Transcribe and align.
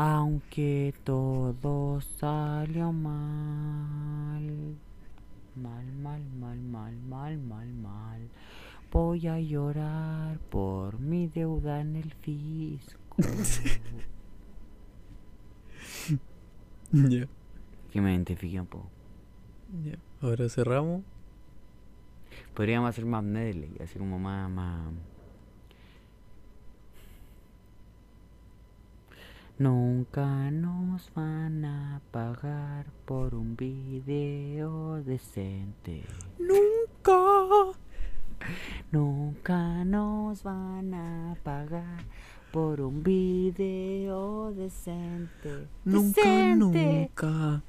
Aunque 0.00 0.94
todo 1.02 2.00
salió 2.20 2.92
mal. 2.92 4.76
Mal, 5.56 5.92
mal, 5.92 6.22
mal, 6.38 6.56
mal, 6.56 6.96
mal, 6.96 7.38
mal, 7.38 7.72
mal. 7.72 8.28
Voy 8.92 9.26
a 9.26 9.40
llorar 9.40 10.38
por 10.50 11.00
mi 11.00 11.26
deuda 11.26 11.80
en 11.80 11.96
el 11.96 12.14
fisco. 12.14 13.16
Ya. 16.92 17.26
que 17.90 18.00
me 18.00 18.14
identifique 18.14 18.60
un 18.60 18.66
poco. 18.66 18.88
Ya. 19.84 19.98
Ahora 20.22 20.48
cerramos. 20.48 21.02
Podríamos 22.54 22.88
hacer 22.88 23.04
más 23.04 23.24
medley, 23.24 23.76
así 23.82 23.98
como 23.98 24.18
más, 24.18 24.48
más... 24.48 24.92
Nunca 29.58 30.52
nos 30.52 31.12
van 31.14 31.64
a 31.64 32.00
pagar 32.12 32.86
por 33.04 33.34
un 33.34 33.56
video 33.56 35.02
decente. 35.02 36.04
Nunca. 36.38 37.76
Nunca 38.92 39.84
nos 39.84 40.44
van 40.44 40.94
a 40.94 41.36
pagar 41.42 42.04
por 42.52 42.80
un 42.80 43.02
video 43.02 44.52
decente. 44.52 45.66
Nunca, 45.84 46.20
Decente. 46.22 47.10
nunca. 47.16 47.62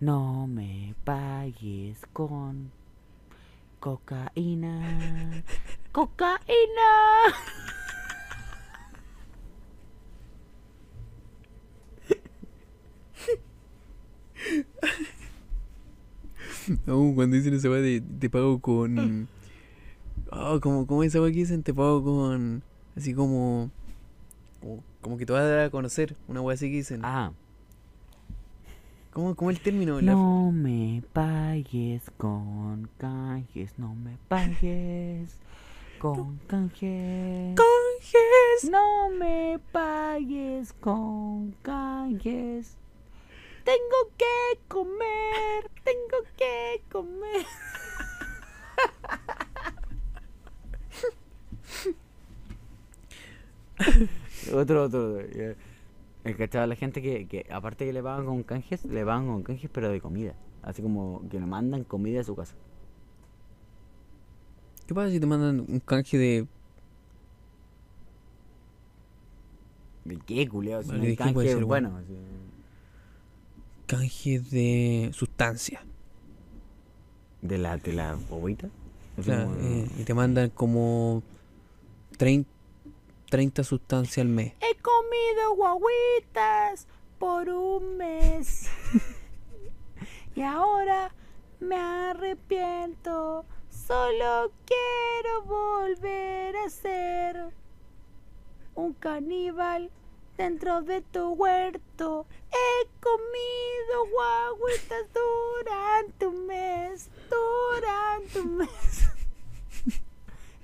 No 0.00 0.46
me 0.46 0.94
pagues 1.02 2.04
con 2.12 2.70
cocaína. 3.80 5.42
¡Cocaína! 5.92 7.32
No, 16.86 17.12
cuando 17.14 17.36
dicen 17.36 17.54
esa 17.54 17.70
weá 17.70 17.80
de 17.80 18.00
te 18.00 18.28
pago 18.28 18.58
con. 18.60 19.28
Oh, 20.32 20.58
como, 20.60 20.86
como 20.86 21.02
esa 21.04 21.20
weá 21.20 21.30
que 21.30 21.38
dicen, 21.38 21.62
te 21.62 21.72
pago 21.72 22.02
con. 22.02 22.62
Así 22.96 23.14
como. 23.14 23.70
Como, 24.60 24.82
como 25.00 25.16
que 25.18 25.26
te 25.26 25.32
vas 25.32 25.42
a 25.42 25.46
dar 25.48 25.58
a 25.66 25.70
conocer. 25.70 26.16
Una 26.28 26.40
weá 26.40 26.54
así 26.54 26.68
que 26.68 26.76
dicen. 26.76 27.00
Ah, 27.04 27.32
¿Cómo, 29.12 29.34
cómo 29.34 29.50
el 29.50 29.60
término? 29.60 30.00
La- 30.00 30.12
no 30.12 30.52
me 30.52 31.02
pagues 31.12 32.02
con 32.18 32.88
canjes, 32.98 33.78
no 33.78 33.94
me 33.94 34.16
pagues 34.28 35.36
con 35.98 36.36
canjes. 36.48 37.56
Canjes. 37.56 38.70
No 38.70 39.08
me 39.10 39.58
pagues 39.72 40.72
con 40.74 41.54
canjes. 41.62 42.76
Tengo 43.66 44.00
que 44.16 44.58
comer, 44.68 45.70
tengo 45.82 46.18
que 46.36 46.82
comer. 46.88 47.44
otro, 54.54 54.84
otro. 54.84 55.18
El 55.18 56.36
cachado 56.36 56.68
la 56.68 56.76
gente 56.76 57.02
que, 57.02 57.26
que, 57.26 57.44
aparte 57.50 57.84
que 57.84 57.92
le 57.92 58.04
pagan 58.04 58.24
con 58.24 58.44
canjes, 58.44 58.84
le 58.84 59.04
pagan 59.04 59.26
con 59.26 59.42
canjes, 59.42 59.68
pero 59.72 59.90
de 59.90 60.00
comida. 60.00 60.36
Así 60.62 60.80
como 60.80 61.28
que 61.28 61.40
le 61.40 61.46
mandan 61.46 61.82
comida 61.82 62.20
a 62.20 62.24
su 62.24 62.36
casa. 62.36 62.54
¿Qué 64.86 64.94
pasa 64.94 65.10
si 65.10 65.18
te 65.18 65.26
mandan 65.26 65.66
un 65.68 65.80
canje 65.80 66.18
de. 66.18 66.46
¿De 70.04 70.18
qué, 70.24 70.48
culiao? 70.48 70.84
Si 70.84 70.92
no 70.92 70.94
hay 70.94 71.00
¿de 71.00 71.16
qué 71.16 71.24
puede 71.32 71.48
canje 71.48 71.52
ser, 71.52 71.64
bueno. 71.64 71.96
así. 71.96 72.14
Canje 73.86 74.40
de 74.40 75.10
sustancia? 75.14 75.84
¿De 77.42 77.58
la, 77.58 77.76
de 77.76 77.92
la 77.92 78.14
bobita? 78.28 78.68
O 79.18 79.22
como- 79.22 79.54
eh, 79.60 79.88
y 79.98 80.04
te 80.04 80.14
mandan 80.14 80.50
como 80.50 81.22
30, 82.18 82.48
30 83.30 83.64
sustancias 83.64 84.24
al 84.24 84.28
mes. 84.32 84.52
He 84.60 84.74
comido 84.80 85.54
guaguitas 85.56 86.86
por 87.18 87.48
un 87.48 87.96
mes. 87.96 88.68
y 90.34 90.42
ahora 90.42 91.14
me 91.60 91.76
arrepiento. 91.76 93.44
Solo 93.70 94.50
quiero 94.64 95.42
volver 95.44 96.56
a 96.56 96.68
ser 96.70 97.46
un 98.74 98.92
caníbal 98.94 99.90
dentro 100.36 100.82
de 100.82 101.00
tu 101.00 101.32
huerto. 101.32 102.26
He 102.50 102.86
comido 103.00 104.06
guaguitas 104.12 105.06
durante 105.12 106.26
un 106.26 106.46
mes. 106.46 107.08
Durante 107.30 108.40
un 108.40 108.56
mes. 108.58 108.68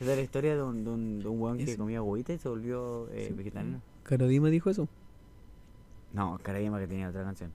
Esa 0.00 0.10
es 0.10 0.16
la 0.16 0.22
historia 0.22 0.56
de 0.56 0.62
un, 0.62 0.84
de 0.84 0.90
un, 0.90 1.20
de 1.20 1.28
un 1.28 1.40
weón 1.40 1.58
que 1.58 1.76
comía 1.76 2.00
guaguitas 2.00 2.36
y 2.36 2.38
se 2.38 2.48
volvió 2.48 3.08
eh, 3.12 3.32
vegetariano. 3.34 3.80
Carodima 4.02 4.48
dijo 4.48 4.70
eso. 4.70 4.88
No, 6.12 6.38
Carayama 6.42 6.78
que 6.78 6.86
tenía 6.86 7.08
otra 7.08 7.22
canción. 7.22 7.52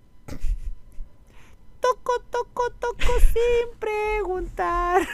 Toco, 1.79 2.19
toco, 2.31 2.71
toco 2.79 3.03
sin 3.33 3.77
preguntar. 3.79 5.07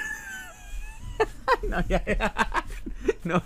no, 1.68 1.81
ya, 1.88 2.03
ya. 2.06 2.66
No. 3.24 3.41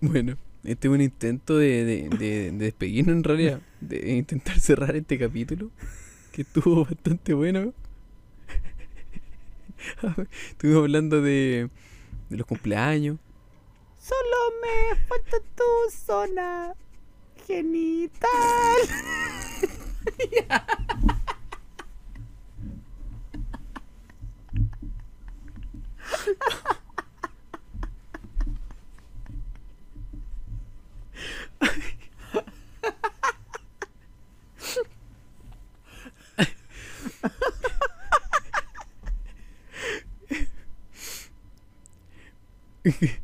Bueno, 0.00 0.38
este 0.64 0.88
es 0.88 0.94
un 0.94 1.00
intento 1.00 1.58
de, 1.58 1.84
de, 1.84 2.50
de, 2.50 2.74
en 2.80 3.24
realidad. 3.24 3.60
De 3.80 4.16
intentar 4.16 4.58
cerrar 4.58 4.96
este 4.96 5.18
capítulo. 5.18 5.70
Que 6.32 6.42
estuvo 6.42 6.84
bastante 6.84 7.34
bueno. 7.34 7.74
Estuvimos 10.50 10.82
hablando 10.82 11.20
de, 11.20 11.68
de 12.28 12.36
los 12.36 12.46
cumpleaños. 12.46 13.18
Solo 13.98 14.36
me 14.62 14.96
falta 15.06 15.38
tu 15.56 15.90
zona 15.90 16.74
genital. 17.46 18.28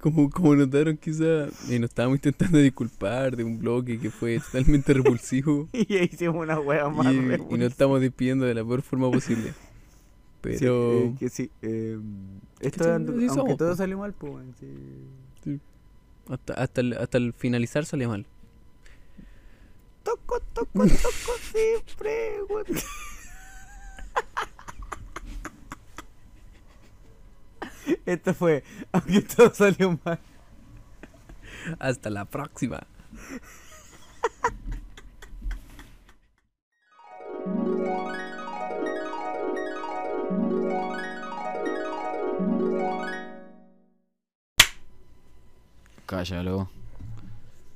Como, 0.00 0.28
como 0.30 0.56
notaron 0.56 0.96
quizá, 0.96 1.46
eh, 1.70 1.78
nos 1.78 1.90
estábamos 1.90 2.16
intentando 2.16 2.58
disculpar 2.58 3.36
de 3.36 3.44
un 3.44 3.60
bloque 3.60 4.00
que 4.00 4.10
fue 4.10 4.40
totalmente 4.40 4.92
repulsivo. 4.94 5.68
y 5.72 5.96
hicimos 5.98 6.42
una 6.42 6.58
hueá 6.58 6.88
más 6.88 7.06
y, 7.06 7.18
y 7.18 7.58
nos 7.58 7.70
estamos 7.70 8.00
despidiendo 8.00 8.44
de 8.44 8.54
la 8.54 8.64
peor 8.64 8.82
forma 8.82 9.08
posible. 9.12 9.54
Pero 10.40 10.58
Sí, 10.58 10.66
eh, 10.66 11.14
que 11.20 11.28
sí. 11.28 11.50
eh, 11.62 12.00
esto, 12.58 12.82
así 12.82 13.28
aunque 13.28 13.28
somos, 13.28 13.56
todo 13.56 13.76
salió 13.76 13.96
mal, 13.96 14.12
pues, 14.12 14.44
sí. 15.44 15.60
hasta, 16.28 16.54
hasta, 16.54 16.80
el, 16.80 16.94
hasta 16.94 17.18
el 17.18 17.32
finalizar 17.32 17.84
sale 17.84 18.08
mal. 18.08 18.26
Toco, 20.02 20.40
toco, 20.52 20.84
toco 20.84 21.32
sin 21.52 21.96
preguntar. 21.96 22.82
Esto 28.06 28.34
fue, 28.34 28.64
aunque 28.92 29.22
todo 29.22 29.52
salió 29.54 29.98
mal. 30.04 30.18
Hasta 31.78 32.10
la 32.10 32.24
próxima. 32.24 32.80
Cállalo. 46.06 46.68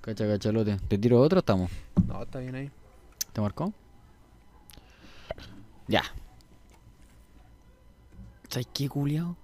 Cacha, 0.02 0.26
cachalote. 0.26 0.76
¿Te 0.88 0.98
tiro 0.98 1.20
otro 1.20 1.38
o 1.38 1.40
estamos? 1.40 1.70
No, 2.06 2.22
está 2.22 2.38
bien 2.38 2.54
ahí. 2.54 2.70
¿Te 3.32 3.40
marcó? 3.40 3.72
Ya. 5.88 6.02
¿Sabes 8.48 8.68
qué, 8.72 8.88
culiao? 8.88 9.36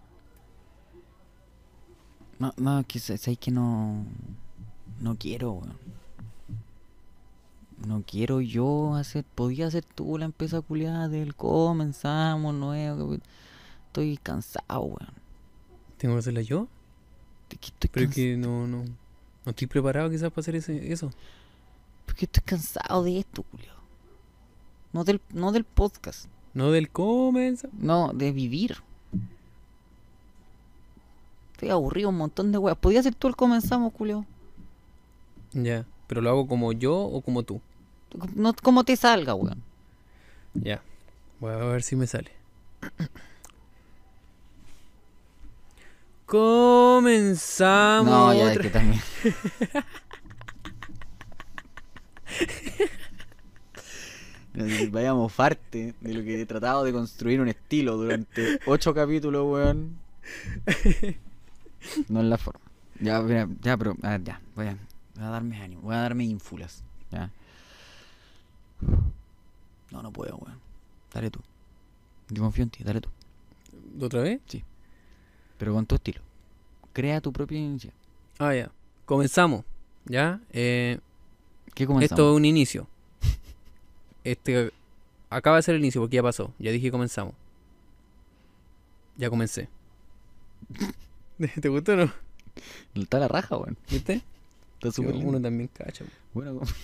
No, 2.42 2.52
no, 2.56 2.80
es 2.80 2.86
que 2.86 2.98
sa- 2.98 3.16
sabéis 3.16 3.38
que 3.38 3.52
no. 3.52 4.04
No 5.00 5.16
quiero, 5.16 5.52
weón. 5.52 5.76
No 7.86 8.02
quiero 8.04 8.40
yo 8.40 8.96
hacer. 8.96 9.24
Podía 9.24 9.68
hacer 9.68 9.84
tú 9.84 10.18
la 10.18 10.24
empresa 10.24 10.60
culiada 10.60 11.08
del 11.08 11.36
comenzamos 11.36 12.52
nuevo. 12.52 13.16
Estoy 13.86 14.16
cansado, 14.16 14.80
weón. 14.82 15.12
¿Tengo 15.98 16.16
que 16.16 16.18
hacerla 16.18 16.40
yo? 16.42 16.66
Es 17.50 17.58
que 17.58 17.66
estoy 17.68 17.90
Pero 17.92 18.10
que 18.10 18.36
no, 18.36 18.66
no. 18.66 18.82
No 19.44 19.50
estoy 19.50 19.68
preparado 19.68 20.10
quizás 20.10 20.30
para 20.30 20.40
hacer 20.40 20.56
ese, 20.56 20.92
eso. 20.92 21.12
Porque 22.06 22.24
estoy 22.24 22.42
cansado 22.44 23.04
de 23.04 23.20
esto, 23.20 23.44
Julio. 23.52 23.70
No 24.92 25.04
del, 25.04 25.20
no 25.32 25.52
del 25.52 25.62
podcast. 25.64 26.26
No 26.54 26.72
del 26.72 26.90
comienzo. 26.90 27.68
No, 27.72 28.12
de 28.12 28.32
vivir. 28.32 28.78
Estoy 31.62 31.70
aburrido 31.70 32.08
un 32.08 32.16
montón 32.16 32.50
de 32.50 32.58
weas. 32.58 32.76
Podía 32.76 33.00
ser 33.04 33.14
tú 33.14 33.28
el 33.28 33.36
comenzamos, 33.36 33.92
Julio. 33.96 34.26
Ya. 35.52 35.86
Pero 36.08 36.20
lo 36.20 36.30
hago 36.30 36.48
como 36.48 36.72
yo 36.72 36.96
o 36.96 37.20
como 37.20 37.44
tú. 37.44 37.60
No 38.34 38.52
como 38.52 38.82
te 38.82 38.96
salga, 38.96 39.36
weón. 39.36 39.62
Ya. 40.54 40.82
Voy 41.38 41.52
a 41.52 41.58
ver 41.58 41.84
si 41.84 41.94
me 41.94 42.08
sale. 42.08 42.32
Comenzamos. 46.26 48.10
No, 48.10 48.34
ya 48.34 48.52
es 48.52 48.58
que 48.58 48.68
también. 48.68 49.00
Vaya 54.90 55.10
a 55.10 55.14
mofarte 55.14 55.94
de 56.00 56.12
lo 56.12 56.24
que 56.24 56.40
he 56.40 56.46
tratado 56.46 56.82
de 56.82 56.92
construir 56.92 57.40
un 57.40 57.46
estilo 57.46 57.96
durante 57.96 58.58
ocho 58.66 58.92
capítulos, 58.92 59.46
weón. 59.48 60.00
No 62.08 62.20
es 62.20 62.26
la 62.26 62.38
forma. 62.38 62.60
Ya, 63.00 63.20
mira, 63.20 63.48
ya, 63.60 63.76
pero, 63.76 63.96
a 64.02 64.10
ver, 64.10 64.24
ya, 64.24 64.40
voy 64.54 64.66
a, 64.66 64.76
voy 65.14 65.24
a 65.24 65.28
darme 65.28 65.60
ánimo, 65.60 65.82
voy 65.82 65.94
a 65.94 65.98
darme 65.98 66.24
ínfulas, 66.24 66.84
ya. 67.10 67.30
No, 69.90 70.02
no 70.02 70.12
puedo, 70.12 70.36
weón. 70.36 70.58
Dale 71.12 71.30
tú. 71.30 71.40
Yo 72.30 72.42
confío 72.42 72.64
en 72.64 72.70
ti, 72.70 72.82
dale 72.82 73.00
tú. 73.00 73.08
¿Otra 74.00 74.22
vez? 74.22 74.40
Pero 75.58 75.74
con 75.74 75.86
tu 75.86 75.96
estilo. 75.96 76.20
Crea 76.92 77.20
tu 77.20 77.32
propia 77.32 77.58
iniciativa. 77.58 78.00
Ah, 78.38 78.54
ya. 78.54 78.70
Comenzamos. 79.04 79.64
¿Ya? 80.04 80.40
Eh, 80.50 80.98
¿Qué 81.74 81.86
comenzamos? 81.86 82.12
esto 82.12 82.32
es 82.32 82.36
un 82.36 82.44
inicio. 82.44 82.86
Este 84.24 84.72
acaba 85.30 85.56
de 85.56 85.62
ser 85.62 85.74
el 85.74 85.80
inicio 85.80 86.00
porque 86.00 86.16
ya 86.16 86.22
pasó. 86.22 86.52
Ya 86.58 86.70
dije 86.70 86.90
comenzamos. 86.90 87.34
Ya 89.16 89.28
comencé. 89.30 89.68
¿Te 91.60 91.68
gustó 91.68 91.92
o 91.92 91.96
no? 91.96 92.12
Está 92.94 93.18
la 93.18 93.28
raja, 93.28 93.56
weón. 93.56 93.76
¿Viste? 93.90 94.22
Está 94.74 94.92
súper. 94.92 95.14
Uno 95.14 95.40
también 95.40 95.68
cacha. 95.72 96.04
Bueno, 96.34 96.58
como- 96.58 96.70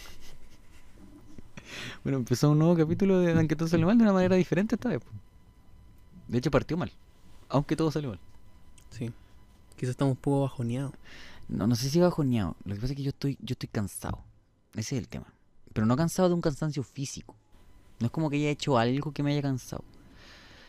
bueno, 2.04 2.18
empezó 2.18 2.50
un 2.50 2.58
nuevo 2.58 2.76
capítulo 2.76 3.20
de 3.20 3.32
Aunque 3.32 3.56
todo 3.56 3.68
salió 3.68 3.86
mal 3.86 3.98
de 3.98 4.04
una 4.04 4.12
manera 4.12 4.36
diferente 4.36 4.74
esta 4.76 4.88
vez. 4.88 5.00
De 6.28 6.38
hecho, 6.38 6.50
partió 6.50 6.76
mal. 6.76 6.92
Aunque 7.48 7.76
todo 7.76 7.90
salió 7.90 8.10
mal. 8.10 8.20
Sí. 8.90 9.10
Quizás 9.76 9.90
estamos 9.90 10.12
un 10.12 10.18
poco 10.20 10.42
bajoneados. 10.42 10.92
No, 11.48 11.66
no 11.66 11.74
sé 11.74 11.88
si 11.90 12.00
bajoneado. 12.00 12.56
Lo 12.64 12.74
que 12.74 12.80
pasa 12.80 12.92
es 12.92 12.96
que 12.96 13.02
yo 13.02 13.10
estoy, 13.10 13.36
yo 13.40 13.52
estoy 13.52 13.68
cansado. 13.68 14.18
Ese 14.74 14.96
es 14.96 15.02
el 15.02 15.08
tema. 15.08 15.26
Pero 15.72 15.86
no 15.86 15.96
cansado 15.96 16.28
de 16.28 16.34
un 16.34 16.40
cansancio 16.40 16.82
físico. 16.82 17.34
No 18.00 18.06
es 18.06 18.12
como 18.12 18.30
que 18.30 18.36
haya 18.36 18.50
hecho 18.50 18.78
algo 18.78 19.12
que 19.12 19.22
me 19.22 19.32
haya 19.32 19.42
cansado. 19.42 19.84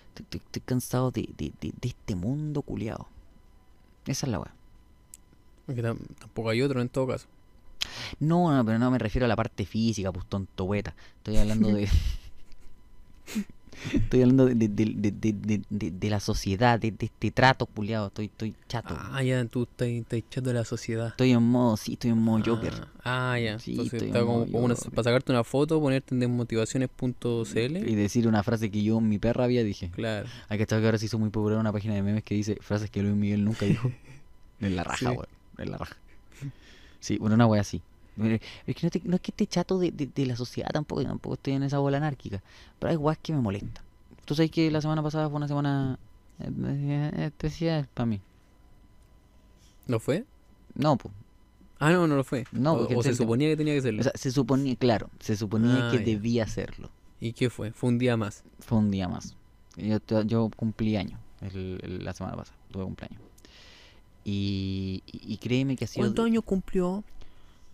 Estoy, 0.10 0.24
estoy- 0.26 0.42
estoy 0.46 0.62
cansado 0.62 1.12
de, 1.12 1.30
de- 1.38 1.54
de- 1.62 1.74
de 1.80 1.88
este 1.90 2.16
mundo 2.16 2.62
culiado. 2.62 3.08
Esa 4.06 4.26
es 4.26 4.32
la 4.32 4.40
weá. 4.40 4.54
Porque 5.66 5.82
tampoco 5.82 6.50
hay 6.50 6.62
otro 6.62 6.82
en 6.82 6.90
todo 6.90 7.08
caso. 7.08 7.28
No, 8.20 8.56
no, 8.56 8.66
pero 8.66 8.80
no 8.80 8.92
me 8.92 8.98
refiero 8.98 9.26
a 9.26 9.28
la 9.28 9.36
parte 9.36 9.66
física, 9.66 10.12
pues 10.12 10.26
tonto 10.26 10.64
hueta. 10.66 10.96
Estoy 11.18 11.38
hablando 11.38 11.70
de. 11.70 11.88
Estoy 13.94 14.22
hablando 14.22 14.46
de, 14.46 14.56
de, 14.56 14.68
de, 14.68 14.86
de, 15.12 15.12
de- 15.34 15.62
de- 15.70 15.92
de 15.92 16.10
la 16.10 16.20
sociedad, 16.20 16.80
de, 16.80 16.92
de 16.92 17.06
este 17.06 17.32
trato 17.32 17.66
culiado. 17.66 18.08
Estoy, 18.08 18.26
estoy 18.26 18.54
chato. 18.68 18.96
Ah, 18.98 19.24
ya, 19.24 19.44
tú 19.46 19.64
estás, 19.64 19.88
estás 19.88 20.20
echando 20.20 20.50
de 20.50 20.54
la 20.56 20.66
sociedad. 20.66 21.08
Estoy 21.08 21.32
en 21.32 21.44
modo, 21.44 21.78
sí, 21.78 21.94
estoy 21.94 22.12
en 22.12 22.18
modo 22.18 22.44
Joker. 22.46 22.74
Ah, 23.04 23.32
ah, 23.34 23.40
ya. 23.40 23.60
Sí, 23.60 23.72
Entonces 23.72 23.94
estoy 23.94 24.08
está 24.10 24.20
en 24.20 24.26
como, 24.26 24.46
como 24.52 24.66
una- 24.66 24.76
para 24.76 25.04
sacarte 25.04 25.32
una 25.32 25.44
foto, 25.44 25.80
ponerte 25.80 26.14
en 26.14 26.20
desmotivaciones.cl. 26.20 27.90
Y 27.90 27.96
decir 27.96 28.28
una 28.28 28.44
frase 28.44 28.70
que 28.70 28.84
yo, 28.84 29.00
mi 29.02 29.18
perra, 29.20 29.46
había 29.46 29.64
dije. 29.64 29.90
Claro. 29.92 30.28
Hay 30.50 30.58
que 30.58 30.64
estar 30.64 30.80
que 30.80 30.86
ahora 30.86 30.98
se 30.98 31.06
hizo 31.06 31.18
muy 31.20 31.30
popular 31.30 31.58
una 31.60 31.72
página 31.72 31.94
de 31.96 32.02
memes 32.04 32.24
que 32.24 32.36
dice 32.36 32.58
frases 32.62 32.90
que 32.90 33.02
Luis 33.02 33.16
Miguel 33.16 33.44
nunca 33.46 33.66
dijo. 33.66 33.92
En 34.62 34.76
la 34.76 34.84
raja, 34.84 34.98
Sí. 34.98 35.06
weón. 35.06 35.26
En 35.58 35.72
la 35.72 35.78
raja. 35.78 35.96
Sí, 37.00 37.18
bueno, 37.18 37.36
una 37.36 37.48
wea 37.48 37.62
así. 37.62 37.82
Eh, 38.22 38.40
Es 38.68 38.76
que 38.76 38.86
no, 38.88 38.90
te- 38.92 39.02
no 39.06 39.16
es 39.16 39.22
que 39.22 39.32
esté 39.32 39.48
chato 39.48 39.80
de, 39.80 39.92
de- 39.92 40.08
de 40.14 40.26
la 40.26 40.36
sociedad 40.36 40.70
tampoco, 40.72 41.04
tampoco 41.04 41.36
estoy 41.36 41.54
en 41.54 41.64
esa 41.64 41.80
bola 41.80 41.98
anárquica. 41.98 42.42
Pero 42.80 42.92
hay 42.92 42.98
weas 42.98 43.18
que 43.22 43.34
me 43.34 43.42
molestan. 43.42 43.84
Tú 44.26 44.36
sabes 44.36 44.52
que 44.52 44.70
la 44.72 44.82
semana 44.82 45.02
pasada 45.04 45.28
fue 45.30 45.38
una 45.38 45.48
semana 45.48 45.98
eh, 46.40 47.12
especial 47.28 47.88
para 47.94 48.06
mí. 48.06 48.22
¿Lo 49.88 50.00
fue? 50.00 50.26
No, 50.76 50.98
pues. 50.98 51.14
Ah, 51.80 51.92
no, 51.92 52.08
no 52.08 52.16
lo 52.16 52.24
fue. 52.24 52.46
No, 52.52 52.74
o, 52.74 53.04
se 53.04 53.16
suponía 53.16 53.48
que 53.50 53.58
tenía 53.58 53.74
que 53.74 53.82
serlo. 53.82 54.02
O 54.02 54.04
sea, 54.04 54.12
se 54.16 54.32
suponía, 54.32 54.76
claro, 54.76 55.10
se 55.20 55.36
suponía 55.38 55.88
Ah, 55.88 55.92
que 55.92 56.00
ya. 56.00 56.04
debía 56.06 56.44
hacerlo. 56.44 56.90
¿Y 57.22 57.34
qué 57.34 57.50
fue? 57.50 57.72
Fue 57.72 57.90
un 57.90 57.98
día 58.00 58.18
más. 58.18 58.44
Fue 58.60 58.78
un 58.78 58.92
día 58.92 59.08
más. 59.08 59.36
Yo, 59.78 59.98
yo 60.24 60.50
cumplí 60.56 60.96
año 60.98 61.18
el- 61.42 61.80
el- 61.82 62.04
la 62.06 62.14
semana 62.14 62.36
pasada, 62.36 62.58
tuve 62.72 62.84
cumpleaños. 62.84 63.22
Y, 64.26 65.02
y- 65.08 65.34
y 65.34 65.38
créeme 65.38 65.76
que 65.76 65.86
ha 65.86 65.88
sido... 65.88 66.06
¿Cuántos 66.06 66.26
años 66.26 66.44
cumplió? 66.44 67.04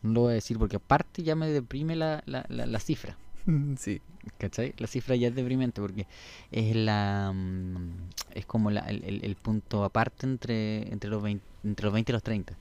No 0.05 0.13
lo 0.13 0.21
voy 0.21 0.31
a 0.31 0.35
decir 0.35 0.57
porque 0.57 0.77
aparte 0.77 1.23
ya 1.23 1.35
me 1.35 1.47
deprime 1.47 1.95
la, 1.95 2.23
la, 2.25 2.45
la, 2.49 2.65
la 2.65 2.79
cifra. 2.79 3.17
sí. 3.77 4.01
¿Cachai? 4.39 4.73
La 4.77 4.87
cifra 4.87 5.15
ya 5.15 5.27
es 5.27 5.35
deprimente 5.35 5.81
porque 5.81 6.07
es 6.51 6.75
la 6.75 7.31
mm, 7.33 7.89
es 8.33 8.45
como 8.45 8.71
la- 8.71 8.81
el, 8.89 9.35
punto 9.35 9.83
aparte 9.83 10.25
entre, 10.25 10.91
entre, 10.91 11.09
los 11.11 11.21
20, 11.21 11.45
entre 11.63 11.85
los 11.85 11.93
20 11.93 12.11
y 12.11 12.13
los 12.13 12.23
30. 12.23 12.57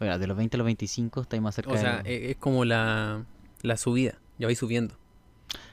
Oiga, 0.00 0.18
de 0.18 0.26
los 0.26 0.36
20 0.36 0.56
a 0.56 0.58
los 0.58 0.64
25 0.64 1.22
estáis 1.22 1.42
más 1.42 1.54
cerca 1.54 1.72
O 1.72 1.76
sea, 1.76 2.02
de... 2.02 2.14
e- 2.14 2.30
es 2.30 2.36
como 2.36 2.64
la, 2.64 3.24
la 3.62 3.76
subida. 3.76 4.18
Ya 4.38 4.46
vais 4.46 4.58
subiendo. 4.58 4.94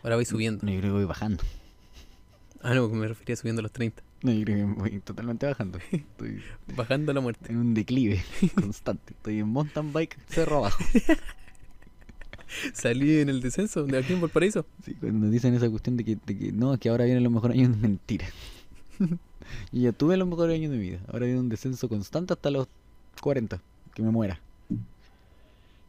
Ahora 0.03 0.15
vais 0.15 0.27
subiendo. 0.27 0.65
No, 0.65 0.71
yo 0.71 0.79
creo 0.79 0.91
que 0.93 0.97
voy 0.97 1.05
bajando. 1.05 1.43
Ah, 2.63 2.73
no, 2.73 2.87
me 2.89 3.07
refería 3.07 3.35
subiendo 3.35 3.59
a 3.61 3.63
los 3.63 3.71
30. 3.71 4.03
No, 4.23 4.31
yo 4.31 4.43
creo 4.45 4.57
que 4.57 4.73
voy 4.79 4.99
totalmente 4.99 5.45
bajando. 5.47 5.79
Estoy 5.91 6.41
Bajando 6.75 7.11
la 7.13 7.21
muerte. 7.21 7.51
en 7.51 7.57
un 7.57 7.73
declive 7.73 8.23
constante. 8.55 9.13
Estoy 9.13 9.39
en 9.39 9.49
mountain 9.49 9.91
bike 9.91 10.17
cerro 10.29 10.57
abajo. 10.57 10.83
Salí 12.73 13.19
en 13.19 13.29
el 13.29 13.41
descenso 13.41 13.85
de 13.85 13.97
aquí 13.97 14.13
en 14.13 14.21
Valparaíso. 14.21 14.65
Sí, 14.83 14.93
cuando 14.95 15.29
dicen 15.29 15.53
esa 15.53 15.69
cuestión 15.69 15.95
de 15.95 16.03
que, 16.03 16.17
de 16.25 16.37
que 16.37 16.51
no, 16.51 16.77
que 16.77 16.89
ahora 16.89 17.05
vienen 17.05 17.23
los 17.23 17.31
mejores 17.31 17.57
años, 17.57 17.71
es 17.71 17.77
mentira. 17.77 18.27
Yo 18.99 19.17
ya 19.71 19.91
tuve 19.93 20.17
los 20.17 20.27
mejores 20.27 20.55
años 20.57 20.69
de 20.71 20.77
mi 20.77 20.83
vida. 20.83 20.99
Ahora 21.07 21.25
viene 21.25 21.39
un 21.39 21.47
descenso 21.49 21.87
constante 21.87 22.33
hasta 22.33 22.51
los 22.51 22.67
40, 23.21 23.61
que 23.95 24.01
me 24.03 24.11
muera. 24.11 24.39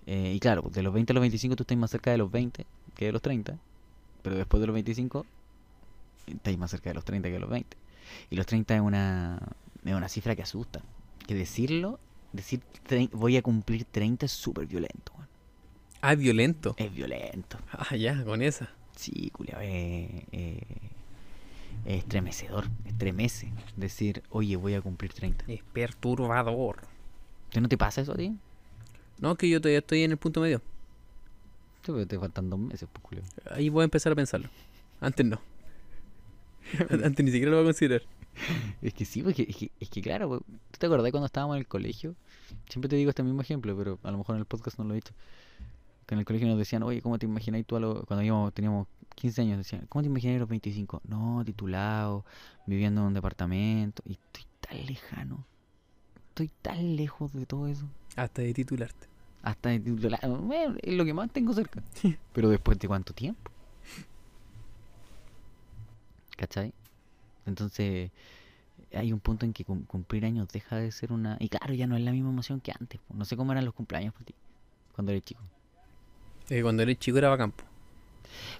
Eh, 0.06 0.32
y 0.34 0.40
claro, 0.40 0.70
de 0.72 0.82
los 0.82 0.94
20 0.94 1.12
a 1.12 1.14
los 1.14 1.20
25 1.20 1.56
tú 1.56 1.64
estás 1.64 1.76
más 1.76 1.90
cerca 1.90 2.10
de 2.12 2.18
los 2.18 2.30
20 2.30 2.64
que 2.94 3.06
de 3.06 3.12
los 3.12 3.22
30. 3.22 3.58
Pero 4.22 4.36
después 4.36 4.60
de 4.60 4.66
los 4.68 4.74
25 4.74 5.26
estáis 6.28 6.58
más 6.58 6.70
cerca 6.70 6.90
de 6.90 6.94
los 6.94 7.04
30 7.04 7.28
que 7.28 7.34
de 7.34 7.40
los 7.40 7.50
20. 7.50 7.76
Y 8.30 8.36
los 8.36 8.46
30 8.46 8.76
es 8.76 8.80
una, 8.80 9.38
es 9.84 9.94
una 9.94 10.08
cifra 10.08 10.36
que 10.36 10.42
asusta. 10.42 10.80
Que 11.26 11.34
decirlo, 11.34 11.98
decir 12.32 12.62
voy 13.12 13.36
a 13.36 13.42
cumplir 13.42 13.84
30 13.84 14.26
es 14.26 14.32
súper 14.32 14.66
violento. 14.66 15.12
Ah, 16.00 16.14
violento. 16.14 16.74
Es 16.78 16.92
violento. 16.92 17.58
Ah, 17.70 17.94
ya, 17.96 18.24
con 18.24 18.42
esa. 18.42 18.68
Sí, 18.96 19.30
culiao, 19.30 19.60
eh, 19.62 20.26
eh, 20.32 20.60
es 21.84 21.98
estremecedor, 21.98 22.66
estremece 22.84 23.52
decir, 23.76 24.22
oye, 24.30 24.56
voy 24.56 24.74
a 24.74 24.80
cumplir 24.80 25.12
30. 25.12 25.44
Es 25.48 25.62
perturbador. 25.72 26.82
¿Te 27.50 27.60
no 27.60 27.68
te 27.68 27.78
pasa 27.78 28.00
eso 28.00 28.12
a 28.12 28.16
ti? 28.16 28.36
No, 29.18 29.36
que 29.36 29.48
yo 29.48 29.60
todavía 29.60 29.78
estoy 29.78 30.02
en 30.02 30.10
el 30.10 30.16
punto 30.16 30.40
medio. 30.40 30.58
Sí, 31.82 31.92
pero 31.92 32.06
te 32.06 32.18
faltan 32.18 32.50
dos 32.50 32.58
meses, 32.58 32.88
pues. 32.92 33.22
Ahí 33.50 33.68
voy 33.68 33.82
a 33.82 33.84
empezar 33.84 34.12
a 34.12 34.16
pensarlo. 34.16 34.48
Antes 35.00 35.26
no. 35.26 35.40
Antes 37.04 37.24
ni 37.24 37.30
siquiera 37.30 37.50
lo 37.50 37.58
voy 37.58 37.64
a 37.64 37.68
considerar. 37.68 38.02
Es 38.80 38.94
que 38.94 39.04
sí, 39.04 39.22
porque 39.22 39.46
es 39.48 39.56
que, 39.56 39.70
es 39.78 39.90
que 39.90 40.00
claro, 40.00 40.28
pues, 40.28 40.40
¿tú 40.70 40.78
te 40.78 40.86
acordás 40.86 41.10
cuando 41.10 41.26
estábamos 41.26 41.56
en 41.56 41.60
el 41.60 41.66
colegio? 41.68 42.14
Siempre 42.68 42.88
te 42.88 42.96
digo 42.96 43.10
este 43.10 43.22
mismo 43.22 43.40
ejemplo, 43.42 43.76
pero 43.76 43.98
a 44.02 44.10
lo 44.10 44.18
mejor 44.18 44.36
en 44.36 44.40
el 44.40 44.46
podcast 44.46 44.78
no 44.78 44.84
lo 44.84 44.92
he 44.92 44.96
dicho. 44.96 45.12
Que 46.06 46.14
en 46.14 46.18
el 46.20 46.24
colegio 46.24 46.48
nos 46.48 46.58
decían, 46.58 46.82
oye, 46.82 47.00
¿cómo 47.02 47.18
te 47.18 47.26
imagináis 47.26 47.66
tú 47.66 47.76
a 47.76 47.80
lo- 47.80 48.04
cuando 48.06 48.24
íbamos, 48.24 48.52
teníamos 48.54 48.88
15 49.14 49.42
años? 49.42 49.58
Decían, 49.58 49.86
¿cómo 49.88 50.02
te 50.02 50.08
imagináis 50.08 50.38
a 50.38 50.40
los 50.40 50.48
25? 50.48 51.02
No, 51.06 51.42
titulado, 51.44 52.24
viviendo 52.66 53.02
en 53.02 53.08
un 53.08 53.14
departamento. 53.14 54.02
Y 54.06 54.12
estoy 54.12 54.44
tan 54.60 54.84
lejano. 54.86 55.44
Estoy 56.30 56.50
tan 56.62 56.96
lejos 56.96 57.32
de 57.34 57.44
todo 57.46 57.66
eso. 57.68 57.84
Hasta 58.16 58.40
de 58.42 58.54
titularte. 58.54 59.06
Hasta 59.42 59.68
de 59.68 59.80
titulado. 59.80 60.38
Bueno, 60.38 60.76
es 60.82 60.94
lo 60.94 61.04
que 61.04 61.12
más 61.14 61.30
tengo 61.30 61.52
cerca. 61.52 61.82
Pero 62.32 62.48
después 62.48 62.78
de 62.78 62.88
cuánto 62.88 63.12
tiempo. 63.12 63.51
¿Cachai? 66.42 66.72
Entonces, 67.46 68.10
hay 68.92 69.12
un 69.12 69.20
punto 69.20 69.46
en 69.46 69.52
que 69.52 69.64
cum- 69.64 69.84
cumplir 69.84 70.24
años 70.24 70.48
deja 70.48 70.74
de 70.74 70.90
ser 70.90 71.12
una... 71.12 71.36
Y 71.38 71.48
claro, 71.48 71.72
ya 71.72 71.86
no 71.86 71.96
es 71.96 72.02
la 72.02 72.10
misma 72.10 72.30
emoción 72.30 72.60
que 72.60 72.72
antes. 72.72 72.98
po. 73.06 73.14
No 73.14 73.24
sé 73.24 73.36
cómo 73.36 73.52
eran 73.52 73.64
los 73.64 73.74
cumpleaños 73.74 74.12
para 74.12 74.24
ti, 74.24 74.34
cuando 74.92 75.12
eres 75.12 75.24
chico. 75.24 75.40
Eh, 76.50 76.62
cuando 76.62 76.82
eres 76.82 76.98
chico 76.98 77.18
era 77.18 77.28
bacán. 77.28 77.52
po. 77.52 77.62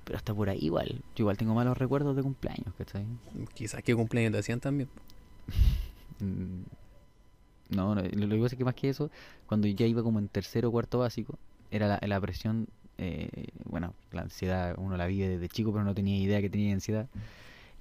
Pero 0.04 0.16
hasta 0.16 0.32
por 0.32 0.48
ahí 0.48 0.60
igual. 0.62 1.02
Yo 1.16 1.22
igual 1.24 1.36
tengo 1.36 1.54
malos 1.54 1.76
recuerdos 1.76 2.14
de 2.14 2.22
cumpleaños, 2.22 2.72
¿cachai? 2.78 3.04
Quizás 3.52 3.82
que 3.82 3.96
cumpleaños 3.96 4.32
te 4.32 4.38
hacían 4.38 4.60
también. 4.60 4.88
Mm, 6.20 6.62
No, 7.70 7.96
no, 7.96 8.02
lo 8.02 8.26
lo 8.26 8.36
que 8.36 8.42
pasa 8.42 8.54
es 8.54 8.58
que 8.58 8.64
más 8.64 8.74
que 8.76 8.88
eso, 8.90 9.10
cuando 9.48 9.66
ya 9.66 9.86
iba 9.86 10.04
como 10.04 10.20
en 10.20 10.28
tercero 10.28 10.68
o 10.68 10.70
cuarto 10.70 11.00
básico, 11.00 11.36
era 11.72 11.88
la, 11.88 11.98
la 12.06 12.20
presión, 12.20 12.68
eh, 12.98 13.48
bueno, 13.64 13.94
la 14.12 14.22
ansiedad 14.22 14.76
uno 14.78 14.96
la 14.96 15.06
vive 15.06 15.26
desde 15.26 15.48
chico, 15.48 15.72
pero 15.72 15.82
no 15.82 15.94
tenía 15.94 16.16
idea 16.18 16.40
que 16.40 16.48
tenía 16.50 16.72
ansiedad. 16.74 17.08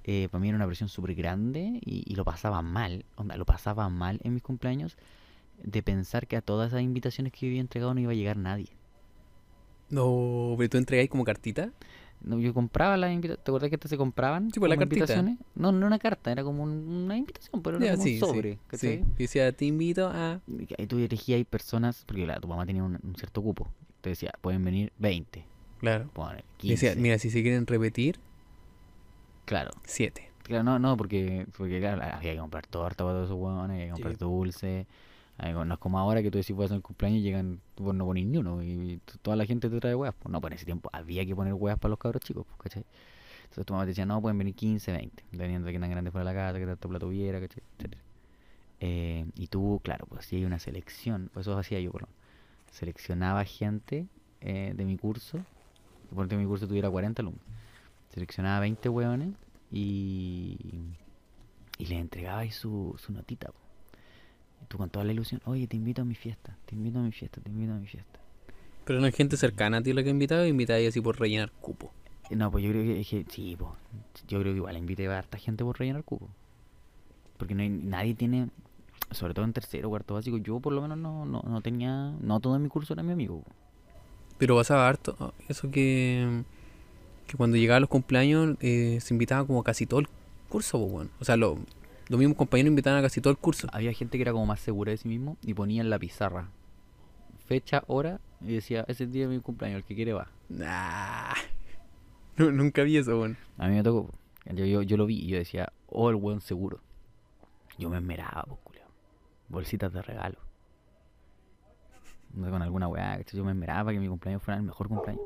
Eh, 0.04 0.28
para 0.30 0.40
mí 0.40 0.48
era 0.48 0.56
una 0.56 0.66
presión 0.66 0.88
súper 0.88 1.14
grande 1.14 1.78
y, 1.84 2.02
y 2.10 2.14
lo 2.16 2.24
pasaba 2.24 2.60
mal, 2.62 3.04
onda, 3.16 3.36
lo 3.36 3.44
pasaba 3.44 3.88
mal 3.88 4.20
en 4.24 4.34
mis 4.34 4.42
cumpleaños 4.42 4.96
de 5.62 5.82
pensar 5.82 6.26
que 6.26 6.36
a 6.36 6.42
todas 6.42 6.68
esas 6.68 6.82
invitaciones 6.82 7.32
que 7.32 7.46
yo 7.46 7.50
había 7.50 7.60
entregado 7.60 7.94
no 7.94 8.00
iba 8.00 8.10
a 8.12 8.14
llegar 8.14 8.36
nadie. 8.36 8.68
No, 9.90 10.54
pero 10.56 10.70
tú 10.70 10.78
entregáis 10.78 11.10
como 11.10 11.24
cartita. 11.24 11.70
No, 12.22 12.38
yo 12.38 12.54
compraba 12.54 12.96
las 12.96 13.12
invitaciones, 13.12 13.44
¿te 13.44 13.50
acuerdas 13.50 13.68
que 13.68 13.74
estas 13.76 13.90
se 13.90 13.96
compraban? 13.96 14.50
Sí, 14.52 14.60
pues, 14.60 14.70
la 14.70 14.76
cartita. 14.76 15.00
invitaciones? 15.00 15.38
No, 15.56 15.72
no 15.72 15.86
una 15.86 15.98
carta, 15.98 16.30
era 16.30 16.44
como 16.44 16.62
un- 16.62 16.88
una 17.04 17.16
invitación, 17.16 17.62
pero 17.62 17.76
era 17.78 17.86
Ya, 17.86 17.92
como 17.92 18.04
sí, 18.04 18.14
un 18.14 18.20
sobre, 18.20 18.58
sí, 18.72 18.78
sí. 18.78 19.04
Decía, 19.18 19.52
te 19.52 19.64
invito 19.66 20.06
a. 20.08 20.40
Y 20.78 20.86
tú 20.86 20.98
elegías 20.98 21.36
ahí 21.36 21.44
personas, 21.44 22.04
porque 22.06 22.24
claro, 22.24 22.40
tu 22.40 22.48
mamá 22.48 22.64
tenía 22.64 22.84
un, 22.84 22.98
un 23.02 23.14
cierto 23.16 23.42
cupo. 23.42 23.68
Te 24.00 24.10
decía, 24.10 24.32
pueden 24.40 24.64
venir 24.64 24.92
20, 24.98 25.44
Claro. 25.80 26.08
poner 26.12 26.44
Y 26.62 26.70
decía, 26.70 26.90
15. 26.90 27.00
mira, 27.02 27.18
si 27.18 27.30
se 27.30 27.42
quieren 27.42 27.66
repetir, 27.66 28.18
Claro, 29.44 29.70
7. 29.84 30.30
claro, 30.42 30.62
no, 30.64 30.78
no, 30.78 30.96
porque, 30.96 31.46
porque 31.56 31.80
claro, 31.80 32.02
había 32.02 32.32
que 32.32 32.38
comprar 32.38 32.66
torta 32.66 33.04
para 33.04 33.14
todos 33.16 33.24
esos 33.26 33.36
huevones, 33.38 33.74
había 33.74 33.86
que 33.86 33.90
comprar 33.92 34.12
Sí. 34.14 34.18
dulce. 34.18 34.86
que- 35.38 35.52
No 35.52 35.74
es 35.74 35.80
como 35.80 35.98
ahora 35.98 36.22
que 36.22 36.30
tú 36.30 36.38
decís, 36.38 36.54
voy 36.54 36.64
a 36.64 36.66
hacer 36.66 36.76
el 36.76 36.82
cumpleaños 36.82 37.18
y 37.18 37.22
llegan, 37.22 37.60
tú 37.74 37.92
no 37.92 38.04
pones 38.04 38.24
ni 38.26 38.36
uno, 38.38 38.62
y 38.62 39.00
toda 39.22 39.36
la 39.36 39.44
gente 39.44 39.68
te 39.68 39.80
trae 39.80 39.94
huevas. 39.94 40.14
Pues 40.20 40.30
no, 40.30 40.40
pues 40.40 40.52
en 40.52 40.56
ese 40.56 40.64
tiempo 40.66 40.88
había 40.92 41.26
que 41.26 41.34
poner 41.34 41.54
huevas 41.54 41.78
para 41.80 41.90
los 41.90 41.98
cabros 41.98 42.22
chicos, 42.22 42.44
pues, 42.46 42.58
¿cachai? 42.60 42.84
Entonces 43.44 43.66
tu 43.66 43.72
mamá 43.72 43.84
te 43.84 43.88
decía, 43.88 44.06
no, 44.06 44.20
pueden 44.20 44.38
venir 44.38 44.54
15, 44.54 44.92
20, 44.92 45.24
dependiendo 45.32 45.66
de 45.66 45.72
qué 45.72 45.78
tan 45.80 45.90
grande 45.90 46.10
fuera 46.10 46.24
la 46.24 46.32
casa, 46.34 46.58
qué 46.58 46.66
tanto 46.66 46.88
plato 46.88 47.08
hubiera, 47.08 47.40
¿cachai? 47.40 47.62
Etcétera. 47.78 48.02
Eh, 48.80 49.26
y 49.34 49.46
tú, 49.48 49.80
claro, 49.82 50.06
pues 50.08 50.26
si 50.26 50.36
hay 50.36 50.44
una 50.44 50.58
selección, 50.58 51.30
pues 51.32 51.46
eso 51.46 51.58
hacía 51.58 51.80
yo, 51.80 51.90
por 51.90 52.02
lo 52.02 52.06
menos. 52.08 52.20
Seleccionaba 52.70 53.44
gente 53.44 54.06
eh, 54.40 54.72
de 54.76 54.84
mi 54.84 54.96
curso, 54.96 55.38
suponte 56.08 56.36
que 56.36 56.40
mi 56.40 56.46
curso 56.46 56.66
tuviera 56.68 56.90
40 56.90 57.22
alumnos, 57.22 57.42
seleccionaba 58.12 58.60
20 58.60 58.88
hueones 58.88 59.34
y, 59.70 60.56
y 61.78 61.86
les 61.86 61.98
entregaba 62.00 62.40
ahí 62.40 62.50
su, 62.50 62.94
su 62.98 63.12
notita. 63.12 63.48
po. 63.48 63.58
Y 64.62 64.66
tú 64.66 64.78
con 64.78 64.90
toda 64.90 65.04
la 65.04 65.12
ilusión, 65.12 65.40
oye, 65.44 65.66
te 65.66 65.76
invito 65.76 66.02
a 66.02 66.04
mi 66.04 66.14
fiesta, 66.14 66.56
te 66.66 66.74
invito 66.74 66.98
a 66.98 67.02
mi 67.02 67.12
fiesta, 67.12 67.40
te 67.40 67.50
invito 67.50 67.72
a 67.72 67.76
mi 67.76 67.86
fiesta. 67.86 68.20
Pero 68.84 68.98
no 69.00 69.06
hay 69.06 69.12
gente 69.12 69.36
cercana 69.36 69.78
a 69.78 69.82
ti 69.82 69.92
la 69.92 70.02
que 70.02 70.10
invitaba, 70.10 70.46
invitáis 70.46 70.88
así 70.88 71.00
por 71.00 71.18
rellenar 71.18 71.50
cupo. 71.52 71.92
Eh, 72.30 72.36
No, 72.36 72.50
pues 72.50 72.64
yo 72.64 72.70
creo 72.70 72.82
que, 72.82 73.00
es 73.00 73.08
que 73.08 73.24
sí, 73.28 73.56
pues, 73.58 73.70
yo 74.28 74.40
creo 74.40 74.52
que 74.52 74.58
igual 74.58 74.76
invité 74.76 75.06
a 75.08 75.18
harta 75.18 75.38
gente 75.38 75.64
por 75.64 75.78
rellenar 75.78 76.04
cupo. 76.04 76.28
Porque 77.38 77.54
no 77.54 77.62
hay, 77.62 77.68
nadie 77.70 78.14
tiene, 78.14 78.48
sobre 79.10 79.34
todo 79.34 79.44
en 79.44 79.52
tercero 79.52 79.88
cuarto 79.88 80.14
básico, 80.14 80.36
yo 80.38 80.60
por 80.60 80.72
lo 80.72 80.82
menos 80.82 80.98
no, 80.98 81.24
no, 81.26 81.42
no 81.42 81.60
tenía, 81.60 82.12
no 82.20 82.40
todo 82.40 82.56
en 82.56 82.62
mi 82.62 82.68
curso 82.68 82.92
era 82.92 83.02
mi 83.02 83.12
amigo. 83.12 83.40
po. 83.40 83.50
Pero 84.38 84.56
pasaba 84.56 84.88
harto. 84.88 85.16
ah, 85.20 85.32
Eso 85.48 85.70
que. 85.70 86.42
Que 87.26 87.36
cuando 87.36 87.56
llegaba 87.56 87.80
los 87.80 87.88
cumpleaños 87.88 88.56
eh, 88.60 88.98
se 89.00 89.14
invitaba 89.14 89.46
como 89.46 89.62
casi 89.62 89.86
todo 89.86 90.00
el 90.00 90.08
curso, 90.48 90.78
pues, 90.78 90.92
bueno. 90.92 91.10
O 91.20 91.24
sea, 91.24 91.36
lo- 91.36 91.58
los 92.08 92.18
mismos 92.18 92.36
compañeros 92.36 92.68
invitaban 92.70 92.98
a 92.98 93.02
casi 93.02 93.20
todo 93.20 93.30
el 93.30 93.38
curso. 93.38 93.68
Había 93.72 93.92
gente 93.92 94.18
que 94.18 94.22
era 94.22 94.32
como 94.32 94.44
más 94.46 94.60
segura 94.60 94.90
de 94.90 94.98
sí 94.98 95.08
mismo 95.08 95.36
y 95.42 95.54
ponía 95.54 95.80
en 95.80 95.88
la 95.90 95.98
pizarra 95.98 96.48
fecha, 97.46 97.82
hora 97.86 98.18
y 98.40 98.54
decía, 98.54 98.84
ese 98.88 99.06
día 99.06 99.24
es 99.24 99.30
mi 99.30 99.38
cumpleaños, 99.40 99.78
el 99.78 99.84
que 99.84 99.94
quiere 99.94 100.12
va. 100.12 100.28
Nah. 100.48 101.32
No, 102.36 102.50
nunca 102.50 102.82
vi 102.82 102.96
eso, 102.96 103.16
bueno. 103.18 103.36
A 103.58 103.68
mí 103.68 103.74
me 103.74 103.82
tocó. 103.82 104.10
Yo, 104.54 104.64
yo, 104.64 104.80
yo 104.80 104.96
lo 104.96 105.04
vi 105.04 105.18
y 105.18 105.26
yo 105.28 105.36
decía, 105.36 105.70
oh, 105.88 106.08
el 106.08 106.16
weón 106.16 106.40
seguro. 106.40 106.80
Yo 107.78 107.90
me 107.90 107.98
esmeraba, 107.98 108.44
pues, 108.48 108.58
culiao. 108.64 108.88
Bolsitas 109.50 109.92
de 109.92 110.00
regalo. 110.00 110.38
No 112.32 112.46
sé, 112.46 112.50
con 112.50 112.62
alguna 112.62 112.88
weá, 112.88 113.20
yo 113.20 113.44
me 113.44 113.50
esmeraba 113.52 113.84
para 113.84 113.94
que 113.94 114.00
mi 114.00 114.08
cumpleaños 114.08 114.42
fuera 114.42 114.56
el 114.56 114.62
mejor 114.64 114.88
cumpleaños. 114.88 115.22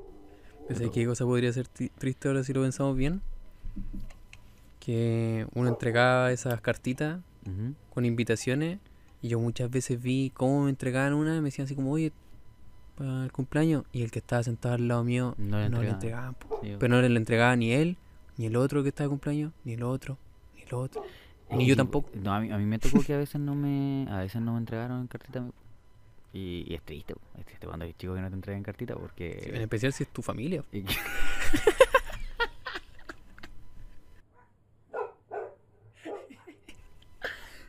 ¿Sabes 0.69 0.91
qué 0.91 1.07
cosa 1.07 1.25
podría 1.25 1.53
ser 1.53 1.67
tri- 1.69 1.91
triste 1.99 2.29
ahora 2.29 2.43
si 2.45 2.53
lo 2.53 2.63
pensamos 2.63 2.97
bien? 2.97 3.21
Que 4.81 5.47
uno 5.55 5.69
entregaba 5.69 6.33
esas 6.33 6.61
cartitas 6.61 7.21
con 7.95 8.05
invitaciones 8.05 8.79
y 9.23 9.29
yo 9.29 9.39
muchas 9.41 9.71
veces 9.71 10.03
vi 10.03 10.31
cómo 10.35 10.65
me 10.65 10.71
entregaban 10.71 11.15
una 11.15 11.37
y 11.37 11.41
me 11.41 11.47
decían 11.47 11.67
así 11.67 11.75
como, 11.75 11.93
oye, 11.93 12.13
para 12.97 13.25
el 13.25 13.33
cumpleaños 13.33 13.85
y 13.93 14.03
el 14.03 14.11
que 14.11 14.19
estaba 14.19 14.43
sentado 14.43 14.75
al 14.75 14.89
lado 14.89 15.05
mío 15.05 15.35
No 15.39 15.59
le 15.61 15.69
no 15.69 15.83
le 15.83 15.91
entregaban. 15.91 16.37
Sí, 16.63 16.75
Pero 16.79 16.95
no 16.95 17.01
le 17.01 17.17
entregaba 17.17 17.55
ni 17.57 17.73
él, 17.73 17.97
ni 18.37 18.47
el 18.47 18.57
otro 18.57 18.83
que 18.83 18.89
estaba 18.89 19.07
de 19.07 19.11
cumpleaños, 19.11 19.53
ni 19.65 19.75
el 19.75 19.83
otro, 19.83 20.19
ni 20.57 20.63
el 20.63 20.75
otro. 20.75 21.05
Es 21.49 21.57
Ni 21.57 21.65
que 21.65 21.69
yo 21.71 21.77
tampoco. 21.77 22.11
No, 22.15 22.35
a 22.35 22.41
mí, 22.41 22.51
a 22.51 22.59
mí 22.59 22.65
me 22.65 22.79
tocó 22.81 23.01
que 23.03 23.15
a 23.15 23.19
veces 23.19 23.41
no 23.41 23.55
me, 23.55 24.07
a 24.11 24.19
veces 24.19 24.43
no 24.43 24.53
me 24.55 24.59
entregaron 24.59 25.03
en 25.03 25.07
cartita. 25.07 25.45
Y, 26.37 26.65
y 26.69 26.75
es 26.75 26.83
triste, 26.83 27.15
es 27.39 27.47
triste 27.47 27.67
cuando 27.67 27.87
hay 27.87 27.95
chicos 27.95 28.15
que 28.15 28.21
no 28.21 28.29
te 28.29 28.35
entregan 28.35 28.63
cartita 28.63 28.95
porque... 28.95 29.53
En 29.55 29.63
especial 29.63 29.91
si 29.95 30.03
es 30.03 30.11
tu 30.11 30.21
familia. 30.21 30.63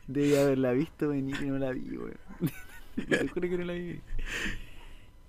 Debe 0.06 0.38
haberla 0.38 0.72
visto 0.72 1.08
venir 1.08 1.36
y 1.40 1.46
no 1.46 1.56
la 1.56 1.70
vi, 1.70 1.96
weón. 1.96 2.18
Te 3.08 3.28
juro 3.28 3.48
que 3.48 3.56
no 3.56 3.64
la 3.64 3.72
vi. 3.72 4.02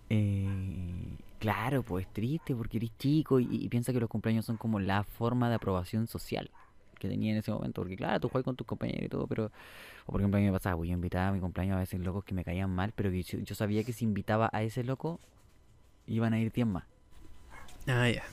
Eh, 0.09 1.17
claro, 1.39 1.81
pues 1.83 2.07
es 2.07 2.13
triste 2.13 2.53
porque 2.53 2.75
eres 2.75 2.91
chico 2.97 3.39
y, 3.39 3.47
y 3.49 3.69
piensa 3.69 3.93
que 3.93 4.01
los 4.01 4.09
cumpleaños 4.09 4.43
son 4.45 4.57
como 4.57 4.81
la 4.81 5.05
forma 5.05 5.47
de 5.47 5.55
aprobación 5.55 6.07
social 6.07 6.51
que 6.99 7.09
tenía 7.09 7.31
en 7.31 7.37
ese 7.37 7.51
momento. 7.51 7.81
Porque 7.81 7.95
claro, 7.95 8.19
tú 8.19 8.29
juegas 8.29 8.45
con 8.45 8.55
tus 8.55 8.67
compañeros 8.67 9.03
y 9.03 9.09
todo, 9.09 9.27
pero... 9.27 9.51
O 10.05 10.11
por 10.11 10.21
ejemplo, 10.21 10.37
a 10.37 10.41
mí 10.41 10.47
me 10.47 10.53
pasaba, 10.53 10.77
pues 10.77 10.89
yo 10.89 10.93
invitaba 10.93 11.29
a 11.29 11.31
mi 11.31 11.39
cumpleaños 11.39 11.75
a 11.75 11.79
veces 11.79 11.99
locos 11.99 12.23
que 12.23 12.33
me 12.33 12.43
caían 12.43 12.69
mal, 12.69 12.93
pero 12.95 13.11
que 13.11 13.23
yo, 13.23 13.39
yo 13.39 13.55
sabía 13.55 13.83
que 13.83 13.93
si 13.93 14.05
invitaba 14.05 14.49
a 14.51 14.63
ese 14.63 14.83
loco, 14.83 15.19
iban 16.07 16.33
a 16.33 16.39
ir 16.39 16.51
10 16.51 16.67
más. 16.67 16.83
Ah, 17.87 18.09
ya. 18.09 18.23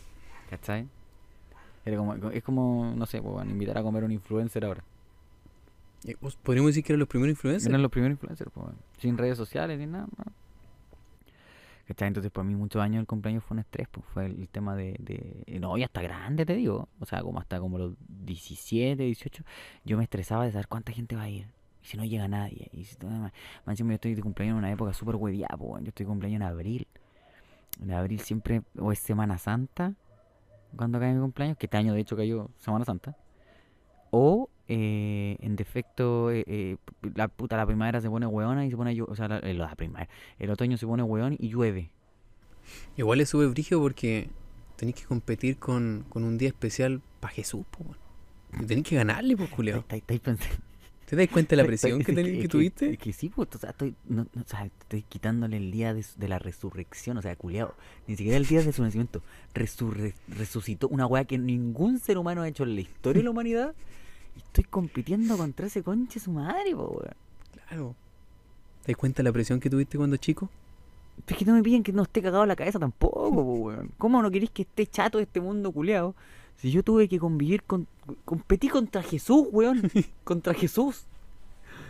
¿Cachai? 0.51 0.89
Era 1.85 1.97
como, 1.97 2.15
es 2.31 2.43
como, 2.43 2.93
no 2.97 3.07
sé, 3.07 3.23
pues, 3.23 3.49
invitar 3.49 3.79
a 3.79 3.83
comer 3.83 4.03
a 4.03 4.07
un 4.07 4.13
influencer 4.13 4.65
ahora. 4.65 4.83
Podríamos 6.43 6.71
decir 6.71 6.85
que 6.85 6.93
eran 6.93 7.01
los 7.01 7.09
primeros 7.09 7.31
influencers. 7.31 7.67
Eran 7.67 7.83
los 7.83 7.91
primeros 7.91 8.17
influencers, 8.17 8.51
pues, 8.53 8.69
sin 8.99 9.17
redes 9.17 9.37
sociales 9.37 9.79
ni 9.79 9.87
nada. 9.87 10.07
¿no? 10.17 10.46
¿Cachai? 11.87 12.09
Entonces, 12.09 12.33
para 12.33 12.45
mí, 12.45 12.57
muchos 12.57 12.83
años 12.83 13.01
el 13.01 13.07
cumpleaños 13.07 13.45
fue 13.45 13.55
un 13.55 13.61
estrés, 13.61 13.87
pues 13.89 14.05
fue 14.13 14.27
el 14.27 14.49
tema 14.49 14.75
de, 14.75 14.97
de. 14.99 15.59
No, 15.61 15.79
y 15.79 15.85
hasta 15.85 16.03
grande, 16.03 16.45
te 16.45 16.55
digo. 16.57 16.89
O 16.99 17.07
sea, 17.07 17.23
como 17.23 17.39
hasta 17.39 17.61
como 17.61 17.79
los 17.79 17.95
17, 18.09 19.01
18, 19.01 19.45
yo 19.85 19.97
me 19.97 20.03
estresaba 20.03 20.45
de 20.45 20.53
saber 20.53 20.67
cuánta 20.67 20.93
gente 20.93 21.15
va 21.15 21.23
a 21.23 21.29
ir. 21.29 21.47
Y 21.83 21.87
si 21.87 21.97
no 21.97 22.05
llega 22.05 22.27
nadie. 22.27 22.69
Y 22.73 22.85
si, 22.85 22.97
más 23.07 23.33
encima 23.69 23.91
yo 23.91 23.95
estoy 23.95 24.15
de 24.17 24.23
cumpleaños 24.23 24.55
en 24.55 24.59
una 24.59 24.73
época 24.73 24.93
súper 24.93 25.15
hueviada, 25.15 25.57
pues, 25.57 25.85
yo 25.85 25.89
estoy 25.89 26.05
de 26.05 26.09
cumpleaños 26.09 26.37
en 26.37 26.43
abril. 26.43 26.89
En 27.81 27.93
abril 27.93 28.19
siempre, 28.19 28.63
o 28.79 28.91
es 28.91 28.99
Semana 28.99 29.39
Santa, 29.39 29.95
cuando 30.77 30.99
cae 30.99 31.15
mi 31.15 31.21
cumpleaños, 31.21 31.57
que 31.57 31.67
este 31.67 31.77
año 31.77 31.95
de 31.95 32.01
hecho 32.01 32.17
cayó 32.17 32.51
Semana 32.59 32.85
Santa. 32.85 33.17
O 34.11 34.51
eh, 34.69 35.37
en 35.41 35.57
defecto, 35.57 36.31
eh, 36.31 36.45
eh, 36.47 36.77
la 37.15 37.29
puta, 37.29 37.57
la 37.57 37.67
primavera 37.67 38.01
se 38.01 38.09
pone 38.11 38.27
hueona 38.27 38.67
y 38.67 38.71
se 38.71 38.77
pone 38.77 39.01
O 39.03 39.15
sea, 39.15 39.29
la, 39.29 39.39
eh, 39.39 39.55
la 39.55 39.75
primavera. 39.75 40.11
El 40.39 40.51
otoño 40.51 40.77
se 40.77 40.87
pone 40.87 41.03
hueón 41.03 41.37
y 41.39 41.49
llueve. 41.51 41.91
Igual 42.97 43.21
es 43.21 43.29
súper 43.29 43.49
brígido 43.49 43.81
porque 43.81 44.29
tenéis 44.77 44.97
que 44.97 45.05
competir 45.05 45.59
con, 45.59 46.05
con 46.09 46.25
un 46.25 46.37
día 46.39 46.49
especial 46.49 47.01
para 47.21 47.33
Jesús, 47.33 47.65
po, 47.71 47.85
tenéis 48.67 48.87
que 48.89 48.97
ganarle, 48.97 49.37
pues, 49.37 49.51
Julio. 49.51 49.85
Estáis- 49.89 50.03
pensando- 50.05 50.45
¿Te 51.07 51.15
das 51.15 51.29
cuenta 51.29 51.51
de 51.51 51.63
la 51.63 51.65
presión 51.67 52.03
que, 52.03 52.13
teni- 52.13 52.41
que 52.43 52.49
tuviste? 52.49 52.91
Es 52.91 52.99
que 52.99 53.13
sí, 53.13 53.29
pues, 53.29 53.49
o 53.55 53.59
sea, 53.59 53.71
estoy, 53.71 53.95
no, 54.09 54.27
no, 54.35 54.43
o 54.43 54.49
sea, 54.49 54.65
estoy 54.67 55.03
quitándole 55.03 55.57
el 55.57 55.71
día 55.71 55.95
de, 55.95 56.05
la 56.29 56.41
resurrección, 56.41 57.17
o 57.17 57.23
sea, 57.23 57.37
culiado. 57.37 57.77
Ni 58.09 58.17
siquiera 58.17 58.37
el 58.37 58.47
día 58.47 58.61
de 58.63 58.73
su 58.73 58.83
nacimiento. 58.83 59.23
Resurre- 59.55 60.15
resucitó 60.27 60.89
una 60.89 61.07
weá 61.07 61.25
que 61.25 61.39
ningún 61.39 62.01
ser 62.01 62.19
humano 62.19 62.43
ha 62.43 62.49
hecho 62.49 62.65
en 62.65 62.75
la 62.75 62.81
historia 62.81 63.21
de 63.21 63.25
la 63.25 63.31
humanidad. 63.31 63.75
Estoy 64.37 64.65
compitiendo 64.65 65.37
contra 65.37 65.67
ese 65.67 65.83
conche 65.83 66.21
su 66.21 66.31
madre, 66.31 66.75
po, 66.75 66.89
weón. 66.89 67.15
Claro. 67.53 67.95
¿Te 68.85 68.93
das 68.93 68.97
cuenta 68.99 69.19
de 69.19 69.25
la 69.25 69.33
presión 69.33 69.61
que 69.61 69.71
tuviste 69.71 69.99
cuando 69.99 70.17
chico? 70.17 70.49
Pero 71.25 71.37
es 71.37 71.39
que 71.39 71.51
no 71.51 71.57
me 71.57 71.63
piden 71.63 71.83
que 71.83 71.93
no 71.93 72.03
esté 72.03 72.23
cagado 72.23 72.43
en 72.45 72.49
la 72.49 72.57
cabeza 72.57 72.79
tampoco, 72.79 73.31
po, 73.31 73.43
weón. 73.43 73.91
¿Cómo 73.99 74.23
no 74.23 74.31
queréis 74.31 74.51
que 74.51 74.63
esté 74.63 74.87
chato 74.87 75.19
este 75.19 75.41
mundo 75.41 75.73
culeado? 75.73 76.15
Si 76.57 76.71
yo 76.71 76.83
tuve 76.83 77.09
que 77.09 77.19
convivir 77.19 77.63
con. 77.63 77.87
Competí 78.25 78.69
contra 78.69 79.03
Jesús, 79.03 79.49
weón. 79.53 79.91
contra 80.25 80.55
Jesús. 80.55 81.07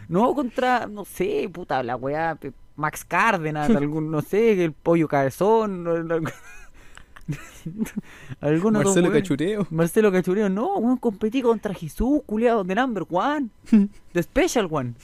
No 0.09 0.35
contra, 0.35 0.87
no 0.87 1.05
sé, 1.05 1.49
puta, 1.53 1.83
la 1.83 1.97
weá. 1.97 2.39
Max 2.77 3.05
Cárdenas, 3.05 3.71
algún, 3.77 4.11
no 4.11 4.23
sé, 4.23 4.65
el 4.65 4.73
pollo 4.73 5.09
cabezón. 5.09 5.87
Algunos 8.41 8.83
dos 8.83 8.95
Marcelo 8.95 9.09
weones. 9.09 9.23
Cachureo. 9.23 9.67
Marcelo 9.71 10.13
Cachureo, 10.13 10.49
no, 10.49 10.77
weón, 10.77 10.97
competí 10.97 11.43
contra 11.43 11.75
Jesús, 11.75 12.23
culiado, 12.27 12.65
the 12.65 12.75
number 12.75 13.05
one. 13.09 13.51
The 14.13 14.23
special 14.23 14.69
one. 14.71 14.95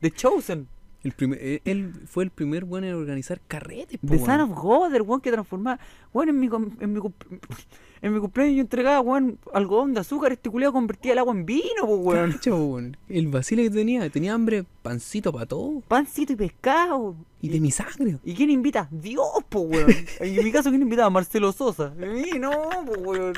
The 0.00 0.10
chosen. 0.10 0.68
El 1.04 1.12
primer, 1.12 1.38
eh, 1.40 1.62
él 1.64 1.92
fue 2.06 2.24
el 2.24 2.30
primer 2.30 2.64
bueno 2.64 2.88
en 2.88 2.94
organizar 2.94 3.40
carretes. 3.46 4.00
The 4.04 4.18
son 4.18 4.28
weón. 4.28 4.40
of 4.40 4.58
God, 4.58 4.94
el 4.94 5.02
weón 5.02 5.20
que 5.20 5.30
transformaba. 5.30 5.78
Weón, 6.12 6.30
en 6.30 6.40
mi, 6.40 6.48
en 6.80 6.92
mi, 6.92 7.00
en 8.02 8.14
mi 8.14 8.20
cumpleaños 8.20 8.56
yo 8.56 8.60
entregaba, 8.62 9.00
weón, 9.00 9.38
algodón 9.54 9.94
de 9.94 10.00
azúcar. 10.00 10.32
Este 10.32 10.50
culiado 10.50 10.72
convertía 10.72 11.12
el 11.12 11.18
agua 11.18 11.32
en 11.32 11.46
vino, 11.46 11.82
po, 11.82 11.96
weón. 11.96 12.32
Cacha, 12.32 12.50
po, 12.50 12.56
weón. 12.56 12.96
El 13.08 13.28
vacile 13.28 13.62
que 13.62 13.70
tenía, 13.70 14.10
tenía 14.10 14.34
hambre, 14.34 14.64
pancito 14.82 15.32
para 15.32 15.46
todo. 15.46 15.80
Pancito 15.86 16.32
y 16.32 16.36
pescado. 16.36 17.14
Y 17.40 17.48
de 17.48 17.60
mi 17.60 17.70
sangre. 17.70 18.18
¿Y 18.24 18.34
quién 18.34 18.50
invita? 18.50 18.88
Dios, 18.90 19.28
po, 19.48 19.60
weón. 19.60 19.94
En 20.18 20.44
mi 20.44 20.50
caso, 20.50 20.70
¿quién 20.70 20.82
invitaba? 20.82 21.10
Marcelo 21.10 21.52
Sosa. 21.52 21.94
Y 22.00 22.40
no, 22.40 22.50
po, 22.84 23.00
weón. 23.00 23.34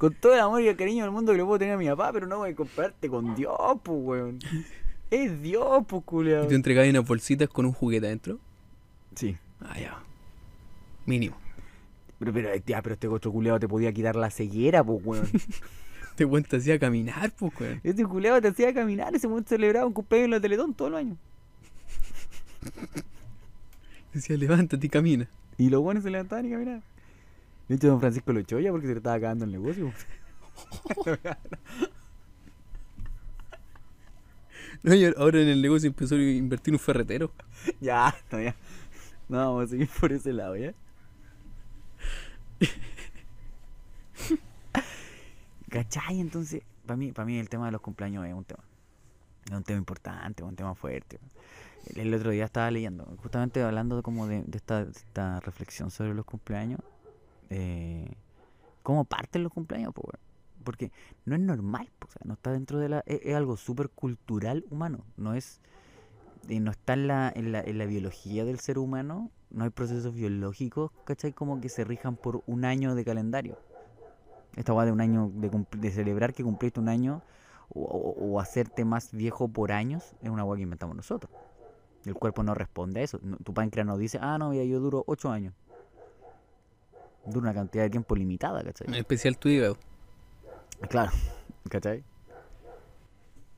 Con 0.00 0.14
todo 0.14 0.32
el 0.32 0.40
amor 0.40 0.62
y 0.62 0.68
el 0.68 0.76
cariño 0.78 1.04
del 1.04 1.12
mundo 1.12 1.32
que 1.32 1.36
le 1.36 1.44
puedo 1.44 1.58
tener 1.58 1.74
a 1.74 1.76
mi 1.76 1.86
papá, 1.86 2.10
pero 2.10 2.26
no 2.26 2.38
voy 2.38 2.52
a 2.52 2.54
compararte 2.56 3.06
con 3.10 3.34
Dios, 3.34 3.54
po, 3.82 3.92
weón. 3.92 4.38
Es 5.10 5.42
Dios, 5.42 5.82
Y 5.90 6.00
culiao. 6.00 6.46
te 6.46 6.54
entregaba 6.54 6.88
unas 6.88 7.06
bolsitas 7.06 7.50
con 7.50 7.66
un 7.66 7.72
juguete 7.72 8.06
adentro. 8.06 8.38
Sí. 9.14 9.36
Ah, 9.60 9.78
ya. 9.78 9.98
Mínimo. 11.04 11.36
Pero, 12.18 12.32
pero, 12.32 12.48
ya, 12.64 12.80
pero 12.80 12.94
este 12.94 13.08
otro 13.08 13.30
culiao 13.30 13.60
te 13.60 13.68
podía 13.68 13.92
quitar 13.92 14.16
la 14.16 14.30
ceguera, 14.30 14.82
po, 14.82 14.94
weón. 14.94 15.28
Te 16.16 16.24
weón 16.24 16.44
te 16.44 16.56
hacía 16.56 16.78
caminar, 16.78 17.30
pues, 17.38 17.52
weón. 17.60 17.80
Este 17.84 18.02
culiao 18.06 18.40
te 18.40 18.48
hacía 18.48 18.72
caminar, 18.72 19.14
ese 19.14 19.26
weón 19.26 19.44
celebraba 19.44 19.86
un 19.86 19.92
cumpleaños 19.92 20.24
en 20.26 20.30
la 20.30 20.40
Teletón 20.40 20.72
todo 20.72 20.88
el 20.88 20.94
año. 20.94 21.16
Decía, 24.14 24.36
levántate 24.38 24.86
y 24.86 24.90
camina. 24.90 25.28
Y 25.58 25.68
los 25.68 25.82
buenos 25.82 26.02
se 26.04 26.10
levantaban 26.10 26.46
y 26.46 26.50
caminaban. 26.50 26.82
De 27.70 27.76
hecho, 27.76 27.86
don 27.86 28.00
Francisco 28.00 28.32
lo 28.32 28.40
echó 28.40 28.58
ya 28.58 28.72
porque 28.72 28.88
se 28.88 28.94
le 28.94 28.98
estaba 28.98 29.14
acabando 29.14 29.44
el 29.44 29.52
negocio. 29.52 29.92
No, 34.82 34.94
y 34.94 35.04
ahora 35.04 35.42
en 35.42 35.48
el 35.48 35.60
negocio 35.60 35.88
empezó 35.88 36.14
a 36.14 36.18
invertir 36.22 36.72
un 36.72 36.80
ferretero. 36.80 37.30
ya, 37.80 38.14
no, 38.32 38.40
ya. 38.40 38.56
No, 39.28 39.36
vamos 39.36 39.64
a 39.64 39.66
seguir 39.68 39.90
por 40.00 40.10
ese 40.10 40.32
lado, 40.32 40.56
¿ya? 40.56 40.72
¿Cachai? 45.68 46.18
Entonces, 46.18 46.62
para 46.86 46.96
mí, 46.96 47.12
para 47.12 47.26
mí 47.26 47.38
el 47.38 47.50
tema 47.50 47.66
de 47.66 47.72
los 47.72 47.82
cumpleaños 47.82 48.26
es 48.26 48.32
un 48.32 48.44
tema. 48.44 48.64
Es 49.44 49.52
un 49.52 49.64
tema 49.64 49.78
importante, 49.78 50.42
es 50.42 50.48
un 50.48 50.56
tema 50.56 50.74
fuerte. 50.74 51.20
El, 51.94 52.00
el 52.00 52.14
otro 52.14 52.30
día 52.30 52.46
estaba 52.46 52.70
leyendo, 52.70 53.04
justamente 53.22 53.62
hablando 53.62 54.02
como 54.02 54.26
de, 54.26 54.44
de 54.44 54.56
esta, 54.56 54.86
de 54.86 54.92
esta 54.92 55.40
reflexión 55.40 55.90
sobre 55.90 56.14
los 56.14 56.24
cumpleaños. 56.24 56.80
Eh, 57.50 58.10
¿Cómo 58.82 59.04
parten 59.04 59.42
los 59.42 59.52
cumpleaños? 59.52 59.92
Porque 60.64 60.90
no 61.24 61.34
es 61.34 61.40
normal, 61.40 61.90
no 62.24 62.34
está 62.34 62.52
dentro 62.52 62.78
de 62.78 62.88
la... 62.88 63.02
Es, 63.06 63.34
algo 63.34 63.56
súper 63.56 63.90
cultural 63.90 64.64
humano, 64.70 65.04
no 65.16 65.34
es... 65.34 65.60
no 66.48 66.70
está 66.70 66.94
en 66.94 67.06
la, 67.06 67.32
en, 67.34 67.52
la, 67.52 67.60
en 67.60 67.78
la 67.78 67.86
biología 67.86 68.44
del 68.44 68.58
ser 68.58 68.78
humano, 68.78 69.30
no 69.50 69.64
hay 69.64 69.70
procesos 69.70 70.14
biológicos, 70.14 70.92
¿cachai? 71.04 71.32
Como 71.32 71.60
que 71.60 71.68
se 71.68 71.84
rijan 71.84 72.16
por 72.16 72.42
un 72.46 72.64
año 72.64 72.94
de 72.94 73.04
calendario. 73.04 73.58
Esta 74.56 74.72
va 74.72 74.84
de 74.84 74.92
un 74.92 75.00
año, 75.00 75.30
de, 75.34 75.90
celebrar 75.90 76.34
que 76.34 76.42
cumpliste 76.42 76.80
un 76.80 76.88
año 76.88 77.22
o, 77.72 78.40
hacerte 78.40 78.84
más 78.84 79.12
viejo 79.12 79.46
por 79.46 79.70
años, 79.70 80.16
es 80.22 80.30
una 80.30 80.44
hueá 80.44 80.56
que 80.56 80.62
inventamos 80.62 80.96
nosotros. 80.96 81.30
El 82.04 82.14
cuerpo 82.14 82.42
no 82.42 82.54
responde 82.54 83.00
a 83.00 83.02
eso. 83.04 83.20
Tu 83.44 83.54
páncreas 83.54 83.86
no 83.86 83.96
dice, 83.96 84.18
ah, 84.20 84.38
no, 84.38 84.50
mira, 84.50 84.64
yo 84.64 84.80
duro 84.80 85.04
8 85.06 85.30
años. 85.30 85.54
Dura 87.24 87.44
una 87.50 87.54
cantidad 87.54 87.84
de 87.84 87.90
tiempo 87.90 88.14
limitada, 88.16 88.62
¿cachai? 88.62 88.88
En 88.88 88.94
especial 88.94 89.36
tu 89.38 89.48
hígado. 89.48 89.76
Claro, 90.88 91.12
¿cachai? 91.68 92.02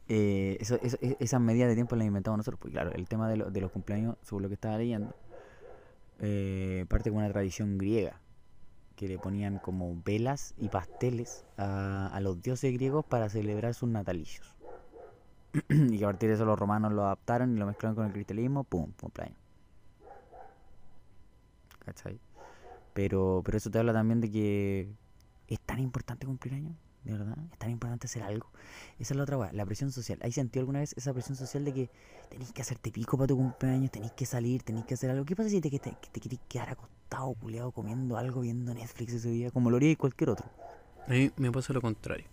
Eh, 0.08 0.58
eso, 0.60 0.78
eso- 0.82 0.98
e- 1.00 1.16
esas 1.20 1.40
medidas 1.40 1.68
de 1.68 1.74
tiempo 1.74 1.96
las 1.96 2.06
inventamos 2.06 2.38
nosotros. 2.38 2.58
Pues 2.60 2.72
claro, 2.72 2.90
el 2.92 3.08
tema 3.08 3.28
de, 3.28 3.36
lo- 3.36 3.50
de 3.50 3.60
los 3.60 3.70
cumpleaños, 3.70 4.16
según 4.22 4.42
lo 4.42 4.48
que 4.48 4.54
estaba 4.54 4.76
leyendo, 4.76 5.14
eh, 6.20 6.84
parte 6.88 7.10
con 7.10 7.18
una 7.20 7.28
tradición 7.30 7.78
griega, 7.78 8.20
que 8.96 9.08
le 9.08 9.18
ponían 9.18 9.58
como 9.58 9.96
velas 10.04 10.54
y 10.58 10.68
pasteles 10.68 11.44
a, 11.56 12.08
a 12.12 12.20
los 12.20 12.42
dioses 12.42 12.72
griegos 12.74 13.04
para 13.04 13.28
celebrar 13.28 13.74
sus 13.74 13.88
natalicios. 13.88 14.46
y 15.68 15.98
que 15.98 16.04
a 16.04 16.08
partir 16.08 16.28
de 16.28 16.34
eso 16.34 16.44
los 16.44 16.58
romanos 16.58 16.92
lo 16.92 17.04
adaptaron 17.04 17.54
y 17.56 17.58
lo 17.58 17.66
mezclaron 17.66 17.94
con 17.94 18.06
el 18.06 18.12
cristianismo, 18.12 18.64
¡pum! 18.64 18.90
cumpleaños. 19.00 19.38
¿Cachai? 21.84 22.18
Pero, 22.94 23.42
pero 23.44 23.58
eso 23.58 23.70
te 23.70 23.78
habla 23.78 23.92
también 23.92 24.20
de 24.20 24.30
que 24.30 24.88
es 25.48 25.60
tan 25.60 25.78
importante 25.78 26.26
cumplir 26.26 26.54
años, 26.54 26.74
de 27.04 27.12
verdad. 27.12 27.36
Es 27.52 27.58
tan 27.58 27.70
importante 27.70 28.06
hacer 28.06 28.22
algo. 28.22 28.48
Esa 28.98 29.14
es 29.14 29.16
la 29.16 29.22
otra 29.22 29.38
weá, 29.38 29.52
la 29.52 29.64
presión 29.64 29.90
social. 29.92 30.18
¿Hay 30.22 30.32
sentido 30.32 30.62
alguna 30.62 30.80
vez 30.80 30.94
esa 30.96 31.12
presión 31.12 31.36
social 31.36 31.64
de 31.64 31.72
que 31.72 31.90
tenéis 32.28 32.52
que 32.52 32.62
hacerte 32.62 32.90
pico 32.90 33.16
para 33.16 33.28
tu 33.28 33.36
cumpleaños, 33.36 33.90
tenéis 33.90 34.12
que 34.12 34.26
salir, 34.26 34.62
tenéis 34.62 34.86
que 34.86 34.94
hacer 34.94 35.10
algo? 35.10 35.24
¿Qué 35.24 35.34
pasa 35.36 35.48
si 35.48 35.60
te, 35.60 35.70
que 35.70 35.78
te, 35.78 35.96
te 36.12 36.20
querés 36.20 36.40
quedar 36.48 36.70
acostado, 36.70 37.32
culeado, 37.34 37.70
comiendo 37.72 38.16
algo, 38.16 38.42
viendo 38.42 38.74
Netflix 38.74 39.14
ese 39.14 39.30
día, 39.30 39.50
como 39.50 39.70
lo 39.70 39.76
haría 39.76 39.96
cualquier 39.96 40.30
otro? 40.30 40.46
A 41.06 41.10
mí 41.10 41.30
me 41.36 41.50
pasa 41.50 41.72
lo 41.72 41.80
contrario. 41.80 42.26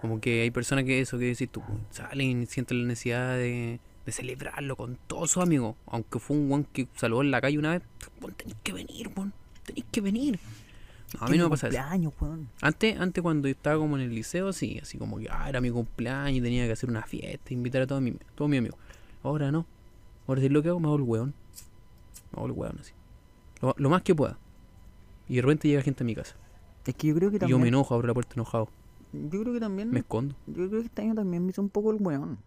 Como 0.00 0.20
que 0.20 0.42
hay 0.42 0.50
personas 0.50 0.84
que 0.84 1.00
eso 1.00 1.18
que 1.18 1.26
decís 1.26 1.50
tú, 1.50 1.62
salen 1.90 2.42
y 2.42 2.46
sienten 2.46 2.82
la 2.82 2.88
necesidad 2.88 3.36
de, 3.36 3.80
de 4.06 4.12
celebrarlo 4.12 4.76
con 4.76 4.96
todos 5.06 5.30
sus 5.32 5.42
amigos. 5.42 5.76
Aunque 5.86 6.18
fue 6.18 6.36
un 6.36 6.48
guan 6.48 6.64
que 6.64 6.88
saludó 6.96 7.22
en 7.22 7.30
la 7.30 7.40
calle 7.40 7.58
una 7.58 7.72
vez, 7.72 7.82
weón, 8.20 8.34
tenéis 8.34 8.56
que 8.62 8.72
venir, 8.72 9.10
weón, 9.14 9.34
tenéis 9.72 9.86
que 9.90 10.00
venir. 10.00 10.38
No, 11.18 11.26
a 11.26 11.28
mí 11.28 11.38
no 11.38 11.44
me 11.44 11.50
pasa 11.50 11.68
eso. 11.68 11.76
cumpleaños, 11.76 12.12
weón. 12.20 12.48
Antes, 12.60 12.98
antes 13.00 13.22
cuando 13.22 13.48
yo 13.48 13.52
estaba 13.52 13.78
como 13.78 13.96
en 13.96 14.02
el 14.02 14.14
liceo, 14.14 14.52
sí, 14.52 14.78
así 14.80 14.96
como 14.98 15.18
que 15.18 15.28
ah, 15.30 15.48
era 15.48 15.60
mi 15.60 15.70
cumpleaños 15.70 16.38
y 16.38 16.40
tenía 16.40 16.66
que 16.66 16.72
hacer 16.72 16.88
una 16.88 17.02
fiesta, 17.02 17.52
invitar 17.52 17.82
a 17.82 17.86
todos 17.86 18.00
mis 18.00 18.14
todos 18.34 18.48
mis 18.48 18.58
amigos. 18.58 18.78
Ahora 19.22 19.50
no. 19.50 19.66
Ahora 20.28 20.40
si 20.40 20.48
lo 20.48 20.62
que 20.62 20.68
hago, 20.68 20.78
me 20.78 20.86
hago 20.86 20.96
el 20.96 21.02
weón. 21.02 21.34
Me 22.32 22.36
hago 22.38 22.46
el 22.46 22.52
weón 22.52 22.78
así. 22.80 22.92
Lo, 23.60 23.74
lo 23.76 23.90
más 23.90 24.02
que 24.02 24.14
pueda. 24.14 24.38
Y 25.28 25.36
de 25.36 25.42
repente 25.42 25.68
llega 25.68 25.82
gente 25.82 26.04
a 26.04 26.06
mi 26.06 26.14
casa. 26.14 26.36
Es 26.86 26.94
que 26.94 27.08
yo 27.08 27.14
creo 27.14 27.30
que 27.30 27.36
Y 27.36 27.38
también. 27.40 27.58
yo 27.58 27.62
me 27.62 27.68
enojo, 27.68 27.94
abro 27.94 28.06
la 28.08 28.14
puerta 28.14 28.34
enojado. 28.34 28.68
Yo 29.12 29.40
creo 29.42 29.52
que 29.52 29.60
también. 29.60 29.90
Me 29.90 30.00
escondo. 30.00 30.36
Yo 30.46 30.68
creo 30.68 30.80
que 30.80 30.86
este 30.86 31.02
año 31.02 31.14
también 31.14 31.44
me 31.44 31.50
hizo 31.50 31.60
un 31.60 31.68
poco 31.68 31.90
el 31.90 31.96
weón. 32.00 32.38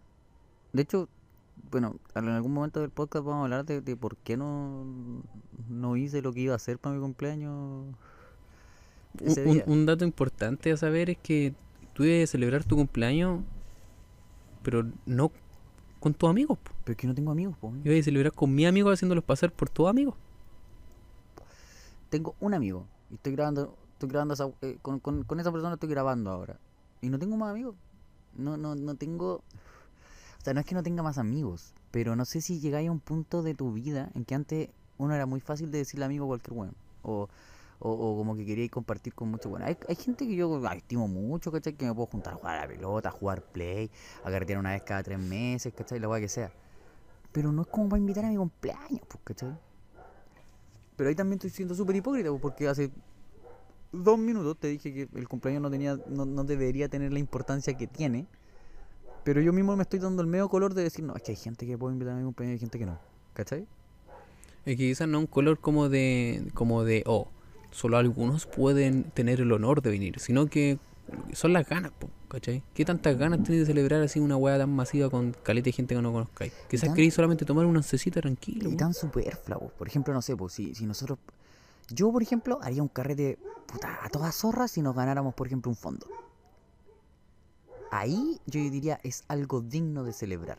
De 0.72 0.82
hecho, 0.82 1.08
bueno, 1.70 1.96
en 2.14 2.28
algún 2.28 2.52
momento 2.52 2.80
del 2.80 2.90
podcast 2.90 3.24
vamos 3.24 3.40
a 3.40 3.44
hablar 3.44 3.64
de, 3.64 3.80
de 3.80 3.96
por 3.96 4.16
qué 4.16 4.36
no, 4.36 4.84
no 5.68 5.96
hice 5.96 6.22
lo 6.22 6.32
que 6.32 6.40
iba 6.40 6.52
a 6.52 6.56
hacer 6.56 6.78
para 6.78 6.94
mi 6.94 7.00
cumpleaños. 7.00 7.52
Un, 7.52 7.96
Ese 9.20 9.44
un- 9.46 9.52
día. 9.52 9.64
un 9.66 9.86
dato 9.86 10.04
importante 10.04 10.72
a 10.72 10.76
saber 10.76 11.10
es 11.10 11.18
que 11.18 11.54
tú 11.92 12.02
debes 12.02 12.30
celebrar 12.30 12.64
tu 12.64 12.76
cumpleaños, 12.76 13.42
pero 14.62 14.84
no 15.06 15.30
con 16.00 16.14
tus 16.14 16.28
amigos. 16.28 16.58
po. 16.58 16.70
Pero 16.84 16.92
es 16.92 16.96
que 16.98 17.06
no 17.06 17.14
tengo 17.14 17.30
amigos, 17.32 17.56
po. 17.58 17.72
Yo 17.82 17.90
voy 17.92 18.00
a 18.00 18.02
celebrar 18.02 18.32
con 18.32 18.54
mis 18.54 18.66
amigos 18.66 18.92
haciéndolos 18.94 19.24
pasar 19.24 19.50
por 19.52 19.68
tus 19.70 19.88
amigos. 19.88 20.14
Tengo 22.10 22.34
un 22.40 22.54
amigo 22.54 22.86
y 23.10 23.14
estoy 23.14 23.32
grabando, 23.32 23.76
estoy 23.94 24.08
grabando 24.08 24.34
esa- 24.34 24.50
eh, 24.62 24.78
con, 24.82 25.00
con, 25.00 25.24
con 25.24 25.40
esa 25.40 25.50
persona 25.50 25.74
estoy 25.74 25.88
grabando 25.88 26.30
ahora. 26.30 26.58
Y 27.00 27.08
no 27.08 27.18
tengo 27.18 27.36
más 27.36 27.50
amigos. 27.50 27.74
No, 28.36 28.56
no, 28.56 28.74
no 28.74 28.94
tengo. 28.94 29.42
Sea, 30.44 30.52
no 30.52 30.60
es 30.60 30.66
que 30.66 30.74
no 30.74 30.82
tenga 30.82 31.02
más 31.02 31.16
amigos, 31.16 31.72
pero 31.90 32.16
no 32.16 32.26
sé 32.26 32.42
si 32.42 32.60
llegáis 32.60 32.90
a 32.90 32.92
un 32.92 33.00
punto 33.00 33.42
de 33.42 33.54
tu 33.54 33.72
vida 33.72 34.10
en 34.14 34.26
que 34.26 34.34
antes 34.34 34.68
uno 34.98 35.14
era 35.14 35.24
muy 35.24 35.40
fácil 35.40 35.70
de 35.70 35.78
decirle 35.78 36.04
amigo 36.04 36.26
a 36.26 36.28
cualquier 36.28 36.52
weón. 36.52 36.74
O, 37.00 37.30
o, 37.78 38.16
como 38.18 38.36
que 38.36 38.44
quería 38.44 38.68
compartir 38.68 39.14
con 39.14 39.30
muchos 39.30 39.50
weones. 39.50 39.68
Hay, 39.68 39.78
hay 39.88 39.94
gente 39.94 40.26
que 40.26 40.36
yo 40.36 40.62
estimo 40.70 41.08
mucho, 41.08 41.50
¿cachai? 41.50 41.72
Que 41.72 41.86
me 41.86 41.94
puedo 41.94 42.08
juntar 42.08 42.34
a 42.34 42.36
jugar 42.36 42.58
a 42.58 42.60
la 42.60 42.68
pelota, 42.68 43.08
a 43.08 43.12
jugar 43.12 43.42
play, 43.42 43.90
a 44.22 44.30
carretear 44.30 44.58
una 44.58 44.72
vez 44.72 44.82
cada 44.82 45.02
tres 45.02 45.18
meses, 45.18 45.72
¿cachai? 45.72 45.98
La 45.98 46.10
weá 46.10 46.20
que 46.20 46.28
sea. 46.28 46.52
Pero 47.32 47.50
no 47.50 47.62
es 47.62 47.68
como 47.68 47.88
para 47.88 48.00
invitar 48.00 48.26
a 48.26 48.28
mi 48.28 48.36
cumpleaños, 48.36 49.00
pues, 49.08 49.20
¿cachai? 49.24 49.58
Pero 50.94 51.08
ahí 51.08 51.14
también 51.14 51.38
estoy 51.38 51.50
siendo 51.50 51.74
súper 51.74 51.96
hipócrita, 51.96 52.28
pues, 52.28 52.42
porque 52.42 52.68
hace 52.68 52.90
dos 53.92 54.18
minutos 54.18 54.58
te 54.58 54.68
dije 54.68 54.92
que 54.92 55.08
el 55.18 55.26
cumpleaños 55.26 55.62
no 55.62 55.70
tenía, 55.70 55.98
no, 56.06 56.26
no 56.26 56.44
debería 56.44 56.90
tener 56.90 57.14
la 57.14 57.18
importancia 57.18 57.72
que 57.78 57.86
tiene. 57.86 58.26
Pero 59.24 59.40
yo 59.40 59.52
mismo 59.52 59.74
me 59.76 59.82
estoy 59.82 59.98
dando 59.98 60.22
el 60.22 60.28
medio 60.28 60.48
color 60.48 60.74
de 60.74 60.82
decir, 60.82 61.04
no, 61.04 61.16
es 61.16 61.22
que 61.22 61.32
hay 61.32 61.36
gente 61.36 61.66
que 61.66 61.78
puedo 61.78 61.92
invitar 61.92 62.14
a 62.14 62.16
mi 62.18 62.24
cumpleaños 62.24 62.52
y 62.52 62.54
hay 62.54 62.60
gente 62.60 62.78
que 62.78 62.86
no. 62.86 62.98
¿Cachai? 63.32 63.66
Es 64.64 64.76
que 64.76 64.84
quizás 64.88 65.08
no 65.08 65.18
un 65.18 65.26
color 65.26 65.58
como 65.58 65.88
de, 65.88 66.46
como 66.54 66.84
de, 66.84 67.02
oh, 67.06 67.28
solo 67.70 67.96
algunos 67.96 68.46
pueden 68.46 69.04
tener 69.04 69.40
el 69.40 69.50
honor 69.52 69.82
de 69.82 69.90
venir, 69.90 70.20
sino 70.20 70.46
que 70.46 70.78
son 71.32 71.52
las 71.52 71.68
ganas, 71.68 71.92
po, 71.92 72.08
¿cachai? 72.28 72.62
¿Qué 72.72 72.84
tantas 72.84 73.18
ganas 73.18 73.42
tienes 73.42 73.60
de 73.60 73.66
celebrar 73.66 74.00
así 74.02 74.20
una 74.20 74.36
weá 74.36 74.56
tan 74.56 74.70
masiva 74.74 75.10
con 75.10 75.32
caleta 75.42 75.66
de 75.66 75.72
gente 75.72 75.94
que 75.94 76.00
no 76.00 76.12
conozcáis? 76.12 76.52
Quizás 76.68 76.88
tan- 76.88 76.94
queréis 76.94 77.14
solamente 77.14 77.44
tomar 77.44 77.66
una 77.66 77.80
oncecita 77.80 78.20
tranquilo. 78.20 78.68
Y 78.68 78.72
po. 78.72 78.78
tan 78.78 78.94
superflua, 78.94 79.58
pues. 79.58 79.72
Por 79.72 79.86
ejemplo, 79.88 80.14
no 80.14 80.22
sé, 80.22 80.36
pues 80.36 80.52
si, 80.52 80.74
si 80.74 80.86
nosotros... 80.86 81.18
Yo, 81.90 82.10
por 82.10 82.22
ejemplo, 82.22 82.58
haría 82.62 82.82
un 82.82 82.88
carrete 82.88 83.38
puta, 83.66 83.98
a 84.02 84.08
todas 84.08 84.34
zorras 84.34 84.70
si 84.70 84.80
nos 84.80 84.94
ganáramos, 84.96 85.34
por 85.34 85.46
ejemplo, 85.46 85.70
un 85.70 85.76
fondo. 85.76 86.06
Ahí 87.96 88.40
yo 88.46 88.60
diría 88.60 88.98
es 89.04 89.22
algo 89.28 89.60
digno 89.60 90.02
de 90.04 90.12
celebrar. 90.12 90.58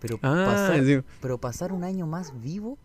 Pero 0.00 0.18
Ah, 0.22 0.44
pasar, 0.46 0.84
sí. 0.84 1.00
pero 1.20 1.38
pasar 1.38 1.72
un 1.72 1.82
año 1.82 2.06
más 2.06 2.32
vivo 2.40 2.78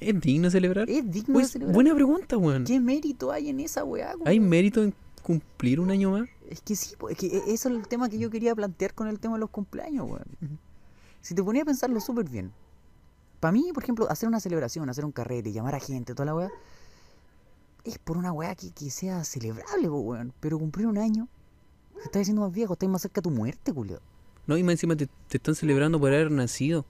¿Es 0.00 0.18
digno 0.20 0.50
celebrar? 0.50 0.88
Es 0.88 1.08
digno 1.10 1.34
Pues, 1.34 1.48
de 1.48 1.52
celebrar. 1.52 1.74
buena 1.74 1.94
pregunta, 1.94 2.36
weón. 2.38 2.64
¿Qué 2.64 2.80
mérito 2.80 3.30
hay 3.30 3.50
en 3.50 3.60
esa 3.60 3.84
weá? 3.84 4.14
¿Hay 4.24 4.40
mérito 4.40 4.82
en 4.82 4.92
cumplir 5.22 5.78
un 5.80 5.90
año 5.90 6.10
más? 6.10 6.28
Es 6.48 6.60
que 6.62 6.74
sí, 6.76 6.94
es 7.10 7.16
que 7.18 7.26
e- 7.26 7.42
eso 7.52 7.68
es 7.68 7.76
el 7.76 7.86
tema 7.88 8.08
que 8.08 8.18
yo 8.18 8.28
quería 8.30 8.54
plantear 8.54 8.94
con 8.94 9.06
el 9.06 9.20
tema 9.20 9.34
de 9.34 9.40
los 9.40 9.50
cumpleaños, 9.50 10.06
weón. 10.10 10.58
Si 11.20 11.34
te 11.34 11.42
ponía 11.44 11.62
a 11.62 11.64
pensarlo 11.64 12.00
súper 12.00 12.28
bien. 12.28 12.52
Para 13.40 13.52
mí, 13.52 13.70
por 13.74 13.82
ejemplo, 13.82 14.10
hacer 14.10 14.28
una 14.28 14.40
celebración, 14.40 14.88
hacer 14.88 15.04
un 15.04 15.12
carrete, 15.12 15.52
llamar 15.52 15.74
a 15.74 15.80
gente, 15.80 16.14
toda 16.14 16.24
la 16.26 16.34
weá, 16.34 16.50
es 17.84 17.98
por 17.98 18.16
una 18.16 18.32
weá 18.32 18.54
que, 18.54 18.70
que 18.72 18.90
sea 18.90 19.22
celebrable, 19.24 19.88
weón. 19.90 20.32
Pero 20.40 20.58
cumplir 20.58 20.86
un 20.86 20.98
año, 20.98 21.28
te 22.04 22.08
estás 22.08 22.22
haciendo 22.22 22.42
más 22.42 22.52
viejo, 22.52 22.74
estás 22.74 22.88
más 22.88 23.00
cerca 23.02 23.20
de 23.20 23.22
tu 23.22 23.30
muerte, 23.30 23.72
culio. 23.72 23.98
No, 24.46 24.58
y 24.58 24.62
más 24.62 24.72
encima 24.72 24.94
te, 24.94 25.06
te 25.28 25.38
están 25.38 25.54
celebrando 25.54 25.98
por 25.98 26.08
haber 26.12 26.30
nacido. 26.30 26.84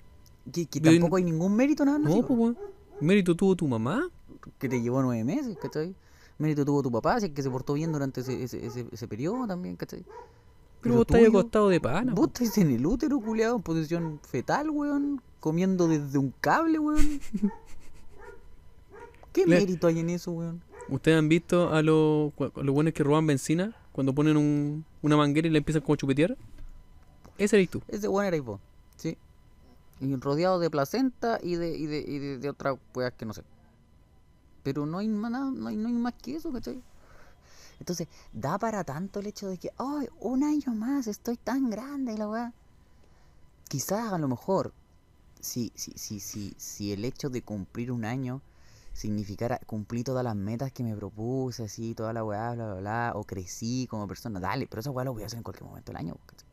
Que, 0.53 0.67
tampoco 0.81 1.17
hay 1.17 1.25
ningún 1.25 1.55
mérito 1.55 1.85
nada, 1.85 1.99
No, 1.99 2.21
pues, 2.27 2.39
weón. 2.39 2.59
Mérito 3.01 3.35
tuvo 3.37 3.55
tu 3.55 3.67
mamá. 3.69 4.09
que 4.59 4.69
te 4.69 4.83
llevó 4.83 5.03
nueve 5.03 5.23
meses, 5.25 5.57
¿cachai? 5.61 5.95
Mérito 6.39 6.65
tuvo 6.65 6.83
tu 6.83 6.91
papá, 6.91 7.21
si 7.21 7.27
es 7.27 7.33
que 7.33 7.43
se 7.45 7.51
portó 7.51 7.75
bien 7.75 7.93
durante 7.93 8.23
ese, 8.23 8.43
ese, 8.43 8.67
ese, 8.67 8.87
ese 8.91 9.07
periodo 9.09 9.47
también, 9.47 9.77
¿cachai? 9.77 10.05
Pero 10.81 10.97
vos 10.97 11.07
estás 11.09 11.29
acostado 11.29 11.69
de 11.69 11.81
pana. 11.81 12.13
Vos 12.13 12.27
estás 12.35 12.59
en 12.59 12.73
el 12.73 12.85
útero, 12.85 13.21
culiado, 13.21 13.55
en 13.57 13.63
posición 13.63 14.21
fetal, 14.23 14.69
weón, 14.69 15.23
comiendo 15.41 15.87
desde 15.87 16.19
un 16.19 16.35
cable, 16.41 16.79
weón. 16.81 17.21
¿Qué 19.33 19.47
Le- 19.47 19.59
mérito 19.61 19.87
hay 19.87 20.01
en 20.01 20.11
eso, 20.11 20.33
weón? 20.33 20.61
¿Ustedes 20.89 21.19
han 21.19 21.29
visto 21.29 21.73
a 21.73 21.83
los, 21.83 22.33
a 22.39 22.63
los 22.63 22.75
buenos 22.75 22.93
que 22.93 23.03
roban 23.03 23.27
benzina 23.27 23.75
cuando 23.95 24.13
ponen 24.13 24.37
un- 24.37 24.85
una 25.03 25.17
manguera 25.17 25.47
y 25.47 25.51
la 25.53 25.59
empiezan 25.59 25.81
como 25.81 25.95
a 25.95 25.97
chupetear? 25.97 26.37
Ese 27.39 27.57
eres 27.57 27.71
tú. 27.71 27.81
Ese 27.89 28.09
weón 28.09 28.27
erais 28.27 28.43
vos, 28.45 28.61
sí. 28.97 29.17
Y 30.01 30.15
rodeado 30.17 30.59
de 30.59 30.69
placenta 30.69 31.39
y 31.41 31.55
de, 31.55 31.79
y 31.79 31.87
de, 31.87 31.99
y 32.01 32.19
de, 32.19 32.39
de 32.39 32.51
otras 32.51 32.77
weas 32.95 33.13
que 33.13 33.25
no 33.25 33.33
sé. 33.33 33.43
Pero 34.65 34.85
no 34.85 34.99
hay 34.99 35.07
nada, 35.09 35.51
no 35.51 35.69
hay, 35.69 35.77
no 35.77 35.87
hay 35.87 35.95
más 35.95 36.15
que 36.15 36.35
eso, 36.37 36.53
¿cachai? 36.53 36.83
Entonces, 37.79 38.09
da 38.33 38.59
para 38.59 38.83
tanto 38.83 39.21
el 39.21 39.27
hecho 39.27 39.49
de 39.49 39.59
que, 39.59 39.71
ay, 39.79 40.09
un 40.21 40.43
año 40.43 40.75
más, 40.75 41.07
estoy 41.07 41.37
tan 41.37 41.71
grande, 41.71 42.19
la 42.19 42.29
weá. 42.29 42.53
Quizás 43.69 44.13
a 44.13 44.19
lo 44.19 44.27
mejor, 44.29 44.73
si, 45.41 45.71
si, 45.77 45.93
si, 45.93 46.19
si, 46.19 46.55
si 46.57 46.93
el 46.93 47.05
hecho 47.05 47.31
de 47.31 47.43
cumplir 47.43 47.93
un 47.93 48.05
año 48.05 48.41
significara 48.95 49.61
cumplir 49.67 50.05
todas 50.05 50.25
las 50.25 50.35
metas 50.35 50.73
que 50.73 50.83
me 50.83 50.97
propuse, 50.97 51.65
así, 51.65 51.95
toda 51.95 52.13
la 52.13 52.25
weá, 52.25 52.53
bla, 52.55 52.67
bla, 52.67 52.75
bla, 52.81 53.13
o 53.15 53.25
crecí 53.25 53.87
como 53.91 54.09
persona, 54.09 54.41
dale, 54.41 54.67
pero 54.67 54.81
esa 54.81 54.91
weá 54.91 55.05
lo 55.05 55.13
voy 55.13 55.25
a 55.25 55.27
hacer 55.27 55.37
en 55.37 55.43
cualquier 55.43 55.69
momento 55.69 55.93
del 55.93 55.99
año, 55.99 56.17
¿cachai? 56.27 56.49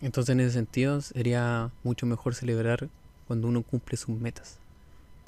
Entonces, 0.00 0.32
en 0.32 0.40
ese 0.40 0.52
sentido, 0.52 1.00
sería 1.00 1.72
mucho 1.82 2.06
mejor 2.06 2.34
celebrar 2.34 2.88
cuando 3.26 3.48
uno 3.48 3.62
cumple 3.62 3.96
sus 3.96 4.16
metas. 4.20 4.58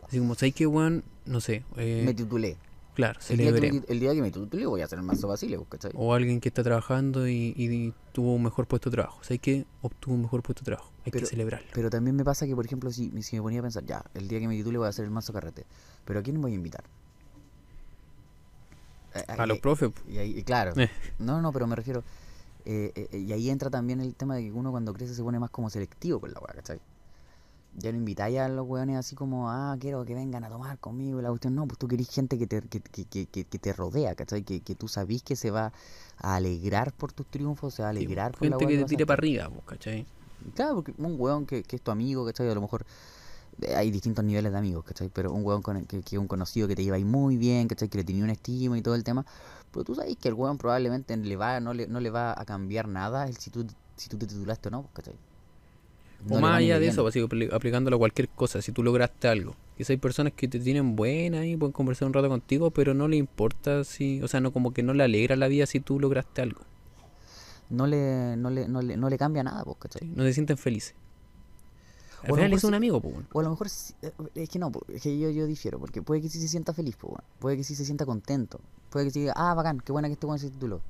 Así 0.07 0.19
como, 0.19 0.35
¿sabes 0.35 0.55
qué, 0.55 0.67
weón? 0.67 1.03
No 1.25 1.41
sé. 1.41 1.65
eh, 1.77 2.03
me 2.05 2.15
titulé. 2.15 2.57
Claro, 3.01 3.21
El 3.29 3.37
día, 3.39 3.53
que 3.53 3.83
el 3.93 4.01
día 4.01 4.13
que 4.15 4.23
me 4.23 4.31
titulé 4.31 4.67
voy 4.67 4.81
a 4.81 4.85
hacer 4.85 4.99
el 4.99 5.05
mazo 5.05 5.29
Basile, 5.29 5.59
¿cachai? 5.69 5.91
O 5.95 6.15
alguien 6.15 6.41
que 6.41 6.49
está 6.49 6.63
trabajando 6.63 7.27
y, 7.29 7.55
y 7.57 7.93
tuvo 8.13 8.35
un 8.35 8.43
mejor 8.43 8.67
puesto 8.67 8.91
de 8.91 8.95
trabajo. 8.97 9.19
¿Sabes 9.23 9.41
qué? 9.41 9.65
Obtuvo 9.83 10.15
un 10.15 10.23
mejor 10.23 10.43
puesto 10.43 10.61
de 10.63 10.67
trabajo. 10.67 10.91
Hay 11.05 11.13
Pero- 11.13 11.25
que 11.25 11.31
celebrarlo. 11.31 11.67
Pero 11.75 11.91
también 11.91 12.15
me 12.17 12.25
pasa 12.25 12.47
que, 12.47 12.55
por 12.55 12.65
ejemplo, 12.67 12.91
si, 12.91 13.11
si 13.23 13.37
me 13.37 13.43
ponía 13.43 13.61
a 13.61 13.63
pensar, 13.63 13.85
ya, 13.85 14.05
el 14.15 14.29
día 14.29 14.39
que 14.41 14.49
me 14.49 14.57
titule 14.57 14.79
voy 14.79 14.87
a 14.87 14.91
hacer 14.91 15.05
el 15.05 15.11
mazo 15.11 15.33
carrete, 15.33 15.65
pero 16.05 16.21
¿a 16.21 16.23
quién 16.23 16.41
voy 16.41 16.53
a 16.53 16.55
invitar? 16.55 16.85
A- 19.27 19.47
los 19.47 19.59
profes. 19.59 19.91
Y 20.09 20.19
ahí, 20.19 20.43
claro. 20.45 20.73
Eh. 20.81 20.89
No, 21.19 21.41
no, 21.43 21.53
pero 21.53 21.67
me 21.67 21.75
refiero. 21.75 22.05
eh, 22.65 22.93
eh, 22.95 23.19
y 23.19 23.33
ahí 23.33 23.51
entra 23.51 23.71
también 23.71 24.01
el 24.01 24.15
tema 24.15 24.37
de 24.37 24.43
que 24.45 24.53
uno 24.53 24.71
cuando 24.71 24.93
crece 24.93 25.15
se 25.15 25.23
pone 25.23 25.39
más 25.41 25.51
como 25.51 25.69
selectivo 25.71 26.21
con 26.21 26.33
la 26.33 26.39
weá, 26.41 26.55
¿cachai? 26.55 26.81
Ya 27.77 27.93
no 27.93 27.99
invitáis 27.99 28.39
a 28.39 28.49
los 28.49 28.67
weones 28.67 28.97
así 28.97 29.15
como, 29.15 29.49
ah, 29.51 29.77
quiero 29.81 30.05
que 30.05 30.15
vengan 30.15 30.45
a 30.45 30.49
tomar 30.49 30.79
conmigo 30.79 31.21
y 31.21 31.23
la 31.23 31.29
cuestión. 31.31 31.55
No, 31.55 31.67
pues 31.67 31.79
tú 31.79 31.87
querés 31.89 32.11
gente 32.11 32.37
que 32.39 32.47
te, 32.47 32.61
que, 32.63 32.81
que, 32.81 33.27
que, 33.27 33.45
que- 33.45 33.59
te 33.59 33.73
rodea, 33.73 34.15
¿cachai? 34.15 34.43
Que, 34.43 34.61
que 34.61 34.75
tú 34.75 34.89
sabís 34.89 35.23
que 35.23 35.37
se 35.37 35.51
va 35.51 35.73
a 36.19 36.35
alegrar 36.37 36.93
por 36.93 37.13
tus 37.13 37.27
triunfos, 37.27 37.75
se 37.75 37.83
va 37.83 37.89
a 37.89 37.93
Sí, 37.93 37.99
alegrar 38.05 38.33
por 38.33 38.49
la 38.49 38.57
gente 38.59 38.67
weá 38.67 38.77
que 38.79 38.85
te 38.85 38.89
tire 38.91 39.07
para 39.07 39.19
arriba, 39.19 39.49
po, 39.49 39.61
¿cachai? 39.63 40.05
Claro, 40.55 40.77
porque 40.77 40.95
un 40.99 41.15
weón 41.19 41.47
que, 41.47 41.63
que 41.63 41.77
es 41.77 41.83
tu 41.83 41.91
amigo, 41.91 42.25
¿cachai? 42.27 42.49
A 42.51 42.55
lo 42.55 42.61
mejor 42.61 42.85
eh, 43.63 43.75
hay 43.77 43.91
distintos 43.91 44.25
niveles 44.25 44.51
de 44.53 44.59
amigos, 44.59 44.85
¿cachai? 44.85 45.09
Pero 45.09 45.33
un 45.33 45.45
weón 45.45 45.63
con 45.63 45.77
el- 45.77 45.87
que, 45.87 46.01
que 46.03 46.17
es 46.17 46.21
un 46.21 46.29
conocido 46.29 46.67
que 46.67 46.75
te 46.75 46.83
lleva 46.83 46.97
ahí 46.97 47.05
muy 47.05 47.37
bien, 47.37 47.69
¿cachai? 47.69 47.89
Que 47.89 47.99
le 47.99 48.05
tenía 48.05 48.25
una 48.25 48.33
estima 48.33 48.77
y 48.77 48.83
todo 48.83 48.95
el 48.95 49.05
tema. 49.05 49.25
Pero 49.71 49.85
tú 49.85 49.95
sabes 49.95 50.17
que 50.17 50.29
el 50.29 50.35
weón 50.35 50.59
probablemente 50.59 51.17
le 51.17 51.37
va, 51.37 51.61
no, 51.61 51.73
le, 51.73 51.87
no 51.87 52.01
le 52.01 52.11
va 52.11 52.35
a 52.39 52.45
cambiar 52.45 52.89
nada 52.89 53.27
el 53.29 53.37
si 53.37 53.51
tú, 53.51 53.65
si 53.97 54.09
tú 54.09 54.19
te 54.19 54.27
titulaste 54.27 54.69
o 54.69 54.71
no, 54.73 54.87
¿cachai? 54.93 55.15
No 56.27 56.37
O 56.37 56.41
más 56.41 56.59
allá 56.59 56.79
de 56.79 56.87
eso, 56.89 57.07
así, 57.07 57.19
apli- 57.21 57.51
aplicándolo 57.53 57.97
a 57.97 57.99
cualquier 57.99 58.29
cosa, 58.29 58.61
si 58.61 58.73
tú 58.73 58.83
lograste 58.83 59.27
algo. 59.29 59.57
Quizá 59.77 59.93
hay 59.95 59.97
personas 59.97 60.35
que 60.35 60.49
te 60.49 60.61
tienen 60.61 60.95
buena 60.95 61.47
y 61.47 61.57
pueden 61.57 61.73
conversar 61.73 62.07
un 62.09 62.13
rato 62.15 62.29
contigo, 62.29 62.71
pero 62.71 62.93
no 62.93 63.09
le 63.09 63.17
importa 63.17 63.85
si, 63.85 64.21
o 64.23 64.29
sea, 64.29 64.41
no 64.41 64.53
como 64.53 64.73
que 64.75 64.83
no 64.83 64.93
le 64.93 65.03
alegra 65.05 65.35
la 65.37 65.49
vida 65.49 65.65
si 65.67 65.81
tú 65.81 65.99
lograste 65.99 66.43
algo. 66.43 66.61
No 67.71 67.87
le, 67.87 68.37
no 68.37 68.51
le, 68.51 68.69
no 68.69 68.83
le, 68.83 68.97
no 68.99 69.09
le 69.09 69.17
cambia 69.17 69.43
nada, 69.43 69.65
pues, 69.65 69.79
¿cachai? 69.79 70.09
No 70.09 70.23
se 70.25 70.33
sienten 70.35 70.59
felices. 70.59 70.95
Al 72.25 72.33
O 72.33 72.35
final 72.35 72.53
es 72.53 72.65
un 72.65 72.71
sí- 72.73 72.77
amigo, 72.77 73.01
pues. 73.01 73.15
O 73.33 73.41
a 73.41 73.43
lo 73.43 73.49
mejor, 73.51 73.71
sí- 73.71 73.95
eh, 74.03 74.13
es 74.35 74.49
que 74.51 74.59
no, 74.59 74.71
po, 74.71 74.83
es 74.89 75.01
que 75.03 75.19
yo, 75.19 75.31
yo 75.31 75.47
difiero, 75.47 75.79
porque 75.79 76.03
puede 76.03 76.21
que 76.21 76.29
sí 76.29 76.39
se 76.39 76.49
sienta 76.49 76.75
feliz, 76.75 76.97
puede 77.39 77.57
que 77.57 77.65
sí 77.65 77.75
se 77.75 77.87
sienta 77.87 78.05
contento, 78.05 78.61
puede 78.91 79.07
que 79.07 79.11
sí 79.13 79.21
diga, 79.21 79.33
ah, 79.37 79.55
bacán, 79.55 79.81
qué 79.81 79.93
buena 79.93 80.09
que 80.09 80.13
este 80.15 80.27
weón 80.27 80.39
se 80.39 80.51
tituló. 80.51 80.83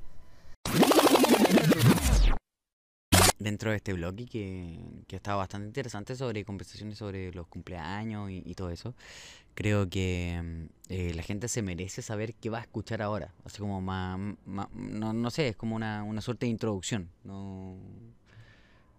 Dentro 3.40 3.70
de 3.70 3.78
este 3.78 3.94
blog 3.94 4.20
y 4.20 4.26
que, 4.26 4.78
que 5.08 5.16
estaba 5.16 5.38
bastante 5.38 5.66
interesante 5.66 6.14
sobre 6.14 6.44
conversaciones 6.44 6.98
sobre 6.98 7.32
los 7.32 7.46
cumpleaños 7.48 8.30
y, 8.30 8.42
y 8.44 8.54
todo 8.54 8.70
eso, 8.70 8.94
creo 9.54 9.88
que 9.88 10.38
mm, 10.42 10.92
eh, 10.92 11.14
la 11.14 11.22
gente 11.22 11.48
se 11.48 11.62
merece 11.62 12.02
saber 12.02 12.34
qué 12.34 12.50
va 12.50 12.58
a 12.58 12.60
escuchar 12.62 13.00
ahora. 13.00 13.32
Así 13.44 13.58
como 13.58 13.80
más, 13.80 14.18
más- 14.44 14.70
no, 14.74 15.14
no 15.14 15.30
sé, 15.30 15.48
es 15.48 15.56
como 15.56 15.74
una, 15.74 16.02
una 16.04 16.20
suerte 16.20 16.44
de 16.46 16.50
introducción. 16.50 17.08
No, 17.24 17.78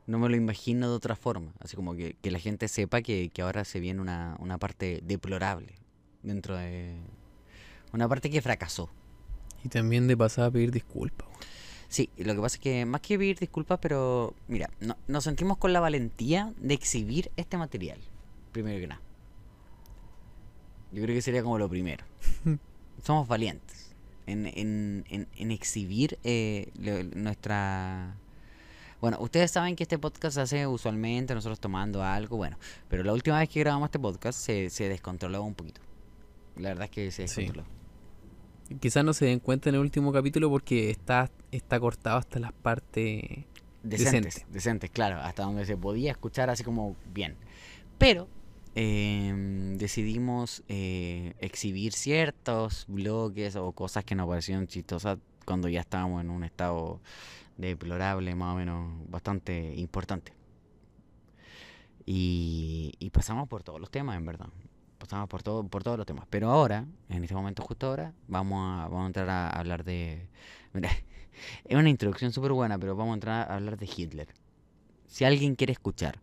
no 0.07 0.17
me 0.19 0.27
lo 0.27 0.35
imagino 0.35 0.89
de 0.89 0.95
otra 0.95 1.15
forma. 1.15 1.53
Así 1.59 1.75
como 1.75 1.95
que, 1.95 2.15
que 2.21 2.31
la 2.31 2.39
gente 2.39 2.67
sepa 2.67 3.01
que, 3.01 3.29
que 3.29 3.43
ahora 3.43 3.63
se 3.63 3.79
viene 3.79 4.01
una, 4.01 4.35
una 4.39 4.57
parte 4.57 5.01
deplorable 5.03 5.75
dentro 6.23 6.57
de... 6.57 6.95
Una 7.93 8.09
parte 8.09 8.29
que 8.31 8.41
fracasó. 8.41 8.89
Y 9.63 9.69
también 9.69 10.07
de 10.07 10.17
pasada 10.17 10.47
a 10.47 10.51
pedir 10.51 10.71
disculpas. 10.71 11.27
Sí, 11.91 12.09
lo 12.17 12.33
que 12.33 12.39
pasa 12.39 12.55
es 12.55 12.61
que 12.61 12.85
más 12.85 13.01
que 13.01 13.17
pedir 13.19 13.37
disculpas, 13.37 13.77
pero 13.81 14.33
mira, 14.47 14.69
no- 14.79 14.95
nos 15.09 15.25
sentimos 15.25 15.57
con 15.57 15.73
la 15.73 15.81
valentía 15.81 16.53
de 16.55 16.73
exhibir 16.73 17.29
este 17.35 17.57
material, 17.57 17.99
primero 18.53 18.79
que 18.79 18.87
nada. 18.87 19.01
Yo 20.93 21.03
creo 21.03 21.13
que 21.15 21.21
sería 21.21 21.43
como 21.43 21.57
lo 21.57 21.67
primero. 21.69 22.05
Somos 23.03 23.27
valientes 23.27 23.93
en, 24.25 24.45
en, 24.47 25.03
en, 25.09 25.27
en 25.35 25.51
exhibir 25.51 26.17
eh, 26.23 26.69
lo- 26.79 27.03
nuestra... 27.03 28.15
Bueno, 29.01 29.17
ustedes 29.19 29.51
saben 29.51 29.75
que 29.75 29.83
este 29.83 29.97
podcast 29.97 30.35
se 30.35 30.41
hace 30.41 30.67
usualmente 30.67 31.33
nosotros 31.33 31.59
tomando 31.59 32.03
algo, 32.03 32.37
bueno, 32.37 32.57
pero 32.87 33.03
la 33.03 33.11
última 33.11 33.39
vez 33.39 33.49
que 33.49 33.59
grabamos 33.59 33.87
este 33.87 33.99
podcast 33.99 34.39
se, 34.39 34.69
se 34.69 34.87
descontroló 34.87 35.43
un 35.43 35.55
poquito. 35.55 35.81
La 36.55 36.69
verdad 36.69 36.85
es 36.85 36.91
que 36.91 37.11
se 37.11 37.27
Sí. 37.27 37.51
Quizás 38.79 39.03
no 39.03 39.13
se 39.13 39.25
den 39.25 39.39
cuenta 39.39 39.69
en 39.69 39.75
el 39.75 39.81
último 39.81 40.11
capítulo 40.11 40.49
porque 40.49 40.89
está, 40.89 41.29
está 41.51 41.79
cortado 41.79 42.17
hasta 42.17 42.39
las 42.39 42.53
partes. 42.53 43.45
Decentes, 43.83 44.35
Decente. 44.35 44.53
decentes, 44.53 44.89
claro, 44.91 45.19
hasta 45.21 45.43
donde 45.43 45.65
se 45.65 45.75
podía 45.75 46.11
escuchar 46.11 46.49
así 46.49 46.63
como 46.63 46.95
bien. 47.13 47.35
Pero 47.97 48.27
em, 48.75 49.77
decidimos 49.77 50.63
eh, 50.67 51.33
exhibir 51.39 51.93
ciertos 51.93 52.85
bloques 52.87 53.55
o 53.55 53.71
cosas 53.71 54.05
que 54.05 54.13
nos 54.13 54.27
parecieron 54.27 54.67
chistosas 54.67 55.17
cuando 55.45 55.67
ya 55.67 55.81
estábamos 55.81 56.21
en 56.21 56.29
un 56.29 56.43
estado 56.43 57.01
deplorable, 57.57 58.35
más 58.35 58.53
o 58.53 58.57
menos 58.57 59.09
bastante 59.09 59.73
importante. 59.75 60.33
Y, 62.05 62.93
y 62.99 63.09
pasamos 63.09 63.47
por 63.47 63.63
todos 63.63 63.79
los 63.79 63.89
temas, 63.89 64.17
en 64.17 64.25
verdad. 64.25 64.47
Pasamos 65.01 65.27
por, 65.27 65.41
todo, 65.41 65.67
por 65.67 65.83
todos 65.83 65.97
los 65.97 66.05
temas. 66.05 66.27
Pero 66.29 66.51
ahora, 66.51 66.85
en 67.09 67.23
este 67.23 67.33
momento, 67.33 67.63
justo 67.63 67.87
ahora, 67.87 68.13
vamos 68.27 68.59
a, 68.59 68.87
vamos 68.87 69.05
a 69.05 69.07
entrar 69.07 69.29
a 69.31 69.49
hablar 69.49 69.83
de... 69.83 70.27
Mira, 70.73 70.91
es 71.65 71.75
una 71.75 71.89
introducción 71.89 72.31
súper 72.31 72.51
buena, 72.51 72.77
pero 72.77 72.95
vamos 72.95 73.13
a 73.13 73.15
entrar 73.15 73.49
a 73.49 73.55
hablar 73.55 73.77
de 73.77 73.89
Hitler. 73.97 74.27
Si 75.07 75.25
alguien 75.25 75.55
quiere 75.55 75.73
escuchar 75.73 76.19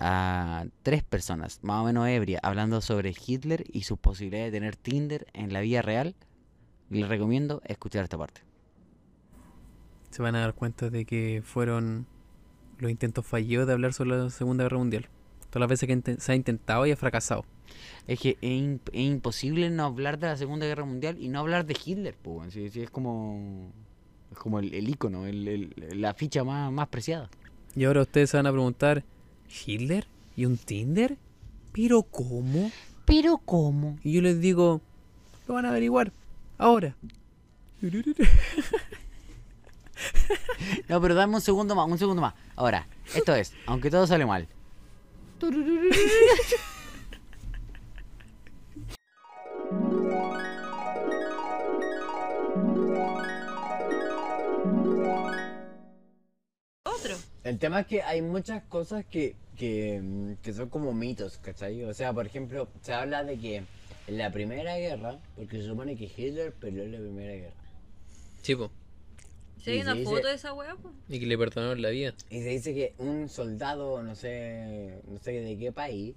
a 0.00 0.66
tres 0.82 1.04
personas, 1.04 1.60
más 1.62 1.82
o 1.82 1.84
menos 1.84 2.08
ebrias, 2.08 2.40
hablando 2.42 2.80
sobre 2.80 3.14
Hitler 3.14 3.64
y 3.72 3.84
sus 3.84 3.96
posibilidades 3.96 4.50
de 4.50 4.58
tener 4.58 4.74
Tinder 4.74 5.28
en 5.32 5.52
la 5.52 5.60
vida 5.60 5.82
real, 5.82 6.16
les 6.90 7.08
recomiendo 7.08 7.62
escuchar 7.64 8.02
esta 8.02 8.18
parte. 8.18 8.40
Se 10.10 10.20
van 10.20 10.34
a 10.34 10.40
dar 10.40 10.54
cuenta 10.54 10.90
de 10.90 11.04
que 11.04 11.42
fueron 11.44 12.08
los 12.78 12.90
intentos 12.90 13.24
fallidos 13.24 13.68
de 13.68 13.72
hablar 13.72 13.92
sobre 13.92 14.18
la 14.18 14.30
Segunda 14.30 14.64
Guerra 14.64 14.78
Mundial. 14.78 15.08
Todas 15.48 15.60
las 15.60 15.68
veces 15.68 15.86
que 15.86 16.20
se 16.20 16.32
ha 16.32 16.34
intentado 16.34 16.86
y 16.86 16.90
ha 16.90 16.96
fracasado. 16.96 17.44
Es 18.06 18.20
que 18.20 18.30
es, 18.40 18.50
im- 18.50 18.80
es 18.92 19.00
imposible 19.00 19.68
no 19.70 19.84
hablar 19.84 20.18
de 20.18 20.26
la 20.28 20.36
Segunda 20.36 20.66
Guerra 20.66 20.84
Mundial 20.84 21.16
y 21.20 21.28
no 21.28 21.40
hablar 21.40 21.66
de 21.66 21.76
Hitler, 21.84 22.14
pues. 22.20 22.52
Sí, 22.54 22.68
sí, 22.70 22.82
es 22.82 22.90
como, 22.90 23.70
es 24.32 24.38
como 24.38 24.58
el, 24.58 24.72
el 24.74 24.88
ícono, 24.88 25.26
el- 25.26 25.48
el- 25.48 26.00
la 26.00 26.14
ficha 26.14 26.44
más, 26.44 26.70
más 26.72 26.88
preciada. 26.88 27.28
Y 27.74 27.84
ahora 27.84 28.02
ustedes 28.02 28.30
se 28.30 28.36
van 28.36 28.46
a 28.46 28.52
preguntar, 28.52 29.04
¿Hitler? 29.66 30.06
¿Y 30.36 30.44
un 30.46 30.56
Tinder? 30.56 31.16
¿pero 31.72 32.02
cómo? 32.02 32.70
¿Pero 33.04 33.36
cómo? 33.38 33.98
Y 34.02 34.12
yo 34.12 34.22
les 34.22 34.40
digo, 34.40 34.80
lo 35.46 35.54
van 35.54 35.66
a 35.66 35.68
averiguar. 35.70 36.12
Ahora. 36.58 36.96
No, 40.88 41.00
pero 41.00 41.14
dame 41.14 41.34
un 41.34 41.40
segundo 41.40 41.74
más, 41.74 41.88
un 41.88 41.98
segundo 41.98 42.20
más. 42.20 42.34
Ahora, 42.54 42.86
esto 43.14 43.34
es, 43.34 43.52
aunque 43.66 43.90
todo 43.90 44.06
sale 44.06 44.26
mal. 44.26 44.46
El 57.46 57.58
tema 57.60 57.80
es 57.80 57.86
que 57.86 58.02
hay 58.02 58.22
muchas 58.22 58.64
cosas 58.64 59.04
que, 59.06 59.36
que, 59.56 60.00
mm, 60.02 60.32
que 60.42 60.52
son 60.52 60.68
como 60.68 60.92
mitos, 60.92 61.38
¿cachai? 61.38 61.84
O 61.84 61.94
sea, 61.94 62.12
por 62.12 62.26
ejemplo, 62.26 62.68
se 62.82 62.92
habla 62.92 63.22
de 63.22 63.38
que 63.38 63.56
en 64.08 64.18
la 64.18 64.32
Primera 64.32 64.76
Guerra, 64.76 65.18
porque 65.36 65.58
se 65.58 65.68
supone 65.68 65.96
que 65.96 66.04
Hitler 66.06 66.52
peleó 66.52 66.82
en 66.82 66.92
la 66.92 66.98
Primera 66.98 67.32
Guerra. 67.34 67.54
Si 69.62 69.70
hay 69.70 69.78
Y 69.78 69.80
una 69.82 69.94
dice- 69.94 70.04
foto 70.10 70.26
de 70.28 70.34
esa 70.34 70.52
weá, 70.52 70.76
pues. 70.80 70.94
Y 71.08 71.20
que 71.20 71.26
le 71.26 71.38
perdonaron 71.38 71.80
la 71.82 71.90
vida. 71.90 72.14
y 72.30 72.40
se 72.42 72.48
dice 72.48 72.74
que 72.74 72.94
un 72.98 73.28
soldado, 73.28 74.02
no 74.02 74.14
sé, 74.16 75.00
no 75.08 75.18
sé 75.20 75.32
de 75.32 75.56
qué 75.58 75.70
país, 75.72 76.14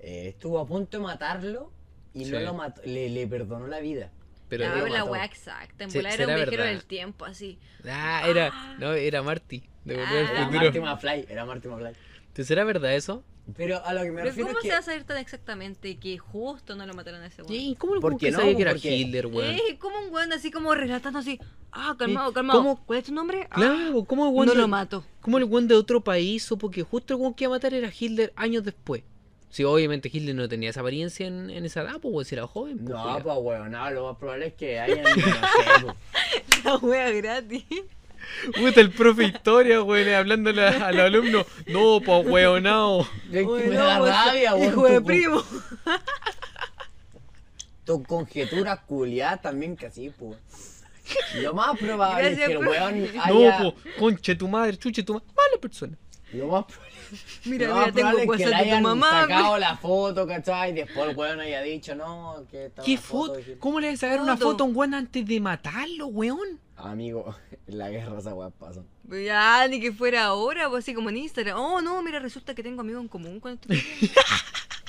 eh, 0.00 0.28
estuvo 0.28 0.58
a 0.60 0.66
punto 0.66 0.96
de 0.98 1.02
matarlo 1.02 1.72
y 2.14 2.24
no 2.24 2.38
Sí. 2.38 2.44
lo 2.44 2.54
mató, 2.54 2.82
le, 2.84 3.08
le 3.10 3.26
perdonó 3.26 3.66
la 3.66 3.80
vida. 3.80 4.10
Pero 4.48 4.86
la 4.88 5.04
weá 5.04 5.24
exacta. 5.24 5.84
En 5.84 5.90
Sí, 5.90 5.98
volar 5.98 6.14
era 6.14 6.26
un 6.28 6.34
viajero 6.34 6.62
verdad. 6.62 6.72
del 6.72 6.84
tiempo, 6.84 7.24
así. 7.24 7.58
Ah, 7.86 8.22
era. 8.26 8.76
No, 8.78 8.92
era 8.94 9.22
Marty. 9.22 9.62
De 9.84 10.00
Ah. 10.02 10.08
al 10.08 10.16
Era 10.16 10.44
futuro. 10.46 10.60
Marty 10.62 10.80
McFly, 10.80 11.26
era 11.28 11.44
Marty 11.44 11.68
McFly. 11.68 11.92
¿Te 12.32 12.44
será 12.44 12.64
verdad 12.64 12.94
eso? 12.94 13.24
Pero 13.56 13.82
a 13.84 13.94
lo 13.94 14.02
que 14.02 14.10
me 14.10 14.16
Pero 14.16 14.24
refiero 14.26 14.48
¿cómo 14.48 14.58
es 14.58 14.62
que... 14.62 14.68
se 14.68 14.74
va 14.74 14.78
a 14.80 14.82
saber 14.82 15.04
tan 15.04 15.16
exactamente 15.16 15.96
que 15.96 16.18
justo 16.18 16.76
no 16.76 16.84
lo 16.86 16.92
mataron 16.92 17.22
a 17.22 17.26
ese 17.28 17.40
weón? 17.42 17.54
¿Y 17.54 17.74
cómo, 17.76 17.94
¿Por 17.94 18.00
cómo 18.02 18.18
qué 18.18 18.30
no? 18.30 18.38
sabía 18.40 18.54
que 18.56 18.62
era 18.62 18.72
Porque- 18.72 18.94
Hitler, 18.94 19.26
weón? 19.26 19.54
Eh, 19.54 19.78
como 19.78 19.98
un 20.00 20.12
weón 20.12 20.32
así 20.34 20.50
como 20.50 20.74
relatando 20.74 21.18
así. 21.18 21.40
Ah, 21.72 21.94
calmado, 21.98 22.32
calmado. 22.34 22.58
¿Cómo? 22.60 22.84
¿Cuál 22.84 22.98
es 22.98 23.04
tu 23.06 23.14
nombre? 23.14 23.46
Ah, 23.50 23.54
Claro, 23.54 24.04
¿cómo 24.04 24.28
el 24.28 24.34
weón 24.34 24.46
no 24.48 24.52
de- 24.52 24.58
lo 24.60 24.68
mato. 24.68 25.02
¿Cómo 25.22 25.38
el 25.38 25.44
weón 25.44 25.66
de 25.66 25.74
otro 25.76 26.02
país 26.04 26.42
supo 26.42 26.70
que 26.70 26.82
justo 26.82 27.14
el 27.14 27.20
weón 27.20 27.32
que 27.32 27.44
iba 27.44 27.54
a 27.54 27.56
matar 27.56 27.72
era 27.72 27.90
Hitler 27.98 28.32
años 28.36 28.64
después? 28.64 29.02
Sí, 29.50 29.64
obviamente 29.64 30.10
Hitler 30.12 30.34
no 30.34 30.48
tenía 30.48 30.70
esa 30.70 30.80
apariencia 30.80 31.26
en, 31.26 31.48
en 31.50 31.64
esa 31.64 31.80
edad, 31.82 31.96
pues, 32.00 32.28
si 32.28 32.34
era 32.34 32.46
joven. 32.46 32.78
pues, 32.78 32.90
No, 32.90 33.18
pues 33.22 33.36
weón, 33.40 33.70
no, 33.70 33.90
lo 33.90 34.06
más 34.08 34.16
probable 34.18 34.48
es 34.48 34.54
que 34.54 34.78
hayan, 34.78 35.02
no 35.02 35.08
sé, 35.14 35.22
pues. 35.82 35.94
La 36.64 36.76
wea 36.76 37.10
gratis. 37.12 37.64
Puta, 38.56 38.80
el 38.82 38.90
profe 38.90 39.24
historia, 39.24 39.82
weón, 39.82 40.12
hablándole 40.12 40.66
a, 40.66 40.88
a 40.88 40.92
los 40.92 41.00
alumnos. 41.02 41.46
No, 41.66 42.00
pues, 42.04 42.26
weonao. 42.26 43.06
Me 43.30 43.42
no, 43.42 43.54
da 43.72 43.98
pues, 44.00 44.12
rabia, 44.14 44.54
weón. 44.54 44.68
Hijo 44.68 44.84
de 44.88 44.98
tu- 45.00 45.04
primo. 45.06 45.42
Tu 47.84 48.02
conjetura 48.04 48.76
culiada 48.84 49.38
también 49.38 49.76
que 49.76 49.86
así, 49.86 50.10
pues. 50.10 50.36
Lo 51.36 51.54
más 51.54 51.78
probable 51.78 52.34
Gracias, 52.34 52.40
es 52.42 52.46
que 52.48 52.52
el 52.52 52.68
weón 52.68 53.02
No, 53.14 53.22
haya... 53.22 53.58
pues, 53.82 53.94
conche 53.98 54.34
tu 54.34 54.46
madre, 54.46 54.76
chuche 54.76 55.02
tu 55.02 55.14
madre. 55.14 55.26
Mala 55.34 55.58
persona. 55.60 55.96
Lo 56.32 56.48
más 56.48 56.64
Mira, 57.46 57.68
lo 57.68 57.74
mira, 57.74 57.86
más 57.86 57.94
tengo 57.94 58.10
probable 58.10 58.22
es 58.22 58.30
que 58.30 58.36
le 58.36 58.44
WhatsApp 58.44 58.46
de 58.46 58.50
tu 58.50 58.70
hayan 58.70 58.82
mamá. 58.82 59.10
sacado 59.22 59.58
la 59.58 59.76
foto, 59.78 60.26
¿cachai? 60.26 60.70
Y 60.70 60.74
después 60.74 61.08
el 61.10 61.16
weón 61.16 61.40
haya 61.40 61.62
dicho, 61.62 61.94
no, 61.94 62.44
que 62.50 62.66
esta 62.66 62.82
¿Qué 62.82 62.98
foto? 62.98 63.34
de. 63.34 63.58
¿Cómo 63.58 63.80
le 63.80 63.88
vas 63.88 63.94
a 63.94 64.06
sacar 64.08 64.20
una 64.20 64.36
Foto. 64.36 64.50
foto 64.50 64.64
a 64.64 64.66
un 64.66 64.76
weón 64.76 64.94
antes 64.94 65.26
de 65.26 65.40
matarlo, 65.40 66.08
weón? 66.08 66.60
Amigo, 66.76 67.34
en 67.66 67.78
la 67.78 67.90
guerra 67.90 68.18
esa 68.18 68.34
weá 68.34 68.50
pasa. 68.50 68.82
Ya, 69.08 69.66
ni 69.68 69.80
que 69.80 69.90
fuera 69.90 70.24
ahora, 70.26 70.68
pues 70.68 70.84
así 70.84 70.92
como 70.92 71.08
en 71.08 71.16
Instagram. 71.16 71.58
Oh, 71.58 71.80
no, 71.80 72.02
mira, 72.02 72.18
resulta 72.18 72.54
que 72.54 72.62
tengo 72.62 72.82
amigos 72.82 73.00
en 73.02 73.08
común 73.08 73.40
con 73.40 73.54
este. 73.54 73.68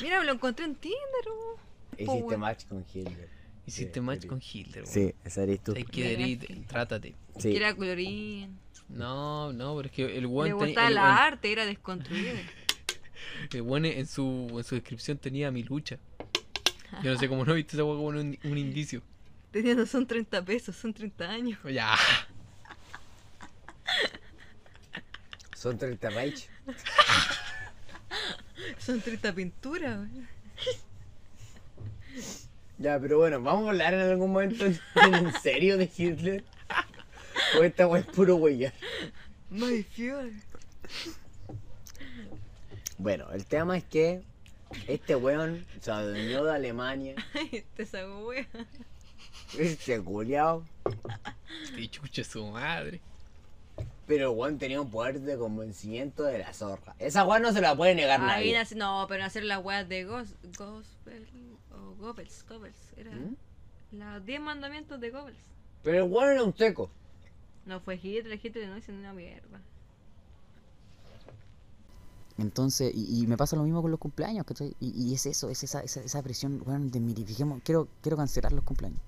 Mira, 0.02 0.19
me 0.19 0.25
lo 0.25 0.34
encontré 0.34 0.65
en 0.65 0.75
Tinder. 0.75 0.99
oh. 1.32 1.56
Hiciste 1.97 2.13
weón. 2.21 2.39
match 2.39 2.65
con 2.67 2.86
Hitler. 2.93 3.30
Hiciste 3.65 3.93
Sí, 3.93 4.02
match 4.02 4.25
con 4.25 4.41
Hitler, 4.41 4.84
weón. 4.84 4.93
Sí, 4.93 5.13
esa 5.23 5.43
eres 5.43 5.63
tú. 5.63 5.73
Hay 5.75 5.84
que 5.86 6.63
trátate. 6.67 7.15
Sí. 7.38 7.52
Que 7.52 7.58
era 7.58 7.73
colorín. 7.75 8.58
No, 8.89 9.54
no, 9.54 9.75
pero 9.78 9.88
es 9.88 9.91
que 9.93 10.06
el 10.17 10.21
Le 10.21 10.25
weón 10.28 10.49
tenía- 10.49 10.65
gustaba 10.65 10.88
el 10.88 10.95
la 10.95 11.15
arte, 11.25 11.52
era 11.52 11.65
desconstruido. 11.65 12.36
el 13.54 13.62
weón 13.62 13.86
en 13.86 14.08
su, 14.08 14.47
en 14.58 14.63
su 14.63 14.75
descripción 14.75 15.17
tenía 15.17 15.52
mi 15.52 15.63
lucha. 15.63 15.97
Yo 17.04 17.13
no 17.13 17.19
sé 17.19 17.30
cómo 17.30 17.45
no 17.45 17.54
viste 17.54 17.75
esa 17.75 17.84
weá 17.84 17.95
como 17.95 18.08
un, 18.08 18.38
un 18.43 18.58
indicio. 18.58 19.02
Tenía, 19.52 19.75
no 19.75 19.86
son 19.86 20.08
30 20.08 20.43
pesos, 20.43 20.75
son 20.75 20.93
30 20.93 21.30
años. 21.30 21.60
Ya. 21.71 21.95
Son 25.56 25.78
30 25.78 26.10
Reich. 26.12 26.47
Son 28.78 29.02
30 29.02 29.34
pinturas. 29.34 29.97
güey. 29.97 30.28
Ya, 32.78 32.99
pero 32.99 33.17
bueno, 33.17 33.41
vamos 33.41 33.67
a 33.67 33.71
hablar 33.71 33.93
en 33.93 34.02
algún 34.02 34.32
momento 34.32 34.65
en, 34.65 34.80
en 35.13 35.34
serio 35.41 35.78
de 35.78 35.89
Hitler. 35.95 36.43
O 37.58 37.64
esta 37.64 37.88
weá 37.88 38.02
es 38.02 38.08
puro 38.08 38.36
huella. 38.36 38.74
My 39.50 39.84
fuel. 39.84 40.34
Bueno, 42.98 43.32
el 43.32 43.46
tema 43.46 43.78
es 43.78 43.84
que 43.86 44.22
este 44.88 45.16
weón 45.16 45.66
se 45.80 45.92
adueñó 45.92 46.44
de 46.44 46.54
Alemania. 46.54 47.16
Este 47.52 47.84
esa 47.84 48.06
wea. 48.20 48.46
Este 49.58 50.00
culiao. 50.02 50.66
Qué 51.76 51.88
chucha 51.90 52.24
su 52.24 52.46
madre. 52.48 53.02
Pero 54.06 54.32
el 54.32 54.38
weón 54.38 54.58
tenía 54.58 54.82
un 54.82 54.92
poder 54.92 55.22
de 55.22 55.38
convencimiento 55.38 56.24
de 56.24 56.40
la 56.40 56.54
zorra. 56.54 56.96
Esa 57.00 57.26
weón 57.26 57.42
no 57.44 57.54
se 57.54 57.62
la 57.62 57.76
puede 57.76 57.96
negar 57.96 58.20
Ahí 58.22 58.28
nadie. 58.28 58.54
nace, 58.54 58.76
no, 58.76 59.06
pero 59.08 59.24
hacer 59.24 59.44
las 59.44 59.64
weas 59.64 59.88
de 59.88 60.04
Gos, 60.04 60.30
Gospel 60.58 61.26
o 61.72 61.96
Goebbels, 61.96 62.46
Goebbels, 62.48 62.78
era 62.98 63.12
¿Mm? 63.12 63.36
los 63.92 64.26
10 64.26 64.42
mandamientos 64.42 65.00
de 65.00 65.10
Goebbels. 65.12 65.38
Pero 65.84 66.04
el 66.06 66.12
weón 66.12 66.32
era 66.32 66.44
un 66.44 66.56
seco. 66.56 66.92
No 67.70 67.80
fue 67.82 68.00
Hitler, 68.02 68.40
Hitler 68.42 68.68
no 68.68 68.78
hizo 68.80 68.92
una 68.92 69.14
mierda. 69.14 69.62
Entonces, 72.40 72.92
y, 72.96 73.22
y 73.22 73.28
me 73.28 73.38
pasa 73.38 73.56
lo 73.56 73.64
mismo 73.64 73.84
con 73.84 73.92
los 73.92 74.00
cumpleaños, 74.00 74.44
¿cachai? 74.44 74.76
Y, 74.80 74.90
y 74.90 75.14
es 75.14 75.28
eso, 75.28 75.52
es 75.52 75.64
esa, 75.64 75.82
esa, 75.82 76.02
esa 76.02 76.24
presión, 76.24 76.64
bueno, 76.66 76.88
de 76.88 77.00
mirifiquemos. 77.00 77.62
Quiero, 77.64 77.88
quiero 78.02 78.18
cancelar 78.18 78.54
los 78.54 78.64
cumpleaños. 78.64 79.00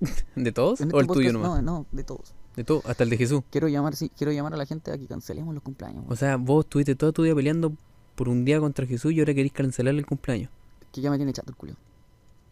¿De 0.34 0.50
todos? 0.50 0.80
En 0.80 0.92
¿O 0.92 0.98
el 0.98 1.02
este 1.02 1.14
tuyo 1.14 1.28
podcast, 1.28 1.44
nomás? 1.44 1.62
No, 1.62 1.78
no, 1.78 1.86
de 1.92 2.02
todos. 2.02 2.34
De 2.56 2.64
todo, 2.64 2.82
hasta 2.86 3.04
el 3.04 3.10
de 3.10 3.18
Jesús. 3.18 3.42
Quiero 3.50 3.68
llamar, 3.68 3.94
sí, 3.94 4.10
quiero 4.16 4.32
llamar 4.32 4.54
a 4.54 4.56
la 4.56 4.66
gente 4.66 4.90
a 4.90 4.98
que 4.98 5.06
cancelemos 5.06 5.54
los 5.54 5.62
cumpleaños. 5.62 6.02
O 6.02 6.08
weón. 6.08 6.16
sea, 6.16 6.36
vos 6.36 6.64
estuviste 6.64 6.96
todo 6.96 7.12
tu 7.12 7.22
día 7.22 7.36
peleando 7.36 7.72
por 8.16 8.28
un 8.28 8.44
día 8.44 8.58
contra 8.58 8.84
Jesús 8.84 9.12
y 9.12 9.20
ahora 9.20 9.32
querés 9.32 9.52
cancelarle 9.52 10.00
el 10.00 10.06
cumpleaños. 10.06 10.50
Que 10.90 11.00
ya 11.02 11.08
me 11.08 11.18
tiene 11.18 11.32
chato 11.32 11.50
el 11.50 11.56
culio. 11.56 11.76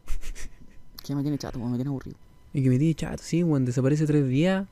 que 1.03 1.09
ya 1.09 1.17
me 1.17 1.23
tiene 1.23 1.39
chato, 1.39 1.59
me 1.59 1.75
tiene 1.75 1.89
aburrido. 1.89 2.17
Y 2.53 2.63
que 2.63 2.69
me 2.69 2.79
dice, 2.79 2.95
chato, 2.95 3.21
sí, 3.21 3.43
weón, 3.43 3.65
desaparece 3.65 4.07
tres 4.07 4.29
días. 4.29 4.69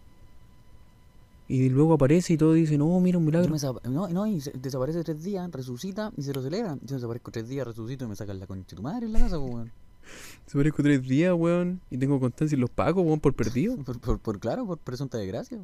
Y 1.50 1.70
luego 1.70 1.94
aparece 1.94 2.34
y 2.34 2.36
todo 2.36 2.52
dice, 2.52 2.76
no, 2.76 3.00
mira 3.00 3.16
un 3.16 3.24
milagro. 3.24 3.54
no, 3.84 4.08
no, 4.08 4.26
y 4.26 4.40
se- 4.40 4.52
desaparece 4.52 5.02
tres 5.02 5.22
días, 5.22 5.50
resucita 5.50 6.12
y 6.16 6.22
se 6.22 6.34
lo 6.34 6.42
celebran. 6.42 6.78
Yo 6.82 6.96
desaparezco 6.96 7.30
tres 7.30 7.48
días, 7.48 7.66
resucito 7.66 8.04
y 8.04 8.08
me 8.08 8.16
sacan 8.16 8.38
la 8.38 8.46
concha 8.46 8.70
de 8.70 8.76
tu 8.76 8.82
madre 8.82 9.06
en 9.06 9.14
la 9.14 9.20
casa, 9.20 9.38
weón. 9.38 9.72
Desaparezco 10.44 10.82
tres 10.82 11.02
días, 11.08 11.32
weón. 11.34 11.80
Y 11.90 11.96
tengo 11.96 12.20
constancia 12.20 12.54
en 12.54 12.60
los 12.60 12.68
pagos, 12.70 13.02
weón, 13.04 13.18
por 13.20 13.32
perdido. 13.34 13.76
Por, 13.84 13.98
por, 13.98 14.18
por 14.18 14.38
claro, 14.40 14.66
por 14.66 14.76
presunta 14.78 15.16
desgracia. 15.16 15.58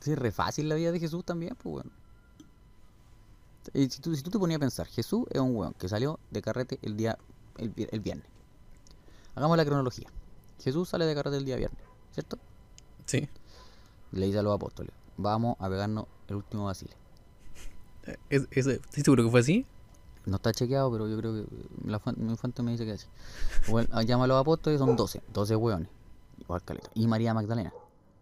Sí, 0.00 0.12
es 0.12 0.18
re 0.18 0.30
fácil 0.30 0.68
la 0.68 0.74
vida 0.76 0.92
de 0.92 1.00
Jesús 1.00 1.24
también, 1.24 1.56
pues 1.60 1.76
weón. 1.76 1.90
Y 3.72 3.88
si 3.90 4.00
tú, 4.02 4.14
si 4.14 4.22
tú 4.22 4.30
te 4.30 4.38
ponías 4.38 4.58
a 4.58 4.60
pensar, 4.60 4.86
Jesús 4.86 5.24
es 5.30 5.40
un 5.40 5.56
weón 5.56 5.72
que 5.74 5.88
salió 5.88 6.20
de 6.30 6.42
carrete 6.42 6.78
el 6.82 6.96
día 6.96 7.18
el, 7.56 7.72
el 7.90 8.00
viernes. 8.00 8.26
Hagamos 9.34 9.56
la 9.56 9.64
cronología. 9.64 10.06
Jesús 10.62 10.90
sale 10.90 11.06
de 11.06 11.14
carrete 11.14 11.38
el 11.38 11.44
día 11.44 11.56
viernes, 11.56 11.80
¿cierto? 12.12 12.38
Sí. 13.06 13.28
Le 14.14 14.26
dice 14.26 14.38
a 14.38 14.42
los 14.42 14.54
apóstoles, 14.54 14.92
vamos 15.16 15.56
a 15.58 15.68
pegarnos 15.68 16.06
el 16.28 16.36
último 16.36 16.64
vacile. 16.66 16.92
Es, 18.30 18.46
es- 18.50 18.66
¿Estás 18.66 19.02
seguro 19.04 19.24
que 19.24 19.30
fue 19.30 19.40
así? 19.40 19.66
No 20.26 20.36
está 20.36 20.52
chequeado, 20.52 20.90
pero 20.90 21.08
yo 21.08 21.18
creo 21.18 21.34
que 21.34 21.46
la 21.86 21.98
fuente, 21.98 22.22
mi 22.22 22.34
fuente 22.36 22.62
me 22.62 22.70
dice 22.72 22.84
que 22.84 22.92
es 22.92 23.02
así. 23.02 23.70
Bueno, 23.70 24.00
llama 24.02 24.24
a 24.24 24.26
los 24.26 24.40
apóstoles, 24.40 24.78
son 24.78 24.96
12, 24.96 25.22
12 25.32 25.56
hueones. 25.56 25.88
Igual 26.40 26.62
caleta. 26.62 26.90
Y 26.94 27.06
María 27.06 27.34
Magdalena, 27.34 27.72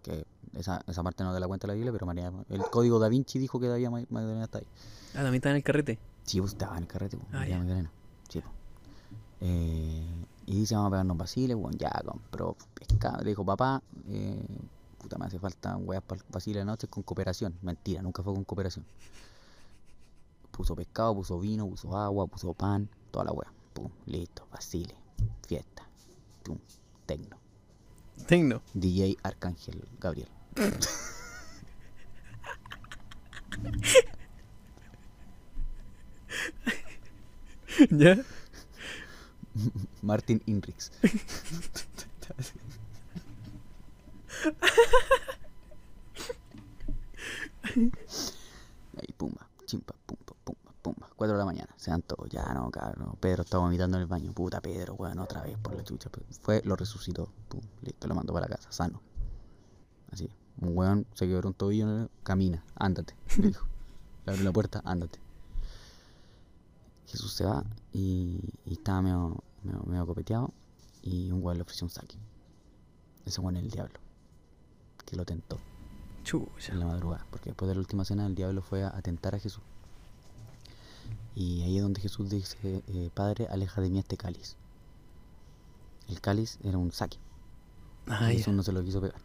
que 0.02 0.24
esa, 0.54 0.82
esa 0.86 1.02
parte 1.02 1.24
no 1.24 1.32
te 1.32 1.40
la 1.40 1.46
cuenta 1.46 1.66
la 1.66 1.74
Biblia, 1.74 1.92
pero 1.92 2.06
María, 2.06 2.32
el 2.50 2.62
código 2.70 2.98
da 2.98 3.08
Vinci 3.08 3.38
dijo 3.38 3.58
que 3.60 3.68
María 3.68 3.90
Ma- 3.90 4.04
Magdalena 4.10 4.44
está 4.44 4.58
ahí. 4.58 4.66
Ah, 5.12 5.22
también 5.22 5.36
está 5.36 5.50
en 5.50 5.56
el 5.56 5.62
carrete. 5.62 5.98
Sí, 6.24 6.40
pues 6.40 6.52
estaba 6.52 6.76
en 6.76 6.82
el 6.82 6.88
carrete, 6.88 7.16
pues, 7.16 7.28
Ah, 7.32 7.38
María 7.38 7.54
ya. 7.54 7.58
Magdalena. 7.58 7.90
Sí, 8.28 8.40
pues. 8.40 8.52
Eh, 9.40 10.06
y 10.46 10.56
dice, 10.60 10.74
vamos 10.74 10.88
a 10.88 10.90
pegarnos 10.92 11.16
basiles, 11.16 11.56
bueno, 11.56 11.76
ya 11.78 11.90
compró 12.04 12.56
pescado. 12.74 13.22
Le 13.22 13.30
dijo, 13.30 13.44
papá, 13.44 13.82
eh, 14.08 14.44
puta, 15.02 15.18
me 15.18 15.26
hace 15.26 15.38
falta 15.38 15.76
weas 15.76 16.02
para 16.02 16.22
el 16.22 16.54
de 16.54 16.64
noche 16.64 16.86
con 16.88 17.02
cooperación. 17.02 17.54
Mentira, 17.62 18.00
nunca 18.02 18.22
fue 18.22 18.32
con 18.32 18.44
cooperación. 18.44 18.86
Puso 20.50 20.74
pescado, 20.76 21.14
puso 21.14 21.38
vino, 21.40 21.66
puso 21.68 21.96
agua, 21.96 22.26
puso 22.26 22.54
pan, 22.54 22.88
toda 23.10 23.26
la 23.26 23.32
wea. 23.32 23.52
Pum, 23.74 23.90
listo, 24.06 24.46
basile, 24.50 24.94
fiesta, 25.46 25.86
pum, 26.42 26.58
tecno. 27.06 27.36
Tecno. 28.26 28.62
DJ 28.74 29.16
Arcángel 29.22 29.86
Gabriel. 29.98 30.28
¿Ya? 37.90 38.18
Martin 40.02 40.42
Inrix. 40.46 40.90
Ahí, 48.96 49.12
pumba, 49.16 49.48
chimpa, 49.64 49.94
pumba, 50.06 50.34
pumba, 50.44 50.72
pumba. 50.82 51.08
4 51.16 51.32
de 51.32 51.38
la 51.38 51.44
mañana, 51.44 51.72
se 51.76 51.90
dan 51.90 52.02
todos. 52.02 52.28
Ya 52.28 52.44
no, 52.54 52.70
cabrón. 52.70 53.16
Pedro 53.20 53.42
estaba 53.42 53.64
vomitando 53.64 53.96
en 53.96 54.02
el 54.02 54.08
baño. 54.08 54.32
Puta 54.32 54.60
Pedro, 54.60 54.94
weón, 54.94 55.18
otra 55.18 55.42
vez 55.42 55.56
por 55.58 55.74
la 55.74 55.84
chucha. 55.84 56.10
Fue, 56.40 56.62
lo 56.64 56.76
resucitó. 56.76 57.32
Pum, 57.48 57.60
listo, 57.82 58.06
lo 58.08 58.14
mandó 58.14 58.32
para 58.32 58.48
la 58.48 58.56
casa, 58.56 58.72
sano. 58.72 59.00
Así. 60.10 60.28
Un 60.60 60.76
weón 60.76 61.06
se 61.14 61.26
quebró 61.26 61.48
un 61.48 61.54
tobillo, 61.54 62.10
camina, 62.22 62.64
ándate. 62.74 63.14
Le 63.38 63.48
dijo. 63.48 63.66
Le 64.26 64.32
abrió 64.32 64.44
la 64.44 64.52
puerta, 64.52 64.82
ándate. 64.84 65.18
Jesús 67.06 67.32
se 67.32 67.44
va 67.44 67.64
y, 67.92 68.40
y 68.64 68.74
estaba 68.74 69.02
medio, 69.02 69.42
medio, 69.62 69.82
medio 69.84 70.06
copeteado 70.06 70.52
y 71.02 71.30
un 71.30 71.42
weón 71.42 71.58
le 71.58 71.62
ofreció 71.62 71.84
un 71.84 71.90
saque. 71.90 72.16
Ese 73.26 73.40
weón 73.40 73.56
es 73.56 73.64
el 73.64 73.70
diablo. 73.70 73.98
Que 75.12 75.16
lo 75.18 75.26
tentó 75.26 75.58
Chucha. 76.24 76.72
en 76.72 76.80
la 76.80 76.86
madrugada. 76.86 77.26
Porque 77.30 77.50
después 77.50 77.68
de 77.68 77.74
la 77.74 77.80
última 77.80 78.02
cena 78.06 78.24
el 78.24 78.34
diablo 78.34 78.62
fue 78.62 78.82
a, 78.82 78.96
a 78.96 79.02
tentar 79.02 79.34
a 79.34 79.38
Jesús. 79.38 79.62
Y 81.34 81.60
ahí 81.60 81.76
es 81.76 81.82
donde 81.82 82.00
Jesús 82.00 82.30
dice, 82.30 82.82
eh, 82.88 83.10
Padre, 83.12 83.46
aleja 83.50 83.82
de 83.82 83.90
mí 83.90 83.98
este 83.98 84.16
cáliz. 84.16 84.56
El 86.08 86.18
cáliz 86.22 86.58
era 86.64 86.78
un 86.78 86.92
saque. 86.92 87.18
Ah. 88.06 88.28
Jesús 88.28 88.54
no 88.54 88.62
se 88.62 88.72
lo 88.72 88.82
quiso 88.82 89.02
pegar. 89.02 89.20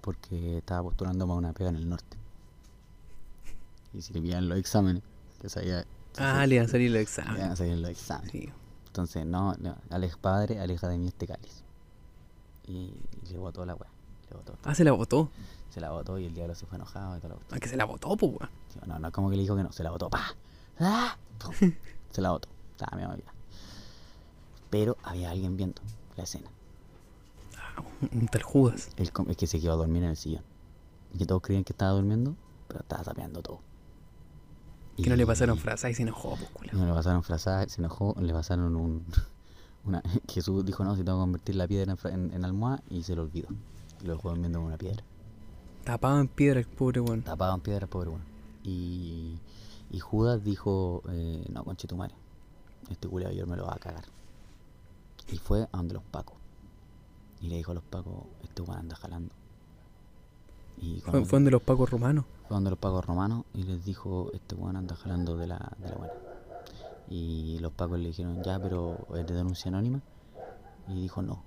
Porque 0.00 0.56
estaba 0.56 0.82
postulando 0.82 1.26
para 1.26 1.36
una 1.36 1.52
pega 1.52 1.68
en 1.68 1.76
el 1.76 1.86
norte. 1.90 2.16
Y 3.92 4.00
si 4.00 4.14
le 4.14 4.22
pillan 4.22 4.48
los 4.48 4.56
exámenes, 4.56 5.02
que 5.42 5.50
sabía... 5.50 5.84
Ah, 6.16 6.46
le 6.46 6.54
iban 6.54 6.66
a 6.66 6.70
salir 6.70 6.90
los 6.90 6.94
le 6.94 7.02
iban 7.02 7.02
exámenes. 7.02 7.50
a 7.50 7.56
salir 7.56 7.76
los 7.76 7.90
exámenes. 7.90 8.32
Sí. 8.32 8.48
Entonces, 8.86 9.26
no, 9.26 9.54
no 9.56 9.76
aleja, 9.90 10.16
Padre, 10.18 10.58
aleja 10.58 10.88
de 10.88 10.96
mí 10.96 11.08
este 11.08 11.26
cáliz. 11.26 11.62
Y, 12.66 12.94
y 13.26 13.28
le 13.30 13.36
botó 13.36 13.66
la 13.66 13.74
weá. 13.74 13.91
Botó. 14.32 14.54
Ah, 14.64 14.74
se 14.74 14.84
la 14.84 14.92
botó. 14.92 15.30
Se 15.70 15.80
la 15.80 15.90
botó 15.90 16.18
y 16.18 16.26
el 16.26 16.34
diablo 16.34 16.54
se 16.54 16.66
fue 16.66 16.76
enojado 16.76 17.16
y 17.16 17.20
la 17.20 17.28
cuestión. 17.28 17.56
Ah, 17.56 17.58
que 17.60 17.68
se 17.68 17.76
la 17.76 17.84
botó, 17.84 18.16
pues, 18.16 18.32
weón. 18.32 18.50
No, 18.86 18.98
no, 18.98 19.10
como 19.12 19.30
que 19.30 19.36
le 19.36 19.42
dijo 19.42 19.56
que 19.56 19.62
no, 19.62 19.72
se 19.72 19.82
la 19.82 19.90
botó. 19.90 20.10
¡Pa! 20.10 20.34
¡Ah! 20.80 21.16
Se 22.10 22.20
la 22.20 22.30
botó. 22.30 22.48
Estaba 22.72 22.96
olvidada. 23.08 23.32
Pero 24.70 24.96
había 25.02 25.30
alguien 25.30 25.56
viendo 25.56 25.80
la 26.16 26.24
escena. 26.24 26.48
Ah, 27.58 27.82
un- 28.12 28.26
tal 28.28 28.42
Judas. 28.42 28.90
El, 28.96 29.12
com- 29.12 29.28
el 29.28 29.36
que 29.36 29.46
se 29.46 29.60
quedó 29.60 29.72
a 29.72 29.76
dormir 29.76 30.02
en 30.02 30.10
el 30.10 30.16
sillón. 30.16 30.44
Y 31.14 31.18
que 31.18 31.26
todos 31.26 31.42
creían 31.42 31.64
que 31.64 31.72
estaba 31.72 31.92
durmiendo, 31.92 32.34
pero 32.68 32.80
estaba 32.80 33.02
tapeando 33.02 33.42
todo. 33.42 33.60
Que 34.96 35.08
no 35.08 35.16
le 35.16 35.26
pasaron 35.26 35.56
frases 35.58 35.90
y 35.90 35.94
se 35.94 36.02
enojó, 36.02 36.36
pues, 36.36 36.50
culo. 36.50 36.70
No 36.74 36.86
le 36.86 36.92
pasaron 36.92 37.22
frazadas, 37.22 37.72
se 37.72 37.80
enojó, 37.80 38.14
le 38.20 38.32
pasaron 38.32 38.76
un. 38.76 39.04
Una, 39.84 40.00
Jesús 40.28 40.64
dijo: 40.64 40.84
No, 40.84 40.94
si 40.96 41.02
tengo 41.02 41.18
que 41.18 41.22
convertir 41.22 41.54
la 41.56 41.66
piedra 41.66 41.96
en, 42.04 42.12
en, 42.12 42.32
en 42.34 42.44
almohada, 42.44 42.82
y 42.88 43.02
se 43.02 43.16
lo 43.16 43.22
olvidó. 43.22 43.48
Lo 44.02 44.14
dejó 44.14 44.30
durmiendo 44.30 44.58
en 44.58 44.64
una 44.66 44.76
piedra. 44.78 45.04
Tapado 45.84 46.20
en 46.20 46.28
piedra 46.28 46.60
el 46.60 46.66
pobre 46.66 47.00
weón. 47.00 47.22
Tapado 47.22 47.54
en 47.54 47.60
piedra, 47.60 47.86
pobre 47.86 48.10
bueno. 48.10 48.24
Y, 48.64 49.38
y 49.90 49.98
Judas 50.00 50.42
dijo: 50.44 51.02
eh, 51.08 51.44
No, 51.52 51.64
conche 51.64 51.88
tu 51.88 51.96
madre. 51.96 52.14
Este 52.90 53.08
culiao 53.08 53.32
yo 53.32 53.46
me 53.46 53.56
lo 53.56 53.66
va 53.66 53.74
a 53.74 53.78
cagar. 53.78 54.04
Y 55.28 55.38
fue 55.38 55.62
a 55.72 55.76
donde 55.76 55.94
los 55.94 56.02
pacos. 56.04 56.36
Y 57.40 57.48
le 57.48 57.56
dijo 57.56 57.72
a 57.72 57.74
los 57.74 57.84
pacos: 57.84 58.14
Este 58.42 58.62
weón 58.62 58.80
anda 58.80 58.96
jalando. 58.96 59.34
Y 60.78 61.00
Fue, 61.00 61.24
fue 61.24 61.36
donde 61.38 61.50
los 61.50 61.62
pacos 61.62 61.90
romanos. 61.90 62.24
fue 62.48 62.56
donde 62.56 62.70
los 62.70 62.78
pacos 62.78 63.04
romanos 63.04 63.44
y 63.54 63.62
les 63.62 63.84
dijo, 63.84 64.30
este 64.32 64.54
weón 64.56 64.76
anda 64.76 64.96
jalando 64.96 65.36
de 65.36 65.46
la, 65.46 65.72
de 65.78 65.88
la 65.90 65.94
buena. 65.96 66.14
Y 67.08 67.58
los 67.60 67.72
pacos 67.72 67.98
le 68.00 68.08
dijeron, 68.08 68.42
ya, 68.42 68.58
pero 68.58 69.06
es 69.14 69.26
de 69.26 69.34
denuncia 69.34 69.68
anónima. 69.68 70.00
Y 70.88 71.02
dijo, 71.02 71.22
no. 71.22 71.42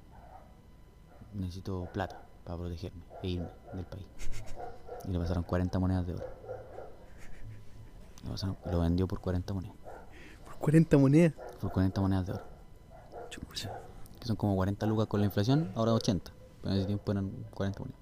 Necesito 1.34 1.90
plata 1.92 2.25
para 2.46 2.58
protegerme 2.58 3.02
e 3.24 3.28
irme 3.28 3.50
del 3.74 3.86
país. 3.86 4.06
Y 5.08 5.12
le 5.12 5.20
pasaron 5.20 5.44
40 5.44 5.78
monedas 5.80 6.08
de 6.08 6.14
oro. 6.14 6.26
Pasaron- 8.30 8.58
lo 8.72 8.80
vendió 8.80 9.08
por 9.08 9.20
40 9.20 9.54
monedas. 9.54 9.76
Por 10.46 10.56
40 10.58 10.98
monedas. 10.98 11.34
Por 11.60 11.72
40 11.72 12.02
monedas 12.02 12.26
de 12.28 12.34
oro. 12.34 12.44
Chucha. 13.30 13.80
Que 14.20 14.26
son 14.28 14.36
como 14.36 14.56
40 14.56 14.86
lucas 14.86 15.08
con 15.08 15.20
la 15.20 15.26
inflación, 15.28 15.72
ahora 15.76 15.94
80. 15.94 16.32
Pero 16.62 16.72
en 16.74 16.78
ese 16.80 16.88
tiempo 16.88 17.12
eran 17.12 17.30
40 17.54 17.80
monedas. 17.80 18.00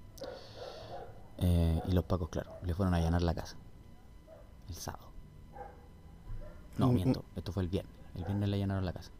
Eh, 1.38 1.82
y 1.88 1.92
los 1.92 2.04
pacos, 2.04 2.28
claro, 2.28 2.52
le 2.62 2.74
fueron 2.74 2.94
a 2.94 2.98
allanar 2.98 3.20
la 3.22 3.34
casa. 3.34 3.56
El 4.68 4.74
sábado. 4.76 5.04
No, 6.78 6.86
Mm, 6.88 6.90
mm. 6.90 6.94
miento, 6.94 7.24
esto 7.36 7.52
fue 7.52 7.62
el 7.64 7.68
viernes. 7.68 7.92
El 8.14 8.24
viernes 8.24 8.48
le 8.48 8.56
allanaron 8.56 8.84
la 8.84 8.92
casa. 8.92 9.10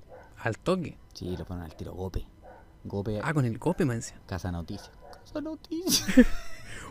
Al 0.43 0.57
toque. 0.59 0.97
Sí, 1.13 1.37
le 1.37 1.45
fueron 1.45 1.65
al 1.65 1.75
tiro 1.75 1.93
Gope. 1.95 2.27
Gope, 2.85 3.21
Ah, 3.23 3.35
con 3.35 3.45
el 3.45 3.59
cope, 3.59 3.85
man. 3.85 3.97
decía. 3.97 4.19
Casa 4.27 4.51
Noticia. 4.53 4.91
Casa 5.25 5.41
Noticia. 5.41 6.27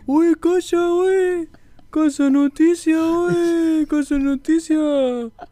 Uy, 0.08 0.34
casa, 0.36 0.94
wey. 0.96 1.48
Casa 1.92 2.30
noticia, 2.30 2.98
wey. 2.98 3.86
Casa 3.86 4.18
noticia. 4.18 4.78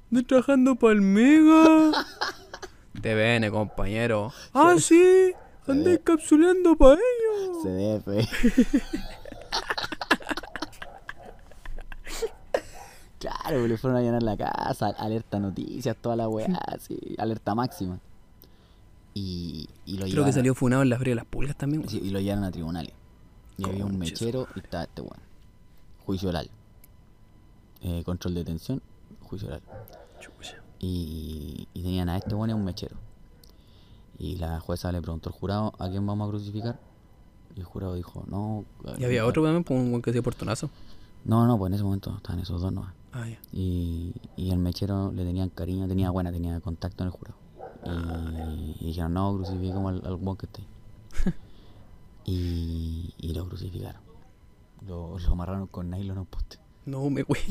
De 0.09 0.23
trabajando 0.23 0.75
para 0.75 0.93
el 0.93 1.01
Mega. 1.01 1.91
Viene, 2.93 3.51
compañero. 3.51 4.33
Ah, 4.53 4.75
sí. 4.79 5.33
Andé 5.67 5.99
capsuleando 5.99 6.75
para 6.75 6.99
ellos. 6.99 7.61
CDF. 7.63 8.07
claro, 13.19 13.67
le 13.67 13.77
fueron 13.77 13.97
a 13.97 13.99
allanar 13.99 14.23
la 14.23 14.35
casa. 14.35 14.87
Alerta 14.97 15.37
Noticias, 15.39 15.95
toda 16.01 16.15
la 16.15 16.27
weá, 16.27 16.47
sí, 16.79 16.97
alerta 17.19 17.53
máxima. 17.53 17.99
Y, 19.13 19.67
y 19.85 19.93
lo 19.93 19.97
Creo 19.97 20.05
que 20.05 20.11
llevaron- 20.11 20.33
salió 20.33 20.55
funado 20.55 20.81
en 20.83 20.89
la 20.89 20.97
fría 20.97 21.11
de 21.11 21.15
las 21.15 21.25
pulgas 21.25 21.57
también. 21.57 21.87
Sí, 21.89 21.99
y 22.03 22.09
lo 22.11 22.19
llevaron 22.19 22.43
a 22.45 22.51
tribunales. 22.51 22.93
Y 23.57 23.65
había 23.67 23.85
un 23.85 23.97
mechero 23.97 24.47
y 24.55 24.59
estaba 24.59 24.83
este 24.85 25.01
weón. 25.01 25.19
Juicio 26.05 26.29
oral. 26.29 26.49
Eh, 27.81 28.03
control 28.03 28.33
de 28.35 28.39
detención, 28.41 28.81
juicio 29.21 29.47
oral. 29.49 29.61
Y, 30.79 31.67
y 31.73 31.81
tenían 31.83 32.09
a 32.09 32.17
este 32.17 32.33
weón 32.33 32.49
y 32.49 32.53
a 32.53 32.55
un 32.55 32.63
mechero. 32.65 32.95
Y 34.17 34.35
la 34.37 34.59
jueza 34.59 34.91
le 34.91 35.01
preguntó 35.01 35.29
al 35.29 35.33
jurado 35.35 35.73
a 35.79 35.89
quién 35.89 36.05
vamos 36.05 36.27
a 36.27 36.31
crucificar. 36.31 36.79
Y 37.55 37.59
el 37.59 37.65
jurado 37.65 37.95
dijo, 37.95 38.23
no. 38.27 38.65
Y 38.97 39.03
había 39.03 39.25
otro 39.25 39.43
también, 39.43 39.63
pues, 39.63 39.79
un 39.79 39.89
buen 39.91 40.01
que 40.01 40.11
hacía 40.11 40.21
portonazo. 40.21 40.69
No, 41.25 41.45
no, 41.45 41.57
pues 41.57 41.69
en 41.69 41.73
ese 41.75 41.83
momento 41.83 42.15
estaban 42.15 42.39
esos 42.39 42.61
dos 42.61 42.71
nomás. 42.71 42.93
Ah. 43.13 43.25
Y, 43.51 44.13
y 44.37 44.51
el 44.51 44.57
mechero 44.57 45.11
le 45.11 45.23
tenían 45.25 45.49
cariño, 45.49 45.87
tenía 45.87 46.09
buena, 46.11 46.31
tenía 46.31 46.59
contacto 46.61 47.03
en 47.03 47.07
el 47.07 47.11
jurado. 47.11 47.37
Y, 47.85 48.75
y 48.79 48.85
dijeron, 48.87 49.13
no, 49.13 49.35
crucifiquemos 49.35 49.93
al, 49.93 50.05
al 50.05 50.15
weón 50.15 50.37
que 50.37 50.45
esté. 50.45 50.63
y, 52.25 53.13
y 53.17 53.33
lo 53.33 53.47
crucificaron. 53.47 54.01
Lo, 54.87 55.17
lo 55.19 55.31
amarraron 55.31 55.67
con 55.67 55.89
nylon 55.89 56.17
a 56.17 56.21
un 56.21 56.27
poste. 56.27 56.57
No 56.85 57.09
me 57.09 57.23
güey. 57.23 57.41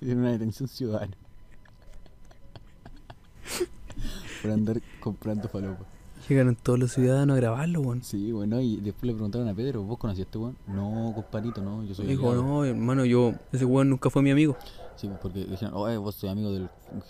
Hicieron 0.00 0.22
una 0.22 0.32
detención 0.32 0.68
ciudadana. 0.68 1.12
Por 4.42 4.50
andar 4.50 4.80
comprando 5.00 5.48
falopa. 5.48 5.84
Llegaron 6.28 6.56
todos 6.56 6.78
los 6.78 6.92
ciudadanos 6.92 7.34
a 7.34 7.40
grabarlo, 7.40 7.80
weón. 7.80 8.02
Sí, 8.02 8.32
bueno, 8.32 8.60
y 8.60 8.76
después 8.76 9.04
le 9.04 9.14
preguntaron 9.14 9.48
a 9.48 9.54
Pedro, 9.54 9.82
¿vos 9.82 9.96
conocías 9.98 10.26
a 10.26 10.28
este 10.28 10.38
weón? 10.38 10.56
No, 10.66 11.12
compadrito, 11.14 11.62
no, 11.62 11.82
yo 11.84 11.94
soy 11.94 12.06
Dijo, 12.06 12.28
aliado". 12.30 12.46
no, 12.46 12.64
hermano, 12.64 13.04
yo, 13.06 13.32
ese 13.52 13.64
weón 13.64 13.88
nunca 13.88 14.10
fue 14.10 14.22
mi 14.22 14.30
amigo. 14.30 14.56
Sí, 14.98 15.08
porque 15.22 15.44
dijeron, 15.44 15.74
oye, 15.76 15.96
vos 15.96 16.14
soy 16.16 16.28
amigo 16.28 16.50
del 16.50 16.68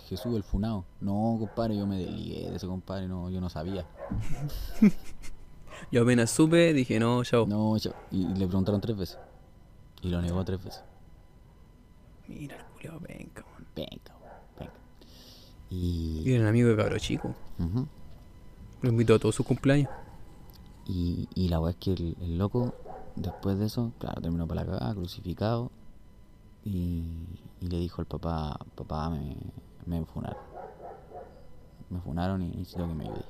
Jesús 0.08 0.32
del 0.32 0.42
Funao. 0.42 0.84
No, 1.00 1.36
compadre, 1.40 1.76
yo 1.76 1.86
me 1.86 1.96
desligué 1.98 2.50
de 2.50 2.56
ese 2.56 2.66
compadre, 2.66 3.08
no, 3.08 3.30
yo 3.30 3.40
no 3.40 3.48
sabía. 3.48 3.86
Yo 5.92 6.02
apenas 6.02 6.30
supe, 6.30 6.72
dije, 6.74 6.98
no, 6.98 7.22
chao. 7.24 7.46
No, 7.46 7.76
yo- 7.76 7.92
y 8.10 8.24
le 8.34 8.46
preguntaron 8.46 8.80
tres 8.80 8.96
veces. 8.96 9.18
Y 10.02 10.08
lo 10.10 10.20
negó 10.20 10.44
tres 10.44 10.62
veces. 10.62 10.82
Mira, 12.26 12.56
el 12.56 12.64
culiao, 12.74 13.00
venga. 13.00 13.44
Venga, 13.74 14.14
venga. 14.58 14.72
Y 15.70 16.22
Y, 16.26 16.32
era 16.34 16.42
un 16.42 16.48
amigo 16.48 16.68
de 16.68 16.76
cabro 16.76 16.98
chico. 16.98 17.34
Lo 18.82 18.88
invitó 18.90 19.14
a 19.14 19.18
todos 19.18 19.34
sus 19.34 19.46
cumpleaños. 19.46 19.88
y, 20.86 21.28
y 21.34 21.48
la 21.48 21.60
weá 21.60 21.70
es 21.70 21.76
que 21.76 21.92
el, 21.92 22.16
el 22.20 22.38
loco, 22.38 22.74
después 23.16 23.58
de 23.58 23.66
eso, 23.66 23.92
claro, 23.98 24.20
terminó 24.20 24.46
para 24.46 24.64
la 24.64 24.72
cagada, 24.72 24.94
crucificado. 24.94 25.70
Y, 26.70 27.02
le 27.60 27.78
dijo 27.78 28.02
al 28.02 28.06
papá, 28.06 28.58
papá, 28.74 29.08
me, 29.08 29.36
me 29.86 30.04
funaron. 30.04 30.42
Me 31.88 31.98
funaron 32.00 32.42
y 32.42 32.48
necesito 32.50 32.86
que 32.86 32.94
me 32.94 33.04
ayude. 33.04 33.24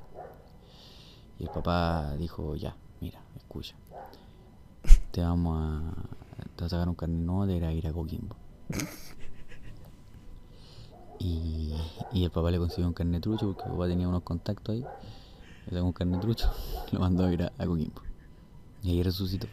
Y 1.39 1.43
el 1.43 1.49
papá 1.49 2.15
dijo, 2.17 2.55
ya, 2.57 2.75
mira, 2.99 3.21
escucha. 3.37 3.75
Te 5.11 5.21
vamos 5.21 5.57
a, 5.57 5.93
te 6.55 6.63
vas 6.63 6.73
a 6.73 6.75
sacar 6.75 6.89
un 6.89 6.95
carnet 6.95 7.21
nuevo 7.21 7.43
a 7.43 7.71
ir 7.71 7.87
a 7.87 7.93
Coquimbo. 7.93 8.35
Y, 11.21 11.73
y 12.13 12.23
el 12.23 12.31
papá 12.31 12.49
le 12.49 12.57
consiguió 12.59 12.87
un 12.87 12.93
carnet 12.93 13.21
trucho 13.21 13.47
porque 13.47 13.63
el 13.63 13.71
papá 13.71 13.87
tenía 13.89 14.07
unos 14.07 14.23
contactos 14.23 14.73
ahí. 14.73 14.85
Le 15.65 15.73
sacó 15.73 15.85
un 15.85 15.91
carnet 15.91 16.21
trucho, 16.21 16.49
lo 16.93 16.99
mandó 17.01 17.25
a 17.25 17.33
ir 17.33 17.43
a, 17.43 17.51
a 17.57 17.65
Coquimbo. 17.65 18.01
Y 18.83 18.91
ahí 18.91 19.03
resucitó. 19.03 19.47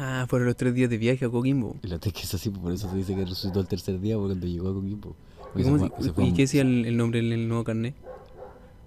Ah, 0.00 0.26
fueron 0.28 0.46
los 0.46 0.56
tres 0.56 0.74
días 0.74 0.88
de 0.88 0.96
viaje 0.96 1.24
a 1.24 1.28
Coquimbo. 1.28 1.76
Y 1.82 1.88
la 1.88 1.98
que 1.98 2.10
es 2.10 2.32
así, 2.32 2.50
pues, 2.50 2.62
por 2.62 2.72
eso 2.72 2.88
se 2.88 2.96
dice 2.96 3.14
que 3.16 3.22
resucitó 3.24 3.58
el 3.60 3.66
tercer 3.66 4.00
día 4.00 4.14
porque 4.16 4.28
cuando 4.34 4.46
llegó 4.46 4.68
a 4.70 4.74
Coquimbo. 4.74 5.10
¿Y, 5.10 5.42
Porque 5.52 5.62
cómo 5.64 5.78
se 5.78 5.84
se- 5.84 5.90
fue- 5.90 6.04
se 6.04 6.12
fue 6.12 6.24
y 6.24 6.30
a- 6.30 6.34
qué 6.34 6.42
decía 6.42 6.62
el, 6.62 6.84
el 6.86 6.96
nombre 6.96 7.18
en 7.20 7.32
el 7.32 7.48
nuevo 7.48 7.64
carnet? 7.64 7.94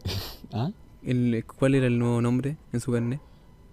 ¿Ah? 0.53 0.71
El, 1.03 1.43
¿Cuál 1.45 1.75
era 1.75 1.87
el 1.87 1.99
nuevo 1.99 2.21
nombre 2.21 2.55
en 2.71 2.79
su 2.79 2.91
carnet? 2.93 3.19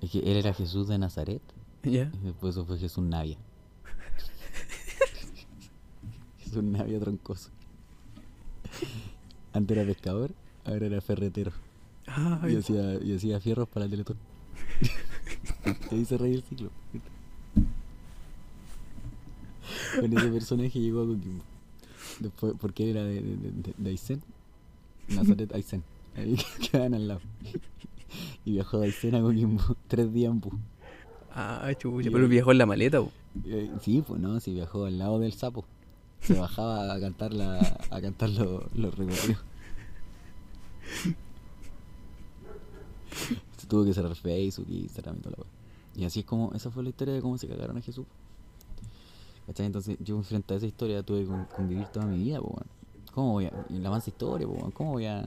Es 0.00 0.10
que 0.10 0.18
él 0.20 0.36
era 0.36 0.52
Jesús 0.52 0.88
de 0.88 0.98
Nazaret 0.98 1.42
¿Ya? 1.84 2.10
y 2.22 2.26
después 2.26 2.54
eso 2.56 2.64
fue 2.64 2.76
Jesús 2.78 3.04
Navia. 3.04 3.36
Jesús 6.38 6.62
Navia 6.62 6.98
troncoso. 6.98 7.50
Antes 9.52 9.76
era 9.76 9.86
pescador, 9.86 10.32
ahora 10.64 10.86
era 10.86 11.00
ferretero. 11.00 11.52
Ay, 12.06 12.54
Y 12.54 12.56
hacía, 12.56 12.94
y 13.02 13.14
hacía 13.14 13.40
fierros 13.40 13.68
para 13.68 13.84
el 13.84 13.90
Teletón. 13.90 14.16
y 15.90 15.94
ahí 15.94 16.04
se 16.04 16.16
reía 16.18 16.36
el 16.36 16.42
ciclo. 16.42 16.70
Con 20.00 20.16
ese 20.16 20.28
personaje 20.28 20.80
llegó 20.80 21.02
a 21.02 21.06
Coquimbo. 21.06 21.44
Después, 22.20 22.54
porque 22.60 22.90
era 22.90 23.04
de, 23.04 23.20
de, 23.20 23.36
de, 23.36 23.74
de 23.76 23.90
Aysén. 23.90 24.22
Nazaret 25.08 25.52
Aysén. 25.54 25.82
Ahí 26.16 26.36
quedaban 26.70 26.94
al 26.94 27.08
lado. 27.08 27.20
Y 28.44 28.52
viajó 28.52 28.78
de 28.80 28.86
Aysén 28.86 29.14
a 29.14 29.20
Coquimbo. 29.20 29.62
Tres 29.88 30.12
días 30.12 30.30
en 30.32 30.40
bus. 30.40 30.54
ah, 31.32 31.70
chucha, 31.78 32.10
pero 32.12 32.28
viajó 32.28 32.52
en 32.52 32.58
la 32.58 32.66
maleta. 32.66 33.02
Eh, 33.44 33.70
Sí, 33.82 34.02
pues 34.06 34.20
no, 34.20 34.40
sí 34.40 34.52
viajó 34.54 34.84
al 34.86 34.98
lado 34.98 35.18
del 35.20 35.32
sapo. 35.32 35.64
Se 36.20 36.34
bajaba 36.34 36.92
a 36.92 36.98
cantar 37.00 37.32
la, 37.32 37.58
a 37.90 38.00
cantar 38.00 38.30
lo- 38.30 38.68
los 38.74 38.94
recorridos. 38.96 39.42
Se 43.56 43.66
tuvo 43.66 43.84
que 43.84 43.92
cerrar 43.94 44.14
Facebook 44.14 44.66
y 44.68 44.78
Instagram 44.80 45.16
y 45.16 45.20
toda 45.20 45.36
la 45.36 45.42
wea. 45.44 45.52
Y 45.96 46.04
así 46.04 46.20
es 46.20 46.26
como, 46.26 46.52
esa 46.54 46.70
fue 46.70 46.82
la 46.82 46.90
historia 46.90 47.14
de 47.14 47.20
cómo 47.20 47.38
se 47.38 47.46
cagaron 47.48 47.76
a 47.76 47.80
Jesús. 47.82 48.06
¿Cachai? 49.48 49.66
Entonces 49.66 49.96
yo 50.00 50.22
frente 50.22 50.54
a 50.54 50.56
esa 50.58 50.66
historia 50.66 51.02
tuve 51.02 51.22
que 51.22 51.26
con- 51.26 51.46
convivir 51.46 51.88
toda 51.88 52.06
mi 52.06 52.18
vida, 52.22 52.40
pues 52.40 52.54
¿Cómo 53.12 53.32
voy 53.32 53.46
a.? 53.46 53.66
Y 53.70 53.78
la 53.78 53.90
mansa 53.90 54.10
historia, 54.10 54.46
pues 54.46 54.62
¿Cómo 54.74 54.92
voy 54.92 55.06
a.? 55.06 55.24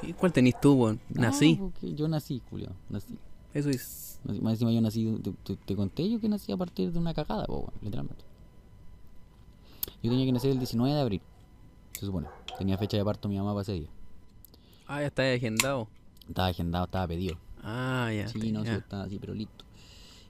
Sí, 0.00 0.12
¿cuál 0.12 0.32
tenés 0.32 0.60
tú? 0.60 0.76
No, 0.86 0.98
Nací. 1.22 1.58
yo 1.82 2.06
nací, 2.06 2.40
Julio. 2.50 2.68
Nací. 2.88 3.18
Eso 3.52 3.70
es. 3.70 4.20
Más 4.24 4.52
encima 4.52 4.70
yo 4.70 4.80
nací, 4.80 5.18
te, 5.22 5.32
te- 5.32 5.56
te 5.56 5.74
conté 5.74 6.08
yo 6.08 6.20
que 6.20 6.28
nací 6.28 6.52
a 6.52 6.56
partir 6.56 6.92
de 6.92 6.98
una 7.00 7.12
cagada, 7.14 7.44
po, 7.46 7.72
literalmente. 7.82 8.22
Yo 10.02 10.10
tenía 10.10 10.26
que 10.26 10.32
nacer 10.32 10.50
el 10.52 10.58
19 10.58 10.94
de 10.94 11.00
abril, 11.00 11.22
se 11.92 12.06
supone. 12.06 12.28
Tenía 12.58 12.76
fecha 12.78 12.96
de 12.96 13.04
parto 13.04 13.28
mi 13.28 13.36
mamá 13.38 13.52
para 13.52 13.62
ese 13.62 13.72
día. 13.72 13.88
Ah, 14.86 15.00
ya 15.00 15.06
está 15.08 15.22
agendado. 15.32 15.88
Estaba 16.28 16.48
agendado, 16.48 16.84
estaba 16.84 17.08
pedido. 17.08 17.36
Ah, 17.62 18.10
ya. 18.14 18.28
sí, 18.28 18.38
está- 18.38 18.52
no, 18.52 18.64
sí, 18.64 18.70
estaba 18.70 19.04
así, 19.04 19.18
pero 19.18 19.34
listo. 19.34 19.64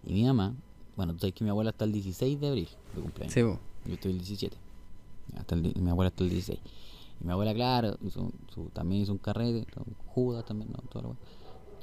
Y 0.07 0.13
mi 0.15 0.25
mamá, 0.25 0.55
bueno, 0.99 1.15
tú 1.15 1.21
sabes 1.21 1.33
que 1.35 1.45
mi 1.45 1.49
abuela 1.51 1.71
está 1.71 1.87
el 1.87 1.93
16 1.93 2.39
de 2.41 2.49
abril 2.49 2.69
de 2.95 3.01
cumpleaños. 3.01 3.33
Sí. 3.33 3.41
Yo 3.41 3.95
estoy 3.95 4.11
el 4.13 4.19
17. 4.19 4.55
Hasta 5.39 5.55
el, 5.55 5.63
di- 5.63 5.81
mi 5.81 5.89
abuela 5.91 6.09
está 6.09 6.25
el 6.25 6.31
16. 6.31 6.59
Y 7.21 7.25
mi 7.25 7.33
abuela, 7.33 7.55
claro, 7.55 7.97
hizo 8.05 8.31
su- 8.53 8.69
también 8.75 9.03
hizo 9.03 9.13
un 9.13 9.19
carrete. 9.19 9.67
Judas 10.09 10.45
también, 10.45 10.71
¿no? 10.73 10.83
La 11.01 11.09
wea. 11.09 11.17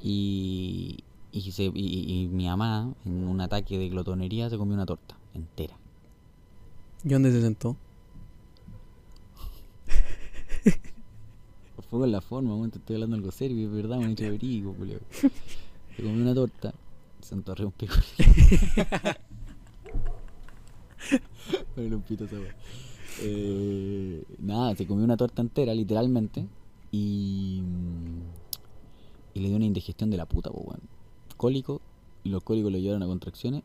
Y, 0.02 0.98
y, 1.32 1.50
se- 1.50 1.72
y- 1.74 2.28
mi 2.30 2.46
mamá, 2.46 2.92
en 3.04 3.26
un 3.26 3.40
ataque 3.40 3.76
de 3.78 3.88
glotonería, 3.88 4.48
se 4.50 4.56
comió 4.58 4.74
una 4.74 4.86
torta 4.86 5.16
entera. 5.34 5.76
¿Y 7.04 7.08
dónde 7.08 7.32
se 7.32 7.40
sentó? 7.40 7.76
Fue 11.88 12.00
con 12.00 12.10
la 12.12 12.20
forma, 12.20 12.68
te 12.68 12.78
estoy 12.78 12.96
hablando 12.96 13.16
algo 13.16 13.30
serio, 13.30 13.68
es 13.68 13.72
verdad, 13.74 13.98
un 13.98 14.10
hecho 14.10 14.24
verídico. 14.24 14.74
Se 15.96 16.02
comió 16.02 16.20
una 16.22 16.34
torta, 16.34 16.74
se 17.26 17.34
un 17.34 17.72
pico. 17.72 17.94
Un 21.76 22.02
pito 22.02 22.24
esa. 22.24 22.36
Eh, 23.22 24.24
nada, 24.38 24.74
se 24.74 24.86
comió 24.86 25.04
una 25.04 25.16
torta 25.16 25.42
entera, 25.42 25.74
literalmente. 25.74 26.46
Y. 26.90 27.62
Y 29.34 29.40
le 29.40 29.48
dio 29.48 29.56
una 29.56 29.66
indigestión 29.66 30.10
de 30.10 30.16
la 30.16 30.26
puta, 30.26 30.50
weón. 30.50 30.80
Cólico. 31.36 31.80
Y 32.24 32.30
los 32.30 32.42
cólicos 32.42 32.72
le 32.72 32.80
llevaron 32.80 33.02
a 33.02 33.06
contracciones. 33.06 33.62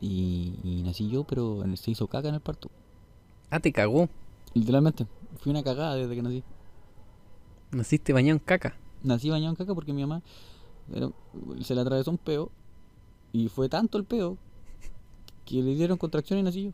Y, 0.00 0.52
y 0.62 0.82
nací 0.84 1.08
yo, 1.08 1.24
pero 1.24 1.64
en- 1.64 1.76
se 1.76 1.90
hizo 1.90 2.06
caca 2.06 2.28
en 2.28 2.34
el 2.36 2.40
parto. 2.40 2.70
Ah, 3.50 3.60
te 3.60 3.72
cagó. 3.72 4.08
Literalmente. 4.54 5.06
Fui 5.38 5.50
una 5.50 5.62
cagada 5.62 5.96
desde 5.96 6.14
que 6.14 6.22
nací. 6.22 6.42
Naciste 7.72 8.12
bañado 8.12 8.38
en 8.38 8.44
caca. 8.44 8.76
Nací 9.02 9.30
bañado 9.30 9.50
en 9.50 9.56
caca 9.56 9.74
porque 9.74 9.92
mi 9.92 10.02
mamá 10.02 10.22
era- 10.92 11.10
se 11.62 11.74
le 11.74 11.80
atravesó 11.80 12.10
un 12.10 12.18
peo. 12.18 12.50
Y 13.32 13.48
fue 13.48 13.68
tanto 13.68 13.98
el 13.98 14.04
peo 14.04 14.36
que 15.44 15.62
le 15.62 15.74
dieron 15.74 15.98
contracciones 15.98 16.42
y 16.42 16.44
nací 16.44 16.62
yo. 16.64 16.70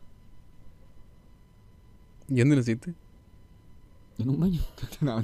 ¿Y 2.29 2.39
dónde 2.39 2.55
naciste? 2.55 2.93
En 4.17 4.29
un 4.29 4.39
baño. 4.39 4.61
No, 5.01 5.19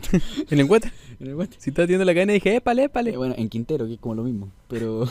¿En 0.49 0.59
el 0.59 0.65
guate? 0.65 0.91
en 1.19 1.27
el 1.27 1.35
guate. 1.35 1.55
Si 1.59 1.69
estaba 1.69 1.87
tirando 1.87 2.05
la 2.05 2.13
cadena 2.13 2.33
dije, 2.33 2.55
épale, 2.57 2.83
Eh, 2.83 2.85
épale. 2.85 3.17
bueno, 3.17 3.33
en 3.37 3.47
Quintero, 3.49 3.85
que 3.87 3.93
es 3.93 3.99
como 3.99 4.15
lo 4.15 4.23
mismo. 4.23 4.51
Pero. 4.67 5.05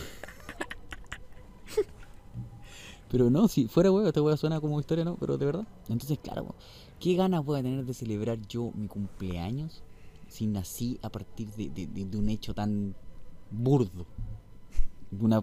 pero 3.10 3.30
no, 3.30 3.48
si 3.48 3.66
fuera 3.66 3.90
huevo, 3.90 4.06
esta 4.06 4.22
hueá 4.22 4.36
suena 4.36 4.60
como 4.60 4.78
historia, 4.78 5.04
¿no? 5.04 5.16
Pero 5.16 5.36
de 5.38 5.46
verdad. 5.46 5.66
Entonces, 5.88 6.18
claro, 6.22 6.54
¿qué 7.00 7.14
ganas 7.14 7.44
voy 7.44 7.58
a 7.58 7.62
tener 7.62 7.84
de 7.84 7.94
celebrar 7.94 8.38
yo 8.48 8.70
mi 8.74 8.86
cumpleaños 8.86 9.82
si 10.28 10.46
nací 10.46 10.98
a 11.02 11.08
partir 11.08 11.48
de, 11.52 11.70
de- 11.70 11.86
de- 11.88 12.04
de 12.04 12.16
un 12.18 12.28
hecho 12.28 12.54
tan 12.54 12.94
burdo? 13.50 14.06
De 15.10 15.24
una. 15.24 15.42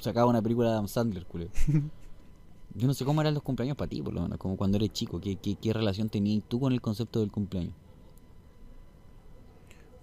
Sacaba 0.00 0.30
una 0.30 0.42
película 0.42 0.68
de 0.68 0.74
Adam 0.74 0.88
Sandler, 0.88 1.26
culeo. 1.26 1.48
Yo 2.74 2.86
no 2.86 2.94
sé 2.94 3.04
cómo 3.04 3.20
eran 3.20 3.34
los 3.34 3.42
cumpleaños 3.42 3.76
para 3.76 3.88
ti, 3.88 4.00
por 4.00 4.14
lo 4.14 4.22
menos, 4.22 4.38
como 4.38 4.56
cuando 4.56 4.76
eres 4.76 4.92
chico. 4.92 5.20
¿Qué, 5.20 5.36
qué, 5.36 5.56
qué 5.56 5.72
relación 5.72 6.08
tenías 6.08 6.44
tú 6.46 6.60
con 6.60 6.72
el 6.72 6.80
concepto 6.80 7.20
del 7.20 7.30
cumpleaños? 7.30 7.74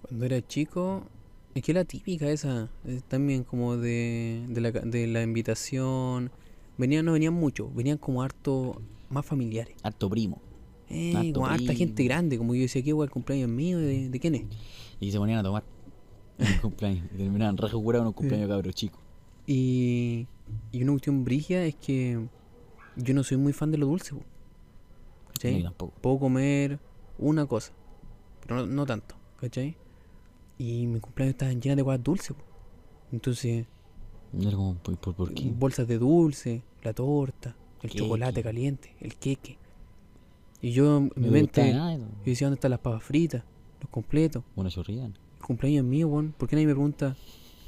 Cuando 0.02 0.26
era 0.26 0.46
chico, 0.46 1.04
es 1.54 1.62
que 1.62 1.72
la 1.72 1.84
típica 1.84 2.30
esa, 2.30 2.68
es 2.84 3.02
también 3.04 3.42
como 3.42 3.76
de, 3.76 4.44
de, 4.48 4.60
la, 4.60 4.70
de 4.70 5.06
la 5.06 5.22
invitación. 5.22 6.30
Venían, 6.76 7.04
no 7.04 7.12
venían 7.12 7.34
mucho, 7.34 7.70
venían 7.74 7.98
como 7.98 8.22
harto 8.22 8.80
más 9.08 9.24
familiares. 9.24 9.74
Harto 9.82 10.08
primo. 10.08 10.40
Eh, 10.90 11.14
Harto 11.16 11.40
como 11.40 11.46
harta 11.46 11.74
gente 11.74 12.04
grande, 12.04 12.38
como 12.38 12.54
yo 12.54 12.62
decía, 12.62 12.82
¿qué 12.82 12.90
el 12.90 13.10
cumpleaños 13.10 13.48
mío? 13.48 13.78
¿De, 13.78 14.08
de 14.08 14.20
quién 14.20 14.34
es? 14.34 14.44
Y 15.00 15.10
se 15.10 15.18
ponían 15.18 15.38
a 15.38 15.42
tomar 15.42 15.64
el 16.38 16.60
cumpleaños. 16.60 17.06
Y 17.14 17.16
terminaban 17.16 17.56
re 17.56 17.68
en 17.68 18.06
un 18.06 18.12
cumpleaños 18.12 18.48
cabro 18.48 18.72
chico. 18.72 19.00
Y, 19.50 20.26
y 20.72 20.82
una 20.82 20.92
cuestión 20.92 21.24
brigia 21.24 21.64
es 21.64 21.74
que 21.76 22.22
yo 22.96 23.14
no 23.14 23.24
soy 23.24 23.38
muy 23.38 23.54
fan 23.54 23.70
de 23.70 23.78
lo 23.78 23.86
dulce. 23.86 24.14
¿Cachai? 25.28 25.62
Tampoco. 25.62 25.94
Puedo 26.02 26.18
comer 26.18 26.78
una 27.16 27.46
cosa, 27.46 27.72
pero 28.42 28.56
no, 28.56 28.66
no 28.66 28.84
tanto, 28.84 29.14
¿cachai? 29.40 29.74
Y 30.58 30.86
mis 30.86 31.00
cumpleaños 31.00 31.32
estaban 31.32 31.62
llenas 31.62 31.78
de 31.78 31.84
cosas 31.84 32.04
dulces. 32.04 32.36
Entonces, 33.10 33.64
era 34.38 34.50
como, 34.50 34.74
¿por, 34.74 34.98
por, 34.98 35.14
por 35.14 35.32
qué? 35.32 35.50
bolsas 35.50 35.88
de 35.88 35.96
dulce, 35.96 36.62
la 36.82 36.92
torta, 36.92 37.56
el 37.82 37.88
Queque. 37.88 37.98
chocolate 38.04 38.42
caliente, 38.42 38.94
el 39.00 39.16
queque. 39.16 39.56
Y 40.60 40.72
yo 40.72 40.98
en 40.98 41.12
mi 41.16 41.30
mente, 41.30 41.72
yo 41.72 41.98
decía, 42.26 42.48
¿dónde 42.48 42.56
están 42.56 42.72
las 42.72 42.80
papas 42.80 43.02
fritas? 43.02 43.44
Los 43.80 43.88
completos. 43.88 44.44
Una 44.56 44.68
chorrillana. 44.68 45.14
El 45.40 45.46
cumpleaños 45.46 45.84
es 45.84 45.88
mío, 45.90 46.08
weón. 46.08 46.34
¿Por 46.36 46.48
qué 46.50 46.56
nadie 46.56 46.66
me 46.66 46.74
pregunta 46.74 47.16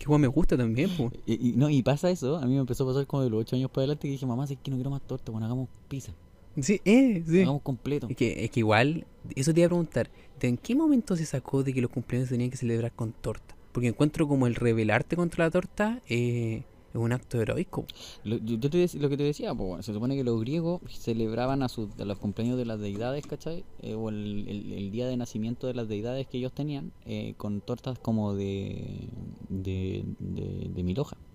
qué 0.01 0.09
weón 0.09 0.23
me 0.23 0.27
gusta 0.29 0.57
también, 0.57 0.91
po? 0.97 1.13
Y, 1.27 1.51
y, 1.51 1.53
no, 1.53 1.69
y 1.71 1.83
pasa 1.83 2.11
eso, 2.11 2.39
a 2.39 2.47
mí 2.47 2.55
me 2.55 2.61
empezó 2.61 2.85
a 2.85 2.87
pasar 2.89 3.07
como 3.07 3.23
de 3.23 3.31
los 3.31 3.41
8 3.43 3.55
años 3.57 3.71
para 3.71 3.83
adelante 3.83 4.09
que 4.09 4.13
dije, 4.13 4.25
mamá, 4.27 4.47
si 4.47 4.55
es 4.55 4.61
que 4.61 4.71
no 4.71 4.77
quiero 4.79 4.91
más 4.91 5.03
torta, 5.03 5.31
bueno, 5.31 5.47
hagamos 5.47 5.69
pizza, 5.89 6.13
Sí, 6.61 6.81
eh, 6.85 7.23
sí. 7.29 7.43
hagamos 7.43 7.63
completo. 7.63 8.09
Es 8.11 8.17
que, 8.17 8.45
es 8.45 8.51
que 8.51 8.61
igual, 8.61 9.07
eso 9.37 9.53
te 9.55 9.61
iba 9.61 9.67
a 9.67 9.69
preguntar, 9.69 10.11
¿de 10.41 10.49
en 10.49 10.57
qué 10.57 10.75
momento 10.75 11.15
se 11.17 11.25
sacó 11.27 11.63
de 11.63 11.73
que 11.75 11.81
los 11.83 11.91
cumpleaños 11.91 12.31
tenían 12.31 12.51
que 12.51 12.57
celebrar 12.57 12.93
con 12.93 13.13
torta? 13.13 13.55
Porque 13.73 13.87
encuentro 13.89 14.27
como 14.27 14.47
el 14.49 14.55
rebelarte 14.57 15.15
contra 15.17 15.45
la 15.45 15.51
torta 15.53 16.01
eh, 16.09 16.65
es 16.93 16.97
un 17.01 17.13
acto 17.13 17.41
heroico. 17.41 17.87
Lo, 18.25 18.37
yo, 18.39 18.57
yo 18.57 18.69
te 18.71 18.89
lo 18.99 19.09
que 19.09 19.17
te 19.17 19.23
decía, 19.23 19.55
pues, 19.55 19.69
bueno, 19.69 19.83
se 19.83 19.93
supone 19.93 20.17
que 20.17 20.25
los 20.25 20.41
griegos 20.41 20.81
celebraban 20.89 21.63
a, 21.63 21.69
sus, 21.69 21.89
a 22.01 22.05
los 22.05 22.19
cumpleaños 22.19 22.59
de 22.59 22.65
las 22.65 22.81
deidades, 22.81 23.27
¿cachai? 23.27 23.65
Eh, 23.83 23.95
o 23.95 24.09
el, 24.09 24.47
el- 24.49 24.73
el 24.73 24.91
día 24.91 25.07
de 25.07 25.17
nacimiento 25.17 25.67
de 25.67 25.75
las 25.75 25.89
deidades 25.89 26.27
que 26.27 26.39
ellos 26.39 26.53
tenían, 26.53 26.93
eh, 27.07 27.35
con 27.37 27.61
tortas 27.61 27.99
como 27.99 28.35
de, 28.35 29.09
de, 29.49 30.05
de, 30.19 30.71
de 30.75 30.83
mil 30.83 30.99
hojas. 30.99 31.19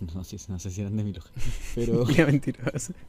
No, 0.00 0.14
no 0.14 0.24
sé, 0.24 0.36
no 0.48 0.58
sé 0.58 0.70
si 0.70 0.80
eran 0.80 0.96
de 0.96 1.04
mil 1.04 1.18
hojas, 1.18 1.32
pero... 1.74 2.04
Qué 2.14 2.24
mentiroso. 2.24 2.92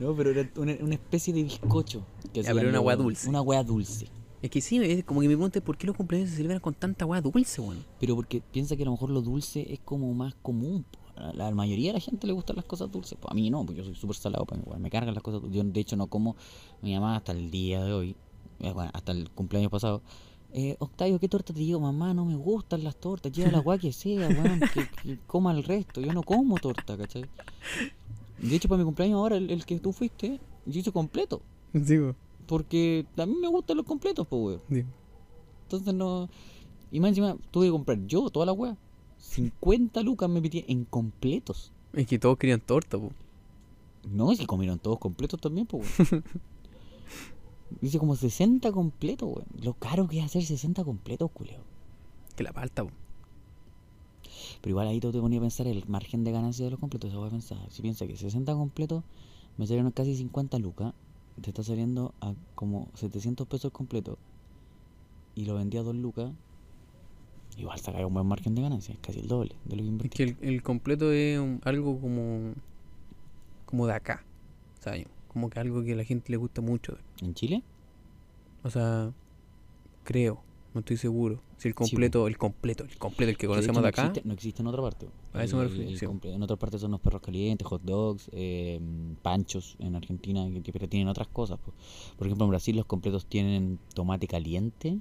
No, 0.00 0.14
pero 0.16 0.30
era 0.30 0.50
una, 0.56 0.74
una 0.80 0.94
especie 0.94 1.32
de 1.32 1.44
bizcocho. 1.44 2.02
Que 2.32 2.42
Ya, 2.42 2.52
pero 2.54 2.70
una 2.70 2.80
hueá 2.80 2.96
dulce. 2.96 3.28
Una 3.28 3.40
hueá 3.42 3.62
dulce. 3.62 4.08
Es 4.42 4.50
que 4.50 4.60
sí, 4.60 4.78
es 4.78 5.04
como 5.04 5.20
que 5.20 5.28
me 5.28 5.34
pregunté 5.34 5.60
por 5.60 5.76
qué 5.76 5.86
los 5.86 5.96
cumpleaños 5.96 6.30
se 6.30 6.36
celebran 6.36 6.60
con 6.60 6.72
tanta 6.74 7.04
hueá 7.04 7.20
dulce, 7.20 7.60
weón. 7.60 7.84
Pero 7.98 8.16
porque 8.16 8.40
piensa 8.40 8.74
que 8.76 8.82
a 8.82 8.86
lo 8.86 8.92
mejor 8.92 9.10
lo 9.10 9.20
dulce 9.20 9.72
es 9.72 9.80
como 9.80 10.12
más 10.14 10.34
común. 10.36 10.84
po. 10.90 10.98
A 11.16 11.34
la 11.34 11.50
mayoría 11.50 11.88
de 11.90 11.94
la 11.94 12.00
gente 12.00 12.26
le 12.26 12.32
gustan 12.32 12.56
las 12.56 12.64
cosas 12.64 12.90
dulces. 12.90 13.18
po. 13.18 13.30
A 13.30 13.34
mí 13.34 13.50
no, 13.50 13.64
porque 13.66 13.80
yo 13.80 13.84
soy 13.84 13.94
súper 13.94 14.16
salado. 14.16 14.46
Para 14.46 14.60
mí, 14.60 14.64
weón, 14.66 14.80
me 14.80 14.90
cargan 14.90 15.12
las 15.14 15.22
cosas 15.22 15.42
dulces. 15.42 15.62
Yo, 15.62 15.70
de 15.70 15.80
hecho, 15.80 15.96
no 15.96 16.06
como. 16.06 16.36
Mi 16.80 16.94
mamá 16.94 17.16
hasta 17.16 17.32
el 17.32 17.50
día 17.50 17.84
de 17.84 17.92
hoy, 17.92 18.16
eh, 18.60 18.72
bueno, 18.72 18.90
hasta 18.94 19.12
el 19.12 19.28
cumpleaños 19.30 19.70
pasado, 19.70 20.00
eh, 20.52 20.76
Octavio, 20.78 21.20
¿qué 21.20 21.28
torta 21.28 21.52
te 21.52 21.64
llevo? 21.64 21.80
Mamá, 21.80 22.14
no 22.14 22.24
me 22.24 22.36
gustan 22.36 22.82
las 22.82 22.96
tortas, 22.96 23.30
lleva 23.32 23.50
la 23.50 23.58
guay 23.60 23.78
que 23.78 23.92
sea, 23.92 24.26
weón, 24.26 24.60
que, 24.74 24.88
que 25.02 25.18
coma 25.26 25.52
el 25.52 25.64
resto. 25.64 26.00
Yo 26.00 26.14
no 26.14 26.22
como 26.22 26.56
torta, 26.56 26.96
¿cachai? 26.96 27.26
De 28.38 28.56
hecho, 28.56 28.68
para 28.68 28.78
mi 28.78 28.84
cumpleaños 28.84 29.18
ahora, 29.18 29.36
el, 29.36 29.50
el 29.50 29.66
que 29.66 29.78
tú 29.78 29.92
fuiste, 29.92 30.40
yo 30.64 30.80
hice 30.80 30.90
completo. 30.92 31.42
Sí. 31.84 31.98
Porque 32.50 33.06
a 33.16 33.26
mí 33.26 33.36
me 33.40 33.46
gustan 33.46 33.76
los 33.76 33.86
completos, 33.86 34.26
pues, 34.26 34.42
weón. 34.42 34.60
Sí. 34.68 34.84
Entonces 35.62 35.94
no. 35.94 36.28
Y 36.90 36.98
más 36.98 37.10
encima 37.10 37.36
tuve 37.52 37.66
que 37.66 37.70
comprar 37.70 38.04
yo 38.08 38.28
toda 38.28 38.44
la 38.44 38.52
weá. 38.52 38.76
50 39.18 40.02
lucas 40.02 40.28
me 40.28 40.40
metí 40.40 40.64
en 40.66 40.84
completos. 40.84 41.70
Es 41.92 42.08
que 42.08 42.18
todos 42.18 42.38
querían 42.38 42.60
torta, 42.60 42.98
po. 42.98 43.12
No, 44.10 44.34
si 44.34 44.46
comieron 44.46 44.80
todos 44.80 44.98
completos 44.98 45.40
también, 45.40 45.68
pues, 45.68 45.96
weón. 46.10 46.24
Dice 47.80 48.00
como 48.00 48.16
60 48.16 48.72
completos, 48.72 49.28
weón. 49.28 49.46
Lo 49.62 49.74
caro 49.74 50.08
que 50.08 50.18
es 50.18 50.24
hacer 50.24 50.42
60 50.42 50.82
completos, 50.82 51.30
culeo. 51.32 51.62
Que 52.34 52.42
la 52.42 52.52
palta, 52.52 52.82
po. 52.82 52.90
Pero 54.60 54.70
igual 54.70 54.88
ahí 54.88 54.98
tú 54.98 55.12
te 55.12 55.20
ponías 55.20 55.38
a 55.38 55.42
pensar 55.42 55.68
el 55.68 55.86
margen 55.86 56.24
de 56.24 56.32
ganancia 56.32 56.64
de 56.64 56.72
los 56.72 56.80
completos. 56.80 57.10
Eso 57.10 57.20
voy 57.20 57.28
a 57.28 57.30
pensar. 57.30 57.58
Si 57.70 57.80
piensa 57.80 58.08
que 58.08 58.16
60 58.16 58.52
completos 58.54 59.04
me 59.56 59.68
salieron 59.68 59.92
casi 59.92 60.16
50 60.16 60.58
lucas, 60.58 60.94
te 61.40 61.50
está 61.50 61.62
saliendo 61.62 62.14
a 62.20 62.34
como 62.54 62.88
700 62.94 63.46
pesos 63.46 63.72
completo 63.72 64.18
y 65.34 65.44
lo 65.46 65.54
vendía 65.54 65.80
a 65.80 65.84
2 65.84 65.94
lucas, 65.96 66.30
igual 67.56 67.78
saca 67.78 68.04
un 68.06 68.14
buen 68.14 68.26
margen 68.26 68.54
de 68.54 68.62
ganancia. 68.62 68.94
Es 68.94 69.00
casi 69.00 69.20
el 69.20 69.28
doble 69.28 69.54
de 69.64 69.76
lo 69.76 69.82
que 69.82 69.88
Es 69.88 69.92
invertí. 69.92 70.16
que 70.16 70.22
el, 70.24 70.36
el 70.40 70.62
completo 70.62 71.12
es 71.12 71.38
un- 71.38 71.60
algo 71.64 71.98
como. 72.00 72.52
como 73.66 73.86
de 73.86 73.92
acá. 73.94 74.22
O 74.78 74.82
sea, 74.82 74.94
como 75.28 75.48
que 75.50 75.60
algo 75.60 75.82
que 75.84 75.92
a 75.92 75.96
la 75.96 76.04
gente 76.04 76.30
le 76.32 76.36
gusta 76.36 76.60
mucho. 76.60 76.96
¿En 77.22 77.34
Chile? 77.34 77.62
O 78.62 78.70
sea, 78.70 79.12
creo, 80.04 80.42
no 80.74 80.80
estoy 80.80 80.96
seguro. 80.96 81.40
Si 81.58 81.68
el 81.68 81.74
completo, 81.74 82.26
el 82.26 82.38
completo, 82.38 82.84
el 82.84 82.96
completo, 82.96 83.30
el 83.30 83.36
que 83.36 83.40
Que 83.40 83.46
de 83.48 83.52
conocemos 83.52 83.82
de 83.82 83.88
acá. 83.88 84.06
Existe, 84.06 84.26
no 84.28 84.34
existe 84.34 84.62
en 84.62 84.68
otra 84.68 84.82
parte. 84.82 85.08
A 85.32 85.44
eso 85.44 85.56
me 85.56 85.64
refiero, 85.64 85.90
sí. 85.96 86.06
En 86.28 86.42
otras 86.42 86.58
partes 86.58 86.80
son 86.80 86.90
los 86.92 87.00
perros 87.00 87.20
calientes, 87.22 87.66
hot 87.66 87.82
dogs, 87.82 88.30
eh, 88.32 88.80
panchos 89.22 89.76
en 89.78 89.94
Argentina, 89.96 90.48
que, 90.52 90.62
que- 90.62 90.72
pero 90.72 90.88
tienen 90.88 91.08
otras 91.08 91.28
cosas. 91.28 91.58
po. 91.58 91.72
Por 92.16 92.26
ejemplo, 92.26 92.44
en 92.44 92.50
Brasil 92.50 92.76
los 92.76 92.86
completos 92.86 93.26
tienen 93.26 93.78
tomate 93.94 94.26
caliente, 94.26 94.98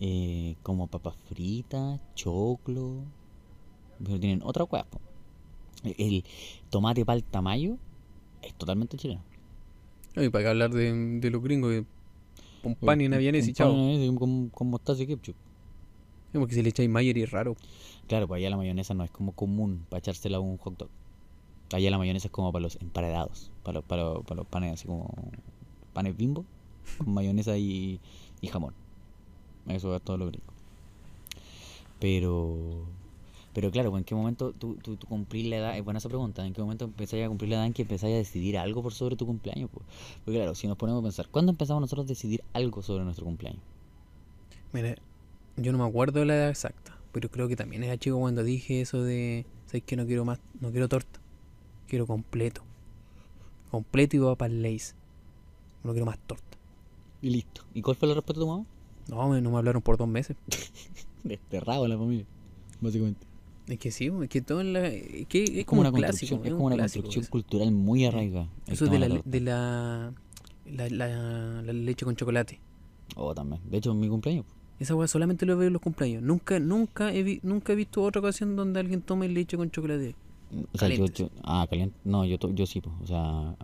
eh, 0.00 0.56
como 0.62 0.86
papas 0.86 1.16
fritas, 1.28 2.00
choclo, 2.14 3.02
pero 4.04 4.18
tienen 4.18 4.40
otra 4.42 4.64
cosa. 4.66 4.86
El, 5.84 5.94
el 5.98 6.24
tomate 6.70 7.04
palta 7.04 7.40
mayo 7.42 7.76
es 8.42 8.54
totalmente 8.54 8.96
chileno. 8.96 9.22
Y 10.16 10.28
para 10.30 10.44
qué 10.44 10.48
hablar 10.50 10.70
de, 10.70 10.92
de 11.20 11.30
los 11.30 11.42
gringos, 11.42 11.70
que 11.72 11.84
un 12.62 12.74
pan 12.74 13.00
y 13.00 13.06
una 13.06 13.18
vienesa 13.18 13.50
y 13.50 13.52
chao. 13.52 13.72
Con, 14.16 14.48
con 14.50 14.70
mostaza 14.70 15.02
y 15.02 15.06
ketchup. 15.06 15.36
Sí, 16.32 16.38
Porque 16.38 16.54
si 16.54 16.62
le 16.62 16.68
echáis 16.68 16.90
mayo 16.90 17.12
y 17.14 17.22
es 17.22 17.30
raro. 17.30 17.56
Claro, 18.06 18.28
pues 18.28 18.38
allá 18.38 18.50
la 18.50 18.56
mayonesa 18.56 18.94
no 18.94 19.04
es 19.04 19.10
como 19.10 19.32
común 19.32 19.84
para 19.88 19.98
echársela 19.98 20.38
a 20.38 20.40
un 20.40 20.58
hot 20.58 20.76
dog. 20.76 20.88
Allá 21.72 21.90
la 21.90 21.98
mayonesa 21.98 22.28
es 22.28 22.32
como 22.32 22.52
para 22.52 22.62
los 22.62 22.76
emparedados, 22.76 23.50
para 23.62 23.76
los, 23.76 23.84
para 23.84 24.02
los, 24.02 24.24
para 24.24 24.36
los 24.36 24.46
panes 24.46 24.72
así 24.74 24.86
como 24.86 25.12
panes 25.92 26.16
bimbo, 26.16 26.44
con 26.98 27.12
mayonesa 27.12 27.56
y, 27.58 28.00
y 28.40 28.46
jamón. 28.48 28.74
Eso 29.68 29.94
es 29.94 30.02
todo 30.02 30.16
lo 30.16 30.26
gringo. 30.26 30.46
Pero, 32.00 32.86
pero 33.54 33.70
claro, 33.70 33.96
¿en 33.96 34.04
qué 34.04 34.14
momento 34.14 34.52
tú, 34.52 34.76
tú, 34.76 34.96
tú 34.96 35.06
cumplís 35.06 35.46
la 35.46 35.56
edad? 35.56 35.76
Es 35.76 35.84
buena 35.84 35.98
esa 35.98 36.08
pregunta. 36.08 36.46
¿En 36.46 36.52
qué 36.52 36.60
momento 36.60 36.84
empezáis 36.84 37.24
a 37.24 37.28
cumplir 37.28 37.50
la 37.50 37.56
edad 37.56 37.66
en 37.66 37.72
que 37.72 37.82
empezáis 37.82 38.14
a 38.14 38.18
decidir 38.18 38.58
algo 38.58 38.82
por 38.82 38.92
sobre 38.92 39.16
tu 39.16 39.26
cumpleaños? 39.26 39.70
pues? 39.72 39.84
Porque 40.24 40.38
claro, 40.38 40.54
si 40.54 40.66
nos 40.68 40.76
ponemos 40.76 41.00
a 41.00 41.04
pensar, 41.04 41.28
¿cuándo 41.28 41.50
empezamos 41.50 41.80
nosotros 41.80 42.06
a 42.06 42.08
decidir 42.08 42.42
algo 42.52 42.82
sobre 42.82 43.04
nuestro 43.04 43.24
cumpleaños? 43.24 43.62
Mira, 44.72 44.96
yo 45.56 45.72
no 45.72 45.78
me 45.78 45.84
acuerdo 45.84 46.20
de 46.20 46.26
la 46.26 46.36
edad 46.36 46.50
exacta, 46.50 46.98
pero 47.12 47.30
creo 47.30 47.48
que 47.48 47.56
también 47.56 47.82
era 47.82 47.96
chico 47.96 48.18
cuando 48.18 48.44
dije 48.44 48.80
eso 48.80 49.02
de, 49.02 49.46
¿sabes 49.66 49.82
que 49.82 49.96
No 49.96 50.06
quiero 50.06 50.24
más, 50.24 50.40
no 50.60 50.70
quiero 50.70 50.88
torta, 50.88 51.20
quiero 51.88 52.06
completo. 52.06 52.62
Completo 53.70 54.16
y 54.16 54.20
papas 54.20 54.50
Lays. 54.50 54.94
No 55.84 55.92
quiero 55.92 56.06
más 56.06 56.18
torta. 56.18 56.56
Y 57.20 57.30
listo. 57.30 57.62
¿Y 57.74 57.82
cuál 57.82 57.96
fue 57.96 58.08
la 58.08 58.14
respuesta 58.14 58.40
de 58.40 58.46
tu 58.46 58.50
mamá? 58.50 58.64
No, 59.08 59.40
no 59.40 59.50
me 59.50 59.58
hablaron 59.58 59.82
por 59.82 59.96
dos 59.96 60.08
meses. 60.08 60.36
Desterrado 61.24 61.84
en 61.84 61.90
la 61.90 61.98
familia, 61.98 62.26
básicamente. 62.80 63.27
Es 63.68 63.78
que 63.78 63.90
sí, 63.90 64.10
es 64.22 64.28
que 64.30 64.40
todo 64.40 64.60
en 64.62 64.72
la, 64.72 64.86
es 64.88 65.26
que 65.26 65.44
es 65.44 65.50
Es 65.50 65.64
como 65.66 65.82
una 65.82 65.90
un 65.90 65.96
clásico, 65.96 66.36
construcción, 66.36 66.46
es 66.46 66.52
un 66.52 66.56
como 66.56 66.66
una 66.68 66.76
clásico 66.76 67.02
construcción 67.04 67.22
eso. 67.24 67.30
cultural 67.30 67.72
muy 67.72 68.04
arraigada. 68.06 68.48
Eso 68.66 68.86
de 68.86 68.98
la, 68.98 69.08
de 69.24 69.40
la, 69.40 70.12
la, 70.66 70.88
la- 71.62 71.72
leche 71.72 72.04
con 72.06 72.16
chocolate. 72.16 72.60
Oh, 73.16 73.34
también. 73.34 73.60
De 73.70 73.76
hecho, 73.78 73.92
en 73.92 74.00
mi 74.00 74.08
cumpleaños. 74.08 74.46
Esa 74.78 74.94
weá 74.94 75.06
solamente 75.08 75.44
lo 75.44 75.56
veo 75.56 75.66
en 75.66 75.72
los 75.74 75.82
cumpleaños. 75.82 76.22
Nunca, 76.22 76.58
nunca 76.60 77.12
he, 77.12 77.22
vi- 77.22 77.40
nunca 77.42 77.72
he 77.72 77.76
visto 77.76 78.02
otra 78.02 78.20
ocasión 78.20 78.56
donde 78.56 78.80
alguien 78.80 79.02
tome 79.02 79.28
leche 79.28 79.56
con 79.56 79.70
chocolate. 79.70 80.14
O 80.72 80.78
sea, 80.78 80.88
yo, 80.88 81.04
yo- 81.06 81.30
ah, 81.42 81.66
caliente. 81.68 81.94
No, 82.04 82.24
yo, 82.24 82.38
to- 82.38 82.54
yo 82.54 82.64
sí, 82.64 82.80
pues. 82.80 82.94
O 83.02 83.06
sea, 83.06 83.54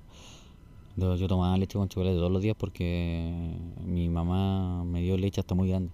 yo, 0.96 1.16
yo 1.16 1.26
tomaba 1.28 1.56
leche 1.56 1.78
con 1.78 1.88
chocolate 1.88 2.16
todos 2.16 2.30
los 2.32 2.42
días 2.42 2.56
porque 2.58 3.56
mi 3.86 4.08
mamá 4.10 4.84
me 4.84 5.00
dio 5.02 5.16
leche 5.16 5.40
hasta 5.40 5.54
muy 5.54 5.68
grande. 5.70 5.90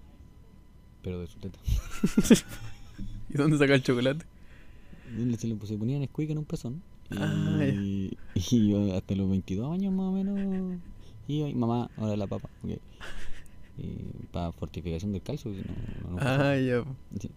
Pero 1.01 1.21
de 1.21 1.27
su 1.27 1.39
teta. 1.39 1.59
¿Y 3.33 3.37
dónde 3.37 3.57
saca 3.57 3.73
el 3.75 3.83
chocolate? 3.83 4.25
Y 5.17 5.35
Se 5.35 5.47
le 5.47 5.57
se 5.65 5.77
ponía 5.77 5.99
Nesquik 5.99 6.29
en 6.29 6.37
un 6.37 6.45
pezón. 6.45 6.81
Y, 7.09 7.15
Ah, 7.17 7.65
y 8.35 8.69
yo 8.69 8.95
hasta 8.95 9.15
los 9.15 9.29
22 9.29 9.73
años 9.73 9.93
más 9.93 10.05
o 10.07 10.11
menos. 10.11 10.79
Y 11.27 11.39
yo, 11.39 11.49
mamá, 11.57 11.89
ahora 11.97 12.15
la 12.15 12.27
papa. 12.27 12.49
Y 13.77 13.85
para 14.31 14.51
fortificación 14.51 15.11
del 15.11 15.21
calcio. 15.21 15.51
no- 15.51 15.57
no- 16.11 16.15
no 16.15 16.17
Ah, 16.21 16.55
ya. 16.57 16.83
Sí. 17.19 17.29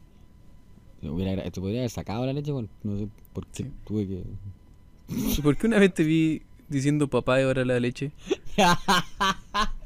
Hubiera 1.08 1.42
se 1.44 1.60
podría 1.60 1.80
haber 1.80 1.90
sacado 1.90 2.24
la 2.24 2.32
leche, 2.32 2.50
bueno, 2.52 2.68
no 2.82 2.96
sé 2.98 3.08
por 3.32 3.46
qué 3.48 3.64
Sí. 3.64 3.70
tuve 3.84 4.06
que. 4.06 4.22
¿Y 5.08 5.42
por 5.42 5.56
qué 5.56 5.66
una 5.66 5.78
vez 5.78 5.92
te 5.92 6.02
vi 6.02 6.42
diciendo 6.68 7.08
papá 7.08 7.40
y 7.40 7.44
ahora 7.44 7.64
la 7.64 7.78
leche? 7.80 8.12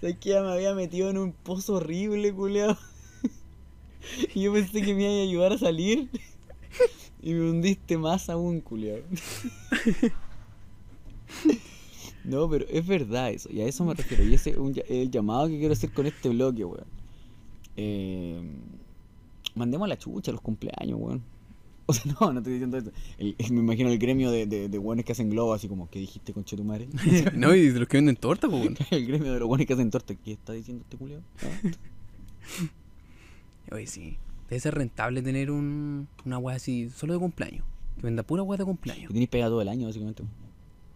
¿Sabes 0.00 0.16
que 0.18 0.30
ya 0.30 0.42
me 0.42 0.52
había 0.52 0.74
metido 0.74 1.10
en 1.10 1.18
un 1.18 1.32
pozo 1.32 1.74
horrible, 1.76 2.32
culeado? 2.32 2.76
y 4.34 4.42
yo 4.42 4.52
pensé 4.52 4.82
que 4.82 4.94
me 4.94 5.02
iba 5.02 5.12
a 5.12 5.22
ayudar 5.22 5.52
a 5.54 5.58
salir. 5.58 6.10
y 7.22 7.32
me 7.32 7.50
hundiste 7.50 7.96
más 7.96 8.28
aún, 8.28 8.60
culeado. 8.60 9.02
no, 12.24 12.48
pero 12.48 12.66
es 12.68 12.86
verdad 12.86 13.30
eso, 13.30 13.50
y 13.50 13.62
a 13.62 13.66
eso 13.66 13.84
me 13.84 13.94
refiero. 13.94 14.22
Y 14.24 14.34
ese 14.34 14.50
es 14.50 14.56
el 14.90 15.10
llamado 15.10 15.48
que 15.48 15.58
quiero 15.58 15.72
hacer 15.72 15.90
con 15.92 16.06
este 16.06 16.28
bloque, 16.28 16.64
weón. 16.64 16.86
Eh, 17.78 18.42
mandemos 19.54 19.88
la 19.88 19.96
chucha 19.96 20.30
los 20.30 20.42
cumpleaños, 20.42 21.00
weón. 21.00 21.35
O 21.88 21.92
sea, 21.92 22.12
no, 22.20 22.32
no 22.32 22.40
estoy 22.40 22.54
diciendo 22.54 22.76
eso. 22.78 22.90
El- 23.16 23.36
me 23.52 23.60
imagino 23.60 23.88
el 23.90 23.98
gremio 23.98 24.32
de, 24.32 24.46
de, 24.46 24.68
de 24.68 25.04
que 25.04 25.12
hacen 25.12 25.30
globo, 25.30 25.54
así 25.54 25.68
como, 25.68 25.88
¿qué 25.88 26.00
dijiste, 26.00 26.32
conche 26.32 26.56
tu 26.56 26.64
madre? 26.64 26.88
no, 27.34 27.54
y 27.54 27.68
de 27.68 27.78
los 27.78 27.88
que 27.88 27.98
venden 27.98 28.16
torta, 28.16 28.48
pues. 28.48 28.70
el 28.90 29.06
gremio 29.06 29.32
de 29.32 29.38
los 29.38 29.48
buenos 29.48 29.66
que 29.66 29.74
hacen 29.74 29.90
torta. 29.90 30.14
¿Qué 30.16 30.32
está 30.32 30.52
diciendo 30.52 30.82
este 30.82 30.96
culiao? 30.96 31.22
Oye, 33.70 33.86
sí. 33.86 34.18
Debe 34.48 34.60
ser 34.60 34.74
rentable 34.74 35.22
tener 35.22 35.50
un, 35.50 36.08
una 36.24 36.38
weá 36.38 36.56
así, 36.56 36.90
solo 36.90 37.12
de 37.14 37.18
cumpleaños. 37.20 37.64
Que 37.96 38.02
venda 38.02 38.22
pura 38.22 38.42
weá 38.42 38.58
de 38.58 38.64
cumpleaños. 38.64 39.08
Que 39.08 39.12
tenéis 39.14 39.28
pega 39.28 39.46
todo 39.46 39.62
el 39.62 39.68
año, 39.68 39.86
básicamente. 39.86 40.24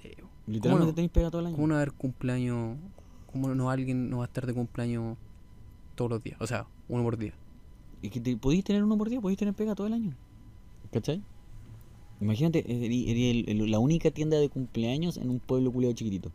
Sí, 0.03 0.11
Literalmente 0.47 0.91
no? 0.91 0.95
tenéis 0.95 1.13
pega 1.13 1.31
todo 1.31 1.41
el 1.41 1.47
año. 1.49 1.57
¿Cómo 1.57 1.69
no 1.69 1.75
va 1.75 1.81
a 1.81 1.83
haber 1.83 1.95
cumpleaños? 1.95 2.79
¿Cómo 3.33 3.55
no 3.55 3.71
alguien 3.71 4.11
no 4.11 4.19
va 4.19 4.25
a 4.25 4.27
estar 4.27 4.47
de 4.47 4.55
cumpleaños 4.55 5.17
todos 5.95 6.11
los 6.11 6.23
días? 6.23 6.41
O 6.41 6.47
sea, 6.47 6.67
uno 6.89 7.03
por 7.05 7.17
día. 7.17 7.33
Y 8.03 8.11
que 8.11 8.21
te, 8.21 8.37
podéis 8.37 8.65
tener 8.65 8.83
uno 8.83 8.97
por 8.99 9.09
día, 9.09 9.21
podéis 9.21 9.39
tener 9.39 9.55
pega 9.55 9.75
todo 9.75 9.87
el 9.87 9.93
año. 9.93 10.17
¿Cachai? 10.93 11.23
Imagínate, 12.21 12.65
eres 12.69 13.69
la 13.69 13.79
única 13.79 14.11
tienda 14.11 14.39
de 14.39 14.49
cumpleaños 14.49 15.17
en 15.17 15.31
un 15.31 15.39
pueblo 15.39 15.73
culiado 15.73 15.95
chiquitito. 15.95 16.31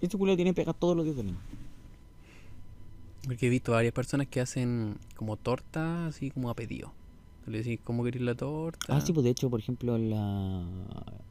Este 0.00 0.16
culiado 0.16 0.36
tiene 0.36 0.54
pega 0.54 0.72
todos 0.72 0.96
los 0.96 1.04
días 1.04 1.16
del 1.16 1.28
año. 1.28 1.38
Porque 3.24 3.46
he 3.46 3.50
visto 3.50 3.72
varias 3.72 3.92
personas 3.92 4.26
que 4.28 4.40
hacen 4.40 4.96
como 5.16 5.36
torta, 5.36 6.06
así 6.06 6.30
como 6.30 6.50
a 6.50 6.54
pedido. 6.54 6.92
Le 7.46 7.58
decís, 7.58 7.78
¿cómo 7.84 8.02
querés 8.04 8.22
la 8.22 8.34
torta? 8.34 8.96
Ah, 8.96 9.00
sí, 9.02 9.12
pues 9.12 9.24
de 9.24 9.30
hecho, 9.30 9.50
por 9.50 9.60
ejemplo, 9.60 9.98
la, 9.98 10.64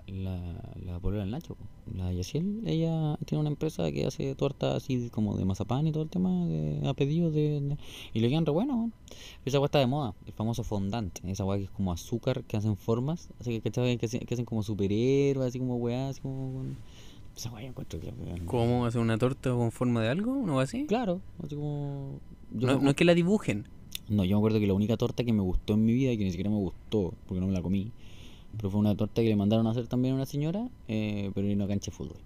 la, 0.08 0.38
la 0.86 1.00
polola 1.00 1.24
del 1.24 1.32
Nacho, 1.32 1.58
la 1.96 2.12
Yaciel, 2.14 2.62
ella 2.66 3.18
tiene 3.26 3.40
una 3.42 3.50
empresa 3.50 3.92
que 3.92 4.06
hace 4.06 4.36
tortas 4.36 4.76
así 4.76 5.10
como 5.10 5.36
de 5.38 5.46
mazapán 5.46 5.88
y 5.88 5.92
todo 5.92 6.04
el 6.04 6.10
tema 6.10 6.46
de, 6.46 6.88
a 6.88 6.94
pedido 6.94 7.32
de, 7.32 7.62
de- 7.62 7.78
y 8.14 8.20
le 8.20 8.30
quedan 8.30 8.46
re 8.46 8.52
bueno. 8.52 8.92
Esa 9.44 9.58
agua 9.58 9.66
está 9.68 9.80
de 9.80 9.88
moda, 9.88 10.14
el 10.28 10.34
famoso 10.34 10.64
fondant, 10.64 11.18
esa 11.26 11.44
agua 11.44 11.58
que 11.58 11.64
es 11.64 11.72
como 11.72 11.92
azúcar 11.92 12.44
que 12.44 12.58
hacen 12.58 12.78
formas, 12.78 13.30
así 13.40 13.60
que, 13.60 13.72
que, 13.72 13.80
hacen, 14.06 14.20
que 14.26 14.34
hacen 14.36 14.46
como 14.46 14.62
superhéroes, 14.62 15.48
así 15.48 15.58
como 15.60 15.78
weá, 15.78 16.10
así 16.10 16.22
como... 16.22 16.54
con- 16.54 16.78
Esa 17.36 17.50
agua 17.50 17.62
yo 17.64 17.70
encuentro 17.70 18.00
que... 18.00 18.14
¿Cómo 18.46 18.86
hacer 18.86 19.02
una 19.02 19.18
torta 19.18 19.50
con 19.52 19.72
forma 19.72 20.02
de 20.02 20.10
algo? 20.10 20.36
¿No 20.46 20.56
va 20.56 20.64
así? 20.64 20.86
Claro, 20.86 21.22
así 21.44 21.56
como... 21.56 22.20
yo 22.52 22.68
No, 22.68 22.80
no 22.80 22.90
es 22.92 22.96
que 22.96 23.04
la 23.06 23.16
dibujen. 23.16 23.68
No, 24.10 24.24
yo 24.26 24.36
me 24.36 24.40
acuerdo 24.40 24.60
que 24.60 24.68
la 24.68 24.74
única 24.74 24.98
torta 24.98 25.24
que 25.24 25.34
me 25.34 25.42
gustó 25.42 25.74
en 25.74 25.86
mi 25.86 25.94
vida 25.94 26.12
y 26.12 26.18
que 26.18 26.24
ni 26.26 26.32
siquiera 26.32 26.50
me 26.50 26.58
gustó 26.58 27.14
porque 27.28 27.40
no 27.40 27.48
me 27.48 27.54
la 27.54 27.62
comí 27.62 27.92
Pero 28.58 28.70
fue 28.70 28.80
una 28.80 28.96
torta 28.96 29.22
que 29.22 29.30
le 29.30 29.36
mandaron 29.36 29.66
a 29.68 29.72
hacer 29.72 29.88
también 29.88 30.14
a 30.14 30.16
una 30.18 30.26
señora, 30.26 30.68
eh, 30.88 31.32
pero 31.34 31.48
en 31.48 31.56
una 31.56 31.68
cancha 31.68 31.92
de 31.92 31.98
fútbol. 31.98 32.18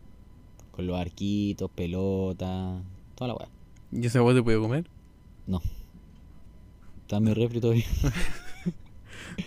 Con 0.71 0.87
los 0.87 0.97
arquitos, 0.99 1.69
pelotas, 1.71 2.81
toda 3.15 3.27
la 3.29 3.33
weá. 3.35 3.47
¿Y 3.91 4.05
esa 4.05 4.21
weá 4.23 4.35
se 4.35 4.43
puede 4.43 4.59
comer? 4.59 4.85
No. 5.45 5.61
Está 7.01 7.17
en 7.17 7.23
mi 7.23 7.33
refri 7.33 7.59
todavía. 7.61 7.85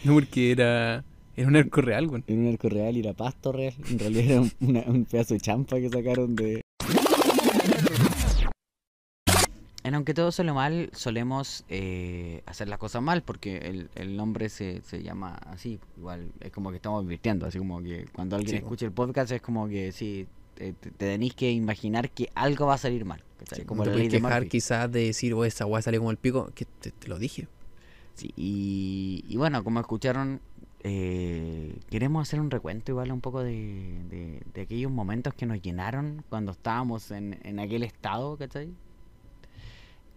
No, 0.04 0.14
porque 0.14 0.50
era. 0.52 1.04
Era 1.36 1.48
un 1.48 1.56
arco 1.56 1.80
real, 1.80 2.06
weón. 2.08 2.24
Era 2.26 2.38
un 2.40 2.48
arco 2.48 2.68
real 2.68 2.96
y 2.96 3.00
era 3.00 3.12
pasto 3.12 3.52
real. 3.52 3.74
En 3.90 3.98
realidad 3.98 4.24
era 4.24 4.40
un, 4.40 4.52
una- 4.60 4.84
un 4.86 5.04
pedazo 5.04 5.34
de 5.34 5.40
champa 5.40 5.76
que 5.80 5.88
sacaron 5.88 6.34
de. 6.36 6.62
En 9.90 9.96
aunque 9.96 10.14
todo 10.14 10.30
sale 10.30 10.52
mal, 10.52 10.88
solemos 10.92 11.64
eh, 11.68 12.42
hacer 12.46 12.68
las 12.68 12.78
cosas 12.78 13.02
mal 13.02 13.22
porque 13.24 13.56
el, 13.56 13.90
el 13.96 14.16
nombre 14.16 14.48
se, 14.48 14.82
se 14.82 15.02
llama 15.02 15.34
así. 15.46 15.80
Igual 15.98 16.30
es 16.38 16.52
como 16.52 16.70
que 16.70 16.76
estamos 16.76 17.04
advirtiendo, 17.04 17.44
así 17.46 17.58
como 17.58 17.82
que 17.82 18.06
cuando 18.12 18.36
alguien 18.36 18.54
Sí, 18.54 18.60
po. 18.60 18.66
escucha 18.66 18.86
el 18.86 18.92
podcast 18.92 19.32
es 19.32 19.42
como 19.42 19.66
que 19.68 19.90
sí, 19.90 20.28
te, 20.54 20.74
te- 20.74 20.90
te 20.92 21.06
tenéis 21.06 21.34
que 21.34 21.50
imaginar 21.50 22.08
que 22.10 22.30
algo 22.36 22.66
va 22.66 22.74
a 22.74 22.78
salir 22.78 23.04
mal. 23.04 23.24
Murphy. 24.42 24.48
quizás 24.48 24.92
de 24.92 25.06
decir, 25.06 25.34
oh, 25.34 25.44
esa 25.44 25.66
weá 25.66 25.82
salió 25.82 25.98
como 25.98 26.12
el 26.12 26.18
pico, 26.18 26.52
que 26.54 26.66
te, 26.66 26.92
te 26.92 27.08
lo 27.08 27.18
dije. 27.18 27.48
Sí, 28.14 28.32
y, 28.36 29.24
y 29.28 29.36
bueno, 29.38 29.64
como 29.64 29.80
escucharon, 29.80 30.40
eh, 30.84 31.74
queremos 31.90 32.28
hacer 32.28 32.40
un 32.40 32.50
recuento 32.52 32.92
igual 32.92 33.10
un 33.10 33.20
poco 33.20 33.42
de, 33.42 34.02
de, 34.08 34.42
de 34.54 34.60
aquellos 34.60 34.92
momentos 34.92 35.34
que 35.34 35.46
nos 35.46 35.60
llenaron 35.60 36.22
cuando 36.28 36.52
estábamos 36.52 37.10
en, 37.10 37.40
en 37.42 37.58
aquel 37.58 37.82
estado, 37.82 38.36
¿cachai? 38.36 38.68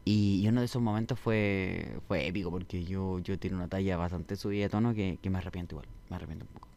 Y, 0.06 0.46
uno 0.48 0.60
de 0.62 0.66
esos 0.66 0.82
momentos 0.82 1.20
fue, 1.20 2.00
fue 2.08 2.28
épico 2.28 2.52
porque 2.52 2.84
yo, 2.84 3.20
yo 3.20 3.40
tiré 3.40 3.56
una 3.56 3.68
talla 3.70 3.98
bastante 3.98 4.36
subida 4.36 4.64
de 4.64 4.70
tono 4.70 4.94
que, 4.94 5.18
que 5.22 5.30
me 5.30 5.38
arrepiento 5.38 5.76
igual, 5.76 5.88
me 6.10 6.16
arrepiento 6.18 6.46
un 6.46 6.52
poco. 6.54 6.68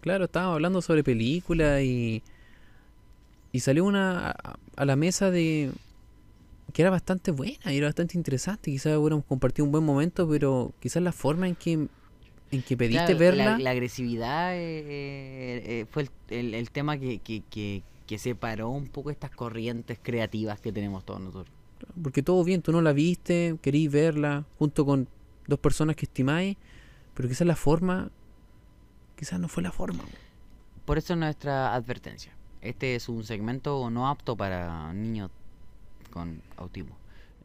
Claro, 0.00 0.24
estábamos 0.26 0.54
hablando 0.54 0.80
sobre 0.82 1.02
películas 1.04 1.82
y. 1.82 2.22
Y 3.52 3.60
salió 3.60 3.84
una 3.84 4.30
a, 4.30 4.56
a 4.76 4.84
la 4.84 4.96
mesa 4.96 5.30
de. 5.30 5.72
que 6.72 6.82
era 6.82 6.90
bastante 6.90 7.30
buena 7.30 7.72
y 7.72 7.78
era 7.78 7.86
bastante 7.88 8.16
interesante. 8.18 8.70
Quizás 8.70 8.96
hubiéramos 8.98 9.24
compartido 9.24 9.64
un 9.64 9.72
buen 9.72 9.84
momento, 9.84 10.28
pero 10.28 10.72
quizás 10.80 11.02
la 11.02 11.12
forma 11.12 11.48
en 11.48 11.54
que. 11.56 11.72
en 12.52 12.62
que 12.62 12.76
pediste 12.76 13.14
Claro, 13.14 13.18
verla. 13.20 13.44
La, 13.56 13.58
la 13.58 13.70
agresividad 13.70 14.54
eh, 14.56 14.58
eh, 14.80 15.80
eh, 15.82 15.86
fue 15.90 16.02
el, 16.02 16.10
el- 16.28 16.54
el 16.54 16.70
tema 16.70 16.98
que, 16.98 17.18
que, 17.20 17.42
que, 17.50 17.82
que 18.06 18.18
separó 18.18 18.68
un 18.70 18.88
poco 18.88 19.10
estas 19.10 19.30
corrientes 19.30 19.98
creativas 20.02 20.60
que 20.60 20.72
tenemos 20.72 21.04
todos 21.04 21.20
nosotros. 21.20 21.55
Porque 22.02 22.22
todo 22.22 22.42
bien, 22.44 22.62
tú 22.62 22.72
no 22.72 22.80
la 22.82 22.92
viste, 22.92 23.56
querís 23.62 23.90
verla 23.90 24.44
junto 24.58 24.84
con 24.86 25.08
dos 25.46 25.58
personas 25.58 25.96
que 25.96 26.06
estimáis, 26.06 26.56
pero 27.14 27.28
quizás 27.28 27.46
la 27.46 27.56
forma. 27.56 28.10
quizás 29.16 29.40
no 29.40 29.48
fue 29.48 29.62
la 29.62 29.72
forma. 29.72 30.04
Por 30.84 30.98
eso 30.98 31.16
nuestra 31.16 31.74
advertencia. 31.74 32.32
Este 32.60 32.94
es 32.94 33.08
un 33.08 33.24
segmento 33.24 33.88
no 33.90 34.08
apto 34.08 34.36
para 34.36 34.92
niños 34.92 35.30
con 36.10 36.42
autismo. 36.56 36.96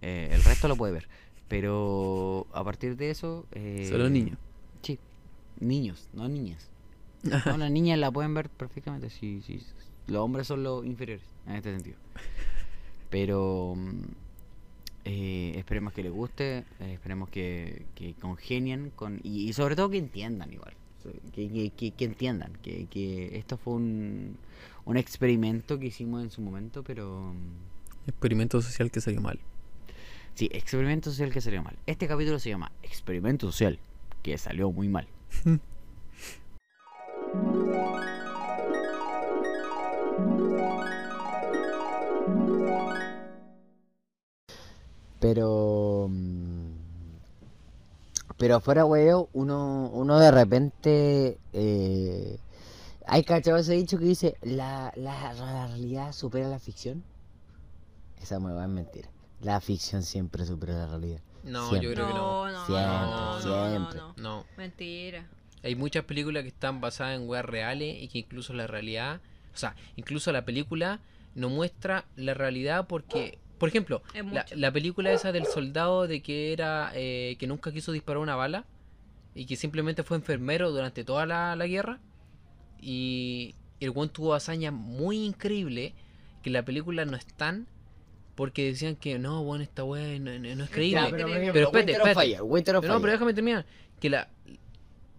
Eh, 0.01 0.29
el 0.32 0.43
resto 0.43 0.67
lo 0.67 0.75
puede 0.75 0.93
ver. 0.93 1.07
Pero 1.47 2.47
a 2.53 2.63
partir 2.63 2.95
de 2.95 3.09
eso... 3.11 3.45
eh, 3.51 3.88
Solo 3.89 4.09
niños. 4.09 4.38
Sí. 4.82 4.97
Niños, 5.59 6.09
no 6.13 6.27
niñas. 6.27 6.69
No, 7.45 7.57
las 7.57 7.69
niñas 7.69 7.99
la 7.99 8.09
pueden 8.09 8.34
ver 8.34 8.49
perfectamente. 8.49 9.09
Sí, 9.11 9.41
sí. 9.45 9.61
Los 10.07 10.21
hombres 10.23 10.47
son 10.47 10.63
los 10.63 10.84
inferiores 10.86 11.23
en 11.45 11.55
este 11.55 11.71
sentido. 11.71 11.97
Pero 13.12 13.76
mm, 13.78 14.01
eh, 15.05 15.53
esperemos 15.57 15.93
que 15.93 16.01
les 16.03 16.12
guste, 16.12 16.59
eh, 16.80 16.93
esperemos 16.93 17.30
que, 17.30 17.86
que 17.93 18.14
congenien 18.16 18.91
con 18.95 19.20
y, 19.24 19.47
y 19.49 19.53
sobre 19.53 19.76
todo 19.76 19.89
que 19.91 19.97
entiendan 19.99 20.51
igual. 20.51 20.74
Que, 21.34 21.49
que, 21.49 21.70
que- 21.72 21.91
que 21.91 22.05
entiendan 22.05 22.53
que, 22.62 22.86
que 22.86 23.36
esto 23.38 23.57
fue 23.57 23.74
un, 23.74 24.38
un 24.86 24.97
experimento 24.97 25.80
que 25.80 25.88
hicimos 25.88 26.22
en 26.24 26.30
su 26.32 26.41
momento, 26.41 26.84
pero 26.84 27.34
mm, 27.34 28.09
Experimento 28.09 28.62
social 28.62 28.89
que 28.91 29.01
salió 29.01 29.22
mal. 29.22 29.39
sí, 30.36 30.47
experimento 30.51 31.09
social 31.12 31.32
que 31.32 31.41
salió 31.41 31.62
mal. 31.64 31.76
Este 31.88 32.07
capítulo 32.07 32.38
se 32.39 32.49
llama 32.49 32.72
Experimento 32.84 33.47
social, 33.51 33.80
que 34.24 34.38
salió 34.38 34.72
muy 34.72 34.88
mal. 34.89 35.07
Pero. 45.22 46.07
mm, 46.09 46.72
Pero 48.38 48.59
fuera, 48.59 48.84
weón, 48.86 49.28
uno, 49.34 49.89
uno 49.93 50.19
de 50.19 50.32
repente. 50.32 51.38
Eh, 51.53 52.38
¿Hay 53.07 53.24
cachado 53.24 53.57
ese 53.57 53.74
dicho 53.74 53.97
que 53.97 54.05
dice: 54.05 54.36
la, 54.41 54.91
la, 54.97 55.34
la 55.34 55.67
realidad 55.67 56.11
supera 56.11 56.49
la 56.49 56.59
ficción? 56.59 57.03
Esa 58.22 58.38
hueá 58.39 58.63
es 58.63 58.69
mentira. 58.69 59.09
La 59.41 59.61
ficción 59.61 60.03
siempre 60.03 60.45
supera 60.45 60.74
la 60.74 60.88
realidad. 60.88 61.22
No, 61.43 61.69
Siempre. 61.69 61.89
yo 61.89 61.95
creo 61.95 62.07
que 62.07 62.13
no. 62.13 62.47
No, 62.47 62.51
no, 62.51 62.65
Siempre, 62.65 62.86
no, 62.86 63.05
no, 63.05 63.34
no, 63.39 63.69
siempre. 63.69 63.99
no. 63.99 64.13
No. 64.17 64.45
Mentira. 64.57 65.26
Hay 65.63 65.76
muchas 65.76 66.03
películas 66.05 66.43
que 66.43 66.49
están 66.49 66.82
basadas 66.82 67.15
en 67.19 67.28
weas 67.28 67.45
reales 67.45 67.95
y 68.01 68.07
que 68.07 68.19
incluso 68.19 68.53
la 68.53 68.65
realidad, 68.67 69.22
o 69.53 69.57
sea, 69.57 69.76
incluso 69.95 70.32
la 70.32 70.45
película 70.45 70.99
no 71.36 71.49
muestra 71.49 72.05
la 72.15 72.34
realidad 72.36 72.86
porque, 72.88 73.39
por 73.62 73.70
ejemplo, 73.70 74.01
Es 74.16 74.26
la, 74.26 74.43
la 74.55 74.72
película 74.72 75.12
esa 75.12 75.32
del 75.32 75.45
soldado 75.45 76.07
de 76.07 76.24
que 76.24 76.51
era 76.51 76.91
eh, 76.95 77.36
que 77.38 77.45
nunca 77.45 77.72
quiso 77.72 77.91
disparar 77.91 78.18
una 78.18 78.36
bala 78.36 78.66
y 79.36 79.45
que 79.45 79.55
simplemente 79.55 80.01
fue 80.01 80.18
enfermero 80.18 80.72
durante 80.72 81.03
toda 81.03 81.28
la, 81.28 81.55
la 81.55 81.68
guerra 81.68 81.99
y 82.82 83.53
el 83.80 83.91
buen 83.91 84.09
tuvo 84.09 84.34
hazañas 84.34 84.74
muy 84.74 85.24
increíbles 85.24 85.93
que 86.41 86.49
en 86.49 86.53
la 86.53 86.66
película 86.66 87.05
no 87.05 87.16
están 87.16 87.68
porque 88.34 88.66
decían 88.66 88.95
que 88.95 89.20
no, 89.20 89.43
bueno, 89.43 89.64
esta 89.64 89.84
wea 89.84 90.18
no, 90.18 90.32
es 90.32 90.70
creíble. 90.72 90.99
Ya, 90.99 91.09
pero, 91.12 91.28
ejemplo, 91.28 91.53
Pero 91.53 91.66
espérate, 91.68 91.91
espérate. 91.91 92.20
Fire, 92.20 92.64
Pero 92.66 92.82
no, 92.82 92.99
pero 92.99 93.14
déjame 93.14 93.36
terminar. 93.36 93.68
Que 93.99 94.09
la, 94.09 94.28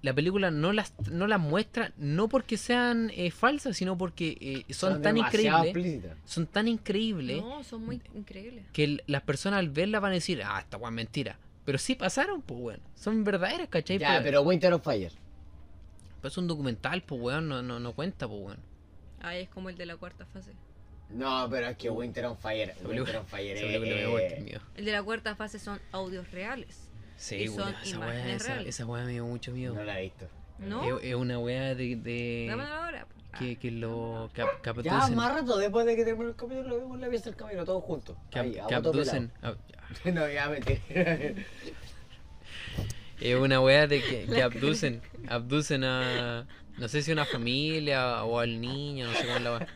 la 0.03 0.13
película 0.13 0.51
no 0.51 0.73
las, 0.73 0.95
no 1.11 1.27
las 1.29 1.41
muestra, 1.41 1.93
no 1.97 2.29
porque 2.29 2.57
sean 2.57 3.11
eh, 3.15 3.31
falsas, 3.31 3.77
sino 3.77 3.97
porque 3.97 4.37
eh, 4.69 4.73
son, 4.75 5.01
tan 5.01 5.17
increíbles. 5.17 6.05
Son 6.25 6.47
tan 6.47 6.67
increíbles 6.69 7.41
No, 7.41 7.63
son 7.65 7.87
muy 7.87 8.01
increíbles. 8.15 8.65
que 8.73 8.85
el- 8.85 9.03
las 9.07 9.23
personas 9.23 9.61
al 9.61 9.71
verla 9.71 10.01
van 10.01 10.11
a 10.11 10.15
decir, 10.15 10.43
ah, 10.45 10.59
esta 10.61 10.77
es 10.77 10.91
mentira. 10.91 11.39
Pero 11.65 11.79
sí 11.79 11.95
pasaron, 11.95 12.43
pues 12.43 12.61
weón. 12.61 12.81
Son 12.97 13.23
verdaderas, 13.23 13.69
¿cachai? 13.69 13.99
Ya, 13.99 14.09
Pero- 14.15 14.23
pero 14.25 14.43
Winter 14.43 14.73
of 14.73 14.83
Fire. 14.83 15.13
pero 16.21 16.29
es 16.31 16.37
un 16.37 16.49
documental, 16.49 17.03
pues 17.03 17.21
weón, 17.21 17.49
no, 17.49 17.63
no, 17.63 17.79
no 17.79 17.93
cuenta, 17.93 18.27
pues 18.27 18.41
weón. 18.43 18.59
Ahí 19.21 19.43
es 19.43 19.49
como 19.49 19.69
el 19.71 19.77
de 19.77 19.87
la 19.87 19.97
cuarta 19.97 20.27
fase. 20.27 20.53
No, 21.11 21.47
pero 21.51 21.69
es 21.69 21.77
que 21.77 21.91
Winter 21.91 22.25
on 22.27 22.37
Fire. 22.39 22.75
Winter 22.85 23.19
on 23.19 23.27
Fire 23.27 23.57
es. 23.57 23.63
El 24.75 24.85
de 24.85 24.93
la 24.93 25.03
cuarta 25.03 25.37
fase 25.37 25.59
son 25.61 25.79
audios 25.93 26.29
reales. 26.33 26.89
Sí, 27.23 27.37
Y 27.37 27.47
son 27.49 27.69
esa 27.83 27.99
weá, 28.01 28.09
imágenes 28.15 28.43
esa, 28.43 28.53
reales. 28.55 28.69
esa 28.75 28.87
weá 28.87 29.05
me 29.05 29.13
dio 29.13 29.25
mucho 29.27 29.53
miedo. 29.53 29.75
No 29.75 29.85
la 29.85 30.01
he 30.01 30.03
visto. 30.03 30.27
¿No? 30.59 30.99
Es, 30.99 31.05
es 31.05 31.15
una 31.15 31.39
weá 31.39 31.75
de, 31.77 31.95
de 31.95 32.49
ahora. 32.51 33.07
Ah, 33.33 33.39
que, 33.39 33.57
que 33.57 33.71
lo 33.71 34.29
que, 34.35 34.43
ab- 34.43 34.61
que 34.61 34.83
Ya, 34.83 35.07
más 35.09 35.33
rato, 35.33 35.57
después 35.57 35.87
de 35.87 35.95
que 35.95 36.05
termine 36.05 36.31
el 36.31 36.37
capítulo, 36.37 36.69
lo 36.69 36.77
vemos 36.79 36.95
en 36.97 37.01
la 37.01 37.09
vía 37.09 37.21
del 37.21 37.37
camino, 37.37 37.65
todos 37.65 37.83
juntos. 37.85 38.17
que, 38.31 38.39
Ahí, 38.41 38.55
ab- 38.57 38.65
a 38.65 38.67
que 38.67 38.75
voto 38.77 38.89
abducen. 38.91 39.31
ab- 39.41 39.57
pelado. 40.03 40.21
no, 40.27 40.33
ya 40.33 40.49
mentira. 40.49 40.81
Es 43.21 43.37
una 43.37 43.61
weá 43.61 43.87
de 43.87 44.03
que, 44.03 44.27
que 44.27 44.43
abducen, 44.43 45.01
abducen 45.29 45.85
a, 45.85 46.45
no 46.77 46.89
sé 46.89 47.03
si 47.03 47.13
una 47.13 47.25
familia 47.25 48.25
o 48.25 48.41
al 48.41 48.61
niño, 48.61 49.07
no 49.07 49.13
sé 49.15 49.23
cómo 49.27 49.37
es 49.37 49.43
la 49.43 49.53
weá. 49.59 49.69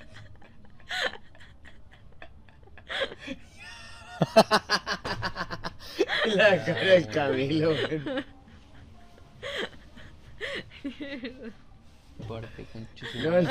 La 6.27 6.65
cara 6.65 6.81
del 6.85 7.07
Camilo, 7.09 7.71
weón. 7.71 8.25
Parte, 12.27 12.65
conchuzo, 12.73 13.19
No, 13.31 13.37
el, 13.37 13.47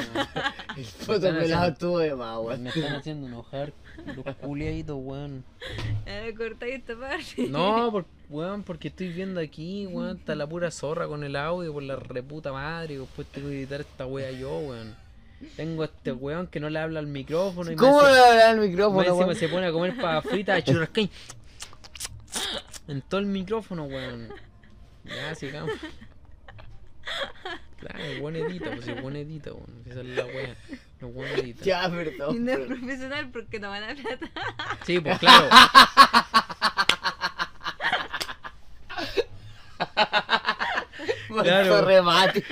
el 0.75 0.85
foto 0.85 1.21
pelado 1.21 1.71
estuvo 1.71 1.99
de 1.99 2.15
más, 2.15 2.35
Me 2.39 2.41
weón. 2.45 2.67
están 2.67 2.95
haciendo 2.95 3.27
enojar 3.27 3.73
los 4.15 4.35
culiaditos, 4.37 4.97
weón. 4.99 5.43
Eh, 6.07 6.33
corta 6.35 6.65
esta 6.65 6.97
parte. 6.99 7.47
No, 7.47 7.91
por, 7.91 8.05
weón, 8.29 8.63
porque 8.63 8.87
estoy 8.87 9.09
viendo 9.09 9.39
aquí, 9.39 9.85
weón, 9.85 10.17
está 10.17 10.33
la 10.33 10.47
pura 10.47 10.71
zorra 10.71 11.07
con 11.07 11.23
el 11.23 11.35
audio 11.35 11.73
por 11.73 11.83
la 11.83 11.95
reputa 11.95 12.51
madre. 12.51 12.95
y 12.95 12.97
Después 12.97 13.27
tengo 13.27 13.49
que 13.49 13.59
editar 13.59 13.81
esta 13.81 14.07
wea 14.07 14.31
yo, 14.31 14.57
weón. 14.57 14.95
Tengo 15.55 15.83
a 15.83 15.85
este 15.85 16.11
weón 16.11 16.47
que 16.47 16.59
no 16.59 16.69
le 16.69 16.79
habla 16.79 16.99
al 16.99 17.07
micrófono 17.07 17.71
y 17.71 17.75
¿Cómo 17.75 18.01
le 18.01 18.19
habla 18.19 18.55
más 18.55 18.67
micrófono, 18.67 19.01
encima 19.01 19.25
weón? 19.25 19.35
se 19.35 19.49
pone 19.49 19.67
a 19.67 19.71
comer 19.71 19.95
papas 19.95 20.25
fritas, 20.31 20.63
churrascaín. 20.63 21.09
En 22.87 23.01
todo 23.01 23.19
el 23.19 23.25
micrófono, 23.27 23.85
weón. 23.85 24.29
Ya, 25.03 25.35
sigamos. 25.35 25.73
Claro, 27.79 27.99
el 28.03 28.19
buen 28.21 28.35
edita, 28.35 28.71
pues 28.71 28.87
el 28.87 29.01
buen 29.01 29.15
edita, 29.15 29.51
weón. 29.53 29.83
Esa 29.87 30.01
es 30.01 30.05
la 30.07 30.25
wea. 30.25 30.55
El 31.01 31.07
buen 31.07 31.31
edita. 31.39 31.63
Ya, 31.63 31.87
Y 31.87 31.91
perdón. 31.91 32.45
no 32.45 32.51
es 32.51 32.59
profesional 32.67 33.29
porque 33.31 33.59
no 33.59 33.69
van 33.69 33.83
a 33.83 33.95
plata. 33.95 34.29
Sí, 34.85 34.99
pues 34.99 35.19
claro. 35.19 35.49
Manso 41.29 41.85
remate. 41.85 42.43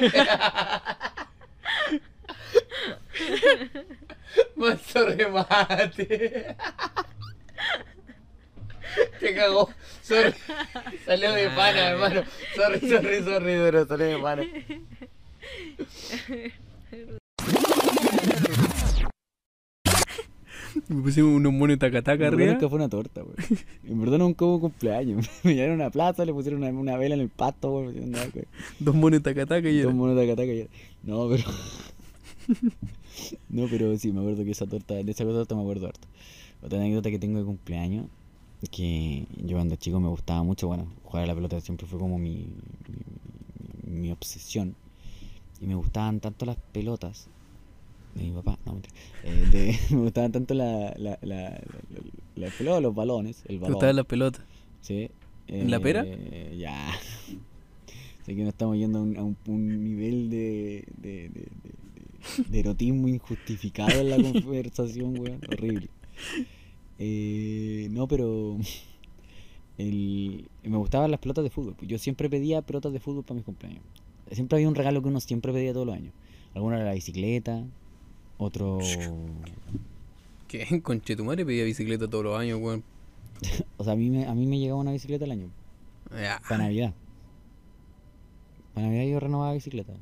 Remate. 5.50 6.56
Te 9.20 9.34
cagó. 9.34 9.70
Sorry. 10.02 10.34
Salió 11.06 11.32
de 11.34 11.50
pana, 11.50 11.90
hermano. 11.90 12.24
Sorry, 12.56 12.80
sorry, 12.80 13.24
sorry, 13.24 13.46
pero 13.46 13.86
salió 13.86 14.06
de 14.06 14.18
pana. 14.20 14.44
Me 20.88 21.02
pusimos 21.02 21.36
unos 21.36 21.54
monos 21.54 21.78
tacataca 21.80 22.28
arriba. 22.28 22.54
nunca 22.54 22.68
fue 22.68 22.78
una 22.78 22.90
torta, 22.90 23.22
güey. 23.22 23.36
En 23.86 24.02
verdad 24.02 24.18
nunca 24.18 24.46
hubo 24.46 24.60
cumpleaños. 24.62 25.30
Me 25.44 25.54
llevaron 25.56 25.82
a 25.82 25.86
una 25.86 25.92
plaza, 25.92 26.26
le 26.26 26.34
pusieron 26.34 26.64
una, 26.64 26.72
una 26.72 26.98
vela 26.98 27.16
en 27.16 27.22
el 27.22 27.30
pasto, 27.30 27.72
güey. 27.72 27.96
Dos 28.80 28.96
monos 28.96 29.22
tacataca 29.22 29.70
y 29.70 29.82
Dos 29.82 29.94
monos 29.94 30.18
taca, 30.18 30.36
taca 30.36 30.52
y 30.52 30.68
No, 31.04 31.30
pero. 31.30 31.44
no, 33.50 33.68
pero 33.70 33.98
sí, 33.98 34.12
me 34.12 34.20
acuerdo 34.22 34.44
que 34.44 34.52
esa 34.52 34.66
torta, 34.68 34.96
de 34.96 35.12
esa 35.12 35.24
torta 35.24 35.56
me 35.56 35.62
acuerdo 35.62 35.88
harto. 35.88 36.08
Otra 36.62 36.80
anécdota 36.80 37.10
que 37.10 37.20
tengo 37.20 37.40
de 37.40 37.46
cumpleaños, 37.46 38.06
que 38.72 39.26
yo 39.44 39.58
cuando 39.58 39.76
chico 39.76 40.00
me 40.00 40.08
gustaba 40.08 40.44
mucho, 40.44 40.68
bueno, 40.68 40.88
jugar 41.04 41.24
a 41.24 41.28
la 41.28 41.36
pelota 41.36 41.60
siempre 41.60 41.86
fue 41.88 42.00
como 42.00 42.18
mi, 42.18 42.48
mi, 43.86 44.00
mi 44.02 44.12
obsesión. 44.12 44.76
Y 45.62 45.68
me 45.68 45.76
gustaban 45.76 46.20
tanto 46.20 46.46
las 46.46 46.58
pelotas 46.72 47.28
de 48.16 48.24
mi 48.24 48.32
papá, 48.32 48.58
no, 48.66 48.74
mentira. 48.74 48.94
Eh, 49.24 49.48
de- 49.52 49.80
me 49.96 50.02
gustaban 50.04 50.32
tanto 50.32 50.54
la, 50.54 50.94
la, 50.98 51.18
la, 51.22 51.50
la- 51.50 51.62
las 52.36 52.54
pelotas, 52.54 52.82
los 52.82 52.96
balones, 52.96 53.42
el 53.48 53.56
¿Te 53.56 53.58
balón. 53.60 53.74
gustaban 53.74 53.96
las 53.98 54.06
pelotas? 54.06 54.44
Sí. 54.82 55.10
¿En 55.48 55.70
la 55.70 55.80
pera? 55.80 56.04
Eh, 56.06 56.56
Ya. 56.58 56.92
Sé 58.26 58.36
que 58.36 58.44
no 58.44 58.50
estamos 58.50 58.78
yendo 58.78 59.00
a 59.00 59.02
un, 59.02 59.18
a 59.18 59.24
un- 59.24 59.38
un 59.48 59.84
nivel 59.84 60.30
de, 60.30 60.86
de, 60.98 61.12
de, 61.30 61.42
de- 61.42 61.50
de- 62.48 62.60
erotismo 62.60 63.08
injustificado 63.08 63.92
en 64.02 64.10
la 64.10 64.18
conversación, 64.42 65.18
weón. 65.20 65.40
Horrible. 65.52 65.90
Eh, 67.00 67.88
no, 67.92 68.08
pero 68.08 68.58
el- 69.78 70.48
me 70.64 70.78
gustaban 70.78 71.12
las 71.12 71.20
pelotas 71.20 71.44
de 71.44 71.50
fútbol. 71.50 71.76
Yo 71.82 71.98
siempre 71.98 72.30
pedía 72.30 72.62
pelotas 72.62 72.94
de 72.94 73.00
fútbol 73.00 73.24
para 73.24 73.36
mis 73.36 73.46
cumpleaños. 73.46 73.84
Siempre 74.32 74.58
había 74.58 74.68
un 74.70 74.76
regalo 74.76 75.02
que 75.02 75.10
uno 75.10 75.20
siempre 75.20 75.52
pedía 75.54 75.74
todos 75.74 75.86
los 75.88 75.96
años. 75.96 76.14
Alguno 76.56 76.76
era 76.76 76.86
la 76.86 76.94
bicicleta, 76.94 77.66
otro... 78.38 78.80
¿Qué? 80.48 80.82
Conche 80.84 81.16
tu 81.16 81.24
madre 81.26 81.46
pedía 81.46 81.64
bicicleta 81.64 82.08
todos 82.08 82.24
los 82.26 82.38
años, 82.40 82.60
weón. 82.62 82.84
O 83.78 83.84
sea, 83.84 83.94
a 83.94 83.96
mí 83.96 84.10
me, 84.10 84.26
a 84.28 84.34
mí 84.36 84.46
me 84.46 84.60
llegaba 84.60 84.80
una 84.80 84.92
bicicleta 84.92 85.26
al 85.26 85.32
año. 85.32 85.50
Ya. 86.12 86.40
Para 86.48 86.64
Navidad. 86.66 86.94
Para 88.74 88.88
Navidad 88.88 89.06
yo 89.12 89.20
renovaba 89.20 89.54
bicicleta. 89.54 89.94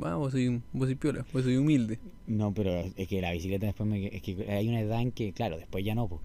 Va, 0.00 0.14
vos 0.16 0.32
soy, 0.32 0.60
vos 0.72 0.86
soy 0.86 0.94
piola, 0.94 1.26
vos 1.32 1.42
soy 1.42 1.56
humilde. 1.56 1.98
No, 2.26 2.52
pero 2.54 2.72
es 2.96 3.08
que 3.08 3.20
la 3.20 3.32
bicicleta 3.32 3.66
después 3.66 3.88
me... 3.88 4.06
Es 4.06 4.22
que 4.22 4.50
hay 4.50 4.68
una 4.68 4.80
edad 4.80 5.00
en 5.02 5.12
que, 5.12 5.32
claro, 5.32 5.58
después 5.58 5.84
ya 5.84 5.94
no, 5.94 6.08
pues. 6.08 6.20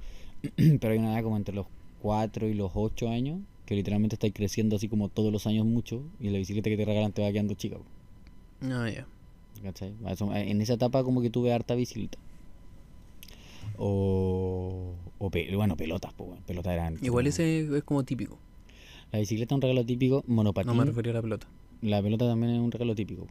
pero 0.80 0.93
hay 0.93 0.99
una 0.99 1.13
edad 1.13 1.24
como 1.24 1.36
entre 1.38 1.53
los 1.53 1.68
4 2.01 2.47
y 2.47 2.53
los 2.53 2.72
8 2.76 3.09
años, 3.09 3.39
que 3.65 3.76
literalmente 3.76 4.15
estáis 4.15 4.34
creciendo 4.34 4.76
así 4.78 4.88
como 4.88 5.09
todos 5.09 5.32
los 5.34 5.45
años 5.47 5.65
mucho, 5.65 6.01
y 6.20 6.30
la 6.30 6.38
bicicleta 6.38 6.70
que 6.70 6.78
te 6.78 6.86
regalan 6.86 7.11
te 7.11 7.22
va 7.24 7.32
quedando 7.32 7.55
chica, 7.55 7.78
po, 7.78 7.84
Ah, 8.61 8.89
ya. 8.89 9.05
¿cachai? 9.61 9.93
Eso- 10.07 10.34
En 10.34 10.61
esa 10.61 10.74
etapa 10.76 11.03
como 11.03 11.22
que 11.22 11.30
tuve 11.30 11.51
harta 11.51 11.76
bicicleta. 11.76 12.18
O... 13.78 14.95
o 15.20 15.30
pe- 15.30 15.53
bueno, 15.55 15.76
pelotas, 15.76 16.13
pues, 16.13 16.30
bueno, 16.30 16.43
pelotas 16.45 16.74
eran... 16.74 16.93
Igual 17.01 17.26
como- 17.26 17.30
ese 17.30 17.78
es 17.78 17.84
como 17.84 18.03
típico. 18.03 18.39
La 19.11 19.20
bicicleta 19.20 19.53
es 19.53 19.57
un 19.57 19.61
regalo 19.61 19.86
típico, 19.86 20.24
monopatín. 20.28 20.68
No 20.68 20.76
me 20.76 20.86
refería 20.86 21.11
a 21.11 21.15
la 21.15 21.22
pelota. 21.22 21.47
La 21.82 22.01
pelota 22.01 22.28
también 22.28 22.53
es 22.53 22.59
un 22.59 22.72
regalo 22.72 22.95
típico. 22.95 23.28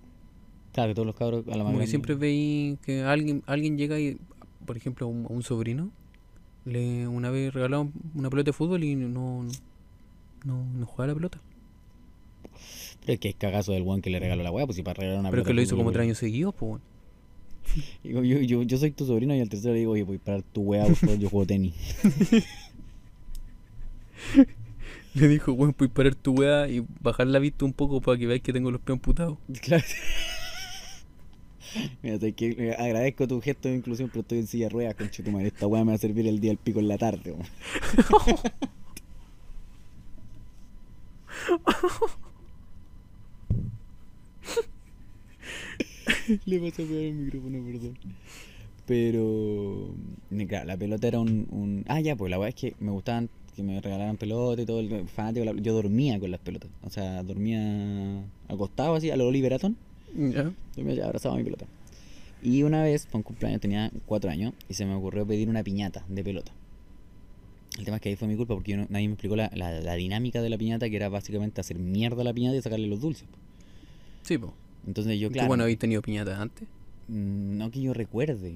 Claro, 0.76 0.90
que 0.90 0.94
todos 0.94 1.06
los 1.06 1.16
cabros 1.16 1.48
a 1.48 1.56
la 1.56 1.64
Como 1.64 1.78
que 1.78 1.86
siempre 1.86 2.14
veí 2.14 2.76
que 2.84 3.00
alguien, 3.00 3.42
alguien 3.46 3.78
llega 3.78 3.98
y, 3.98 4.18
por 4.66 4.76
ejemplo, 4.76 5.06
a 5.06 5.08
un, 5.08 5.24
a 5.24 5.28
un 5.28 5.42
sobrino, 5.42 5.88
le 6.66 7.08
una 7.08 7.30
vez 7.30 7.54
regaló 7.54 7.90
una 8.14 8.28
pelota 8.28 8.50
de 8.50 8.52
fútbol 8.52 8.84
y 8.84 8.94
no, 8.94 9.08
no, 9.08 9.48
no, 10.44 10.66
no 10.66 10.84
juega 10.84 11.06
la 11.06 11.14
pelota. 11.14 11.40
Pero 13.00 13.14
es 13.14 13.20
que 13.20 13.30
es 13.30 13.36
cagazo 13.36 13.72
del 13.72 13.84
weón 13.84 14.02
que 14.02 14.10
le 14.10 14.20
regaló 14.20 14.42
la 14.42 14.50
weá, 14.50 14.66
pues 14.66 14.76
si 14.76 14.82
para 14.82 15.00
regalar 15.00 15.20
una 15.20 15.30
Pero 15.30 15.40
es 15.40 15.44
pelota 15.44 15.48
que 15.48 15.54
lo 15.54 15.62
hizo 15.62 15.76
como 15.78 15.92
tres 15.92 16.02
años 16.02 16.18
seguidos, 16.18 16.54
pues. 16.54 16.82
yo, 18.04 18.22
yo, 18.22 18.62
yo 18.62 18.76
soy 18.76 18.90
tu 18.90 19.06
sobrino 19.06 19.34
y 19.34 19.40
al 19.40 19.48
tercero 19.48 19.72
le 19.72 19.78
digo, 19.78 19.92
oye, 19.92 20.02
voy 20.02 20.18
para 20.18 20.42
tu 20.42 20.60
weá, 20.60 20.84
por 20.84 21.16
yo 21.16 21.30
juego 21.30 21.46
tenis. 21.46 21.72
Le 25.14 25.28
dijo, 25.28 25.52
weón, 25.52 25.72
puedes 25.72 25.94
parar 25.94 26.14
tu 26.14 26.32
weá 26.32 26.68
y 26.68 26.84
bajar 27.00 27.28
la 27.28 27.38
vista 27.38 27.64
un 27.64 27.72
poco 27.72 28.02
para 28.02 28.18
que 28.18 28.26
veáis 28.26 28.42
que 28.42 28.52
tengo 28.52 28.70
los 28.70 28.82
pies 28.82 28.92
amputados. 28.92 29.38
Claro. 29.62 29.84
Mira, 32.02 32.18
sé 32.18 32.32
que 32.32 32.48
eh, 32.58 32.74
agradezco 32.78 33.26
tu 33.28 33.40
gesto 33.40 33.68
de 33.68 33.76
inclusión, 33.76 34.08
pero 34.08 34.20
estoy 34.22 34.38
en 34.38 34.46
silla 34.46 34.66
de 34.66 34.70
ruedas, 34.70 34.94
conchetumare. 34.94 35.48
Esta 35.48 35.66
weá 35.66 35.84
me 35.84 35.90
va 35.92 35.96
a 35.96 35.98
servir 35.98 36.26
el 36.26 36.40
día 36.40 36.50
del 36.50 36.58
pico 36.58 36.80
en 36.80 36.88
la 36.88 36.98
tarde. 36.98 37.34
Le 46.44 46.58
pasó 46.58 46.82
a 46.82 46.86
pegar 46.86 47.04
el 47.04 47.14
micrófono, 47.14 47.62
perdón. 47.64 47.98
Pero. 48.86 49.94
mm, 50.30 50.42
la 50.66 50.76
pelota 50.76 51.08
era 51.08 51.20
un, 51.20 51.84
Ah, 51.88 52.00
ya, 52.00 52.16
pues 52.16 52.30
la 52.30 52.38
weá 52.38 52.48
es 52.48 52.54
que 52.54 52.74
me 52.80 52.90
gustaban 52.90 53.28
que 53.54 53.62
me 53.62 53.80
regalaran 53.80 54.16
pelota 54.16 54.62
y 54.62 54.66
todo. 54.66 54.80
El 54.80 55.08
fanático, 55.08 55.54
yo 55.54 55.74
dormía 55.74 56.18
con 56.20 56.30
las 56.30 56.40
pelotas. 56.40 56.70
O 56.82 56.90
sea, 56.90 57.22
dormía 57.22 58.24
acostado 58.48 58.94
así, 58.94 59.10
a 59.10 59.16
lo 59.16 59.26
Oliver 59.26 59.54
Ya. 60.16 60.52
Yo 60.76 60.84
me 60.84 61.00
abrazaba 61.02 61.34
a 61.34 61.38
mi 61.38 61.44
pelota. 61.44 61.66
Y 62.42 62.62
una 62.62 62.82
vez, 62.82 63.06
para 63.06 63.18
un 63.18 63.22
cumpleaños, 63.22 63.60
tenía 63.60 63.90
cuatro 64.06 64.30
años 64.30 64.52
y 64.68 64.74
se 64.74 64.84
me 64.86 64.94
ocurrió 64.94 65.26
pedir 65.26 65.48
una 65.48 65.62
piñata 65.62 66.04
de 66.08 66.22
pelota. 66.24 66.52
El 67.78 67.84
tema 67.84 67.96
es 67.96 68.02
que 68.02 68.08
ahí 68.10 68.16
fue 68.16 68.28
mi 68.28 68.36
culpa 68.36 68.54
porque 68.54 68.72
yo 68.72 68.78
no- 68.78 68.86
nadie 68.88 69.08
me 69.08 69.14
explicó 69.14 69.36
la, 69.36 69.50
la- 69.54 69.80
la 69.80 69.94
dinámica 69.94 70.40
de 70.40 70.48
la 70.48 70.56
piñata, 70.58 70.88
que 70.88 70.96
era 70.96 71.08
básicamente 71.08 71.60
hacer 71.60 71.78
mierda 71.78 72.20
a 72.22 72.24
la 72.24 72.32
piñata 72.32 72.56
y 72.56 72.62
sacarle 72.62 72.86
los 72.86 73.00
dulces. 73.00 73.26
po. 73.28 73.36
Sí, 74.22 74.38
pues. 74.38 74.52
Entonces 74.86 75.18
yo, 75.18 75.28
Tú, 75.28 75.34
claro, 75.34 75.48
bueno, 75.48 75.64
habéis 75.64 75.78
tenido 75.78 76.00
piñatas 76.02 76.38
antes. 76.38 76.66
mm, 77.08 77.56
no 77.58 77.70
que 77.70 77.80
yo 77.80 77.92
recuerde, 77.92 78.54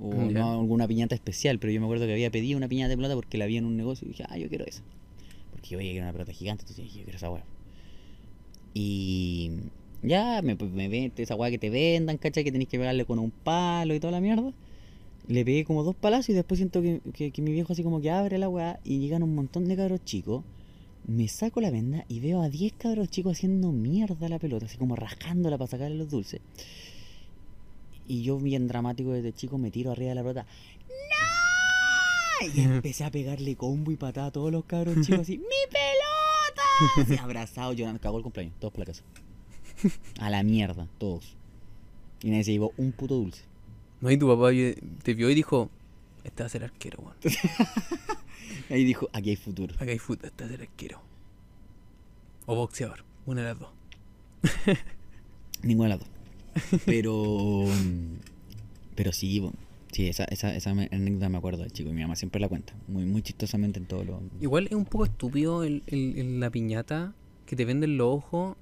o 0.00 0.12
Ya. 0.30 0.40
no 0.40 0.60
alguna 0.60 0.86
piñata 0.86 1.14
especial, 1.14 1.58
pero 1.58 1.72
yo 1.72 1.80
me 1.80 1.86
acuerdo 1.86 2.06
que 2.06 2.12
había 2.12 2.30
pedido 2.30 2.56
una 2.56 2.68
piñata 2.68 2.90
de 2.90 2.96
pelota 2.96 3.14
porque 3.14 3.38
la 3.38 3.46
vi 3.46 3.56
en 3.56 3.64
un 3.64 3.76
negocio 3.76 4.06
y 4.06 4.10
dije, 4.10 4.24
ah, 4.28 4.36
yo 4.38 4.48
quiero 4.48 4.64
esa. 4.66 4.82
Porque 5.52 5.70
yo 5.70 5.78
veía 5.78 5.92
que 5.92 5.96
era 5.98 6.06
una 6.06 6.12
pelota 6.12 6.32
gigante, 6.32 6.62
entonces 6.62 6.84
dije, 6.84 6.98
yo 7.00 7.04
quiero 7.04 7.16
esa 7.16 7.30
weá. 7.30 7.44
Y 8.74 9.50
ya, 10.02 10.40
me, 10.42 10.56
pues, 10.56 10.70
me 10.72 10.88
ven, 10.88 11.12
esa 11.16 11.34
weá 11.36 11.50
que 11.50 11.58
te 11.58 11.70
vendan, 11.70 12.18
¿cachai? 12.18 12.44
Que 12.44 12.52
tenés 12.52 12.68
que 12.68 12.78
pegarle 12.78 13.04
con 13.04 13.18
un 13.18 13.30
palo 13.30 13.94
y 13.94 14.00
toda 14.00 14.10
la 14.12 14.20
mierda. 14.20 14.52
Le 15.28 15.44
pegué 15.44 15.64
como 15.64 15.84
dos 15.84 15.94
palazos 15.94 16.30
y 16.30 16.32
después 16.32 16.58
siento 16.58 16.82
que, 16.82 17.00
que- 17.14 17.30
que 17.30 17.42
mi 17.42 17.52
viejo 17.52 17.72
así 17.72 17.82
como 17.84 18.00
que 18.00 18.10
abre 18.10 18.38
la 18.38 18.48
weá 18.48 18.80
y 18.84 18.98
llegan 18.98 19.22
un 19.22 19.34
montón 19.34 19.66
de 19.68 19.76
cabros 19.76 20.04
chicos. 20.04 20.42
Me 21.06 21.26
saco 21.28 21.60
la 21.60 21.70
venda 21.70 22.04
y 22.08 22.20
veo 22.20 22.42
a 22.42 22.48
10 22.48 22.72
cabros 22.74 23.08
chicos 23.08 23.32
haciendo 23.32 23.72
mierda 23.72 24.26
a 24.26 24.28
la 24.28 24.38
pelota, 24.38 24.66
así 24.66 24.76
como 24.78 24.94
rascándola 24.96 25.58
para 25.58 25.68
sacarle 25.70 25.96
los 25.96 26.10
dulces. 26.10 26.40
Y 28.06 28.22
yo, 28.22 28.38
bien 28.38 28.66
dramático 28.68 29.12
desde 29.12 29.32
chico, 29.32 29.58
me 29.58 29.70
tiro 29.70 29.92
arriba 29.92 30.10
de 30.10 30.14
la 30.16 30.22
pelota. 30.22 30.46
¡No! 32.40 32.48
Y 32.54 32.60
empecé 32.62 33.04
a 33.04 33.10
pegarle 33.10 33.56
combo 33.56 33.90
y 33.92 33.96
patada 33.96 34.28
a 34.28 34.30
todos 34.32 34.50
los 34.52 34.64
cabros 34.64 34.96
chicos 35.06 35.20
así. 35.20 35.38
¡Mi 35.38 35.44
pelota! 35.70 36.62
Así, 37.02 37.16
abrazado, 37.16 37.72
llorando. 37.72 38.00
Cagó 38.00 38.16
el 38.18 38.22
cumpleaños, 38.24 38.54
todos 38.58 38.72
por 38.72 38.80
la 38.80 38.86
casa. 38.86 39.02
A 40.20 40.30
la 40.30 40.42
mierda, 40.42 40.88
todos. 40.98 41.36
Y 42.22 42.30
nadie 42.30 42.44
se 42.44 42.52
llevó 42.52 42.72
un 42.76 42.92
puto 42.92 43.14
dulce. 43.16 43.42
No, 44.00 44.10
y 44.10 44.16
tu 44.16 44.26
papá 44.28 44.50
te 45.02 45.14
vio 45.14 45.30
y 45.30 45.34
dijo, 45.34 45.70
este 46.24 46.42
va 46.42 46.46
a 46.46 46.50
ser 46.50 46.64
arquero, 46.64 46.98
weón. 47.02 47.16
Ahí 48.70 48.84
dijo, 48.84 49.08
aquí 49.12 49.30
hay 49.30 49.36
futuro. 49.36 49.74
Acá 49.76 49.90
hay 49.90 49.98
fútbol, 49.98 50.26
este 50.26 50.44
va 50.44 50.48
a 50.48 50.52
ser 50.52 50.62
arquero. 50.62 51.00
O 52.46 52.54
boxeador, 52.56 53.04
una 53.26 53.42
de 53.42 53.48
las 53.48 53.58
dos. 53.58 53.70
Ninguna 55.62 55.90
de 55.90 55.94
las 55.96 56.00
dos. 56.00 56.80
Pero. 56.84 57.64
Pero 58.94 59.12
sí, 59.12 59.38
bueno, 59.40 59.56
sí, 59.92 60.08
esa, 60.08 60.24
esa, 60.24 60.54
esa 60.54 60.70
anécdota 60.70 61.28
me 61.28 61.38
acuerdo 61.38 61.62
de 61.62 61.70
chico. 61.70 61.90
Y 61.90 61.92
mi 61.92 62.02
mamá 62.02 62.16
siempre 62.16 62.40
la 62.40 62.48
cuenta. 62.48 62.74
Muy, 62.88 63.04
muy 63.06 63.22
chistosamente 63.22 63.78
en 63.78 63.86
todo 63.86 64.04
lo. 64.04 64.22
Igual 64.40 64.66
es 64.66 64.72
un 64.74 64.84
poco 64.84 65.04
estúpido 65.04 65.62
el, 65.64 65.82
el- 65.86 66.18
el- 66.18 66.40
la 66.40 66.50
piñata 66.50 67.14
que 67.46 67.56
te 67.56 67.64
venden 67.64 67.96
los 67.96 68.08
ojos 68.08 68.56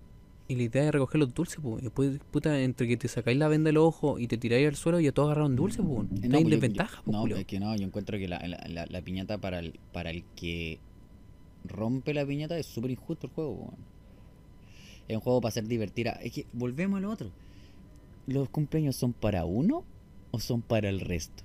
y 0.51 0.57
la 0.57 0.63
idea 0.65 0.85
es 0.85 0.91
recoger 0.93 1.21
los 1.21 1.33
dulces, 1.33 1.59
pues. 1.63 1.81
Y 1.81 1.85
después, 1.85 2.19
puta, 2.31 2.61
entre 2.61 2.89
que 2.89 2.97
te 2.97 3.07
sacáis 3.09 3.39
la 3.39 3.47
venda 3.49 3.69
de 3.69 3.73
los 3.73 3.85
ojos 3.85 4.21
y 4.21 4.27
te 4.27 4.37
tiráis 4.37 4.67
al 4.69 4.75
suelo 4.75 4.99
y 5.01 5.05
ya 5.05 5.13
todos 5.13 5.29
agarraron 5.29 5.55
dulces, 5.57 5.85
pues. 5.87 6.07
Eh, 6.07 6.15
Estás 6.17 6.31
pues, 6.31 6.35
en 6.43 6.45
yo- 6.45 6.51
desventaja, 6.51 6.97
yo- 6.99 7.03
pues, 7.05 7.13
No, 7.15 7.21
culiao. 7.23 7.39
es 7.39 7.47
que 7.47 7.61
no, 7.61 7.77
yo 7.77 7.85
encuentro 7.87 8.19
que 8.19 8.27
la, 8.29 8.39
la, 8.47 8.61
la- 8.69 8.87
la 8.87 9.03
piñata 9.03 9.39
para 9.39 9.61
el, 9.61 9.79
para 9.93 10.11
el 10.11 10.25
que 10.35 10.79
rompe 11.65 12.15
la 12.15 12.27
piñata 12.27 12.59
es 12.59 12.67
súper 12.67 12.91
injusto 12.91 13.27
el 13.29 13.33
juego, 13.33 13.53
weón. 13.53 13.75
Es 15.09 15.17
un 15.17 15.23
juego 15.23 15.41
para 15.41 15.51
hacer 15.51 15.67
divertir 15.67 16.09
a... 16.09 16.13
Es 16.13 16.33
que 16.33 16.47
volvemos 16.53 16.99
a 16.99 17.01
lo 17.01 17.11
otro. 17.11 17.31
¿Los 18.27 18.49
cumpleaños 18.49 18.97
son 18.97 19.13
para 19.13 19.45
uno 19.45 19.85
o 20.31 20.39
son 20.41 20.63
para 20.63 20.89
el 20.89 21.01
resto? 21.01 21.43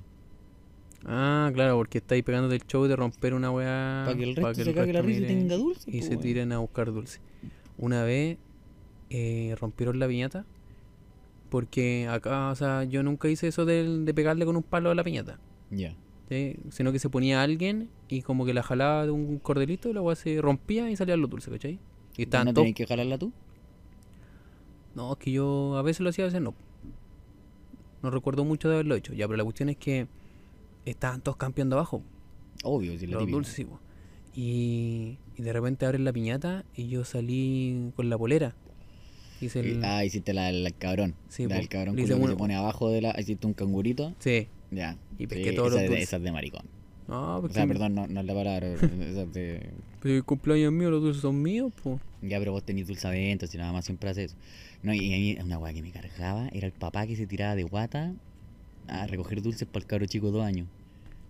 Ah, 1.06 1.52
claro, 1.54 1.76
porque 1.78 2.00
estáis 2.00 2.24
pegándote 2.24 2.56
el 2.56 2.66
show 2.66 2.86
de 2.86 2.96
romper 2.96 3.34
una 3.34 3.52
weá. 3.52 4.04
Para 4.06 4.18
que 4.18 4.24
el 4.24 4.36
resto 4.36 4.42
pa' 4.42 4.54
se 4.56 4.74
cague 4.74 4.94
la 4.94 5.02
risa 5.02 5.22
y 5.22 5.26
tenga 5.28 5.56
dulce. 5.56 5.90
Y 5.92 6.00
po, 6.02 6.06
se 6.08 6.18
tiren 6.18 6.52
a 6.52 6.58
buscar 6.60 6.92
dulce. 6.92 7.20
Una 7.78 8.04
vez 8.04 8.38
eh, 9.10 9.56
rompieron 9.60 10.00
la 10.00 10.08
piñata. 10.08 10.46
Porque 11.50 12.08
acá, 12.10 12.50
o 12.50 12.56
sea, 12.56 12.84
yo 12.84 13.04
nunca 13.04 13.30
hice 13.30 13.48
eso 13.48 13.66
de, 13.66 14.00
de 14.00 14.14
pegarle 14.14 14.46
con 14.46 14.56
un 14.56 14.64
palo 14.64 14.90
a 14.92 14.96
la 14.96 15.04
piñata. 15.04 15.40
Ya. 15.70 15.96
¿sí? 16.30 16.58
Sino 16.70 16.92
que 16.92 17.00
se 17.00 17.10
ponía 17.10 17.42
alguien 17.42 17.90
y 18.10 18.22
como 18.22 18.46
que 18.46 18.54
la 18.54 18.64
jalaba 18.64 19.06
de 19.06 19.12
un 19.12 19.40
cordelito 19.40 19.90
y 19.90 19.94
la 19.94 20.02
weá 20.02 20.16
se 20.16 20.42
rompía 20.42 20.90
y 20.90 20.96
salían 20.96 21.22
los 21.22 21.30
dulces, 21.30 21.52
¿cachai? 21.52 21.80
Y 22.18 22.24
estaban 22.24 22.48
¿No 22.48 22.54
tenés 22.54 22.76
que 22.76 22.88
jalarla 22.88 23.18
tú? 23.18 23.32
No, 24.96 25.14
es 25.14 25.20
que 25.20 25.32
yo 25.32 25.78
a 25.78 25.82
veces 25.82 26.02
lo 26.02 26.10
hacía, 26.10 26.24
a 26.24 26.28
veces 26.28 26.42
no. 26.42 26.54
No 28.02 28.12
recuerdo 28.12 28.46
mucho 28.46 28.70
de 28.70 28.76
haberlo 28.76 28.96
hecho. 28.96 29.14
Ya, 29.14 29.28
pero 29.28 29.38
la 29.38 29.44
cuestión 29.44 29.70
es 29.70 29.78
que 29.78 30.08
estaban 30.86 31.22
todos 31.22 31.38
campeando 31.38 31.76
abajo. 31.76 32.02
Obvio, 32.64 32.98
si 32.98 33.08
la 33.08 33.20
los 33.20 33.30
dulces, 33.30 33.54
sí. 33.54 33.68
Y, 34.34 35.18
y 35.36 35.42
de 35.42 35.54
repente 35.54 35.86
abren 35.86 36.06
la 36.06 36.14
piñata 36.14 36.66
y 36.76 36.88
yo 36.88 37.04
salí 37.04 37.92
con 37.96 38.10
la 38.10 38.18
polera. 38.18 38.56
El... 39.42 39.84
Ah, 39.84 40.04
hiciste 40.06 40.34
la, 40.34 40.52
la 40.52 40.72
cabrón. 40.72 41.16
Sí, 41.30 41.44
la 41.44 41.50
po. 41.50 41.56
del 41.56 41.70
cabrón 41.70 41.96
culo 41.96 42.18
que 42.20 42.28
se 42.28 42.36
pone 42.36 42.56
abajo 42.56 42.90
de 42.90 43.02
la. 43.02 43.16
Hiciste 43.20 43.46
un 43.48 43.54
cangurito. 43.54 44.14
Sí. 44.20 44.48
Ya. 44.72 44.98
Y 45.20 45.28
pesqué 45.28 45.52
Sí, 45.52 45.56
todos 45.56 45.70
esa, 45.70 45.76
los 45.76 45.84
es 45.84 45.90
de- 45.90 45.96
dulces. 45.96 46.08
esa 46.08 46.18
es 46.18 46.24
de 46.24 46.32
maricón. 46.32 46.66
No, 47.08 47.38
O 47.38 47.42
porque... 47.42 47.54
sea, 47.54 47.68
perdón, 47.68 47.94
no, 47.96 48.08
no 48.08 48.20
es 48.20 48.26
la 48.26 48.34
palabra. 48.34 48.68
esa 48.74 48.86
es 49.22 49.34
de... 49.34 49.70
Pero 50.02 50.16
el 50.16 50.24
cumpleaños 50.24 50.72
mío, 50.74 50.90
los 50.90 51.02
dulces 51.04 51.22
son 51.22 51.42
míos, 51.42 51.72
pues. 51.84 52.00
Ya, 52.22 52.40
pero 52.40 52.52
vos 52.52 52.64
tenés 52.64 52.88
dulce 52.88 53.08
adentro, 53.08 53.48
si 53.48 53.58
nada 53.58 53.72
más 53.72 53.86
siempre 53.86 54.10
haces 54.10 54.32
eso. 54.32 54.36
No, 54.82 54.94
y 54.94 55.14
a 55.14 55.18
mí 55.18 55.38
una 55.44 55.58
weá 55.60 55.74
que 55.74 55.82
me 55.84 55.92
cargaba 55.92 56.48
era 56.52 56.66
el 56.68 56.74
papá 56.74 57.06
que 57.08 57.16
se 57.16 57.28
tiraba 57.28 57.56
de 57.56 57.64
guata 57.64 58.14
a 58.88 59.08
recoger 59.08 59.42
dulces 59.42 59.68
para 59.68 59.84
el 59.84 59.88
cabro 59.88 60.06
chico 60.08 60.28
de 60.28 60.32
dos 60.34 60.44
años. 60.44 60.68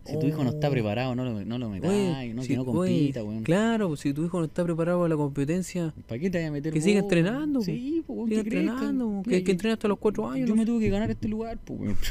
Si 0.06 0.20
tu 0.20 0.28
hijo 0.28 0.44
no 0.44 0.52
está 0.52 0.68
Oh. 0.68 0.72
preparado, 0.72 1.16
no 1.16 1.26
lo, 1.26 1.44
no 1.44 1.58
lo 1.58 1.70
metas, 1.70 1.90
Oye, 1.90 2.34
no, 2.34 2.42
si- 2.44 2.50
que 2.50 2.56
no 2.58 2.62
oye, 2.64 2.92
compita, 2.92 3.24
weón. 3.24 3.44
Claro, 3.44 3.88
pues, 3.88 4.00
si 4.02 4.14
tu 4.14 4.24
hijo 4.26 4.38
no 4.40 4.46
está 4.46 4.64
preparado 4.64 5.00
para 5.00 5.10
la 5.10 5.16
competencia, 5.18 5.94
¿Para 6.08 6.20
qué 6.20 6.30
te 6.30 6.40
vas 6.40 6.48
a 6.48 6.52
meter 6.52 6.72
Que 6.74 6.82
siga 6.82 7.00
entrenando, 7.00 7.60
po. 7.60 7.66
Sí, 7.66 8.04
pues, 8.06 8.26
crezca. 8.28 8.42
entrenando, 8.44 9.08
Mira, 9.10 9.24
que, 9.40 9.44
que 9.44 9.52
entrena 9.52 9.74
hasta 9.74 9.88
los 9.88 9.98
cuatro 9.98 10.30
años. 10.30 10.48
Yo 10.48 10.56
¿no? 10.56 10.60
me 10.62 10.66
tuve 10.66 10.80
que 10.80 10.90
ganar 10.90 11.10
este 11.10 11.28
lugar, 11.28 11.58
pues, 11.66 11.80
weón. 11.80 11.98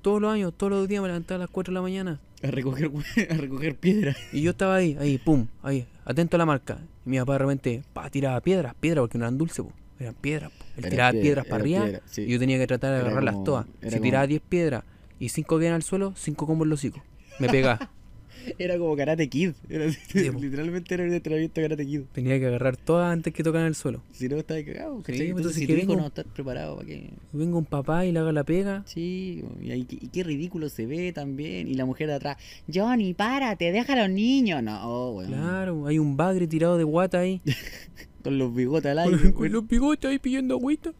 Todos 0.00 0.20
los 0.22 0.32
años, 0.32 0.52
todos 0.56 0.70
los 0.72 0.86
días 0.88 1.02
me 1.02 1.08
levantaba 1.08 1.36
a 1.36 1.38
las 1.40 1.50
4 1.50 1.72
de 1.72 1.74
la 1.74 1.82
mañana. 1.82 2.20
A 2.42 2.50
recoger, 2.52 2.90
a 3.30 3.34
recoger 3.34 3.74
piedras. 3.76 4.16
Y 4.32 4.40
yo 4.42 4.52
estaba 4.52 4.76
ahí, 4.76 4.96
ahí, 5.00 5.18
pum, 5.18 5.46
ahí, 5.62 5.86
atento 6.04 6.36
a 6.36 6.38
la 6.38 6.46
marca. 6.46 6.78
Y 7.04 7.10
mi 7.10 7.18
papá 7.18 7.32
de 7.32 7.38
repente, 7.40 7.82
pa, 7.92 8.08
tiraba 8.08 8.40
piedras, 8.40 8.74
piedras, 8.78 9.02
porque 9.02 9.18
no 9.18 9.24
eran 9.24 9.38
dulces, 9.38 9.64
eran 9.98 10.14
piedras. 10.14 10.52
po. 10.52 10.64
Él 10.76 10.88
tiraba 10.88 11.10
piedras, 11.10 11.22
piedras 11.24 11.46
para 11.46 11.62
arriba 11.62 12.00
sí. 12.06 12.22
y 12.22 12.28
yo 12.28 12.38
tenía 12.38 12.58
que 12.58 12.66
tratar 12.68 12.90
de 12.92 12.96
Era 12.98 13.06
agarrarlas 13.06 13.34
como- 13.34 13.44
todas. 13.44 13.66
Si 13.82 13.88
como- 13.90 14.02
tiraba 14.02 14.26
10 14.28 14.40
piedras 14.48 14.84
y 15.24 15.28
5 15.28 15.58
quedan 15.58 15.74
al 15.74 15.82
suelo, 15.82 16.12
5 16.16 16.46
como 16.46 16.64
en 16.64 16.70
los 16.70 16.80
hocico. 16.80 17.02
Me 17.38 17.48
pegaba. 17.48 17.90
Era 18.58 18.76
como 18.76 18.96
Karate 18.96 19.28
Kid. 19.28 19.52
Era, 19.68 19.88
Sí, 19.92 20.28
literalmente 20.40 20.92
era 20.94 21.04
un 21.04 21.12
entrenamiento 21.12 21.60
de 21.60 21.68
Karate 21.68 21.86
Kid. 21.86 22.00
tenía 22.10 22.40
que 22.40 22.46
agarrar 22.46 22.76
todas 22.76 23.12
antes 23.12 23.32
que 23.32 23.44
tocaran 23.44 23.68
el 23.68 23.76
suelo. 23.76 24.02
Si 24.10 24.28
no, 24.28 24.36
estaba 24.36 24.60
cagado. 24.64 25.00
Sí, 25.06 25.22
entonces, 25.26 25.54
si 25.54 25.66
que 25.68 25.74
tu 25.74 25.78
hijo 25.78 25.92
vengo- 25.92 26.00
no 26.00 26.06
está 26.08 26.24
preparado, 26.24 26.74
¿para 26.74 26.88
qué? 26.88 27.10
Venga 27.32 27.56
un 27.56 27.64
papá 27.66 28.04
y 28.04 28.10
le 28.10 28.18
haga 28.18 28.32
la 28.32 28.42
pega. 28.42 28.82
Sí, 28.84 29.44
y, 29.62 29.70
ahí, 29.70 29.86
y 29.88 30.08
qué 30.08 30.24
ridículo 30.24 30.68
se 30.70 30.86
ve 30.86 31.12
también. 31.12 31.68
Y 31.68 31.74
la 31.74 31.84
mujer 31.84 32.08
de 32.08 32.14
atrás, 32.14 32.36
Johnny, 32.72 33.14
párate, 33.14 33.70
deja 33.70 33.92
a 33.92 33.96
los 34.08 34.10
niños. 34.10 34.60
No, 34.60 34.88
oh, 34.90 35.12
weón. 35.18 35.30
Claro, 35.30 35.86
hay 35.86 36.00
un 36.00 36.16
bagre 36.16 36.48
tirado 36.48 36.76
de 36.78 36.84
guata 36.84 37.20
ahí. 37.20 37.40
Con 38.24 38.38
los 38.38 38.52
bigotes 38.52 38.90
al 38.90 38.98
aire. 39.00 39.32
con 39.34 39.52
los 39.52 39.66
bigotes 39.68 40.10
ahí 40.10 40.18
pidiendo 40.18 40.54
agüita. 40.56 40.92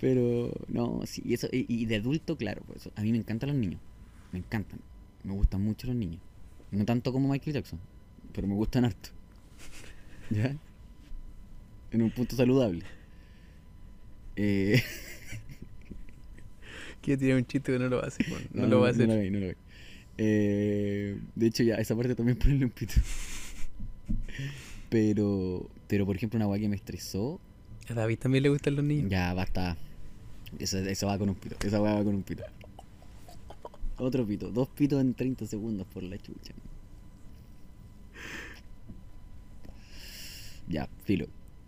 Pero, 0.00 0.52
no, 0.68 1.00
sí, 1.06 1.22
y 1.24 1.34
eso, 1.34 1.48
y, 1.50 1.66
y 1.68 1.86
de 1.86 1.96
adulto, 1.96 2.36
claro, 2.36 2.62
pues 2.66 2.88
a 2.94 3.02
mí 3.02 3.10
me 3.12 3.18
encantan 3.18 3.48
los 3.50 3.58
niños. 3.58 3.80
Me 4.32 4.38
encantan. 4.38 4.80
Me 5.24 5.32
gustan 5.32 5.62
mucho 5.62 5.86
los 5.88 5.96
niños. 5.96 6.20
No 6.70 6.84
tanto 6.84 7.12
como 7.12 7.28
Michael 7.30 7.54
Jackson, 7.54 7.80
pero 8.32 8.46
me 8.46 8.54
gustan 8.54 8.84
harto. 8.84 9.08
¿Ya? 10.30 10.54
En 11.90 12.02
un 12.02 12.10
punto 12.10 12.36
saludable. 12.36 12.84
Eh, 14.36 14.80
Quiero 17.02 17.18
tirar 17.18 17.38
un 17.38 17.46
chiste 17.46 17.72
que 17.72 17.78
no 17.78 17.88
lo 17.88 17.96
va 17.96 18.04
a 18.04 18.08
hacer. 18.08 18.26
bueno, 18.28 18.46
no, 18.52 18.62
no, 18.62 18.68
lo 18.68 18.80
va 18.80 18.88
a 18.88 18.90
hacer. 18.90 19.08
No 19.08 19.14
lo 19.14 19.20
veis, 19.20 19.32
no 19.32 19.38
lo 19.40 19.46
veis. 19.46 19.56
Eh, 20.18 21.18
de 21.34 21.46
hecho, 21.46 21.62
ya, 21.62 21.76
esa 21.76 21.96
parte 21.96 22.14
también 22.14 22.36
ponle 22.38 22.64
un 22.64 22.70
pito. 22.70 22.94
Pero, 24.90 25.68
pero 25.86 26.06
por 26.06 26.16
ejemplo, 26.16 26.38
una 26.38 26.46
weá 26.46 26.58
que 26.58 26.68
me 26.68 26.76
estresó, 26.76 27.38
A 27.90 27.94
David 27.94 28.18
también 28.18 28.42
le 28.42 28.48
gustan 28.48 28.74
los 28.74 28.84
niños. 28.84 29.10
ya 29.10 29.34
basta. 29.34 29.76
Eso, 30.58 31.06
va 31.06 31.18
con 31.18 31.28
un 31.28 31.34
pito. 31.34 31.56
Esa 31.66 31.80
weá 31.80 31.94
va 31.94 32.04
con 32.04 32.14
un 32.14 32.22
pito. 32.22 32.44
Otro 33.98 34.26
pito. 34.26 34.50
Dos 34.50 34.68
pitos 34.68 35.00
en 35.00 35.14
30 35.14 35.46
segundos 35.46 35.86
por 35.86 36.02
la 36.02 36.18
chucha. 36.18 36.54
Ya, 40.68 40.88
filo. 41.04 41.26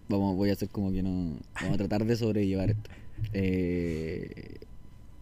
Vamos, 0.09 0.37
voy 0.37 0.51
a 0.51 0.55
hacer 0.55 0.69
como 0.69 0.93
que 0.93 1.03
no. 1.03 1.39
Vamos 1.61 1.75
a 1.75 1.79
tratar 1.79 2.05
de 2.05 2.17
sobrellevar 2.17 2.71
esto. 2.71 2.91
Eh, 3.33 4.61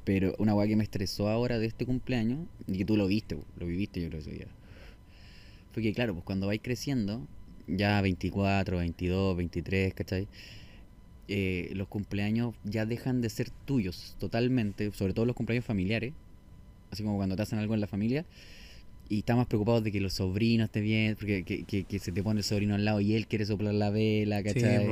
pero 0.04 0.34
una 0.38 0.54
weá 0.54 0.66
que 0.66 0.76
me 0.76 0.84
estresó 0.84 1.28
ahora 1.28 1.58
de 1.58 1.66
este 1.66 1.84
cumpleaños, 1.84 2.38
y 2.66 2.78
que 2.78 2.84
tú 2.86 2.96
lo 2.96 3.06
viste, 3.06 3.36
lo 3.58 3.66
viviste 3.66 4.00
yo 4.00 4.08
creo 4.08 4.20
ese 4.20 4.30
día. 4.30 4.46
Fue 5.72 5.82
que 5.82 5.92
claro, 5.92 6.14
pues 6.14 6.24
cuando 6.24 6.46
vais 6.46 6.60
creciendo, 6.62 7.26
ya 7.66 8.00
24, 8.00 8.78
22, 8.78 9.36
23, 9.36 9.92
¿cachai? 9.92 10.26
Eh, 11.28 11.72
los 11.74 11.88
cumpleaños 11.88 12.54
ya 12.64 12.86
dejan 12.86 13.20
de 13.20 13.28
ser 13.28 13.50
tuyos 13.66 14.16
totalmente, 14.18 14.90
sobre 14.92 15.12
todo 15.12 15.26
los 15.26 15.36
cumpleaños 15.36 15.64
familiares, 15.66 16.14
así 16.90 17.02
como 17.02 17.16
cuando 17.16 17.36
te 17.36 17.42
hacen 17.42 17.58
algo 17.58 17.74
en 17.74 17.80
la 17.80 17.86
familia, 17.86 18.24
y 19.10 19.18
estás 19.18 19.36
más 19.36 19.46
preocupados 19.46 19.84
de 19.84 19.92
que 19.92 20.00
los 20.00 20.14
sobrinos 20.14 20.66
estén 20.66 20.84
bien, 20.84 21.16
porque 21.16 21.42
que, 21.44 21.64
que- 21.64 21.84
que 21.84 21.98
se 21.98 22.12
te 22.12 22.22
pone 22.22 22.40
el 22.40 22.44
sobrino 22.44 22.74
al 22.74 22.84
lado 22.84 23.00
y 23.00 23.14
él 23.14 23.26
quiere 23.26 23.44
soplar 23.44 23.74
la 23.74 23.90
vela, 23.90 24.42
¿cachai? 24.42 24.86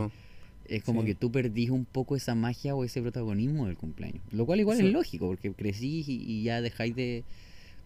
Es 0.69 0.83
como 0.83 1.03
Sí. 1.03 1.07
que 1.09 1.15
tú 1.15 1.31
perdís 1.31 1.71
un 1.71 1.85
poco 1.85 2.17
esa 2.17 2.35
magia 2.35 2.75
o 2.75 2.83
ese 2.85 3.01
protagonismo 3.01 3.67
del 3.67 3.77
cumpleaños. 3.77 4.23
Lo 4.33 4.45
cual 4.47 4.61
igual 4.61 4.77
Sí. 4.79 4.87
es 4.87 4.93
lógico, 4.93 5.29
porque 5.29 5.53
crecís 5.53 6.09
y, 6.09 6.17
y 6.23 6.43
ya 6.43 6.61
dejáis 6.61 6.95
de, 6.97 7.23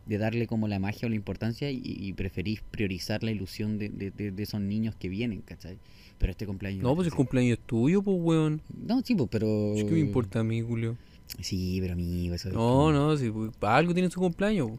de 0.06 0.18
darle 0.18 0.46
como 0.46 0.66
la 0.66 0.78
magia 0.78 1.06
o 1.06 1.08
la 1.10 1.14
importancia 1.16 1.70
y, 1.70 1.80
y 1.84 2.12
preferís 2.14 2.62
priorizar 2.70 3.22
la 3.22 3.30
ilusión 3.32 3.78
de, 3.78 3.90
de- 3.90 4.10
de- 4.10 4.30
de 4.32 4.42
esos 4.42 4.60
niños 4.60 4.94
que 4.96 5.08
vienen, 5.08 5.42
¿cachai? 5.42 5.76
Pero 6.20 6.32
este 6.32 6.46
cumpleaños... 6.46 6.82
No, 6.82 6.94
pues 6.94 7.08
el 7.08 7.14
cumpleaños 7.14 7.58
es 7.58 7.66
tuyo, 7.66 8.02
pues, 8.02 8.16
weón. 8.20 8.60
No, 8.86 9.00
sí, 9.00 9.14
pues, 9.14 9.30
pero... 9.32 9.72
¿Qué 9.74 9.84
me 9.84 10.00
importa 10.00 10.40
a 10.40 10.44
mí, 10.44 10.60
Julio? 10.60 10.96
Sí, 11.40 11.78
pero 11.80 11.94
amigo, 11.94 12.34
eso... 12.34 12.50
es 12.50 12.54
No, 12.54 12.92
no, 12.92 13.16
si 13.16 13.30
pues, 13.30 13.50
algo 13.62 13.94
tiene 13.94 14.10
su 14.10 14.20
cumpleaños. 14.20 14.68
po. 14.68 14.78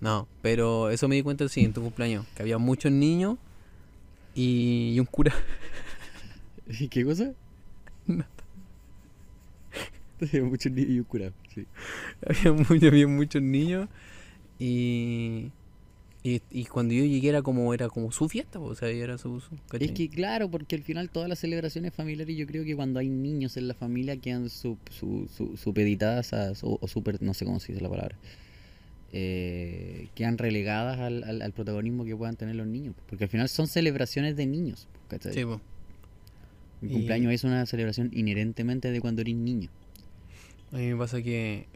No, 0.00 0.26
pero 0.42 0.90
eso 0.90 1.06
me 1.06 1.14
di 1.14 1.22
cuenta 1.22 1.48
sí, 1.48 1.64
en 1.64 1.72
tu 1.72 1.80
cumpleaños, 1.80 2.26
que 2.34 2.42
había 2.42 2.58
muchos 2.58 2.90
niños 2.90 3.38
y, 4.34 4.92
y 4.94 5.00
un 5.00 5.06
cura. 5.06 5.32
¿Qué 6.90 7.04
cosa? 7.04 7.32
Había 10.20 10.42
muchos 10.44 10.72
niños 10.72 10.90
y 10.90 10.98
un 10.98 11.04
curado, 11.04 11.32
sí. 11.54 11.66
había, 12.24 12.88
había 12.88 13.06
muchos 13.06 13.42
niños 13.42 13.88
y, 14.58 15.50
y, 16.24 16.40
y 16.50 16.64
cuando 16.64 16.94
yo 16.94 17.04
llegué 17.04 17.28
era 17.28 17.42
como 17.42 17.72
era 17.74 17.88
como 17.88 18.10
su 18.10 18.28
fiesta, 18.28 18.58
o 18.58 18.74
sea, 18.74 18.88
era 18.88 19.18
su... 19.18 19.40
su. 19.40 19.54
Es 19.78 19.92
que 19.92 20.08
claro, 20.08 20.50
porque 20.50 20.74
al 20.74 20.82
final 20.82 21.10
todas 21.10 21.28
las 21.28 21.38
celebraciones 21.38 21.92
familiares 21.94 22.34
yo 22.36 22.46
creo 22.46 22.64
que 22.64 22.74
cuando 22.74 22.98
hay 22.98 23.08
niños 23.10 23.56
en 23.58 23.68
la 23.68 23.74
familia 23.74 24.16
quedan 24.16 24.48
su, 24.50 24.78
su, 24.90 25.28
su- 25.36 25.56
supeditadas 25.58 26.32
a, 26.32 26.52
o, 26.62 26.78
o 26.80 26.88
super, 26.88 27.22
no 27.22 27.34
sé 27.34 27.44
cómo 27.44 27.60
se 27.60 27.72
dice 27.72 27.82
la 27.82 27.90
palabra, 27.90 28.16
eh, 29.12 30.08
quedan 30.14 30.38
relegadas 30.38 30.98
al, 30.98 31.22
al- 31.24 31.42
al 31.42 31.52
protagonismo 31.52 32.04
que 32.04 32.16
puedan 32.16 32.36
tener 32.36 32.56
los 32.56 32.66
niños. 32.66 32.94
Porque 33.08 33.24
al 33.24 33.30
final 33.30 33.48
son 33.48 33.68
celebraciones 33.68 34.34
de 34.36 34.46
niños. 34.46 34.88
¿cachai? 35.08 35.32
Sí, 35.34 35.44
po. 35.44 35.60
Y- 36.82 36.88
cumpleaños 36.88 37.32
es 37.32 37.44
una 37.44 37.64
celebración 37.66 38.10
inherentemente 38.12 38.90
de 38.90 39.00
cuando 39.00 39.22
eres 39.22 39.34
niño. 39.36 39.70
A 40.72 40.76
mí 40.78 40.86
me 40.88 40.96
pasa 40.96 41.22
que, 41.22 41.66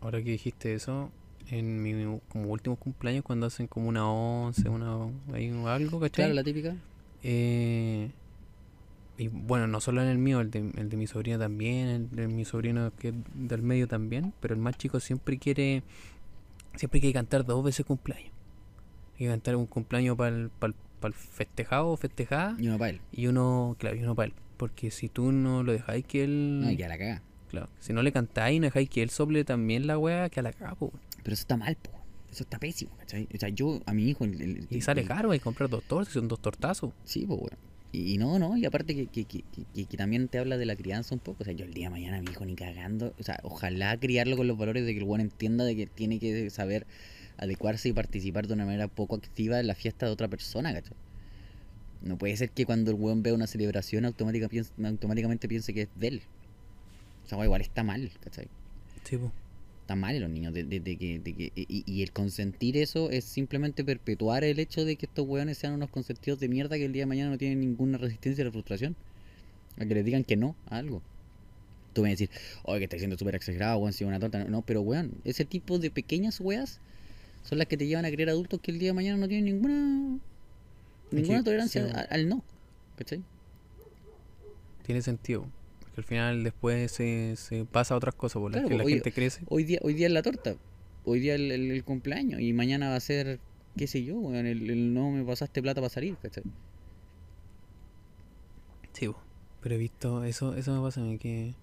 ahora 0.00 0.22
que 0.22 0.30
dijiste 0.32 0.74
eso, 0.74 1.10
en 1.52 1.82
mi 1.82 2.18
como 2.30 2.50
últimos 2.50 2.78
cumpleaños, 2.78 3.22
cuando 3.24 3.46
hacen 3.46 3.66
como 3.66 3.86
una 3.86 4.10
once, 4.10 4.68
una, 4.70 5.10
hay 5.34 5.50
algo, 5.66 6.00
¿cachai? 6.00 6.24
Claro, 6.24 6.34
la 6.34 6.42
típica. 6.42 6.74
Eh, 7.22 8.10
y 9.18 9.28
bueno, 9.28 9.66
no 9.66 9.78
solo 9.80 10.02
en 10.02 10.08
el 10.08 10.16
mío, 10.16 10.40
el 10.40 10.50
de, 10.50 10.70
el 10.78 10.88
de 10.88 10.96
mi 10.96 11.06
sobrina 11.06 11.38
también, 11.38 11.88
el 11.88 12.10
de 12.10 12.26
mi 12.26 12.46
sobrino 12.46 12.90
que 12.98 13.08
es 13.08 13.14
del 13.34 13.60
medio 13.60 13.86
también, 13.86 14.32
pero 14.40 14.54
el 14.54 14.60
más 14.60 14.78
chico 14.78 14.98
siempre 14.98 15.36
quiere, 15.36 15.82
siempre 16.74 17.00
quiere 17.00 17.12
cantar 17.12 17.44
dos 17.44 17.62
veces 17.62 17.84
cumpleaños. 17.84 18.32
Hay 19.12 19.18
que 19.18 19.26
cantar 19.26 19.56
un 19.56 19.66
cumpleaños 19.66 20.16
para 20.16 20.30
el, 20.34 20.50
festejado 21.12 21.88
o 21.88 21.96
festejada 21.98 22.56
Y 22.58 22.68
uno 22.68 22.78
para 22.78 22.90
él. 22.90 23.00
y 23.12 23.26
uno, 23.26 23.76
claro, 23.78 23.96
y 23.96 24.02
uno 24.02 24.14
para 24.14 24.28
él. 24.28 24.34
Porque 24.56 24.90
si 24.90 25.10
tú 25.10 25.32
no 25.32 25.62
lo 25.62 25.72
dejáis 25.72 26.06
que 26.06 26.24
él... 26.24 26.60
No, 26.62 26.74
que 26.74 26.84
a 26.84 26.88
la 26.88 26.96
caga. 26.96 27.22
Claro, 27.50 27.68
si 27.78 27.92
no 27.92 28.02
le 28.02 28.10
cantáis 28.10 28.56
y 28.56 28.60
no 28.60 28.64
dejáis 28.64 28.88
que 28.88 29.02
él 29.02 29.10
sople 29.10 29.44
también 29.44 29.86
la 29.86 29.98
wea, 29.98 30.30
que 30.30 30.40
a 30.40 30.42
la 30.42 30.54
cago. 30.54 30.92
Pero 31.22 31.34
eso 31.34 31.42
está 31.42 31.56
mal, 31.56 31.76
po. 31.76 31.90
Eso 32.30 32.44
está 32.44 32.58
pésimo, 32.58 32.96
¿cachai? 32.96 33.28
O 33.34 33.38
sea, 33.38 33.48
yo 33.50 33.80
a 33.84 33.92
mi 33.92 34.08
hijo... 34.08 34.24
el- 34.24 34.40
el- 34.40 34.66
Y 34.70 34.80
sale 34.80 35.02
el- 35.02 35.08
caro, 35.08 35.32
hay 35.32 35.38
que 35.38 35.44
comprar 35.44 35.68
dos 35.68 35.84
tortas, 35.84 36.12
son 36.14 36.28
dos 36.28 36.40
tortazos. 36.40 36.92
Sí, 37.04 37.24
pues, 37.26 37.38
weón. 37.40 37.58
Y, 37.92 38.14
y 38.14 38.18
no, 38.18 38.38
no, 38.38 38.56
y 38.56 38.64
aparte 38.64 38.94
que, 38.94 39.06
que, 39.06 39.26
que, 39.26 39.44
que- 39.74 39.84
que 39.84 39.96
también 39.98 40.28
te 40.28 40.38
habla 40.38 40.56
de 40.56 40.64
la 40.64 40.74
crianza 40.74 41.14
un 41.14 41.20
poco. 41.20 41.42
O 41.42 41.44
sea, 41.44 41.52
yo 41.52 41.66
el 41.66 41.74
día 41.74 41.86
de 41.88 41.90
mañana 41.90 42.22
mi 42.22 42.30
hijo 42.30 42.44
ni 42.46 42.54
cagando. 42.54 43.12
O 43.18 43.22
sea, 43.22 43.38
ojalá 43.42 43.94
criarlo 43.98 44.36
con 44.38 44.46
los 44.48 44.56
valores 44.56 44.86
de 44.86 44.92
que 44.94 44.98
el 45.00 45.04
buen 45.04 45.20
entienda 45.20 45.64
de 45.64 45.76
que 45.76 45.86
tiene 45.86 46.18
que 46.18 46.48
saber 46.48 46.86
adecuarse 47.36 47.90
y 47.90 47.92
participar 47.92 48.46
de 48.46 48.54
una 48.54 48.64
manera 48.64 48.88
poco 48.88 49.16
activa 49.16 49.60
en 49.60 49.66
la 49.66 49.74
fiesta 49.74 50.06
de 50.06 50.12
otra 50.12 50.28
persona, 50.28 50.72
¿cachai? 50.72 50.96
No 52.00 52.16
puede 52.16 52.34
ser 52.36 52.50
que 52.50 52.64
cuando 52.64 52.90
el 52.92 52.96
weón 52.96 53.22
vea 53.22 53.34
una 53.34 53.46
celebración 53.46 54.06
automática 54.06 54.48
piense- 54.48 54.72
automáticamente 54.84 55.46
piense 55.48 55.74
que 55.74 55.82
es 55.82 55.88
de 55.96 56.08
él. 56.08 56.22
O 57.26 57.28
sea, 57.28 57.44
igual 57.44 57.60
está 57.60 57.84
mal, 57.84 58.10
¿cachai? 58.20 58.48
Sí, 59.04 59.18
po. 59.18 59.30
Mal 59.96 60.14
en 60.16 60.22
los 60.22 60.30
niños. 60.30 60.52
De, 60.54 60.64
de- 60.64 60.80
de 60.80 60.96
que, 60.96 61.18
de 61.18 61.32
que- 61.34 61.52
y, 61.54 61.82
y 61.86 62.02
el 62.02 62.12
consentir 62.12 62.76
eso 62.76 63.10
es 63.10 63.24
simplemente 63.24 63.84
perpetuar 63.84 64.44
el 64.44 64.58
hecho 64.58 64.84
de 64.84 64.96
que 64.96 65.06
estos 65.06 65.26
weones 65.26 65.58
sean 65.58 65.72
unos 65.74 65.90
consentidos 65.90 66.38
de 66.40 66.48
mierda 66.48 66.76
que 66.76 66.84
el 66.84 66.92
día 66.92 67.02
de 67.02 67.06
mañana 67.06 67.30
no 67.30 67.38
tienen 67.38 67.60
ninguna 67.60 67.98
resistencia 67.98 68.42
a 68.42 68.46
la 68.46 68.50
frustración. 68.52 68.96
A 69.78 69.84
que 69.86 69.94
les 69.94 70.04
digan 70.04 70.24
que 70.24 70.36
no 70.36 70.54
a 70.66 70.76
algo. 70.76 71.02
Tú 71.94 72.02
me 72.02 72.10
decir, 72.10 72.30
oye, 72.64 72.78
que 72.78 72.84
está 72.84 72.96
diciendo 72.96 73.18
súper 73.18 73.34
exagerado, 73.34 73.78
weón, 73.78 73.92
si 73.92 74.04
una 74.04 74.18
torta. 74.20 74.44
No, 74.44 74.62
pero 74.62 74.80
weón, 74.82 75.12
ese 75.24 75.44
tipo 75.44 75.78
de 75.78 75.90
pequeñas 75.90 76.40
weas 76.40 76.80
son 77.42 77.58
las 77.58 77.66
que 77.66 77.76
te 77.76 77.86
llevan 77.86 78.04
a 78.04 78.10
creer 78.10 78.28
adultos 78.30 78.60
que 78.62 78.70
el 78.70 78.78
día 78.78 78.88
de 78.90 78.92
mañana 78.94 79.18
no 79.18 79.28
tienen 79.28 79.44
ninguna 79.46 80.18
ninguna 81.10 81.42
tolerancia 81.44 81.84
sí. 81.86 81.92
a- 81.94 82.00
al 82.14 82.28
no. 82.28 82.42
¿Cachai? 82.96 83.22
Tiene 84.86 85.02
sentido. 85.02 85.46
Porque 85.94 86.00
al 86.00 86.04
final 86.04 86.44
después 86.44 86.90
se, 86.92 87.36
se 87.36 87.64
pasa 87.64 87.94
a 87.94 87.96
otras 87.98 88.14
cosas, 88.14 88.40
por 88.40 88.50
las 88.50 88.60
Claro, 88.60 88.68
que 88.70 88.78
la 88.78 88.84
oye, 88.84 88.94
gente 88.94 89.12
crece. 89.12 89.42
Hoy 89.48 89.64
día, 89.64 89.78
hoy 89.82 89.94
día 89.94 90.06
es 90.06 90.12
la 90.12 90.22
torta. 90.22 90.54
Hoy 91.04 91.20
día 91.20 91.34
el, 91.34 91.50
el- 91.52 91.70
el 91.70 91.84
cumpleaños. 91.84 92.40
Y 92.40 92.52
mañana 92.52 92.88
va 92.90 92.96
a 92.96 93.00
ser, 93.00 93.40
qué 93.76 93.86
sé 93.86 94.02
yo, 94.04 94.32
el, 94.34 94.46
el 94.70 94.94
no 94.94 95.10
me 95.10 95.22
pasaste 95.24 95.60
plata 95.62 95.80
para 95.80 95.90
salir, 95.90 96.16
¿cachai? 96.22 96.44
Sí, 98.92 99.08
po. 99.08 99.16
pero 99.60 99.74
he 99.74 99.78
visto, 99.78 100.24
eso, 100.24 100.54
eso 100.54 100.74
me 100.74 100.80
pasa 100.80 101.00
a 101.00 101.04
mí, 101.04 101.18
que, 101.18 101.54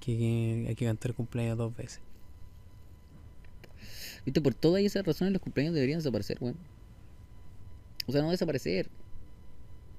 que, 0.00 0.16
que 0.16 0.64
hay 0.68 0.74
que 0.74 0.84
cantar 0.86 1.14
cumpleaños 1.14 1.58
dos 1.58 1.74
veces. 1.76 2.00
Viste, 4.24 4.40
por 4.40 4.54
todas 4.54 4.82
esas 4.82 5.04
razones 5.04 5.32
los 5.32 5.42
cumpleaños 5.42 5.74
deberían 5.74 5.98
desaparecer, 5.98 6.38
weón. 6.40 6.56
O 8.06 8.12
sea, 8.12 8.22
no 8.22 8.30
desaparecer. 8.30 8.88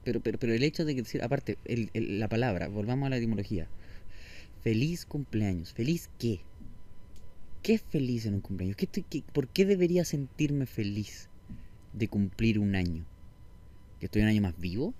Pero, 0.04 0.20
pero, 0.22 0.38
pero 0.38 0.54
el 0.54 0.64
hecho 0.64 0.84
de 0.86 0.96
que 0.96 1.02
decir, 1.04 1.24
aparte, 1.24 1.58
el, 1.66 1.90
el- 1.94 2.20
la 2.20 2.28
palabra, 2.28 2.68
volvamos 2.68 3.08
a 3.08 3.10
la 3.10 3.18
etimología. 3.18 3.68
Feliz 4.62 5.06
cumpleaños. 5.06 5.74
¿Feliz 5.74 6.10
qué? 6.20 6.42
¿Qué 7.62 7.76
es 7.76 7.82
feliz 7.82 8.26
en 8.26 8.34
un 8.36 8.42
cumpleaños? 8.42 8.76
¿Qué 8.76 8.86
estoy- 8.86 9.06
qué- 9.10 9.24
¿Por 9.34 9.48
qué 9.48 9.66
debería 9.66 10.04
sentirme 10.06 10.66
feliz 10.66 11.30
de 11.94 12.08
cumplir 12.10 12.60
un 12.60 12.76
año? 12.76 13.06
¿Que 14.00 14.08
estoy 14.08 14.22
un 14.24 14.28
año 14.28 14.42
más 14.42 14.58
vivo? 14.60 14.94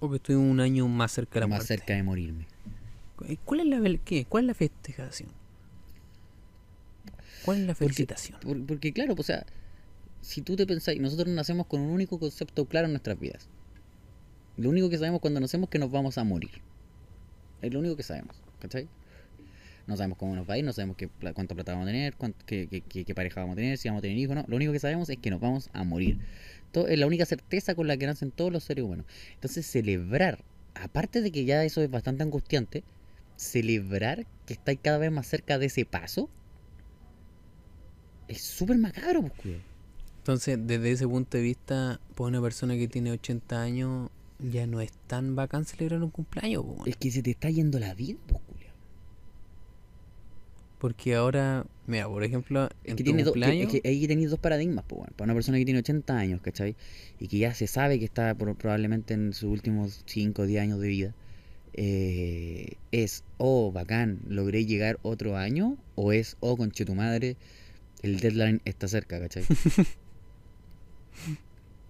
O 0.00 0.10
que 0.10 0.16
estoy 0.16 0.34
un 0.36 0.60
año 0.60 0.86
más 0.88 1.12
cerca 1.12 1.34
de 1.34 1.40
la 1.40 1.46
más 1.46 1.58
muerte. 1.60 1.74
cerca 1.76 1.94
de 1.94 2.02
morirme? 2.02 2.46
¿Cuál 3.44 3.60
es 3.60 3.66
la, 3.66 3.98
qué? 4.04 4.26
¿Cuál 4.26 4.44
es 4.44 4.48
la 4.48 4.54
festejación? 4.54 5.30
¿Cuál 7.44 7.58
es 7.60 7.66
la 7.66 7.72
Porque- 7.74 7.84
felicitación? 7.86 8.38
Por- 8.40 8.66
porque 8.66 8.92
claro, 8.92 9.14
pues, 9.16 9.30
o 9.30 9.32
sea, 9.32 9.46
si 10.20 10.42
tú 10.42 10.56
te 10.56 10.66
pensáis, 10.66 11.00
nosotros 11.00 11.28
nacemos 11.28 11.66
con 11.66 11.80
un 11.80 11.90
único 11.90 12.18
concepto 12.18 12.66
claro 12.66 12.86
en 12.86 12.92
nuestras 12.92 13.18
vidas. 13.18 13.48
Lo 14.56 14.70
único 14.70 14.90
que 14.90 14.98
sabemos 14.98 15.20
cuando 15.20 15.40
nacemos 15.40 15.68
es 15.68 15.70
que 15.70 15.78
nos 15.78 15.90
vamos 15.90 16.18
a 16.18 16.24
morir. 16.24 16.60
Es 17.62 17.72
lo 17.72 17.80
único 17.80 17.96
que 17.96 18.02
sabemos, 18.02 18.36
¿cachai? 18.60 18.88
No 19.86 19.96
sabemos 19.96 20.18
cómo 20.18 20.36
nos 20.36 20.48
va 20.48 20.54
a 20.54 20.58
ir, 20.58 20.64
no 20.64 20.72
sabemos 20.72 20.96
qué, 20.96 21.08
cuánta 21.32 21.54
plata 21.54 21.72
vamos 21.72 21.86
a 21.88 21.92
tener, 21.92 22.14
cuánto- 22.16 22.44
qué, 22.44 23.12
pareja 23.14 23.40
vamos 23.40 23.54
a 23.54 23.56
tener, 23.56 23.78
si 23.78 23.88
vamos 23.88 24.00
a 24.00 24.02
tener 24.02 24.18
hijos, 24.18 24.36
no. 24.36 24.44
Lo 24.46 24.56
único 24.56 24.72
que 24.72 24.80
sabemos 24.80 25.08
es 25.08 25.16
que 25.16 25.30
nos 25.30 25.40
vamos 25.40 25.70
a 25.72 25.82
morir. 25.84 26.18
Es 26.74 26.98
la 26.98 27.06
única 27.06 27.24
certeza 27.24 27.74
con 27.74 27.86
la 27.86 27.96
que 27.96 28.06
nacen 28.06 28.30
todos 28.30 28.52
los 28.52 28.64
seres 28.64 28.84
humanos. 28.84 29.06
Entonces, 29.34 29.64
celebrar, 29.66 30.44
aparte 30.74 31.22
de 31.22 31.30
que 31.32 31.44
ya 31.44 31.64
eso 31.64 31.80
es 31.82 31.90
bastante 31.90 32.22
angustiante, 32.22 32.84
celebrar 33.36 34.26
que 34.46 34.52
estáis 34.54 34.78
cada 34.82 34.98
vez 34.98 35.10
más 35.10 35.26
cerca 35.26 35.58
de 35.58 35.66
ese 35.66 35.84
paso, 35.86 36.28
es 38.28 38.42
súper 38.42 38.76
macabro, 38.78 39.22
pues. 39.22 39.56
Entonces, 40.18 40.58
desde 40.60 40.90
ese 40.92 41.08
punto 41.08 41.36
de 41.38 41.42
vista, 41.42 42.00
para 42.14 42.28
una 42.28 42.42
persona 42.42 42.76
que 42.76 42.86
tiene 42.88 43.10
80 43.12 43.62
años, 43.62 44.10
ya 44.38 44.66
no 44.66 44.80
es 44.80 44.92
tan 45.06 45.34
bacán 45.34 45.64
celebrar 45.64 46.02
un 46.02 46.10
cumpleaños, 46.10 46.62
po, 46.64 46.72
weón. 46.72 46.88
Es 46.88 46.96
que 46.96 47.10
se 47.10 47.22
te 47.22 47.30
está 47.30 47.48
yendo 47.50 47.78
la 47.78 47.94
vida, 47.94 48.18
pues, 48.26 48.40
culiao. 48.42 48.68
Porque 50.78 51.14
ahora, 51.16 51.66
mira, 51.86 52.06
por 52.08 52.22
ejemplo, 52.22 52.66
Es 52.84 52.90
en 52.90 52.96
que, 52.96 53.02
tu 53.04 53.08
tiene 53.10 53.24
do- 53.24 53.32
que- 53.32 53.40
cumpleaños, 53.40 53.74
es 53.74 53.80
que 53.80 53.88
ahí 53.88 54.06
tenéis 54.06 54.30
dos 54.30 54.38
paradigmas, 54.38 54.84
pues, 54.86 54.98
bueno. 55.00 55.12
Para 55.16 55.24
una 55.26 55.34
persona 55.34 55.58
que 55.58 55.64
tiene 55.64 55.80
80 55.80 56.16
años, 56.18 56.40
¿cachai? 56.40 56.76
Y 57.18 57.26
que 57.28 57.38
ya 57.38 57.54
se 57.54 57.66
sabe 57.66 57.98
que 57.98 58.04
está 58.04 58.34
pro- 58.34 58.54
probablemente 58.54 59.14
en 59.14 59.32
sus 59.32 59.50
últimos 59.50 60.02
5 60.06 60.42
o 60.42 60.46
10 60.46 60.62
años 60.62 60.78
de 60.78 60.88
vida, 60.88 61.14
eh, 61.72 62.74
es, 62.92 63.24
oh, 63.38 63.72
bacán, 63.72 64.20
logré 64.28 64.66
llegar 64.66 64.98
otro 65.02 65.36
año, 65.36 65.76
o 65.94 66.12
es, 66.12 66.36
oh, 66.40 66.56
conche 66.56 66.84
tu 66.84 66.94
madre, 66.94 67.36
el 68.02 68.20
deadline 68.20 68.60
está 68.64 68.86
cerca, 68.88 69.18
¿cachai? 69.18 69.44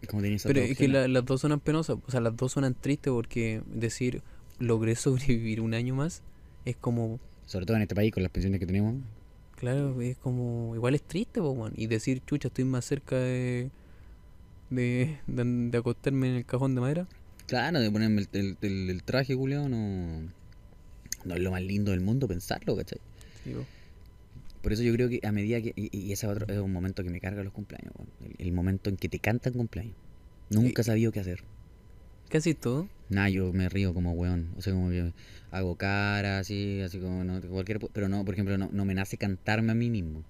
Como 0.08 0.22
pero 0.22 0.60
es 0.60 0.78
que 0.78 0.88
la- 0.88 1.08
las 1.08 1.24
dos 1.24 1.40
suenan 1.40 1.60
penosas, 1.60 1.96
o 2.06 2.10
sea, 2.10 2.20
las 2.20 2.36
dos 2.36 2.52
suenan 2.52 2.74
tristes 2.74 3.12
porque 3.12 3.62
decir 3.66 4.22
logré 4.58 4.94
sobrevivir 4.96 5.60
un 5.60 5.74
año 5.74 5.94
más 5.94 6.22
es 6.64 6.76
como, 6.76 7.18
Sobre 7.46 7.66
todo 7.66 7.76
en 7.76 7.82
este 7.82 7.94
país 7.94 8.12
con 8.12 8.22
las 8.22 8.30
pensiones 8.32 8.60
que 8.60 8.66
tenemos. 8.66 8.94
claro, 9.56 10.00
es 10.00 10.16
como, 10.18 10.74
igual 10.74 10.94
es 10.94 11.02
triste, 11.02 11.40
po. 11.40 11.68
Y 11.74 11.86
decir, 11.88 12.22
chucha, 12.26 12.48
estoy 12.48 12.64
más 12.64 12.84
cerca 12.84 13.16
de, 13.16 13.70
de, 14.70 15.18
de, 15.26 15.44
de 15.70 15.78
acostarme 15.78 16.28
en 16.30 16.34
el 16.36 16.44
cajón 16.46 16.74
de 16.74 16.80
madera. 16.80 17.06
Claro, 17.46 17.80
de 17.80 17.90
ponerme 17.90 18.22
el, 18.22 18.28
el- 18.32 18.56
el- 18.60 18.90
el 18.90 19.02
traje, 19.02 19.34
Julio, 19.34 19.68
no, 19.68 20.22
no 21.24 21.34
es 21.34 21.40
lo 21.40 21.50
más 21.50 21.62
lindo 21.62 21.90
del 21.90 22.00
mundo 22.02 22.28
pensarlo, 22.28 22.76
¿cachai? 22.76 23.00
Digo, 23.44 23.64
Por 24.62 24.72
eso 24.72 24.82
yo 24.82 24.92
creo 24.92 25.08
que 25.08 25.20
a 25.24 25.32
medida 25.32 25.60
que. 25.60 25.72
Y, 25.76 25.96
y 25.96 26.12
ese 26.12 26.26
otro, 26.26 26.46
es 26.48 26.58
un 26.58 26.72
momento 26.72 27.02
que 27.02 27.10
me 27.10 27.20
carga 27.20 27.42
los 27.42 27.52
cumpleaños, 27.52 27.92
weón. 27.96 28.10
el, 28.20 28.46
el 28.46 28.52
momento 28.52 28.90
en 28.90 28.96
que 28.96 29.08
te 29.08 29.18
cantan 29.18 29.52
cumpleaños. 29.52 29.96
Nunca 30.50 30.82
he 30.82 30.84
sabido 30.84 31.12
qué 31.12 31.20
hacer. 31.20 31.44
casi 32.28 32.54
todo. 32.54 32.88
Nada, 33.10 33.28
yo 33.30 33.52
me 33.52 33.68
río 33.68 33.94
como 33.94 34.12
weón. 34.12 34.52
O 34.56 34.62
sea, 34.62 34.72
como 34.72 34.90
que 34.90 35.12
hago 35.50 35.76
cara 35.76 36.38
así, 36.38 36.80
así 36.80 36.98
como 36.98 37.24
no, 37.24 37.40
cualquier. 37.42 37.78
Pero 37.92 38.08
no, 38.08 38.24
por 38.24 38.34
ejemplo, 38.34 38.56
no, 38.58 38.68
no 38.72 38.84
me 38.84 38.94
nace 38.94 39.16
cantarme 39.16 39.72
a 39.72 39.74
mí 39.74 39.90
mismo. 39.90 40.24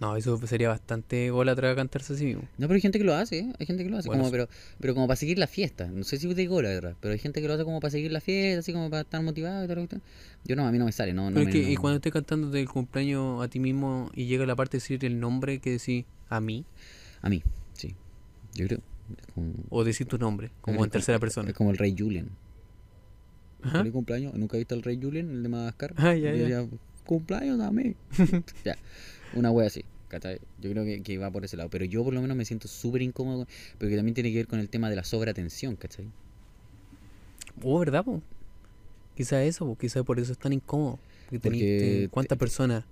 No, 0.00 0.16
eso 0.16 0.38
sería 0.46 0.68
bastante 0.68 1.26
ególatra 1.26 1.74
cantarse 1.74 2.12
a 2.12 2.16
sí 2.16 2.24
mismo. 2.26 2.42
No, 2.56 2.68
pero 2.68 2.74
hay 2.74 2.80
gente 2.80 2.98
que 2.98 3.04
lo 3.04 3.14
hace, 3.14 3.40
¿eh? 3.40 3.52
Hay 3.58 3.66
gente 3.66 3.82
que 3.82 3.90
lo 3.90 3.98
hace. 3.98 4.06
Bueno, 4.08 4.22
como, 4.22 4.30
pero, 4.30 4.48
pero 4.78 4.94
como 4.94 5.08
para 5.08 5.16
seguir 5.16 5.38
la 5.38 5.48
fiesta. 5.48 5.88
No 5.88 6.04
sé 6.04 6.18
si 6.18 6.28
la 6.28 6.68
verdad, 6.68 6.94
pero 7.00 7.12
hay 7.12 7.18
gente 7.18 7.40
que 7.42 7.48
lo 7.48 7.54
hace 7.54 7.64
como 7.64 7.80
para 7.80 7.90
seguir 7.90 8.12
la 8.12 8.20
fiesta, 8.20 8.60
así 8.60 8.72
como 8.72 8.90
para 8.90 9.02
estar 9.02 9.20
motivado 9.22 9.64
y 9.64 9.86
tal. 9.88 10.00
Yo 10.44 10.54
no, 10.54 10.66
a 10.66 10.70
mí 10.70 10.78
no 10.78 10.84
me 10.84 10.92
sale, 10.92 11.12
no, 11.12 11.30
no 11.30 11.34
Pero 11.34 11.44
me- 11.46 11.50
es 11.50 11.66
que 11.66 11.72
y 11.72 11.76
cuando 11.76 11.96
estés 11.96 12.12
cantando 12.12 12.48
del 12.50 12.68
cumpleaños 12.68 13.42
a 13.42 13.48
ti 13.48 13.58
mismo 13.58 14.10
y 14.14 14.26
llega 14.26 14.46
la 14.46 14.54
parte 14.54 14.76
de 14.76 14.82
decir 14.82 15.04
el 15.04 15.18
nombre 15.18 15.58
que 15.58 15.72
decís 15.72 16.04
a 16.28 16.40
mí, 16.40 16.64
A 17.22 17.28
mí, 17.28 17.42
sí. 17.72 17.94
Yo 18.54 18.66
creo. 18.68 18.80
como- 19.34 19.52
o 19.70 19.82
decir 19.82 20.06
tu 20.06 20.16
nombre, 20.18 20.50
como 20.60 20.84
en 20.84 20.90
tercera 20.90 21.18
persona. 21.18 21.48
Es 21.48 21.56
como 21.56 21.70
el 21.72 21.76
rey 21.78 21.94
Julian. 21.98 22.28
Ajá. 23.62 23.84
Cumpleaños. 23.90 24.34
¿Nunca 24.34 24.56
he 24.56 24.60
visto 24.60 24.74
al 24.76 24.82
rey 24.82 24.98
Julian, 25.02 25.30
el 25.30 25.42
de 25.42 25.48
Madagascar? 25.48 25.92
Ah, 25.96 26.14
ya, 26.14 26.32
ya. 26.32 26.32
decía, 26.32 26.66
cumpleaños 27.04 27.58
a 27.60 27.70
mí. 27.72 27.94
ya, 28.64 28.76
una 29.32 29.50
wea 29.50 29.66
así. 29.68 29.84
¿cachai? 30.08 30.40
Yo 30.60 30.70
creo 30.70 30.84
que, 30.84 31.02
que 31.02 31.18
va 31.18 31.30
por 31.30 31.44
ese 31.44 31.56
lado. 31.56 31.68
Pero 31.70 31.84
yo 31.84 32.02
por 32.04 32.14
lo 32.14 32.22
menos 32.22 32.36
me 32.36 32.44
siento 32.44 32.68
súper 32.68 33.02
incómodo. 33.02 33.46
Pero 33.78 33.90
que 33.90 33.96
también 33.96 34.14
tiene 34.14 34.30
que 34.30 34.36
ver 34.38 34.46
con 34.48 34.60
el 34.60 34.68
tema 34.68 34.90
de 34.90 34.96
la 34.96 35.04
sobreatención, 35.04 35.76
¿cachai? 35.76 36.06
Oh, 37.62 37.78
¿verdad, 37.78 38.04
po? 38.04 38.22
Quizá 39.16 39.42
eso, 39.44 39.66
po, 39.66 39.76
quizá 39.76 40.02
por 40.04 40.20
eso 40.20 40.32
es 40.32 40.38
tan 40.38 40.52
incómodo. 40.52 40.98
Porque 41.42 41.66
te- 41.76 42.08
¿Cuántas 42.10 42.38
personas? 42.38 42.84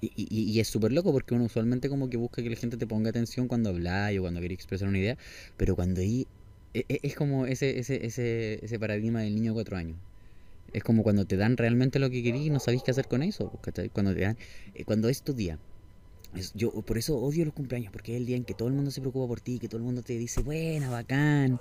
Y, 0.00 0.12
y- 0.16 0.52
y 0.52 0.60
es 0.60 0.68
súper 0.68 0.92
loco 0.92 1.12
porque 1.12 1.34
uno 1.34 1.44
usualmente 1.44 1.88
como 1.88 2.08
que 2.10 2.16
busca 2.16 2.42
que 2.42 2.50
la 2.50 2.56
gente 2.56 2.76
te 2.76 2.86
ponga 2.86 3.10
atención 3.10 3.48
cuando 3.48 3.70
habla 3.70 4.10
o 4.18 4.22
cuando 4.22 4.40
quiere 4.40 4.54
expresar 4.54 4.88
una 4.88 4.98
idea. 4.98 5.16
Pero 5.56 5.76
cuando 5.76 6.00
ahí... 6.00 6.26
e- 6.74 6.84
e- 6.88 7.00
Es 7.02 7.16
como 7.16 7.46
ese, 7.46 7.78
ese, 7.78 8.06
ese, 8.06 8.64
ese 8.64 8.78
paradigma 8.78 9.22
del 9.22 9.34
niño 9.34 9.52
de 9.52 9.54
cuatro 9.54 9.76
años. 9.76 9.98
Es 10.72 10.82
como 10.84 11.02
cuando 11.02 11.24
te 11.26 11.36
dan 11.36 11.56
realmente 11.56 11.98
lo 11.98 12.10
que 12.10 12.22
querís 12.22 12.46
y 12.46 12.50
no 12.50 12.60
sabéis 12.60 12.82
qué 12.84 12.90
hacer 12.92 13.08
con 13.08 13.22
eso. 13.22 13.50
¿cachai? 13.62 13.90
Cuando 13.90 14.14
te 14.14 14.20
dan... 14.22 14.38
eh, 14.74 14.84
Cuando 14.84 15.08
es 15.08 15.22
tu 15.22 15.34
día. 15.34 15.58
Yo 16.54 16.70
por 16.70 16.98
eso 16.98 17.16
odio 17.16 17.44
los 17.44 17.54
cumpleaños, 17.54 17.90
porque 17.90 18.12
es 18.12 18.18
el 18.18 18.26
día 18.26 18.36
en 18.36 18.44
que 18.44 18.54
todo 18.54 18.68
el 18.68 18.74
mundo 18.74 18.90
se 18.90 19.00
preocupa 19.00 19.26
por 19.26 19.40
ti, 19.40 19.58
que 19.58 19.66
todo 19.66 19.78
el 19.78 19.84
mundo 19.84 20.02
te 20.02 20.12
dice, 20.18 20.42
buena, 20.42 20.90
bacán, 20.90 21.58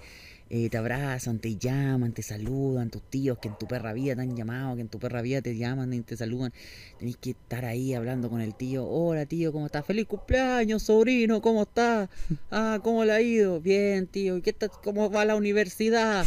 eh, 0.50 0.70
te 0.70 0.78
abrazan, 0.78 1.40
te 1.40 1.56
llaman, 1.56 2.14
te 2.14 2.22
saludan, 2.22 2.90
tus 2.90 3.02
tíos 3.04 3.38
que 3.40 3.48
en 3.48 3.58
tu 3.58 3.66
perra 3.66 3.94
vida 3.94 4.16
te 4.16 4.22
han 4.22 4.36
llamado, 4.36 4.76
que 4.76 4.82
en 4.82 4.90
tu 4.90 5.00
perra 5.00 5.22
vida 5.22 5.42
te 5.42 5.56
llaman 5.56 5.94
y 5.94 6.02
te 6.02 6.18
saludan. 6.18 6.54
Tenés 7.00 7.16
que 7.18 7.32
estar 7.32 7.66
ahí 7.66 7.94
hablando 7.94 8.30
con 8.30 8.42
el 8.42 8.56
tío, 8.56 8.86
hola 8.86 9.26
tío, 9.26 9.52
¿cómo 9.54 9.66
estás? 9.68 9.86
Feliz 9.86 10.06
cumpleaños, 10.06 10.84
sobrino, 10.84 11.42
¿cómo 11.42 11.64
estás? 11.64 12.10
Ah, 12.52 12.80
¿cómo 12.84 13.06
le 13.06 13.14
ha 13.14 13.22
ido? 13.22 13.62
Bien, 13.62 14.06
tío, 14.06 14.38
¿y 14.38 14.42
qué? 14.42 14.54
¿Cómo 14.84 15.10
va 15.10 15.26
la 15.26 15.36
universidad? 15.36 16.26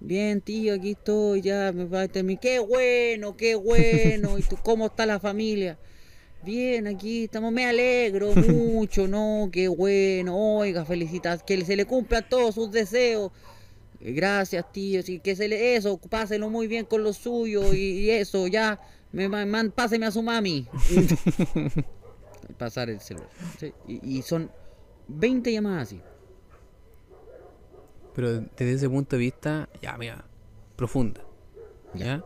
Bien, 0.00 0.40
tío, 0.40 0.74
aquí 0.74 0.90
estoy, 0.92 1.40
ya 1.40 1.72
me 1.72 1.84
va 1.86 2.02
a 2.02 2.08
terminar. 2.08 2.40
Qué 2.40 2.58
bueno, 2.58 3.36
qué 3.36 3.54
bueno. 3.54 4.38
¿Y 4.38 4.42
tú 4.42 4.56
cómo 4.62 4.86
está 4.86 5.06
la 5.06 5.18
familia? 5.18 5.78
Bien, 6.46 6.86
aquí 6.86 7.24
estamos, 7.24 7.52
me 7.52 7.66
alegro 7.66 8.32
mucho, 8.36 9.08
¿no? 9.08 9.48
Qué 9.50 9.66
bueno, 9.66 10.36
oiga, 10.58 10.84
felicitas, 10.84 11.42
que 11.42 11.64
se 11.64 11.74
le 11.74 11.86
cumplan 11.86 12.24
todos 12.28 12.54
sus 12.54 12.70
deseos. 12.70 13.32
Eh, 14.00 14.12
Gracias, 14.12 14.70
tío, 14.72 15.02
sí, 15.02 15.18
que 15.18 15.34
se 15.34 15.48
le, 15.48 15.74
eso, 15.74 15.98
páselo 15.98 16.48
muy 16.48 16.68
bien 16.68 16.84
con 16.84 17.02
lo 17.02 17.12
suyo 17.12 17.74
y, 17.74 17.78
y 17.80 18.10
eso, 18.10 18.46
ya, 18.46 18.80
me, 19.10 19.28
ma- 19.28 19.44
man- 19.44 19.72
páseme 19.72 20.06
a 20.06 20.12
su 20.12 20.22
mami. 20.22 20.68
Pasar 22.58 22.90
el 22.90 23.00
celular. 23.00 23.28
sí, 23.58 23.72
Y, 23.88 24.18
y 24.18 24.22
son 24.22 24.48
20 25.08 25.52
llamadas 25.52 25.88
así. 25.88 26.00
Pero 28.14 28.40
desde 28.40 28.72
ese 28.72 28.88
punto 28.88 29.16
de 29.16 29.20
vista, 29.20 29.68
ya, 29.82 29.96
mira, 29.98 30.24
profunda. 30.76 31.22
¿Ya? 31.92 32.22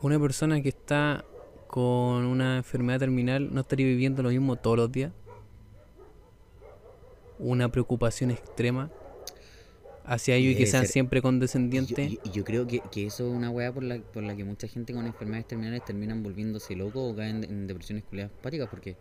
Una 0.00 0.18
persona 0.18 0.62
que 0.62 0.70
está 0.70 1.22
con 1.70 2.26
una 2.26 2.56
enfermedad 2.58 2.98
terminal 3.00 3.54
no 3.54 3.60
estaría 3.62 3.86
viviendo 3.86 4.22
lo 4.22 4.30
mismo 4.30 4.56
todos 4.56 4.76
los 4.76 4.92
días. 4.92 5.12
Una 7.38 7.68
preocupación 7.70 8.30
extrema 8.30 8.90
hacia 10.04 10.34
ellos 10.36 10.52
y 10.52 10.56
que 10.56 10.66
sean 10.66 10.82
ser- 10.82 10.92
siempre 10.92 11.20
Y 11.20 11.22
yo, 11.22 11.28
condescendientes. 11.28 12.12
y- 12.12 12.20
y 12.22 12.30
yo 12.30 12.44
creo 12.44 12.66
que, 12.66 12.80
que 12.82 13.06
eso 13.06 13.28
es 13.30 13.36
una 13.36 13.50
weá 13.50 13.72
por 13.72 13.84
la, 13.84 13.98
por 14.12 14.22
la 14.22 14.34
que 14.34 14.44
mucha 14.44 14.66
gente 14.68 14.92
con 14.92 15.06
enfermedades 15.06 15.46
terminales 15.46 15.82
terminan 15.84 16.22
volviéndose 16.22 16.74
locos 16.76 17.12
o 17.12 17.16
caen 17.16 17.44
en 17.44 17.66
depresiones 17.66 18.04
culiadas 18.04 18.32
hepáticas 18.38 18.68
porque 18.68 18.96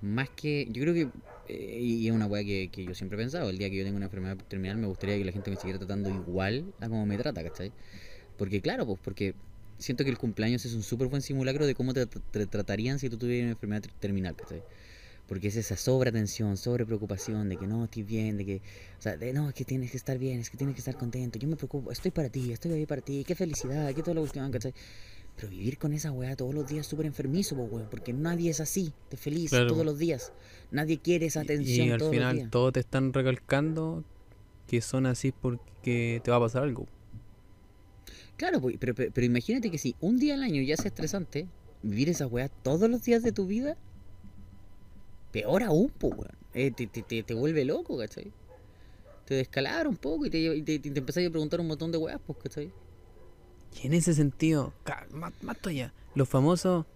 más 0.00 0.30
que 0.30 0.66
yo 0.70 0.82
creo 0.82 0.94
que 0.94 1.10
eh, 1.46 1.78
y 1.80 2.08
es 2.08 2.12
una 2.14 2.26
weá 2.26 2.44
que, 2.44 2.70
que 2.72 2.84
yo 2.84 2.94
siempre 2.94 3.16
he 3.18 3.20
pensado 3.22 3.50
el 3.50 3.58
día 3.58 3.70
que 3.70 3.76
yo 3.78 3.84
tenga 3.84 3.96
una 3.96 4.06
enfermedad 4.06 4.36
terminal 4.48 4.78
me 4.78 4.86
gustaría 4.88 5.18
que 5.18 5.24
la 5.24 5.32
gente 5.32 5.50
me 5.50 5.56
siguiera 5.56 5.78
tratando 5.78 6.10
igual 6.10 6.74
a 6.80 6.88
como 6.88 7.06
me 7.06 7.18
trata 7.18 7.42
¿cachai? 7.42 7.72
porque 8.36 8.60
claro 8.62 8.86
pues 8.86 8.98
porque 9.02 9.34
siento 9.80 10.04
que 10.04 10.10
el 10.10 10.18
cumpleaños 10.18 10.64
es 10.64 10.74
un 10.74 10.82
súper 10.82 11.08
buen 11.08 11.22
simulacro 11.22 11.66
de 11.66 11.74
cómo 11.74 11.92
te, 11.94 12.06
te 12.06 12.46
tratarían 12.46 12.98
si 12.98 13.10
tú 13.10 13.16
tuvieras 13.18 13.44
una 13.44 13.52
enfermedad 13.52 13.82
ter- 13.82 13.92
terminal 13.98 14.36
¿cachai? 14.36 14.62
porque 15.26 15.46
es 15.48 15.56
esa 15.56 15.76
sobreatención, 15.76 16.56
sobrepreocupación 16.56 17.48
de 17.48 17.56
que 17.56 17.66
no 17.66 17.84
estoy 17.84 18.02
bien, 18.02 18.36
de 18.36 18.44
que, 18.44 18.56
o 18.98 19.02
sea, 19.02 19.16
de 19.16 19.32
no, 19.32 19.48
es 19.48 19.54
que 19.54 19.64
tienes 19.64 19.92
que 19.92 19.96
estar 19.96 20.18
bien, 20.18 20.40
es 20.40 20.50
que 20.50 20.56
tienes 20.56 20.74
que 20.74 20.80
estar 20.80 20.96
contento, 20.96 21.38
yo 21.38 21.46
me 21.46 21.54
preocupo, 21.54 21.92
estoy 21.92 22.10
para 22.10 22.28
ti, 22.28 22.50
estoy 22.52 22.72
ahí 22.72 22.84
para 22.84 23.00
ti, 23.00 23.22
qué 23.24 23.36
felicidad, 23.36 23.94
qué 23.94 24.02
toda 24.02 24.14
la 24.16 24.20
cuestión, 24.22 24.50
¿cachai? 24.50 24.74
Pero 25.36 25.48
vivir 25.50 25.78
con 25.78 25.92
esa 25.92 26.10
weá 26.10 26.34
todos 26.34 26.52
los 26.52 26.66
días 26.68 26.80
es 26.84 26.90
súper 26.90 27.06
enfermizo, 27.06 27.54
po, 27.54 27.62
weón, 27.62 27.86
porque 27.88 28.12
nadie 28.12 28.50
es 28.50 28.58
así, 28.58 28.92
de 29.08 29.16
feliz 29.16 29.50
Claro. 29.50 29.68
todos 29.68 29.84
los 29.86 29.98
días. 29.98 30.32
Nadie 30.72 30.98
quiere 30.98 31.26
esa 31.26 31.42
atención 31.42 31.86
Y 31.86 31.90
al 31.92 31.98
todos 32.00 32.10
final 32.10 32.50
todos 32.50 32.72
te 32.72 32.80
están 32.80 33.12
recalcando 33.12 34.02
que 34.66 34.80
son 34.80 35.06
así 35.06 35.30
porque 35.30 36.20
te 36.24 36.30
va 36.32 36.38
a 36.38 36.40
pasar 36.40 36.64
algo. 36.64 36.86
Claro, 38.40 38.58
pues, 38.58 38.76
pero, 38.80 38.94
pero, 38.94 39.22
imagínate 39.22 39.70
que 39.70 39.76
si 39.76 39.94
un 40.00 40.18
día 40.18 40.32
al 40.32 40.42
año 40.42 40.62
ya 40.62 40.72
es 40.72 40.86
estresante, 40.86 41.46
vivir 41.82 42.08
esa 42.08 42.26
weá 42.26 42.48
todos 42.48 42.88
los 42.88 43.04
días 43.04 43.22
de 43.22 43.32
tu 43.32 43.46
vida, 43.46 43.76
peor 45.30 45.62
aún, 45.62 45.92
pues. 45.98 46.14
Eh, 46.54 46.70
te, 46.70 46.86
te, 46.86 47.02
te, 47.02 47.22
te 47.22 47.34
vuelve 47.34 47.66
loco, 47.66 47.98
¿cachai? 47.98 48.32
Te 49.26 49.34
descalabra 49.34 49.90
un 49.90 49.98
poco 49.98 50.24
y 50.24 50.30
te, 50.30 50.38
y 50.38 50.62
te, 50.62 50.80
empezás 50.88 51.26
a 51.26 51.28
preguntar 51.28 51.60
un 51.60 51.66
montón 51.66 51.92
de 51.92 51.98
weas, 51.98 52.18
pues, 52.26 52.38
¿cachai? 52.38 52.72
Y 53.82 53.86
en 53.86 53.92
ese 53.92 54.14
sentido, 54.14 54.72
más, 55.12 55.58
todavía, 55.58 55.92
los 56.14 56.26
famosos 56.26 56.86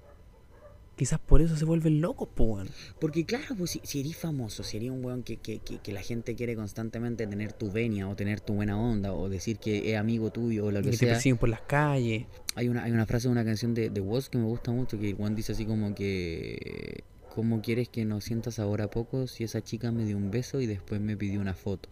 quizás 0.97 1.19
por 1.19 1.43
eso 1.43 1.57
se 1.57 1.65
vuelven 1.65 2.01
locos, 2.01 2.29
pues, 2.35 2.49
weón. 2.49 2.69
Porque 3.01 3.25
claro, 3.25 3.55
pues 3.57 3.73
si, 3.73 3.81
si 3.85 4.01
eres 4.01 4.17
famoso, 4.17 4.63
si 4.63 4.77
eres 4.77 4.91
un 4.91 5.05
weón 5.05 5.23
que, 5.23 5.37
que, 5.37 5.59
que, 5.59 5.79
que 5.79 5.93
la 5.93 6.03
gente 6.03 6.35
quiere 6.35 6.57
constantemente 6.57 7.27
tener 7.27 7.53
tu 7.53 7.71
venia 7.71 8.09
o 8.09 8.17
tener 8.17 8.41
tu 8.41 8.55
buena 8.55 8.79
onda 8.79 9.13
o 9.13 9.29
decir 9.29 9.59
que 9.59 9.93
es 9.93 9.99
amigo 9.99 10.31
tuyo 10.31 10.67
o 10.67 10.71
lo 10.71 10.83
que 10.83 10.91
que 10.91 10.97
te 10.99 11.07
sea. 11.07 11.09
persiguen 11.15 11.39
por 11.39 11.49
las 11.49 11.63
calles. 11.63 12.27
Hay 12.55 12.69
una, 12.69 12.85
hay 12.85 12.93
una 12.93 13.07
frase 13.07 13.29
de 13.29 13.33
una 13.33 13.45
canción 13.45 13.75
de, 13.75 13.91
de 13.91 14.01
Woz 14.01 14.29
que 14.29 14.39
me 14.39 14.45
gusta 14.45 14.71
mucho, 14.71 14.99
que 14.99 15.13
Juan 15.15 15.35
dice 15.35 15.53
así 15.53 15.65
como 15.67 15.95
que... 15.95 17.05
¿Cómo 17.35 17.63
quieres 17.63 17.89
que 17.89 18.05
nos 18.05 18.23
sientas 18.23 18.61
ahora 18.61 18.89
poco 18.89 19.27
si 19.27 19.43
esa 19.43 19.61
chica 19.61 19.91
me 19.91 20.05
dio 20.05 20.17
un 20.17 20.31
beso 20.31 20.61
y 20.61 20.67
después 20.67 21.01
me 21.01 21.17
pidió 21.17 21.41
una 21.41 21.55
foto? 21.55 21.89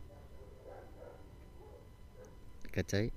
¿Cachai? 2.70 3.10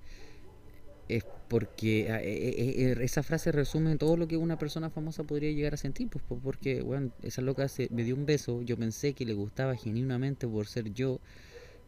Es 1.07 1.23
porque 1.47 2.07
ah, 2.11 2.21
eh, 2.21 2.33
eh, 2.57 2.93
eh, 2.93 2.97
esa 3.01 3.23
frase 3.23 3.51
resume 3.51 3.95
todo 3.97 4.17
lo 4.17 4.27
que 4.27 4.37
una 4.37 4.57
persona 4.57 4.89
famosa 4.89 5.23
podría 5.23 5.51
llegar 5.51 5.73
a 5.75 5.77
sentir, 5.77 6.09
pues 6.09 6.23
po- 6.23 6.39
porque, 6.39 6.81
bueno, 6.81 7.11
esa 7.21 7.41
loca 7.41 7.67
se, 7.67 7.87
me 7.91 8.03
dio 8.03 8.15
un 8.15 8.25
beso, 8.25 8.61
yo 8.63 8.77
pensé 8.77 9.13
que 9.13 9.25
le 9.25 9.33
gustaba 9.33 9.75
genuinamente 9.75 10.47
por 10.47 10.67
ser 10.67 10.93
yo, 10.93 11.19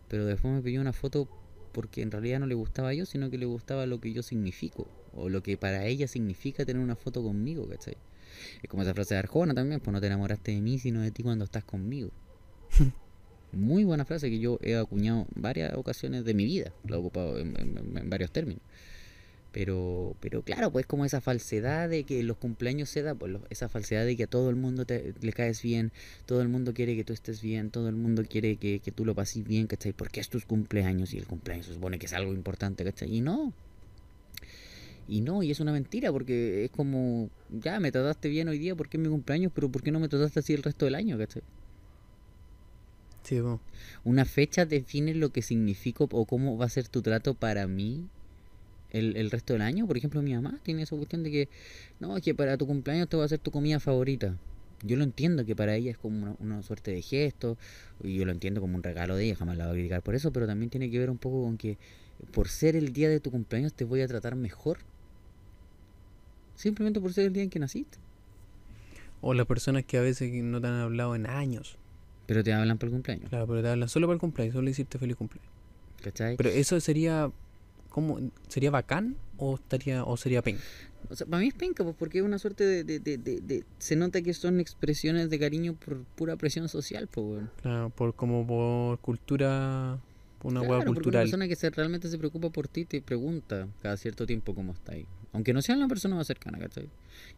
pero 0.07 0.25
después 0.25 0.53
me 0.53 0.61
pidió 0.61 0.81
una 0.81 0.93
foto 0.93 1.27
porque 1.73 2.01
en 2.01 2.11
realidad 2.11 2.39
no 2.39 2.47
le 2.47 2.55
gustaba 2.55 2.93
yo, 2.93 3.05
sino 3.05 3.29
que 3.29 3.37
le 3.37 3.45
gustaba 3.45 3.85
lo 3.85 3.99
que 3.99 4.13
yo 4.13 4.23
significo, 4.23 4.87
o 5.13 5.29
lo 5.29 5.43
que 5.43 5.57
para 5.57 5.85
ella 5.85 6.07
significa 6.07 6.65
tener 6.65 6.81
una 6.81 6.95
foto 6.95 7.23
conmigo, 7.23 7.67
¿cachai? 7.67 7.97
Es 8.61 8.69
como 8.69 8.83
esa 8.83 8.93
frase 8.93 9.15
de 9.15 9.19
Arjona 9.19 9.53
también, 9.53 9.79
pues 9.81 9.93
no 9.93 10.01
te 10.01 10.07
enamoraste 10.07 10.51
de 10.53 10.61
mí, 10.61 10.79
sino 10.79 11.01
de 11.01 11.11
ti 11.11 11.23
cuando 11.23 11.45
estás 11.45 11.63
conmigo. 11.63 12.11
Muy 13.51 13.83
buena 13.85 14.05
frase 14.05 14.29
que 14.29 14.39
yo 14.39 14.59
he 14.61 14.75
acuñado 14.75 15.25
varias 15.35 15.73
ocasiones 15.75 16.25
de 16.25 16.33
mi 16.33 16.45
vida, 16.45 16.73
la 16.87 16.97
he 16.97 16.99
ocupado 16.99 17.39
en, 17.39 17.55
en- 17.59 17.97
en 17.97 18.09
varios 18.09 18.31
términos. 18.31 18.61
Pero, 19.57 20.15
pero 20.19 20.43
claro, 20.43 20.71
pues 20.71 20.85
como 20.85 21.03
esa 21.03 21.19
falsedad 21.19 21.89
de 21.89 22.03
que 22.03 22.21
los 22.21 22.37
cumpleaños 22.37 22.89
se 22.89 23.01
da, 23.01 23.15
pues 23.15 23.37
esa 23.49 23.67
falsedad 23.67 24.05
de 24.05 24.15
que 24.15 24.25
a 24.25 24.27
todo 24.27 24.51
el 24.51 24.55
mundo 24.55 24.85
te, 24.85 25.15
le 25.19 25.33
caes 25.33 25.63
bien, 25.63 25.91
todo 26.27 26.43
el 26.43 26.47
mundo 26.47 26.75
quiere 26.75 26.95
que 26.95 27.03
tú 27.03 27.11
estés 27.11 27.41
bien, 27.41 27.71
todo 27.71 27.89
el 27.89 27.95
mundo 27.95 28.23
quiere 28.29 28.57
que, 28.57 28.77
que 28.77 28.91
tú 28.91 29.03
lo 29.03 29.15
pases 29.15 29.43
bien, 29.43 29.65
¿cachai? 29.65 29.93
Porque 29.93 30.19
es 30.19 30.29
tus 30.29 30.45
cumpleaños 30.45 31.11
y 31.15 31.17
el 31.17 31.25
cumpleaños 31.25 31.65
se 31.65 31.73
supone 31.73 31.97
que 31.97 32.05
es 32.05 32.13
algo 32.13 32.35
importante, 32.35 32.83
¿cachai? 32.83 33.15
Y 33.15 33.21
no. 33.21 33.51
Y 35.07 35.21
no, 35.21 35.41
y 35.41 35.49
es 35.49 35.59
una 35.59 35.71
mentira, 35.71 36.11
porque 36.11 36.65
es 36.65 36.69
como, 36.69 37.31
ya 37.49 37.79
me 37.79 37.91
trataste 37.91 38.29
bien 38.29 38.49
hoy 38.49 38.59
día 38.59 38.75
porque 38.75 38.97
es 38.97 39.01
mi 39.01 39.09
cumpleaños, 39.09 39.51
pero 39.55 39.71
¿por 39.71 39.81
qué 39.81 39.89
no 39.89 39.99
me 39.99 40.07
trataste 40.07 40.41
así 40.41 40.53
el 40.53 40.61
resto 40.61 40.85
del 40.85 40.93
año, 40.93 41.17
¿cachai? 41.17 41.41
Sí, 43.23 43.41
po. 43.41 43.59
Una 44.03 44.23
fecha 44.23 44.67
define 44.67 45.15
lo 45.15 45.31
que 45.31 45.41
significa 45.41 46.03
o 46.03 46.25
cómo 46.25 46.59
va 46.59 46.65
a 46.65 46.69
ser 46.69 46.87
tu 46.89 47.01
trato 47.01 47.33
para 47.33 47.65
mí 47.65 48.07
el, 48.91 49.15
el 49.17 49.31
resto 49.31 49.53
del 49.53 49.61
año. 49.61 49.87
Por 49.87 49.97
ejemplo, 49.97 50.21
mi 50.21 50.33
mamá 50.33 50.59
tiene 50.63 50.83
esa 50.83 50.95
cuestión 50.95 51.23
de 51.23 51.31
que, 51.31 51.49
no, 51.99 52.17
es 52.17 52.23
que 52.23 52.35
para 52.35 52.57
tu 52.57 52.67
cumpleaños 52.67 53.09
te 53.09 53.17
va 53.17 53.23
a 53.23 53.25
hacer 53.25 53.39
tu 53.39 53.51
comida 53.51 53.79
favorita. 53.79 54.37
Yo 54.83 54.95
lo 54.95 55.03
entiendo 55.03 55.43
que 55.43 55.55
para 55.55 55.75
ella 55.75 55.91
es 55.91 55.97
como 55.97 56.21
una, 56.21 56.35
una 56.39 56.61
suerte 56.61 56.91
de 56.91 57.01
gesto, 57.01 57.57
y 58.03 58.15
yo 58.15 58.25
lo 58.25 58.31
entiendo 58.31 58.61
como 58.61 58.75
un 58.75 58.83
regalo 58.83 59.15
de 59.15 59.25
ella, 59.25 59.35
jamás 59.35 59.57
la 59.57 59.65
voy 59.65 59.71
a 59.71 59.75
criticar 59.75 60.03
por 60.03 60.13
eso, 60.13 60.31
pero 60.31 60.45
también 60.45 60.69
tiene 60.69 60.91
que 60.91 60.99
ver 60.99 61.09
un 61.09 61.17
poco 61.17 61.43
con 61.43 61.57
que 61.57 61.77
por 62.31 62.47
ser 62.47 62.75
el 62.75 62.93
día 62.93 63.09
de 63.09 63.19
tu 63.19 63.31
cumpleaños 63.31 63.73
te 63.73 63.85
voy 63.85 64.01
a 64.01 64.07
tratar 64.07 64.35
mejor. 64.35 64.79
Simplemente 66.55 66.99
por 66.99 67.13
ser 67.13 67.27
el 67.27 67.33
día 67.33 67.43
en 67.43 67.49
que 67.49 67.59
naciste. 67.59 67.97
O 69.21 69.33
las 69.33 69.45
personas 69.45 69.83
que 69.83 69.97
a 69.97 70.01
veces 70.01 70.31
no 70.43 70.61
te 70.61 70.67
han 70.67 70.75
hablado 70.75 71.15
en 71.15 71.27
años. 71.27 71.77
Pero 72.25 72.43
te 72.43 72.53
hablan 72.53 72.77
por 72.77 72.87
el 72.87 72.93
cumpleaños, 72.93 73.29
Claro, 73.29 73.47
pero 73.47 73.61
te 73.61 73.69
hablan 73.69 73.89
solo 73.89 74.07
para 74.07 74.15
el 74.15 74.19
cumpleaños, 74.19 74.53
solo 74.53 74.67
decirte 74.67 74.97
feliz 74.97 75.15
cumpleaños. 75.15 75.51
¿cachai? 76.03 76.37
Pero 76.37 76.49
eso 76.49 76.79
sería. 76.79 77.31
¿Cómo? 77.97 78.19
¿Sería 78.47 78.69
bacán 78.69 79.15
o 79.37 79.55
estaría 79.55 80.03
o 80.03 80.15
sería 80.17 80.43
pen? 80.43 80.59
O 81.09 81.15
sea, 81.15 81.25
para 81.25 81.41
mí 81.41 81.47
es 81.47 81.55
penca, 81.55 81.83
pues, 81.83 81.95
porque 81.97 82.19
es 82.19 82.23
una 82.23 82.37
suerte 82.37 82.63
de, 82.63 82.83
de, 82.83 82.99
de, 82.99 83.17
de- 83.17 83.63
Se 83.79 83.95
nota 83.95 84.21
que 84.21 84.35
son 84.35 84.59
expresiones 84.59 85.31
de 85.31 85.39
cariño 85.39 85.73
por 85.73 86.03
pura 86.15 86.35
presión 86.35 86.69
social, 86.69 87.07
pues. 87.07 87.43
Claro, 87.63 87.89
por 87.89 88.13
como 88.13 88.45
por 88.45 88.99
cultura. 88.99 89.99
Una 90.43 90.59
Claro, 90.59 90.69
hueá 90.69 90.77
porque 90.77 90.89
una 90.89 90.93
cultural. 90.93 91.23
persona 91.23 91.47
que 91.47 91.55
se, 91.55 91.71
realmente 91.71 92.07
se 92.07 92.19
preocupa 92.19 92.51
por 92.51 92.67
ti 92.67 92.85
te 92.85 93.01
pregunta 93.01 93.67
cada 93.81 93.97
cierto 93.97 94.27
tiempo 94.27 94.53
cómo 94.53 94.73
está 94.73 94.91
ahí. 94.91 95.07
Aunque 95.33 95.51
no 95.51 95.63
sean 95.63 95.79
la 95.79 95.87
persona 95.87 96.15
más 96.15 96.27
cercana, 96.27 96.59
¿cachai? 96.59 96.87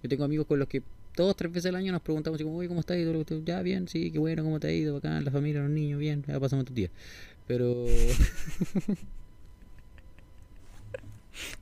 Yo 0.03 0.09
tengo 0.09 0.25
amigos 0.25 0.45
con 0.45 0.59
los 0.59 0.67
que 0.67 0.83
dos, 1.15 1.37
tres 1.37 1.53
veces 1.53 1.69
al 1.69 1.77
año 1.77 1.93
nos 1.93 2.01
preguntamos 2.01 2.41
como, 2.43 2.57
oye, 2.57 2.67
¿cómo 2.67 2.81
estás? 2.81 2.97
Ya, 3.45 3.61
bien, 3.61 3.87
sí, 3.87 4.11
qué 4.11 4.19
bueno, 4.19 4.43
¿cómo 4.43 4.59
te 4.59 4.67
ha 4.67 4.73
ido? 4.73 4.95
Bacán, 4.95 5.23
la 5.23 5.31
familia, 5.31 5.61
los 5.61 5.71
niños, 5.71 6.01
bien, 6.01 6.21
ya 6.27 6.37
pasamos 6.37 6.65
tu 6.65 6.73
día. 6.73 6.89
Pero... 7.47 7.85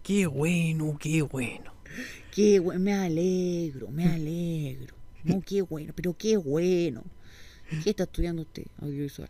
Qué 0.03 0.27
bueno, 0.27 0.97
qué 0.99 1.21
bueno. 1.21 1.73
Qué 2.33 2.59
bueno, 2.59 2.79
me 2.79 2.93
alegro, 2.93 3.89
me 3.89 4.05
alegro. 4.05 4.95
No, 5.23 5.41
qué 5.41 5.61
bueno, 5.61 5.93
pero 5.95 6.15
qué 6.17 6.37
bueno. 6.37 7.03
¿Qué 7.83 7.89
está 7.89 8.03
estudiando 8.03 8.43
usted? 8.43 8.65
Audiovisual. 8.79 9.29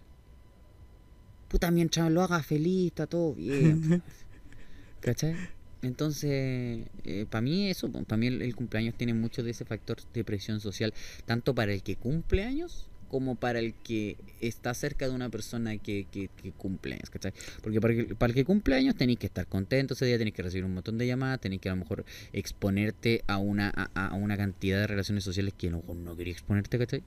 Puta, 1.47 1.71
mientras 1.71 2.11
lo 2.11 2.21
haga 2.21 2.43
feliz, 2.43 2.87
está 2.87 3.07
todo 3.07 3.33
bien. 3.33 4.03
¿Cachai? 4.99 5.35
Entonces, 5.81 6.85
para 7.29 7.41
mí 7.41 7.69
eso, 7.69 7.89
para 7.91 8.17
mí 8.17 8.27
el, 8.27 8.41
el 8.41 8.55
cumpleaños 8.55 8.95
tiene 8.95 9.13
mucho 9.13 9.43
de 9.43 9.51
ese 9.51 9.63
factor 9.63 9.97
de 10.13 10.23
presión 10.23 10.59
social, 10.59 10.93
tanto 11.25 11.55
para 11.55 11.73
el 11.73 11.83
que 11.83 11.95
cumple 11.95 12.43
años 12.43 12.89
como 13.07 13.35
para 13.35 13.59
el 13.59 13.73
que 13.73 14.17
está 14.41 14.73
cerca 14.73 15.07
de 15.07 15.15
una 15.15 15.29
persona 15.29 15.77
que, 15.77 16.05
que, 16.11 16.29
que 16.41 16.51
cumple 16.51 16.95
años, 16.95 17.09
¿cachai? 17.09 17.33
Porque 17.61 17.79
para 17.81 17.93
el, 17.93 18.15
para 18.15 18.31
el 18.31 18.35
que 18.35 18.45
cumple 18.45 18.75
años 18.75 18.95
tenéis 18.95 19.19
que 19.19 19.27
estar 19.27 19.47
contento 19.47 19.93
ese 19.93 20.05
día, 20.05 20.17
tenéis 20.17 20.35
que 20.35 20.43
recibir 20.43 20.65
un 20.65 20.73
montón 20.73 20.97
de 20.97 21.07
llamadas, 21.07 21.39
tenéis 21.39 21.61
que 21.61 21.69
a 21.69 21.73
lo 21.73 21.77
mejor 21.77 22.05
exponerte 22.33 23.23
a 23.27 23.37
una, 23.37 23.71
a, 23.75 24.07
a 24.07 24.13
una 24.15 24.37
cantidad 24.37 24.79
de 24.79 24.87
relaciones 24.87 25.23
sociales 25.23 25.53
que 25.57 25.69
no, 25.69 25.83
no 25.95 26.15
quería 26.15 26.33
exponerte, 26.33 26.77
¿cachai? 26.77 27.03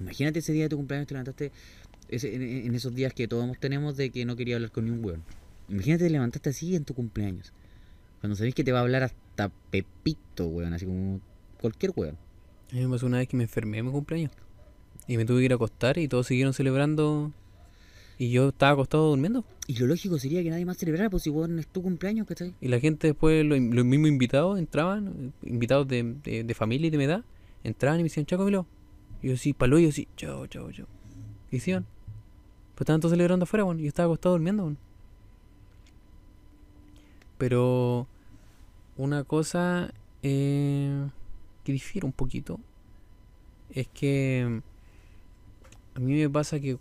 Imagínate 0.00 0.40
ese 0.40 0.52
día 0.52 0.64
de 0.64 0.68
tu 0.70 0.76
cumpleaños 0.76 1.06
te 1.06 1.14
levantaste 1.14 1.52
ese- 2.08 2.34
en, 2.34 2.74
esos 2.74 2.94
días 2.94 3.12
que 3.14 3.28
todos 3.28 3.58
tenemos 3.58 3.96
de 3.96 4.10
que 4.10 4.24
no 4.24 4.36
quería 4.36 4.56
hablar 4.56 4.72
con 4.72 4.84
ni 4.84 4.90
un 4.90 5.04
weón. 5.04 5.22
Imagínate 5.68 6.04
te 6.04 6.10
levantaste 6.10 6.50
así 6.50 6.74
en 6.74 6.84
tu 6.84 6.94
cumpleaños. 6.94 7.52
Cuando 8.20 8.36
sabéis 8.36 8.54
que 8.54 8.64
te 8.64 8.72
va 8.72 8.78
a 8.78 8.82
hablar 8.82 9.02
hasta 9.02 9.48
Pepito, 9.70 10.46
weón, 10.48 10.72
así 10.74 10.86
como 10.86 11.20
cualquier 11.60 11.92
weón. 11.94 12.16
A 12.72 12.74
mí 12.74 12.84
una 12.84 13.18
vez 13.18 13.28
que 13.28 13.36
me 13.36 13.44
enfermé 13.44 13.78
en 13.78 13.86
mi 13.86 13.92
cumpleaños. 13.92 14.32
Y 15.06 15.16
me 15.16 15.24
tuve 15.24 15.40
que 15.40 15.44
ir 15.46 15.52
a 15.52 15.56
acostar 15.56 15.98
y 15.98 16.08
todos 16.08 16.26
siguieron 16.26 16.54
celebrando. 16.54 17.32
Y 18.18 18.30
yo 18.30 18.50
estaba 18.50 18.72
acostado 18.72 19.08
durmiendo. 19.08 19.44
Y 19.66 19.76
lo 19.78 19.86
lógico 19.86 20.18
sería 20.18 20.42
que 20.42 20.50
nadie 20.50 20.64
más 20.64 20.76
celebrara, 20.76 21.10
pues 21.10 21.24
si 21.24 21.30
vos 21.30 21.48
no 21.48 21.60
es 21.60 21.66
tu 21.66 21.82
cumpleaños, 21.82 22.26
¿cachai? 22.26 22.54
Y 22.60 22.68
la 22.68 22.78
gente 22.78 23.08
después, 23.08 23.44
los, 23.44 23.58
los 23.58 23.84
mismos 23.84 24.08
invitados 24.08 24.58
entraban, 24.58 25.32
invitados 25.42 25.88
de, 25.88 26.14
de, 26.22 26.44
de 26.44 26.54
familia 26.54 26.88
y 26.88 26.90
de 26.90 26.98
mi 26.98 27.04
edad, 27.04 27.24
entraban 27.64 28.00
y 28.00 28.02
me 28.02 28.08
decían, 28.08 28.26
chao 28.26 28.38
Camilo. 28.38 28.66
Y 29.22 29.28
yo 29.28 29.36
sí, 29.36 29.52
palo, 29.52 29.78
y 29.78 29.84
yo 29.84 29.92
sí, 29.92 30.08
chao, 30.16 30.46
chao, 30.46 30.70
chao. 30.72 30.86
Y 31.50 31.60
se 31.60 31.70
iban. 31.70 31.84
Pues 32.74 32.82
estaban 32.82 33.00
todos 33.00 33.12
celebrando 33.12 33.44
afuera, 33.44 33.64
bueno, 33.64 33.80
y 33.80 33.84
yo 33.84 33.88
estaba 33.88 34.06
acostado 34.06 34.34
durmiendo, 34.34 34.64
bueno. 34.64 34.78
Pero 37.38 38.06
una 38.96 39.24
cosa 39.24 39.92
eh, 40.22 41.08
que 41.64 41.72
difiere 41.72 42.06
un 42.06 42.12
poquito 42.12 42.60
es 43.70 43.88
que 43.88 44.62
a 45.94 46.00
mí 46.00 46.14
me 46.14 46.30
pasa 46.30 46.60
que 46.60 46.78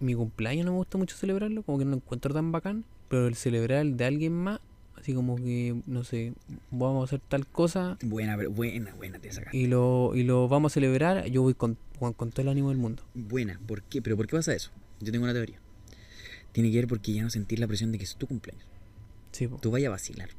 mi 0.00 0.14
cumpleaños 0.14 0.64
no 0.64 0.72
me 0.72 0.78
gusta 0.78 0.98
mucho 0.98 1.16
celebrarlo, 1.16 1.62
como 1.62 1.78
que 1.78 1.84
no 1.84 1.92
lo 1.92 1.96
encuentro 1.98 2.34
tan 2.34 2.52
bacán, 2.52 2.84
pero 3.08 3.26
el 3.26 3.34
celebrar 3.34 3.80
el 3.80 3.96
de 3.96 4.04
alguien 4.04 4.32
más, 4.32 4.60
así 4.96 5.14
como 5.14 5.36
que, 5.36 5.80
no 5.86 6.04
sé, 6.04 6.34
vamos 6.70 7.02
a 7.02 7.04
hacer 7.04 7.20
tal 7.26 7.46
cosa 7.46 7.98
Buena, 8.02 8.36
pero 8.36 8.50
buena, 8.50 8.94
buena 8.94 9.18
te 9.18 9.32
sacaste. 9.32 9.56
y 9.56 9.66
lo, 9.66 10.12
y 10.14 10.22
lo 10.22 10.48
vamos 10.48 10.72
a 10.72 10.74
celebrar, 10.74 11.26
yo 11.26 11.42
voy 11.42 11.54
con, 11.54 11.76
con, 11.98 12.12
con 12.14 12.30
todo 12.30 12.42
el 12.42 12.48
ánimo 12.48 12.70
del 12.70 12.78
mundo. 12.78 13.02
Buena, 13.14 13.60
¿por 13.66 13.82
qué? 13.82 14.02
¿Pero 14.02 14.16
por 14.16 14.26
qué 14.26 14.36
pasa 14.36 14.54
eso? 14.54 14.70
Yo 15.00 15.12
tengo 15.12 15.24
una 15.24 15.34
teoría. 15.34 15.58
Tiene 16.52 16.70
que 16.70 16.76
ver 16.76 16.88
porque 16.88 17.12
ya 17.12 17.22
no 17.22 17.30
sentir 17.30 17.58
la 17.58 17.66
presión 17.66 17.92
de 17.92 17.98
que 17.98 18.04
es 18.04 18.16
tu 18.16 18.26
cumpleaños. 18.26 18.66
Sí, 19.32 19.46
po. 19.46 19.58
Tú 19.58 19.70
vayas 19.70 19.88
a 19.88 19.90
vacilar. 19.92 20.30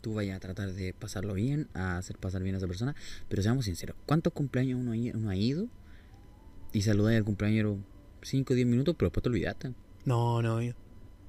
Tú 0.00 0.14
vayas 0.14 0.36
a 0.36 0.40
tratar 0.40 0.72
de 0.72 0.94
pasarlo 0.94 1.34
bien, 1.34 1.68
a 1.74 1.98
hacer 1.98 2.16
pasar 2.16 2.42
bien 2.42 2.54
a 2.54 2.58
esa 2.58 2.66
persona. 2.66 2.94
Pero 3.28 3.42
seamos 3.42 3.64
sinceros, 3.64 3.96
¿cuántos 4.06 4.32
cumpleaños 4.32 4.80
uno, 4.80 4.92
uno 4.92 5.30
ha 5.30 5.36
ido 5.36 5.68
y 6.72 6.82
saludáis 6.82 7.18
al 7.18 7.24
cumpleañero 7.24 7.78
5 8.22 8.52
o 8.52 8.56
10 8.56 8.66
minutos, 8.66 8.94
pero 8.98 9.08
después 9.08 9.22
te 9.22 9.28
olvidaste? 9.28 9.72
No, 10.04 10.42
no, 10.42 10.60
yo. 10.62 10.72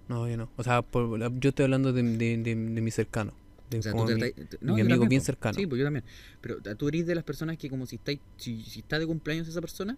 No, 0.07 0.27
yo 0.27 0.37
no. 0.37 0.49
O 0.57 0.63
sea, 0.63 0.81
por- 0.81 1.17
yo 1.39 1.49
estoy 1.49 1.63
hablando 1.63 1.93
de, 1.93 2.03
de, 2.03 2.37
de, 2.37 2.43
de 2.43 2.55
mi 2.55 2.91
cercano. 2.91 3.33
De 3.69 3.79
O 3.79 3.81
sea, 3.81 3.91
como 3.93 4.05
tú 4.05 4.13
mi- 4.15 4.19
tratáis- 4.21 4.35
mi 4.61 4.71
amigo 4.81 4.89
también, 4.89 5.09
bien 5.09 5.21
cercano. 5.21 5.53
Sí, 5.57 5.65
pues 5.65 5.79
yo 5.79 5.85
también. 5.85 6.03
Pero 6.41 6.59
tú 6.75 6.87
eres 6.89 7.05
de 7.07 7.15
las 7.15 7.23
personas 7.23 7.57
que 7.57 7.69
como 7.69 7.85
si 7.85 7.95
estáis, 7.95 8.19
si, 8.37 8.61
si 8.63 8.79
está 8.81 8.99
de 8.99 9.07
cumpleaños 9.07 9.47
esa 9.47 9.61
persona, 9.61 9.97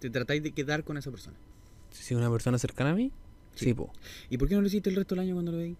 te 0.00 0.08
tratáis 0.10 0.42
de 0.42 0.52
quedar 0.52 0.84
con 0.84 0.96
esa 0.96 1.10
persona. 1.10 1.36
Si 1.90 2.14
es 2.14 2.18
una 2.18 2.30
persona 2.30 2.58
cercana 2.58 2.90
a 2.90 2.94
mí, 2.94 3.12
Sí. 3.54 3.66
sí, 3.66 3.74
po. 3.74 3.90
¿Y 4.30 4.38
por 4.38 4.48
qué 4.48 4.54
no 4.54 4.60
lo 4.62 4.66
hiciste 4.66 4.88
el 4.90 4.96
resto 4.96 5.14
del 5.14 5.24
año 5.24 5.34
cuando 5.34 5.52
lo 5.52 5.58
veis? 5.58 5.76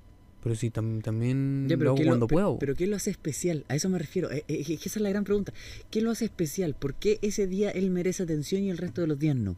Pero 0.46 0.54
sí, 0.54 0.70
tam- 0.70 1.02
también 1.02 1.66
Ya, 1.68 1.76
lo 1.76 1.88
hago 1.90 1.96
¿qué 1.98 2.04
cuando 2.04 2.28
puedo. 2.28 2.56
Pero 2.60 2.76
¿qué 2.76 2.86
lo 2.86 2.94
hace 2.94 3.10
especial? 3.10 3.64
A 3.66 3.74
eso 3.74 3.88
me 3.88 3.98
refiero. 3.98 4.30
Eh, 4.30 4.44
eh, 4.46 4.62
esa 4.80 4.88
es 4.88 5.00
la 5.00 5.08
gran 5.10 5.24
pregunta. 5.24 5.52
¿Qué 5.90 6.00
lo 6.00 6.12
hace 6.12 6.26
especial? 6.26 6.74
¿Por 6.74 6.94
qué 6.94 7.18
ese 7.20 7.48
día 7.48 7.70
él 7.72 7.90
merece 7.90 8.22
atención 8.22 8.62
y 8.62 8.70
el 8.70 8.78
resto 8.78 9.00
de 9.00 9.08
los 9.08 9.18
días 9.18 9.34
no? 9.34 9.56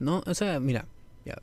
No, 0.00 0.22
o 0.26 0.32
sea, 0.32 0.58
mira, 0.60 0.86
ya. 1.26 1.36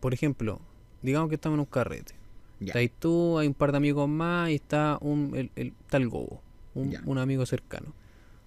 Por 0.00 0.12
ejemplo, 0.12 0.60
digamos 1.00 1.30
que 1.30 1.36
estamos 1.36 1.56
en 1.56 1.60
un 1.60 1.64
carrete. 1.64 2.12
Ya. 2.60 2.74
Estás 2.74 2.98
tú, 3.00 3.38
hay 3.38 3.46
un 3.48 3.54
par 3.54 3.70
de 3.70 3.78
amigos 3.78 4.06
más 4.06 4.50
y 4.50 4.56
está 4.56 4.98
un, 5.00 5.32
el, 5.34 5.50
el, 5.56 5.68
está 5.80 5.96
el 5.96 6.10
gobo, 6.10 6.42
un, 6.74 6.94
un 7.06 7.16
amigo 7.16 7.46
cercano. 7.46 7.94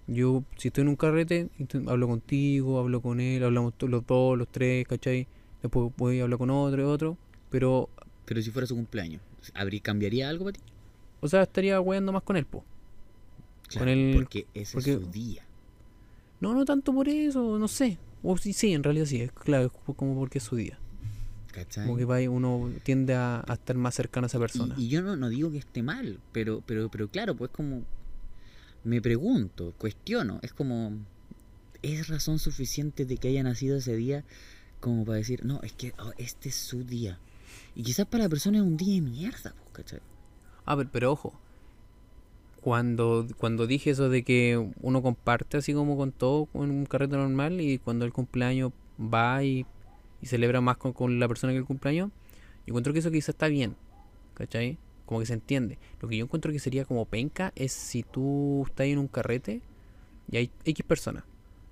Yo, 0.06 0.44
si 0.56 0.68
estoy 0.68 0.82
en 0.82 0.88
un 0.88 0.94
carrete, 0.96 1.48
hablo 1.88 2.06
contigo, 2.06 2.78
hablo 2.78 3.02
con 3.02 3.18
él, 3.18 3.42
hablamos 3.42 3.74
los 3.80 4.06
dos, 4.06 4.38
los 4.38 4.46
tres, 4.52 4.86
¿cachai? 4.86 5.26
Después 5.62 5.90
voy 5.96 6.20
a 6.20 6.22
hablar 6.22 6.38
con 6.38 6.50
otro 6.50 6.80
y 6.80 6.84
otro. 6.84 7.18
Pero, 7.50 7.88
Pero 8.24 8.40
si 8.40 8.52
fuera 8.52 8.68
su 8.68 8.76
cumpleaños, 8.76 9.20
¿habría, 9.54 9.80
¿cambiaría 9.80 10.28
algo 10.28 10.44
para 10.46 10.58
ti? 10.58 10.60
o 11.20 11.28
sea, 11.28 11.42
estaría 11.42 11.80
weando 11.80 12.10
más 12.12 12.22
con 12.24 12.36
él, 12.36 12.44
po. 12.46 12.64
Claro, 13.68 13.90
el- 13.90 14.14
porque 14.14 14.46
ese 14.54 14.72
porque- 14.74 14.94
es 14.94 15.00
su 15.00 15.10
día. 15.10 15.44
No, 16.40 16.52
no 16.54 16.64
tanto 16.64 16.92
por 16.92 17.08
eso, 17.08 17.58
no 17.58 17.68
sé. 17.68 17.98
O 18.24 18.36
sí, 18.36 18.52
sí, 18.52 18.72
en 18.72 18.82
realidad 18.82 19.06
sí, 19.06 19.20
es 19.22 19.32
claro, 19.32 19.66
es 19.66 19.94
como- 19.96 20.16
porque 20.16 20.38
es 20.38 20.44
su 20.44 20.56
día. 20.56 20.78
¿Cachai? 21.52 21.86
Como 21.86 21.96
que 21.98 22.28
uno 22.28 22.70
tiende 22.82 23.14
a, 23.14 23.44
a 23.46 23.52
estar 23.54 23.76
más 23.76 23.94
cercano 23.94 24.24
a 24.24 24.28
esa 24.28 24.38
Y- 24.38 24.40
persona. 24.40 24.74
Y, 24.78 24.88
yo 24.88 25.02
no, 25.02 25.16
no 25.16 25.28
digo 25.28 25.50
que 25.52 25.58
esté 25.58 25.82
mal, 25.82 26.18
pero, 26.32 26.62
pero, 26.66 26.88
pero 26.90 27.08
claro, 27.08 27.36
pues 27.36 27.50
como 27.50 27.82
me 28.84 29.00
pregunto, 29.00 29.74
cuestiono, 29.78 30.40
es 30.42 30.52
como 30.52 30.92
¿es 31.82 32.08
razón 32.08 32.38
suficiente 32.38 33.04
de 33.06 33.16
que 33.16 33.28
haya 33.28 33.42
nacido 33.42 33.76
ese 33.76 33.94
día 33.96 34.24
como 34.80 35.04
para 35.04 35.18
decir, 35.18 35.44
no, 35.44 35.60
es 35.62 35.72
que 35.72 35.92
oh, 35.98 36.12
este 36.18 36.48
es 36.48 36.54
su 36.56 36.82
día? 36.84 37.18
Y 37.74 37.82
quizás 37.82 38.06
para 38.06 38.24
la 38.24 38.28
persona 38.28 38.58
es 38.58 38.64
un 38.64 38.76
día 38.76 38.94
de 38.94 39.00
mierda, 39.00 39.54
¿cachai? 39.72 40.00
Ah, 40.66 40.76
pero, 40.76 40.90
pero 40.92 41.12
ojo. 41.12 41.32
Cuando, 42.60 43.26
cuando 43.38 43.66
dije 43.66 43.90
eso 43.90 44.08
de 44.08 44.22
que 44.22 44.70
uno 44.80 45.02
comparte 45.02 45.56
así 45.56 45.74
como 45.74 45.96
con 45.96 46.12
todo 46.12 46.48
en 46.54 46.70
un 46.70 46.86
carrete 46.86 47.16
normal 47.16 47.60
y 47.60 47.78
cuando 47.78 48.04
el 48.04 48.12
cumpleaños 48.12 48.72
va 49.00 49.42
y, 49.42 49.66
celebra 50.22 50.60
más 50.60 50.76
con, 50.76 51.18
la 51.18 51.26
persona 51.26 51.52
que 51.52 51.58
el 51.58 51.64
cumpleaños, 51.64 52.10
yo 52.64 52.70
encuentro 52.70 52.92
que 52.92 53.00
eso 53.00 53.10
quizás 53.10 53.30
está 53.30 53.48
bien. 53.48 53.74
¿Cachai? 54.34 54.78
Como 55.06 55.20
que 55.20 55.26
se 55.26 55.34
entiende. 55.34 55.78
Lo 56.00 56.08
que 56.08 56.16
yo 56.16 56.24
encuentro 56.24 56.52
que 56.52 56.58
sería 56.58 56.84
como 56.84 57.06
penca 57.06 57.52
es 57.56 57.72
si 57.72 58.02
tú 58.02 58.64
estás 58.66 58.86
en 58.86 58.98
un 58.98 59.08
carrete 59.08 59.60
y 60.30 60.36
hay 60.36 60.50
X 60.64 60.86
personas. 60.86 61.24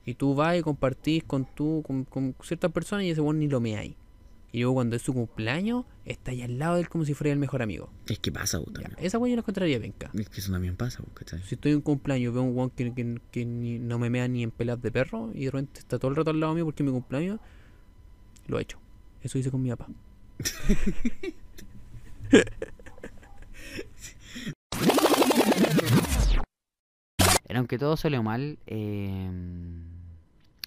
Y 0.04 0.14
tú 0.14 0.34
vas 0.34 0.58
y 0.58 0.62
compartís 0.62 1.22
con 1.22 1.46
tú, 1.54 1.84
con, 1.86 2.04
con 2.04 2.34
ciertas 2.42 2.72
personas 2.72 3.04
y 3.04 3.10
ese 3.10 3.20
weón 3.20 3.38
ni 3.38 3.48
lo 3.48 3.60
meáis. 3.60 3.94
Y 4.52 4.58
luego 4.60 4.74
cuando 4.74 4.96
es 4.96 5.02
su 5.02 5.14
cumpleaños, 5.14 5.84
está 6.04 6.32
ahí 6.32 6.42
al 6.42 6.58
lado 6.58 6.74
de 6.74 6.80
él 6.82 6.88
como 6.88 7.04
si 7.04 7.14
fuera 7.14 7.32
el 7.32 7.38
mejor 7.38 7.62
amigo. 7.62 7.88
Es 8.06 8.18
que 8.18 8.32
pasa, 8.32 8.58
Ya, 8.58 8.64
también. 8.72 8.92
esa 8.98 9.18
weá 9.18 9.30
yo 9.30 9.36
la 9.36 9.42
encontraría 9.42 9.78
penca. 9.80 10.10
Es 10.14 10.28
que 10.28 10.40
eso 10.40 10.50
también 10.50 10.74
pasa, 10.76 11.02
pues, 11.04 11.14
¿cachai? 11.14 11.40
Si 11.44 11.54
estoy 11.54 11.70
en 11.72 11.76
un 11.78 11.82
cumpleaños 11.82 12.34
veo 12.34 12.42
un 12.42 12.56
weón 12.56 12.70
que, 12.70 12.92
que- 12.92 13.20
que 13.30 13.44
ni- 13.44 13.78
no 13.78 13.98
me 14.00 14.10
mea 14.10 14.26
ni 14.26 14.42
en 14.42 14.50
pelas 14.50 14.82
de 14.82 14.90
perro 14.90 15.30
y 15.34 15.44
de 15.44 15.50
repente 15.52 15.78
está 15.80 15.98
todo 16.00 16.10
el 16.10 16.16
rato 16.16 16.30
al 16.30 16.40
lado 16.40 16.54
mío 16.54 16.64
porque 16.64 16.82
es 16.82 16.86
mi 16.86 16.92
cumpleaños, 16.92 17.38
lo 18.48 18.58
he 18.58 18.62
hecho. 18.62 18.80
Eso 19.22 19.38
hice 19.38 19.50
con 19.52 19.62
mi 19.62 19.70
papá. 19.70 19.86
Pero 27.46 27.58
aunque 27.58 27.78
todo 27.78 27.96
salió 27.96 28.22
mal, 28.22 28.58
eh, 28.66 29.28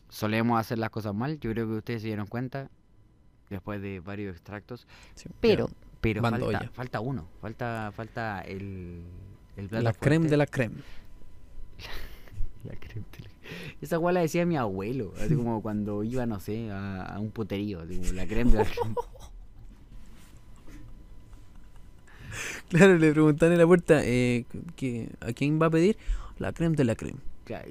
solemos 0.09 0.59
hacer 0.59 0.77
las 0.79 0.89
cosas 0.89 1.13
mal. 1.15 1.39
Yo 1.39 1.51
creo 1.51 1.67
que 1.67 1.73
ustedes 1.75 2.01
se 2.01 2.07
dieron 2.07 2.27
cuenta 2.27 2.69
después 3.53 3.81
de 3.81 3.99
varios 3.99 4.35
extractos. 4.35 4.87
Sí, 5.15 5.29
Pero, 5.39 5.69
pero 6.01 6.21
falta, 6.21 6.69
falta 6.73 6.99
uno. 6.99 7.27
Falta, 7.41 7.91
falta 7.95 8.41
el, 8.41 9.03
el 9.57 9.67
plato 9.69 9.83
la 9.83 9.93
creme 9.93 10.27
de 10.29 10.37
la 10.37 10.45
creme. 10.47 10.75
La 12.63 12.75
creme 12.77 13.05
de 13.11 13.19
la- 13.25 13.29
Esa 13.81 13.97
guay 13.97 14.13
la 14.13 14.21
decía 14.21 14.45
mi 14.45 14.55
abuelo, 14.55 15.13
así 15.19 15.35
como 15.35 15.61
cuando 15.61 16.01
iba, 16.03 16.25
no 16.25 16.39
sé, 16.39 16.71
a, 16.71 17.03
a 17.03 17.19
un 17.19 17.29
puterío, 17.31 17.81
así 17.81 17.97
como 17.97 18.13
la 18.13 18.25
creme 18.25 18.51
de 18.51 18.57
la 18.59 18.65
creme. 18.65 18.95
Claro, 22.69 22.97
le 22.97 23.11
preguntan 23.11 23.51
en 23.51 23.57
la 23.59 23.67
puerta 23.67 24.01
eh, 24.03 24.45
que, 24.75 25.09
¿a 25.19 25.33
quién 25.33 25.61
va 25.61 25.67
a 25.67 25.69
pedir? 25.69 25.97
La 26.39 26.51
creme 26.53 26.75
de 26.75 26.83
la 26.83 26.95
creme. 26.95 27.19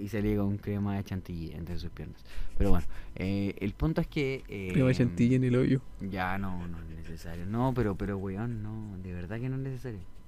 Y 0.00 0.08
salía 0.08 0.36
con 0.36 0.58
crema 0.58 0.96
de 0.96 1.04
chantilly 1.04 1.52
entre 1.52 1.78
sus 1.78 1.90
piernas. 1.90 2.22
Pero 2.58 2.70
bueno, 2.70 2.86
eh, 3.14 3.54
el 3.58 3.72
punto 3.72 4.00
es 4.00 4.06
que... 4.06 4.42
Crema 4.72 4.88
de 4.88 4.94
chantilly 4.94 5.34
en 5.36 5.44
el 5.44 5.56
hoyo. 5.56 5.80
Ya, 6.00 6.36
no, 6.38 6.66
no 6.68 6.78
es 6.78 6.96
necesario. 6.96 7.46
No, 7.46 7.72
pero, 7.74 7.96
pero, 7.96 8.18
weón, 8.18 8.62
no, 8.62 8.98
de 9.02 9.12
verdad 9.12 9.40
que 9.40 9.48
no 9.48 9.56
es 9.56 9.62
necesario. 9.62 10.00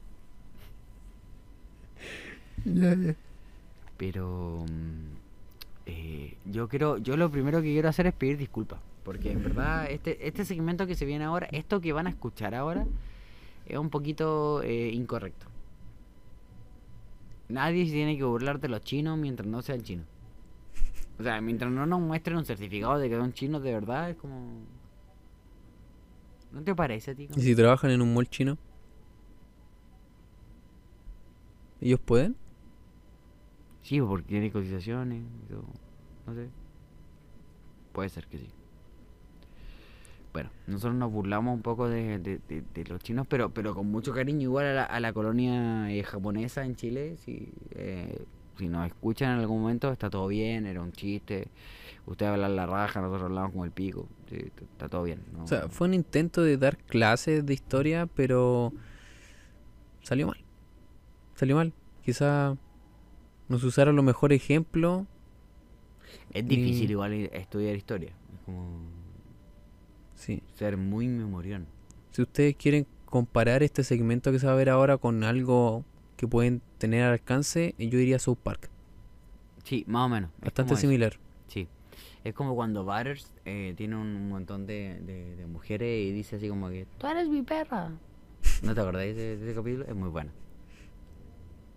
Ya, 2.64 2.94
ya. 2.94 3.14
Pero 3.96 4.64
mm, 4.68 5.16
eh, 5.86 6.36
yo 6.46 6.68
quiero, 6.68 6.98
yo 6.98 7.16
lo 7.16 7.30
primero 7.30 7.60
que 7.60 7.72
quiero 7.72 7.88
hacer 7.88 8.06
es 8.06 8.14
pedir 8.14 8.38
disculpas. 8.38 8.80
Porque 9.04 9.32
en 9.32 9.42
verdad, 9.42 9.86
este, 9.90 10.26
este 10.26 10.44
segmento 10.44 10.86
que 10.86 10.94
se 10.94 11.04
viene 11.04 11.24
ahora, 11.24 11.46
esto 11.52 11.80
que 11.80 11.92
van 11.92 12.06
a 12.06 12.10
escuchar 12.10 12.54
ahora, 12.54 12.86
es 13.66 13.76
un 13.76 13.90
poquito 13.90 14.62
eh, 14.62 14.90
incorrecto. 14.92 15.46
Nadie 17.54 17.86
se 17.86 17.92
tiene 17.92 18.18
que 18.18 18.24
burlar 18.24 18.58
de 18.58 18.66
los 18.66 18.80
chinos 18.80 19.16
mientras 19.16 19.46
no 19.46 19.62
sean 19.62 19.80
chinos. 19.80 20.06
O 21.20 21.22
sea, 21.22 21.40
mientras 21.40 21.70
no 21.70 21.86
nos 21.86 22.00
muestren 22.00 22.36
un 22.36 22.44
certificado 22.44 22.98
de 22.98 23.08
que 23.08 23.16
son 23.16 23.32
chinos 23.32 23.62
de 23.62 23.72
verdad, 23.72 24.10
es 24.10 24.16
como... 24.16 24.64
¿No 26.50 26.64
te 26.64 26.74
parece 26.74 27.12
a 27.12 27.14
ti? 27.14 27.28
¿Y 27.36 27.40
si 27.40 27.54
trabajan 27.54 27.92
en 27.92 28.02
un 28.02 28.12
mall 28.12 28.28
chino? 28.28 28.58
¿Ellos 31.80 32.00
pueden? 32.00 32.34
Sí, 33.82 34.00
porque 34.00 34.26
tiene 34.26 34.50
cotizaciones 34.50 35.22
y 35.22 35.46
todo. 35.46 35.64
No 36.26 36.34
sé. 36.34 36.48
Puede 37.92 38.08
ser 38.08 38.26
que 38.26 38.38
sí. 38.38 38.50
Bueno, 40.34 40.50
nosotros 40.66 40.94
nos 40.96 41.10
burlamos 41.10 41.54
un 41.54 41.62
poco 41.62 41.88
de, 41.88 42.18
de- 42.18 42.40
de- 42.48 42.62
de 42.74 42.84
los 42.84 43.00
chinos, 43.02 43.26
pero 43.28 43.50
pero 43.50 43.72
con 43.74 43.86
mucho 43.90 44.12
cariño 44.12 44.42
igual 44.42 44.66
a 44.66 44.72
la, 44.74 44.84
a 44.84 45.00
la 45.00 45.12
colonia 45.14 45.90
eh, 45.90 46.02
japonesa 46.02 46.64
en 46.66 46.74
Chile. 46.76 47.16
Si, 47.24 47.52
eh, 47.70 48.26
si 48.58 48.68
nos 48.68 48.86
escuchan 48.86 49.32
en 49.34 49.38
algún 49.40 49.62
momento, 49.62 49.90
está 49.92 50.10
todo 50.10 50.26
bien, 50.26 50.66
era 50.66 50.82
un 50.82 50.92
chiste. 50.92 51.48
Ustedes 52.06 52.32
hablan 52.32 52.56
la 52.56 52.66
raja, 52.66 53.00
nosotros 53.00 53.26
hablamos 53.30 53.52
con 53.52 53.64
el 53.64 53.70
pico. 53.70 54.08
sí, 54.28 54.36
está 54.60 54.88
todo 54.88 55.04
bien. 55.04 55.20
¿no? 55.32 55.44
O 55.44 55.46
sea, 55.46 55.68
fue 55.68 55.86
un 55.88 55.94
intento 55.94 56.42
de 56.42 56.56
dar 56.58 56.76
clases 56.78 57.46
de 57.46 57.54
historia, 57.54 58.06
pero 58.06 58.72
salió 60.02 60.26
mal. 60.26 60.38
Salió 61.36 61.56
mal. 61.56 61.72
Quizá 62.04 62.56
no 63.48 63.58
se 63.58 63.66
usaron 63.66 63.94
los 63.96 64.04
mejores 64.04 64.42
ejemplos. 64.42 65.06
Es 66.32 66.46
difícil 66.46 66.90
igual 66.90 67.12
estudiar 67.12 67.76
historia. 67.76 68.10
Es 68.34 68.40
como 68.44 68.80
Sí. 70.24 70.42
ser 70.54 70.76
muy 70.76 71.08
memorión. 71.08 71.66
Si 72.12 72.22
ustedes 72.22 72.56
quieren 72.56 72.86
comparar 73.04 73.62
este 73.62 73.84
segmento 73.84 74.32
que 74.32 74.38
se 74.38 74.46
va 74.46 74.52
a 74.52 74.56
ver 74.56 74.70
ahora 74.70 74.96
con 74.98 75.22
algo 75.24 75.84
que 76.16 76.26
pueden 76.28 76.62
tener 76.78 77.02
al 77.02 77.12
alcance, 77.12 77.74
yo 77.78 77.98
diría 77.98 78.18
South 78.18 78.38
Park. 78.42 78.70
Sí, 79.64 79.84
más 79.86 80.06
o 80.06 80.08
menos. 80.08 80.30
Bastante 80.40 80.76
similar. 80.76 81.14
Sí. 81.48 81.68
Es 82.22 82.34
como 82.34 82.54
cuando 82.54 82.84
Butters 82.84 83.32
eh, 83.44 83.74
tiene 83.76 83.96
un 83.96 84.28
montón 84.28 84.66
de, 84.66 85.00
de- 85.04 85.36
de 85.36 85.46
mujeres 85.46 86.06
y 86.06 86.12
dice 86.12 86.36
así 86.36 86.48
como 86.48 86.68
que 86.70 86.86
tú 86.98 87.06
eres 87.06 87.28
mi 87.28 87.42
perra. 87.42 87.90
¿No 88.62 88.74
te 88.74 88.80
acordáis 88.80 89.14
de, 89.16 89.36
de 89.36 89.44
ese 89.46 89.54
capítulo? 89.54 89.84
Es 89.86 89.94
muy 89.94 90.08
bueno. 90.08 90.30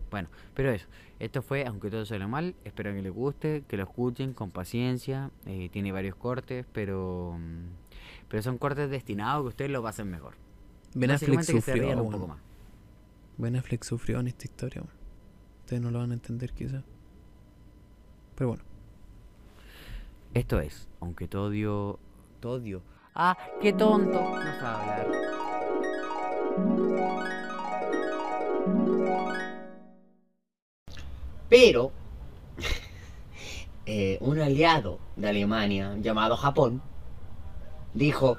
Bueno, 0.09 0.29
pero 0.53 0.71
eso. 0.71 0.87
Esto 1.19 1.41
fue, 1.41 1.65
aunque 1.65 1.89
todo 1.89 2.05
salió 2.05 2.27
mal, 2.29 2.55
espero 2.63 2.93
que 2.93 3.01
les 3.01 3.11
guste, 3.11 3.63
que 3.67 3.75
lo 3.75 3.83
escuchen 3.83 4.33
con 4.33 4.51
paciencia. 4.51 5.31
eh, 5.45 5.69
tiene 5.71 5.91
varios 5.91 6.15
cortes, 6.15 6.65
pero 6.71 7.35
mm, 7.37 7.86
pero 8.29 8.43
son 8.43 8.57
cortes 8.57 8.89
destinados 8.89 9.39
a 9.39 9.43
que 9.43 9.47
ustedes 9.49 9.71
lo 9.71 9.81
pasen 9.81 10.09
mejor. 10.09 10.35
Ben 10.93 11.11
Affleck 11.11 11.41
sufrió. 11.41 12.01
un 12.01 12.11
poco 12.11 12.27
más. 12.27 12.39
Ben 13.37 13.55
Affleck 13.55 13.83
sufrió 13.83 14.19
en 14.19 14.27
esta 14.27 14.45
historia. 14.45 14.81
weón. 14.81 14.95
Ustedes 15.61 15.81
no 15.81 15.91
lo 15.91 15.99
van 15.99 16.11
a 16.11 16.13
entender 16.15 16.53
quizás. 16.53 16.83
Pero 18.35 18.49
bueno. 18.49 18.63
Esto 20.33 20.59
es, 20.59 20.87
aunque 20.99 21.27
Todio... 21.27 21.99
Todio. 22.39 22.83
Ah, 23.15 23.37
qué 23.61 23.73
tonto. 23.73 24.11
No 24.11 24.59
sabe 24.59 24.91
hablar. 24.91 25.07
Pero 31.49 31.91
eh, 33.85 34.17
un 34.21 34.39
aliado 34.39 34.99
de 35.15 35.29
Alemania 35.29 35.95
llamado 35.99 36.35
Japón 36.35 36.81
dijo, 37.93 38.37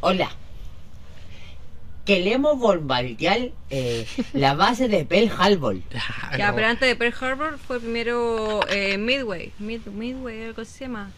hola, 0.00 0.30
queremos 2.04 2.58
bombardear 2.58 3.50
eh, 3.70 4.06
la 4.32 4.54
base 4.54 4.88
de 4.88 5.04
Pearl 5.04 5.30
Harbor. 5.38 5.76
Ya, 6.36 6.52
pero 6.54 6.66
antes 6.66 6.88
de 6.88 6.96
Pearl 6.96 7.14
Harbor 7.20 7.58
fue 7.58 7.80
primero 7.80 8.60
eh, 8.68 8.98
Midway. 8.98 9.52
Mid, 9.58 9.82
Midway, 9.86 10.44
algo 10.44 10.64
se 10.64 10.84
llama. 10.86 11.10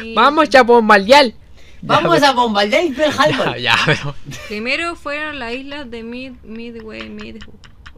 Mid- 0.00 0.14
Vamos 0.14 0.54
a 0.54 0.62
bombardear. 0.62 1.32
Vamos 1.82 2.22
a 2.22 2.32
bombardear 2.32 2.84
Pearl 2.94 3.14
Harbor. 3.18 3.56
Ya, 3.58 3.76
pero. 3.86 4.14
Primero 4.48 4.96
fueron 4.96 5.38
las 5.38 5.54
islas 5.54 5.90
de 5.90 6.02
Mid, 6.02 6.32
Midway, 6.42 7.08
Mid. 7.08 7.36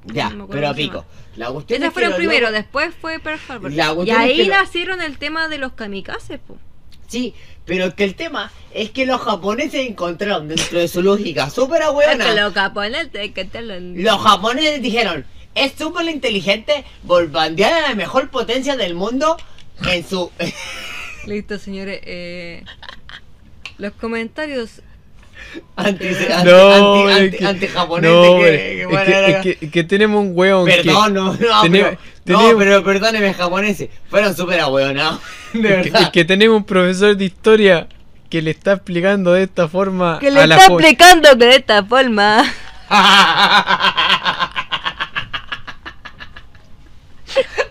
Ya, 0.05 0.31
no 0.31 0.49
pero 0.49 0.69
se 0.71 0.75
pico. 0.75 1.05
La 1.37 1.51
cuestión 1.51 1.77
Esas 1.79 1.89
es 1.89 1.95
fueron 1.95 2.15
primero, 2.17 2.51
después 2.51 2.93
fue 3.01 3.21
Pearl 3.21 3.41
Harbor. 3.49 3.73
Y 3.73 4.11
ahí 4.11 4.45
lo- 4.45 4.55
nacieron 4.55 5.01
el 5.01 5.17
tema 5.19 5.49
de 5.49 5.59
los 5.59 5.73
kamikazes, 5.73 6.41
po. 6.41 6.59
Sí, 7.07 7.35
pero 7.65 7.95
que 7.95 8.05
el 8.05 8.15
tema 8.15 8.51
es 8.75 8.91
que 8.91 9.07
los 9.07 9.21
japoneses 9.21 9.87
encontraron 9.89 10.49
dentro 10.49 10.79
de 10.79 10.89
su 10.89 11.03
lógica 11.03 11.51
súper 11.51 11.83
Es 11.83 11.87
que 11.87 11.91
abuela. 11.91 12.35
los 12.45 12.55
japoneses 12.55 13.33
que 13.33 13.45
te 13.45 13.63
lo 13.63 13.79
Los 13.79 14.21
japoneses 14.21 14.83
dijeron, 14.83 15.25
es 15.55 15.73
súper 15.79 16.09
inteligente 16.09 16.85
bombardear 17.03 17.73
a 17.73 17.89
la 17.89 17.95
mejor 17.95 18.31
potencia 18.31 18.77
del 18.77 18.95
mundo 18.95 19.37
en 19.89 20.07
su... 20.07 20.31
Listo, 21.27 21.59
señores. 21.59 22.01
Eh, 22.05 22.65
los 23.79 23.93
comentarios. 23.93 24.83
Anti, 25.77 26.09
anti, 26.09 26.51
No, 26.51 26.71
anti, 26.71 27.11
es 27.13 27.19
anti- 27.21 27.37
que- 27.39 27.47
antijaponés 27.47 28.11
no, 28.11 28.37
que- 28.39 28.43
que 28.43 28.83
es 28.83 28.89
van 28.91 29.05
que, 29.07 29.31
es 29.51 29.57
que- 29.59 29.71
que 29.71 29.85
tenemos 29.85 30.21
un 30.25 30.33
weón 30.35 30.67
que- 30.67 30.77
Perdón, 30.83 31.15
no, 31.15 31.25
no, 31.33 31.37
tenemos- 31.63 31.63
pero, 31.63 31.99
tenemos- 32.25 32.53
no, 32.53 32.59
pero 32.59 32.85
perdóneme 32.85 33.35
japoneses, 33.35 33.89
fueron 34.11 34.35
súper 34.37 34.61
ahueonados, 34.61 35.21
de 35.53 35.61
es 35.61 35.63
que, 35.63 35.69
verdad. 35.91 36.03
es 36.03 36.09
que 36.11 36.25
tenemos 36.25 36.57
un 36.57 36.65
profesor 36.65 37.17
de 37.17 37.25
historia 37.25 37.87
que 38.31 38.41
le 38.43 38.51
está 38.51 38.73
explicando 38.73 39.33
de 39.33 39.43
esta 39.43 39.69
forma 39.69 40.19
Que 40.19 40.31
le 40.31 40.41
a 40.41 40.47
la 40.47 40.57
está 40.57 40.69
jo- 40.69 40.79
explicando 40.81 41.35
de 41.35 41.57
esta 41.57 41.85
forma. 41.85 42.45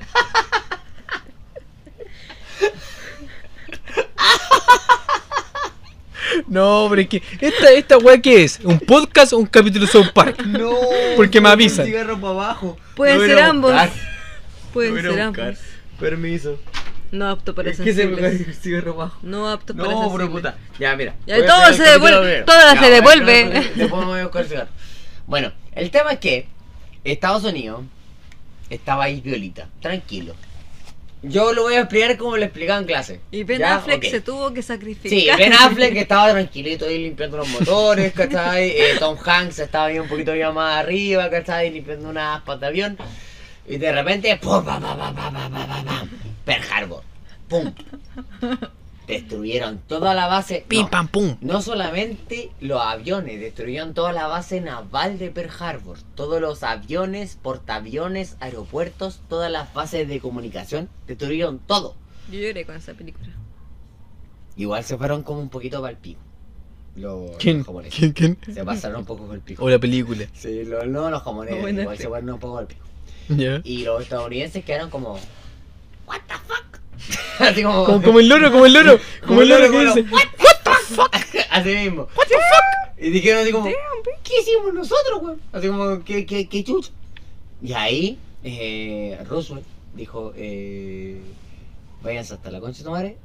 No, 6.48 6.86
hombre, 6.86 7.04
es 7.04 7.10
que 7.10 7.24
esta, 7.40 7.72
esta 7.72 7.98
weá 7.98 8.20
qué 8.22 8.44
es? 8.44 8.60
¿Un 8.64 8.80
podcast 8.80 9.34
o 9.34 9.38
un 9.38 9.46
capítulo 9.46 9.86
de 9.86 9.92
South 9.92 10.12
Park? 10.14 10.42
no, 10.46 10.72
Porque 11.16 11.40
me 11.42 11.50
avisan. 11.50 11.86
Un 11.86 11.92
cigarro 11.92 12.20
para 12.20 12.34
abajo. 12.34 12.78
Pueden 12.96 13.16
Lo 13.18 13.22
voy 13.24 13.32
a 13.32 13.36
ser 13.36 13.44
ambos. 13.44 13.72
buscar. 13.72 13.90
Pueden 14.74 14.90
Lo 14.90 14.96
voy 14.96 15.06
a 15.06 15.10
ir 15.12 15.16
ser 15.18 15.28
buscar. 15.28 15.46
ambos. 15.48 15.60
Permiso. 16.00 16.60
No 17.12 17.28
apto 17.30 17.54
para 17.54 17.70
Es 17.72 17.78
que 17.78 17.94
se 17.94 18.06
me 18.08 18.16
sensibles. 18.22 18.48
el 18.48 18.54
cigarro 18.56 18.94
abajo. 18.94 19.20
No 19.22 19.50
apto 19.50 19.76
para 19.76 19.90
No, 19.92 20.00
pero 20.12 20.26
sensibles. 20.28 20.30
puta. 20.30 20.58
Ya, 20.80 20.96
mira. 20.96 21.16
Ya, 21.28 21.36
Voy 21.36 21.44
a 21.44 21.48
todo 21.48 21.62
hacer 21.62 21.76
se 21.76 21.84
capítulo 21.84 22.08
devuelve- 22.08 22.22
primero. 22.24 22.46
todo 22.46 22.70
se 22.70 22.76
voy 22.78 22.86
a- 22.86 22.90
devuelve. 22.90 23.44
Después 23.76 24.02
me 24.02 24.06
voy 24.08 24.20
a 24.20 24.24
buscar 24.24 24.42
el 24.44 24.48
cigarro. 24.50 24.70
Bueno, 25.28 25.52
el 25.74 25.92
tema 25.92 26.14
es 26.14 26.20
que 26.20 26.48
Estados 27.04 27.44
Unidos 27.44 27.82
estaba 28.70 29.04
ahí 29.06 29.20
violita, 29.20 29.68
tranquilo. 29.82 30.36
Yo 31.24 31.54
lo 31.54 31.64
voy 31.64 31.76
a 31.76 31.82
explicar 31.82 32.18
como 32.18 32.36
lo 32.36 32.44
explicaba 32.44 32.80
en 32.80 32.86
clase. 32.86 33.22
Y 33.30 33.44
Ben 33.44 33.60
¿Ya? 33.60 33.76
Affleck 33.76 33.98
Ok. 34.04 34.10
se 34.10 34.22
tuvo 34.22 34.52
que 34.54 34.64
sacrificar. 34.64 35.12
Sí, 35.12 35.28
Ben 35.38 35.54
Affleck 35.54 35.96
estaba 35.96 36.32
tranquilito 36.32 36.86
ahí 36.86 36.98
limpiando 36.98 37.38
los 37.38 37.48
motores, 37.50 38.12
¿cachai? 38.14 38.70
Eh, 38.72 38.96
Tom 38.98 39.18
Hanks 39.24 39.60
estaba 39.60 39.86
ahí 39.86 40.00
un 40.00 40.08
poquito 40.08 40.34
ya 40.34 40.52
más 40.52 40.78
arriba, 40.78 41.30
¿cachai? 41.30 41.70
Limpiando 41.70 42.10
unas 42.10 42.38
aspas 42.40 42.60
de 42.60 42.68
avión. 42.68 42.98
Y 43.68 43.78
de 43.78 43.92
repente, 43.92 44.36
¡pum! 44.38 44.66
¡pam, 44.66 44.82
pam, 44.82 44.98
pam, 44.98 45.16
pam, 45.16 45.34
pam, 45.34 45.52
pam, 45.52 45.68
pam, 45.68 45.86
pam! 45.86 46.10
Pearl 46.44 46.64
Harbor. 46.72 47.04
¡Pum! 47.48 47.72
Destruyeron 49.08 49.80
toda 49.88 50.14
la 50.14 50.28
base. 50.28 50.64
Pim 50.68 50.84
no, 50.84 50.90
pam 50.90 51.08
pum. 51.08 51.36
no 51.42 51.62
solamente 51.62 52.52
los 52.62 52.82
aviones, 52.82 53.40
destruyeron 53.40 53.94
toda 53.94 54.12
la 54.14 54.28
base 54.28 54.62
naval 54.62 55.18
de 55.20 55.30
Pearl 55.32 55.50
Harbor. 55.60 55.98
Todos 56.16 56.40
los 56.40 56.64
aviones, 56.64 57.38
portaaviones, 57.42 58.38
aeropuertos, 58.40 59.22
todas 59.28 59.52
las 59.52 59.74
bases 59.74 60.08
de 60.08 60.20
comunicación, 60.20 60.88
destruyeron 61.08 61.60
todo. 61.60 61.96
Yo 62.32 62.40
lloré 62.40 62.66
con 62.66 62.76
esa 62.76 62.94
película. 62.94 63.28
Igual 64.56 64.84
se 64.84 64.98
fueron 64.98 65.24
como 65.24 65.40
un 65.42 65.50
poquito 65.50 65.82
para 65.82 65.92
el 65.92 65.98
pico. 65.98 66.20
Los, 66.96 67.38
¿Quién? 67.38 67.60
los 67.60 67.68
japoneses. 67.68 67.98
¿Quién? 68.00 68.12
¿Quién? 68.36 68.38
Se 68.54 68.64
pasaron 68.66 69.00
un 69.00 69.06
poco 69.06 69.26
con 69.26 69.36
el 69.36 69.42
pico. 69.42 69.64
O 69.64 69.70
la 69.70 69.80
película. 69.80 70.26
Sí, 70.34 70.64
lo- 70.66 70.86
no 70.86 71.10
los 71.10 71.24
japoneses, 71.24 71.74
igual 71.82 71.98
se 71.98 72.08
fueron 72.08 72.30
un 72.30 72.40
poco 72.40 72.58
al 72.58 72.68
pico. 72.68 72.86
Ya. 73.30 73.62
Y 73.64 73.84
los 73.84 74.02
estadounidenses 74.04 74.64
quedaron 74.66 74.90
como. 74.90 75.14
¿What 76.06 76.20
the 76.28 76.34
fuck? 76.48 76.71
Así 77.40 77.64
como. 77.64 77.86
Como, 77.86 78.02
como 78.02 78.20
el 78.20 78.30
loro, 78.30 78.52
como 78.52 78.66
el 78.66 78.74
loro. 78.74 79.00
Como 79.26 79.42
el 79.42 79.50
loro 79.50 79.64
que 79.64 79.68
como 79.70 79.82
dice. 79.84 80.04
lo- 80.04 80.16
What 80.16 80.28
the 80.64 80.72
fuck? 80.96 81.16
Así 81.50 81.70
mismo. 81.76 82.08
What 82.16 82.28
the 82.28 82.36
fuck? 82.36 83.00
Y 83.04 83.10
dijeron 83.10 83.42
así 83.44 83.52
como. 83.52 83.66
¿Qué 84.24 84.34
hicimos 84.42 84.74
nosotros, 84.74 85.22
weón? 85.22 85.42
Así 85.52 85.68
como, 85.68 86.04
¿qué, 86.04 86.26
qué, 86.26 86.48
qué 86.48 86.64
chucha? 86.64 86.92
Y 87.64 87.74
ahí, 87.74 88.18
eh, 88.44 89.18
Roosevelt 89.28 89.66
dijo, 89.96 90.34
eh. 90.36 91.20
Váyanse 92.04 92.34
hasta 92.36 92.50
la 92.52 92.60
concha 92.60 92.80
de 92.80 92.84
tu 92.86 92.92
madre. 92.92 93.18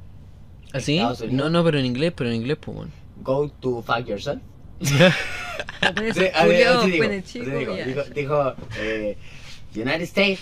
¿Así? 0.73 0.97
Unidos. 0.99 1.23
No, 1.31 1.49
no, 1.49 1.63
pero 1.63 1.79
en 1.79 1.85
inglés, 1.85 2.13
pero 2.15 2.29
en 2.29 2.35
inglés, 2.37 2.57
pues, 2.59 2.75
bueno. 2.77 2.91
Go 3.23 3.49
to 3.61 3.81
fuck 3.83 4.05
yourself. 4.05 4.39
Dijo, 8.13 8.53
eh, 8.79 9.17
United 9.75 10.01
States, 10.03 10.39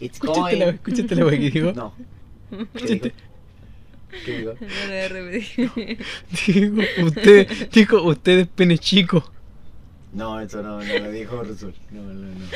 it's 0.00 0.14
Escúchate 0.16 0.56
la, 0.56 0.64
going... 0.66 0.74
escúchate 0.76 1.14
la 1.14 1.24
weá 1.26 1.38
que 1.38 1.50
dijo. 1.50 1.72
No. 1.72 1.94
¿Qué 4.24 4.38
dijo? 4.38 4.54
No 4.60 4.68
lo 4.68 4.86
voy 4.86 4.96
a 4.96 5.08
repetir. 5.08 5.98
Dijo, 6.46 7.04
usted, 7.04 7.68
dijo, 7.70 8.02
usted 8.02 8.38
es 8.38 8.46
pene 8.46 8.78
chico. 8.78 9.30
No, 10.12 10.40
eso 10.40 10.62
no, 10.62 10.82
no 10.82 10.98
lo 10.98 11.10
dijo 11.10 11.42
Rusul. 11.42 11.74
No, 11.90 12.02
no, 12.02 12.28
no. 12.28 12.46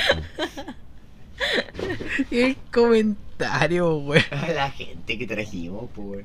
El 2.31 2.57
comentario, 2.73 3.97
weón. 3.99 4.25
La 4.55 4.71
gente 4.71 5.19
que 5.19 5.27
trajimos, 5.27 5.91
pues. 5.95 6.25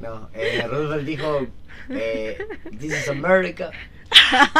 No, 0.00 0.28
eh, 0.34 0.66
Roosevelt 0.66 1.06
dijo, 1.06 1.46
eh, 1.90 2.38
this 2.78 2.92
is 2.92 3.08
America. 3.08 3.70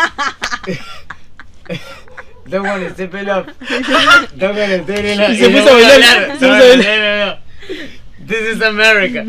Don't 2.47 2.67
wanna 2.67 2.91
step 2.91 3.15
it 3.15 3.29
up. 3.29 3.47
Don't 4.37 4.57
wanna 4.57 4.83
step 4.85 5.05
it 5.05 5.19
up. 5.19 5.31
Y 5.31 5.37
se 5.37 5.49
puso 5.51 5.71
a 5.71 5.75
bailar, 5.75 6.39
se 6.39 6.47
puso 6.47 6.53
a 6.53 6.59
bailar. 6.59 7.44
This 8.27 8.57
is 8.57 8.63
America. 8.63 9.25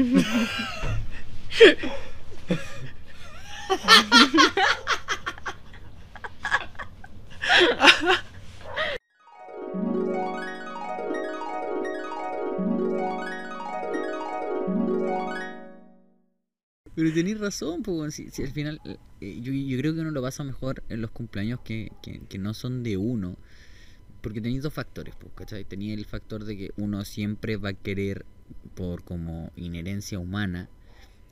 Pero 16.96 17.14
tenéis 17.14 17.40
razón, 17.40 17.84
pues, 17.84 18.16
si, 18.16 18.42
al 18.42 18.52
final, 18.52 18.80
eh, 18.86 19.40
yo, 19.42 19.78
creo 19.78 19.94
que 19.94 20.00
uno 20.00 20.12
lo 20.12 20.22
pasa 20.22 20.46
mejor 20.46 20.84
en 20.88 21.02
los 21.02 21.12
cumpleaños 21.12 21.60
que, 21.60 21.92
que 22.02 22.38
no 22.38 22.54
son 22.54 22.84
de 22.84 22.96
uno. 22.96 23.38
Porque 24.26 24.42
tenéis 24.42 24.64
dos 24.64 24.74
factores, 24.74 25.14
pues, 25.20 25.32
¿cachai? 25.36 25.66
Tenía 25.66 25.94
el 25.94 26.04
factor 26.04 26.46
de 26.46 26.58
que 26.58 26.72
uno 26.78 27.06
siempre 27.06 27.58
va 27.58 27.70
a 27.70 27.74
querer, 27.74 28.26
por 28.74 29.04
como 29.04 29.52
inherencia 29.56 30.18
humana, 30.18 30.68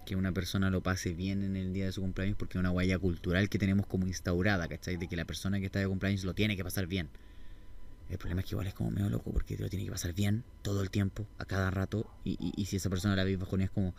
que 0.06 0.16
una 0.16 0.32
persona 0.32 0.70
lo 0.70 0.82
pase 0.84 1.16
bien 1.16 1.42
en 1.42 1.56
el 1.56 1.74
día 1.74 1.86
de 1.86 1.92
su 1.92 2.02
cumpleaños 2.02 2.38
porque 2.38 2.60
es 2.60 2.60
una 2.60 2.70
huella 2.70 3.00
cultural 3.00 3.50
que 3.50 3.58
tenemos 3.58 3.88
como 3.88 4.06
instaurada, 4.06 4.68
¿cachai? 4.68 4.98
De 4.98 5.08
que 5.08 5.16
la 5.16 5.26
persona 5.26 5.60
que 5.60 5.66
está 5.66 5.80
de 5.80 5.88
cumpleaños 5.88 6.24
lo 6.24 6.36
tiene 6.36 6.56
que 6.56 6.64
pasar 6.64 6.86
bien. 6.86 7.10
El 8.12 8.20
problema 8.20 8.42
es 8.42 8.46
que 8.46 8.54
igual 8.54 8.68
es 8.68 8.76
como 8.76 8.92
medio 8.92 9.10
loco 9.10 9.32
porque 9.32 9.58
lo 9.58 9.70
tiene 9.70 9.86
que 9.86 9.92
pasar 9.92 10.14
bien 10.14 10.44
todo 10.62 10.84
el 10.84 10.92
tiempo, 10.92 11.26
a 11.40 11.46
cada 11.46 11.72
rato. 11.72 12.06
Y, 12.24 12.38
y- 12.56 12.66
si 12.68 12.76
esa 12.76 12.92
persona 12.92 13.16
la 13.16 13.24
ve 13.24 13.38
bajonea 13.38 13.66
es 13.66 13.72
como, 13.72 13.96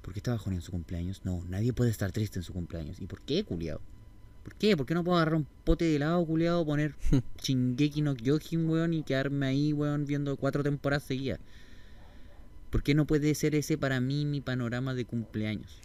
¿por 0.00 0.14
qué 0.14 0.20
está 0.20 0.30
bajonea 0.30 0.56
en 0.60 0.62
su 0.62 0.70
cumpleaños? 0.72 1.20
No, 1.22 1.44
nadie 1.50 1.74
puede 1.74 1.90
estar 1.90 2.12
triste 2.12 2.38
en 2.38 2.44
su 2.44 2.54
cumpleaños. 2.54 2.98
¿Y 2.98 3.06
por 3.08 3.20
qué, 3.20 3.44
culiado? 3.44 3.82
¿Por 4.42 4.54
qué? 4.54 4.76
¿Por 4.76 4.86
qué 4.86 4.94
no 4.94 5.04
puedo 5.04 5.16
agarrar 5.18 5.34
un 5.34 5.46
pote 5.64 5.84
de 5.84 5.96
helado, 5.96 6.24
culiado, 6.24 6.64
poner 6.64 6.94
Shingeki 7.42 8.02
no 8.02 8.14
Kyojin, 8.14 8.68
weón, 8.68 8.94
y 8.94 9.02
quedarme 9.02 9.46
ahí, 9.46 9.72
weón, 9.72 10.04
viendo 10.06 10.36
cuatro 10.36 10.62
temporadas 10.62 11.04
seguidas? 11.04 11.40
¿Por 12.70 12.82
qué 12.82 12.94
no 12.94 13.06
puede 13.06 13.34
ser 13.34 13.54
ese 13.54 13.78
para 13.78 14.00
mí 14.00 14.24
mi 14.26 14.40
panorama 14.40 14.94
de 14.94 15.04
cumpleaños? 15.06 15.80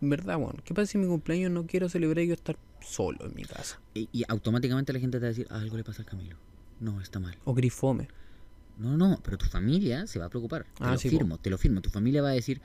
Verdad, 0.00 0.38
bueno, 0.38 0.60
¿qué 0.64 0.72
pasa 0.72 0.86
si 0.92 0.98
mi 0.98 1.06
cumpleaños 1.06 1.50
no 1.50 1.66
quiero 1.66 1.88
celebrar 1.88 2.24
y 2.24 2.28
yo 2.28 2.34
estar 2.34 2.56
solo 2.80 3.26
en 3.26 3.34
mi 3.34 3.42
casa? 3.44 3.80
Y, 3.94 4.08
y 4.12 4.24
automáticamente 4.28 4.92
la 4.92 5.00
gente 5.00 5.18
te 5.18 5.22
va 5.22 5.26
a 5.26 5.30
decir, 5.30 5.46
"Ah, 5.50 5.58
algo 5.60 5.76
le 5.76 5.84
pasa 5.84 6.02
al 6.02 6.06
Camilo. 6.06 6.36
No, 6.80 7.00
está 7.00 7.18
mal. 7.18 7.36
O 7.44 7.54
grifome. 7.54 8.08
No, 8.78 8.96
no, 8.96 9.20
pero 9.22 9.36
tu 9.36 9.46
familia 9.46 10.06
se 10.06 10.18
va 10.18 10.26
a 10.26 10.28
preocupar. 10.30 10.64
Te 10.64 10.84
Ah, 10.84 10.92
lo 10.92 10.98
sí, 10.98 11.10
po. 11.10 11.18
firmo, 11.18 11.38
te 11.38 11.50
lo 11.50 11.58
firmo. 11.58 11.80
Tu 11.82 11.90
familia 11.90 12.22
va 12.22 12.30
a 12.30 12.32
decir, 12.32 12.60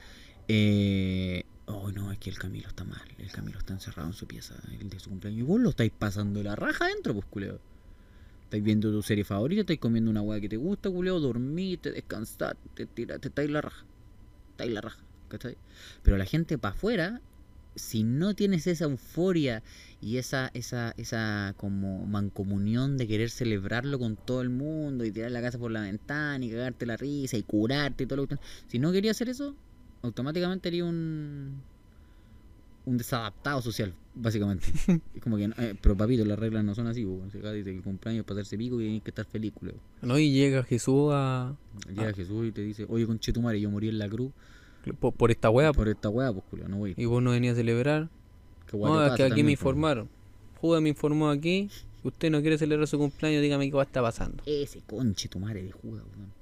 eh, 0.48 1.44
oh, 1.68 1.92
no, 1.92 2.12
es 2.12 2.18
que 2.18 2.30
el 2.30 2.38
Camilo 2.38 2.68
está 2.68 2.84
mal. 2.84 3.02
El 3.18 3.32
Camilo 3.32 3.60
está 3.60 3.74
encerrado 3.74 4.10
en 4.10 4.14
su 4.14 4.26
pieza 4.26 4.56
el 4.80 4.90
de 4.90 5.00
su 5.00 5.10
cumpleaños. 5.10 5.42
Y 5.42 5.44
vos 5.44 5.60
lo 5.60 5.70
estáis 5.70 5.92
pasando 5.98 6.42
la 6.42 6.56
raja 6.56 6.86
adentro, 6.86 7.14
pues, 7.14 7.26
culeo. 7.26 7.60
Estáis 8.46 8.64
viendo 8.64 8.92
tu 8.92 9.02
serie 9.02 9.26
favorita, 9.26 9.62
estáis 9.62 9.80
comiendo 9.80 10.10
una 10.10 10.22
hueá 10.22 10.40
que 10.40 10.48
te 10.48 10.58
gusta, 10.58 10.90
culeo, 10.90 11.20
dormiste, 11.20 11.92
descansaste, 11.92 12.58
te 12.74 12.86
tiraste, 12.86 13.28
estáis 13.28 13.50
la 13.50 13.62
raja. 13.62 13.86
Estáis 14.52 14.72
la 14.72 14.82
raja, 14.82 15.04
¿cachai? 15.28 15.58
Pero 16.02 16.18
la 16.18 16.26
gente 16.26 16.58
para 16.58 16.74
afuera, 16.74 17.22
si 17.76 18.04
no 18.04 18.34
tienes 18.34 18.66
esa 18.66 18.86
euforia 18.86 19.64
y 20.00 20.18
esa, 20.18 20.50
esa, 20.54 20.94
esa 20.96 21.54
como 21.58 22.06
mancomunión 22.06 22.98
de 22.98 23.08
querer 23.08 23.30
celebrarlo 23.30 24.00
con 24.00 24.16
todo 24.16 24.42
el 24.42 24.50
mundo 24.50 25.04
y 25.04 25.12
tirar 25.12 25.32
la 25.32 25.42
casa 25.42 25.60
por 25.60 25.72
la 25.72 25.82
ventana 25.82 26.44
y 26.46 26.50
cagarte 26.50 26.86
la 26.86 26.96
risa 26.96 27.36
y 27.36 27.44
curarte 27.44 28.06
y 28.06 28.08
todo 28.08 28.18
lo 28.18 28.28
que... 28.28 28.38
Si 28.68 28.80
no 28.80 28.94
quería 28.94 29.12
hacer 29.12 29.28
eso, 29.28 29.56
automáticamente 30.02 30.70
haría 30.70 30.86
un... 30.86 31.62
Un 32.86 32.98
desadaptado 32.98 33.62
social, 33.62 33.94
básicamente. 34.16 34.66
es 35.16 35.22
como 35.22 35.36
que, 35.36 35.52
eh, 35.58 35.76
pero 35.82 35.98
papito, 35.98 36.24
las 36.24 36.40
reglas 36.40 36.64
no 36.64 36.74
son 36.74 36.88
así. 36.88 37.04
po. 37.04 37.22
Si 37.34 37.40
acá 37.40 37.52
dice 37.52 37.72
que 37.72 37.78
el 37.78 37.84
cumpleaños 37.84 38.22
es 38.22 38.26
para 38.26 38.40
hacerse 38.40 38.58
pico 38.58 38.80
y 38.80 38.86
tienes 38.86 39.04
que 39.04 39.10
estar 39.10 39.26
feliz, 39.26 39.52
culeo. 39.54 39.76
¿No? 40.02 40.18
Y 40.18 40.32
llega 40.32 40.64
Jesús 40.64 41.10
a. 41.12 41.54
Llega. 41.90 42.14
Jesús 42.14 42.48
y 42.48 42.52
te 42.54 42.62
dice, 42.62 42.86
oye, 42.88 43.06
conchetumare, 43.06 43.60
yo 43.60 43.70
morí 43.70 43.90
en 43.90 44.00
la 44.00 44.08
cruz 44.08 44.32
por, 44.94 45.14
por 45.14 45.32
esta 45.32 45.50
weá, 45.50 45.74
por 45.74 45.88
esta 45.88 46.10
weá, 46.10 46.32
pues, 46.32 46.46
culeo, 46.50 46.68
no 46.68 46.78
voy. 46.78 46.94
y 46.98 47.06
vos 47.06 47.22
no 47.22 47.32
venías 47.32 47.54
a 47.54 47.58
celebrar. 47.58 48.10
¿Qué 48.68 48.76
weá 48.76 48.92
No, 48.92 49.06
es 49.06 49.14
que 49.14 49.24
aquí 49.24 49.44
me 49.44 49.52
informaron. 49.52 50.10
Judas 50.60 50.82
me 50.82 50.90
informó 50.90 51.30
aquí. 51.30 51.70
Usted 52.04 52.32
no 52.32 52.42
quiere 52.42 52.58
celebrar 52.58 52.88
su 52.88 52.98
cumpleaños, 52.98 53.42
dígame 53.42 53.70
qué 53.70 53.76
va 53.76 53.84
a 53.84 53.86
estar 53.86 54.04
pasando. 54.04 54.44
Ese 54.46 54.82
conche 54.82 55.28
tu 55.30 55.40
madre 55.40 55.64
de 55.64 55.72
Judas, 55.72 56.04
weón. 56.16 56.37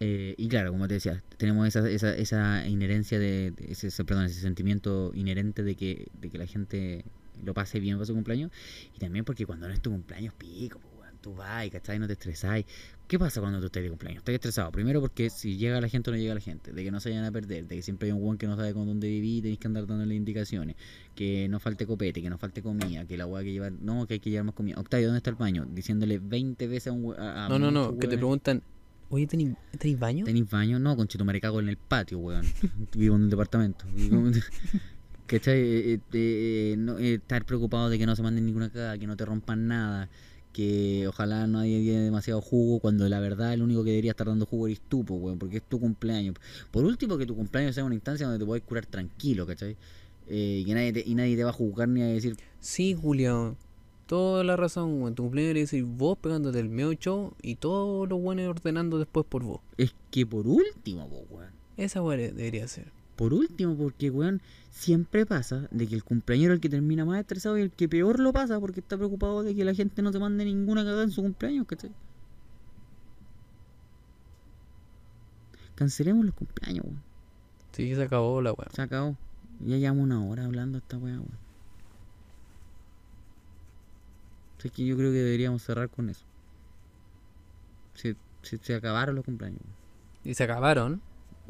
Eh, 0.00 0.34
y 0.38 0.48
claro, 0.48 0.72
como 0.72 0.88
te 0.88 0.94
decía, 0.94 1.22
tenemos 1.36 1.68
esa, 1.68 1.88
esa, 1.90 2.16
esa 2.16 2.66
inherencia 2.66 3.18
de, 3.18 3.52
ese, 3.68 3.88
ese- 3.88 4.04
perdón, 4.04 4.24
ese 4.24 4.40
sentimiento 4.40 5.12
inherente 5.14 5.62
de 5.62 5.74
que, 5.74 6.08
de 6.20 6.30
que 6.30 6.38
la 6.38 6.46
gente 6.46 7.04
lo 7.44 7.52
pase 7.54 7.80
bien 7.80 7.96
para 7.96 8.06
su 8.06 8.14
cumpleaños. 8.14 8.50
Y 8.96 8.98
también 8.98 9.24
porque 9.24 9.44
cuando 9.46 9.68
no 9.68 9.74
es 9.74 9.80
tu 9.80 9.90
cumpleaños, 9.90 10.32
pico, 10.34 10.80
tú 11.20 11.34
vas, 11.34 11.68
¿cachai? 11.68 11.98
No 11.98 12.06
te 12.06 12.14
estresáis. 12.14 12.64
¿Qué 13.06 13.18
pasa 13.18 13.40
cuando 13.42 13.60
tú 13.60 13.66
estás 13.66 13.82
de 13.82 13.90
cumpleaños? 13.90 14.20
Estás 14.20 14.34
estresado. 14.36 14.72
Primero 14.72 15.02
porque 15.02 15.28
si 15.28 15.58
llega 15.58 15.78
la 15.82 15.88
gente 15.88 16.08
o 16.08 16.12
no 16.14 16.18
llega 16.18 16.32
la 16.32 16.40
gente, 16.40 16.72
de 16.72 16.82
que 16.84 16.90
no 16.90 16.98
se 17.00 17.10
vayan 17.10 17.24
a 17.24 17.32
perder, 17.32 17.66
de 17.66 17.76
que 17.76 17.82
siempre 17.82 18.08
hay 18.08 18.12
un 18.12 18.22
weón 18.22 18.38
que 18.38 18.46
no 18.46 18.56
sabe 18.56 18.72
con 18.72 18.86
dónde 18.86 19.06
vivir 19.08 19.38
y 19.38 19.42
tenéis 19.42 19.58
que 19.58 19.66
andar 19.66 19.86
dándole 19.86 20.14
indicaciones, 20.14 20.76
que 21.14 21.46
no 21.50 21.60
falte 21.60 21.84
copete, 21.86 22.22
que 22.22 22.30
no 22.30 22.38
falte 22.38 22.62
comida, 22.62 23.04
que 23.04 23.18
la 23.18 23.26
weá 23.26 23.42
que 23.44 23.52
llevar, 23.52 23.72
no, 23.72 24.06
que 24.06 24.14
hay 24.14 24.20
que 24.20 24.30
llevar 24.30 24.46
más 24.46 24.54
comida. 24.54 24.80
Octavio, 24.80 25.08
¿dónde 25.08 25.18
está 25.18 25.28
el 25.28 25.36
baño? 25.36 25.66
Diciéndole 25.70 26.18
20 26.20 26.66
veces 26.68 26.86
a 26.86 26.92
un 26.92 27.14
a, 27.20 27.46
a 27.46 27.48
no, 27.50 27.58
no, 27.58 27.70
no, 27.70 27.98
que 27.98 28.06
te 28.08 28.16
preguntan, 28.16 28.62
oye, 29.10 29.26
¿tenéis 29.26 29.54
baño? 29.98 30.24
¿Tenéis 30.24 30.48
baño? 30.48 30.78
No, 30.78 30.96
conchito 30.96 31.24
cago 31.40 31.60
en 31.60 31.68
el 31.68 31.76
patio, 31.76 32.18
weón. 32.18 32.44
Vivo 32.96 33.16
en 33.16 33.22
un 33.22 33.30
departamento. 33.30 33.84
Vivo- 33.94 34.30
¿Cachai? 35.26 35.58
Eh, 35.60 35.92
eh, 35.94 36.00
eh, 36.12 36.74
no, 36.76 36.98
eh, 36.98 37.14
estar 37.14 37.44
preocupado 37.44 37.88
de 37.88 37.98
que 37.98 38.06
no 38.06 38.16
se 38.16 38.22
manden 38.22 38.46
ninguna 38.46 38.70
cagada, 38.70 38.98
que 38.98 39.06
no 39.06 39.16
te 39.16 39.24
rompan 39.24 39.68
nada, 39.68 40.08
que 40.52 41.06
ojalá 41.06 41.46
nadie 41.46 41.84
dé 41.84 42.00
demasiado 42.00 42.40
jugo, 42.40 42.80
cuando 42.80 43.08
la 43.08 43.20
verdad 43.20 43.52
el 43.54 43.62
único 43.62 43.84
que 43.84 43.90
debería 43.90 44.10
estar 44.10 44.26
dando 44.26 44.46
jugo 44.46 44.66
eres 44.66 44.80
tú, 44.80 45.04
po, 45.04 45.14
weón, 45.14 45.38
porque 45.38 45.58
es 45.58 45.62
tu 45.62 45.78
cumpleaños. 45.78 46.34
Por 46.72 46.84
último, 46.84 47.16
que 47.16 47.26
tu 47.26 47.36
cumpleaños 47.36 47.76
sea 47.76 47.84
una 47.84 47.94
instancia 47.94 48.26
donde 48.26 48.40
te 48.40 48.46
puedas 48.46 48.64
curar 48.66 48.86
tranquilo, 48.86 49.46
¿cachai? 49.46 49.76
Eh, 50.26 50.58
y, 50.62 50.64
que 50.64 50.74
nadie 50.74 50.92
te, 50.92 51.04
y 51.06 51.14
nadie 51.14 51.36
te 51.36 51.44
va 51.44 51.50
a 51.50 51.52
juzgar 51.52 51.88
ni 51.88 52.02
a 52.02 52.06
decir, 52.06 52.36
Sí, 52.58 52.96
Julio. 53.00 53.56
Toda 54.10 54.42
la 54.42 54.56
razón, 54.56 55.00
weón. 55.00 55.14
Tu 55.14 55.22
cumpleaños 55.22 55.50
debería 55.50 55.66
ser 55.68 55.84
vos 55.84 56.18
pegándote 56.18 56.58
el 56.58 56.68
medio 56.68 56.94
show 56.94 57.32
y 57.42 57.54
todos 57.54 58.08
los 58.08 58.20
buenos 58.20 58.48
ordenando 58.48 58.98
después 58.98 59.24
por 59.24 59.44
vos. 59.44 59.60
es 59.78 59.94
que 60.10 60.26
por 60.26 60.48
último, 60.48 61.08
po, 61.08 61.24
weón. 61.30 61.52
Esa 61.76 62.02
weá 62.02 62.16
debería 62.16 62.66
ser. 62.66 62.90
Por 63.14 63.32
último, 63.32 63.76
porque, 63.76 64.10
weón, 64.10 64.42
siempre 64.72 65.26
pasa 65.26 65.68
de 65.70 65.86
que 65.86 65.94
el 65.94 66.02
cumpleañero 66.02 66.52
es 66.52 66.56
el 66.56 66.60
que 66.60 66.68
termina 66.68 67.04
más 67.04 67.20
estresado 67.20 67.56
y 67.56 67.62
el 67.62 67.70
que 67.70 67.88
peor 67.88 68.18
lo 68.18 68.32
pasa 68.32 68.58
porque 68.58 68.80
está 68.80 68.96
preocupado 68.96 69.44
de 69.44 69.54
que 69.54 69.64
la 69.64 69.74
gente 69.74 70.02
no 70.02 70.10
te 70.10 70.18
mande 70.18 70.44
ninguna 70.44 70.82
cagada 70.82 71.04
en 71.04 71.12
su 71.12 71.22
cumpleaños, 71.22 71.68
¿cachai? 71.68 71.92
Cancelemos 75.76 76.24
los 76.24 76.34
cumpleaños, 76.34 76.84
weón. 76.84 77.00
Sí, 77.70 77.94
se 77.94 78.02
acabó 78.02 78.42
la 78.42 78.54
weá. 78.54 78.70
Se 78.74 78.82
acabó. 78.82 79.16
Ya 79.60 79.76
llevamos 79.76 80.02
una 80.02 80.24
hora 80.24 80.46
hablando 80.46 80.78
esta 80.78 80.98
weá, 80.98 81.14
weón. 81.14 81.49
Así 84.60 84.68
que 84.68 84.84
yo 84.84 84.94
creo 84.94 85.10
que 85.10 85.16
deberíamos 85.16 85.62
cerrar 85.62 85.88
con 85.88 86.10
eso. 86.10 86.26
Se, 87.94 88.14
se, 88.42 88.58
se 88.58 88.74
acabaron 88.74 89.14
los 89.14 89.24
cumpleaños. 89.24 89.62
Y 90.22 90.34
se 90.34 90.44
acabaron. 90.44 91.00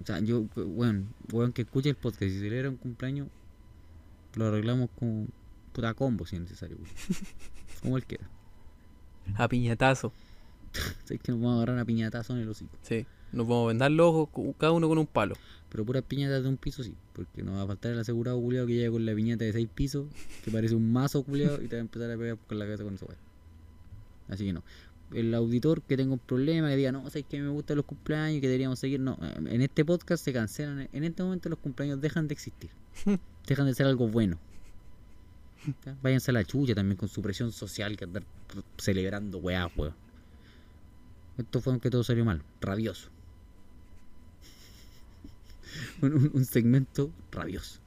O 0.00 0.06
sea, 0.06 0.20
yo, 0.20 0.44
bueno, 0.54 1.06
weón 1.32 1.52
que 1.52 1.62
escuche 1.62 1.88
el 1.88 1.96
podcast 1.96 2.22
y 2.22 2.30
si 2.30 2.38
celebra 2.38 2.70
un 2.70 2.76
cumpleaños, 2.76 3.26
lo 4.34 4.46
arreglamos 4.46 4.90
con 4.96 5.28
puta 5.72 5.92
combo 5.94 6.24
si 6.24 6.36
es 6.36 6.42
necesario. 6.42 6.76
Como 7.82 7.96
él 7.96 8.04
quiera. 8.04 8.30
A 9.34 9.48
piñatazo. 9.48 10.12
Sabes 11.04 11.20
que 11.20 11.32
nos 11.32 11.40
vamos 11.40 11.54
a 11.54 11.56
agarrar 11.56 11.74
una 11.74 11.84
piñatazo 11.84 12.34
en 12.34 12.42
el 12.42 12.48
hocico. 12.48 12.78
Sí. 12.82 13.06
Nos 13.32 13.48
vamos 13.48 13.64
a 13.64 13.68
vendar 13.70 13.90
los 13.90 14.06
ojos 14.06 14.54
cada 14.56 14.70
uno 14.70 14.88
con 14.88 14.98
un 14.98 15.06
palo. 15.08 15.34
Pero 15.70 15.84
puras 15.84 16.02
piñatas 16.02 16.42
de 16.42 16.48
un 16.48 16.56
piso 16.56 16.82
sí, 16.82 16.94
porque 17.12 17.42
nos 17.42 17.56
va 17.56 17.62
a 17.62 17.66
faltar 17.66 17.92
el 17.92 17.98
asegurado 18.00 18.40
culiado 18.40 18.66
que 18.66 18.74
llega 18.74 18.90
con 18.90 19.06
la 19.06 19.14
piñata 19.14 19.44
de 19.44 19.52
seis 19.52 19.68
pisos, 19.72 20.08
que 20.44 20.50
parece 20.50 20.74
un 20.74 20.92
mazo 20.92 21.22
culiado 21.22 21.62
y 21.62 21.68
te 21.68 21.76
va 21.76 21.78
a 21.78 21.82
empezar 21.82 22.10
a 22.10 22.16
pegar 22.16 22.36
con 22.38 22.58
la 22.58 22.64
cabeza 22.64 22.82
con 22.82 22.94
weá. 22.94 23.16
Así 24.28 24.44
que 24.44 24.52
no. 24.52 24.64
El 25.12 25.34
auditor 25.34 25.82
que 25.82 25.96
tenga 25.96 26.12
un 26.12 26.18
problema, 26.18 26.68
que 26.68 26.76
diga, 26.76 26.92
no, 26.92 27.02
sabes 27.10 27.24
que 27.28 27.40
me 27.40 27.48
gustan 27.48 27.76
los 27.76 27.86
cumpleaños, 27.86 28.40
que 28.40 28.46
deberíamos 28.46 28.78
seguir. 28.78 29.00
No, 29.00 29.18
en 29.20 29.62
este 29.62 29.84
podcast 29.84 30.24
se 30.24 30.32
cancelan. 30.32 30.88
En 30.92 31.04
este 31.04 31.22
momento 31.22 31.48
los 31.48 31.58
cumpleaños 31.58 32.00
dejan 32.00 32.28
de 32.28 32.34
existir. 32.34 32.70
dejan 33.46 33.66
de 33.66 33.74
ser 33.74 33.86
algo 33.86 34.08
bueno. 34.08 34.38
Ya, 35.84 35.96
Váyanse 36.02 36.30
a 36.30 36.34
la 36.34 36.44
chucha 36.44 36.74
también 36.74 36.96
con 36.96 37.08
su 37.08 37.20
presión 37.22 37.52
social 37.52 37.96
que 37.96 38.04
andar 38.04 38.22
celebrando 38.78 39.38
weá, 39.38 39.70
weón. 39.76 39.94
Esto 41.38 41.60
fue 41.60 41.72
aunque 41.72 41.90
todo 41.90 42.04
salió 42.04 42.24
mal, 42.24 42.42
rabioso. 42.60 43.08
un, 46.02 46.30
un- 46.34 46.44
segmento 46.44 47.12
rabioso. 47.30 47.80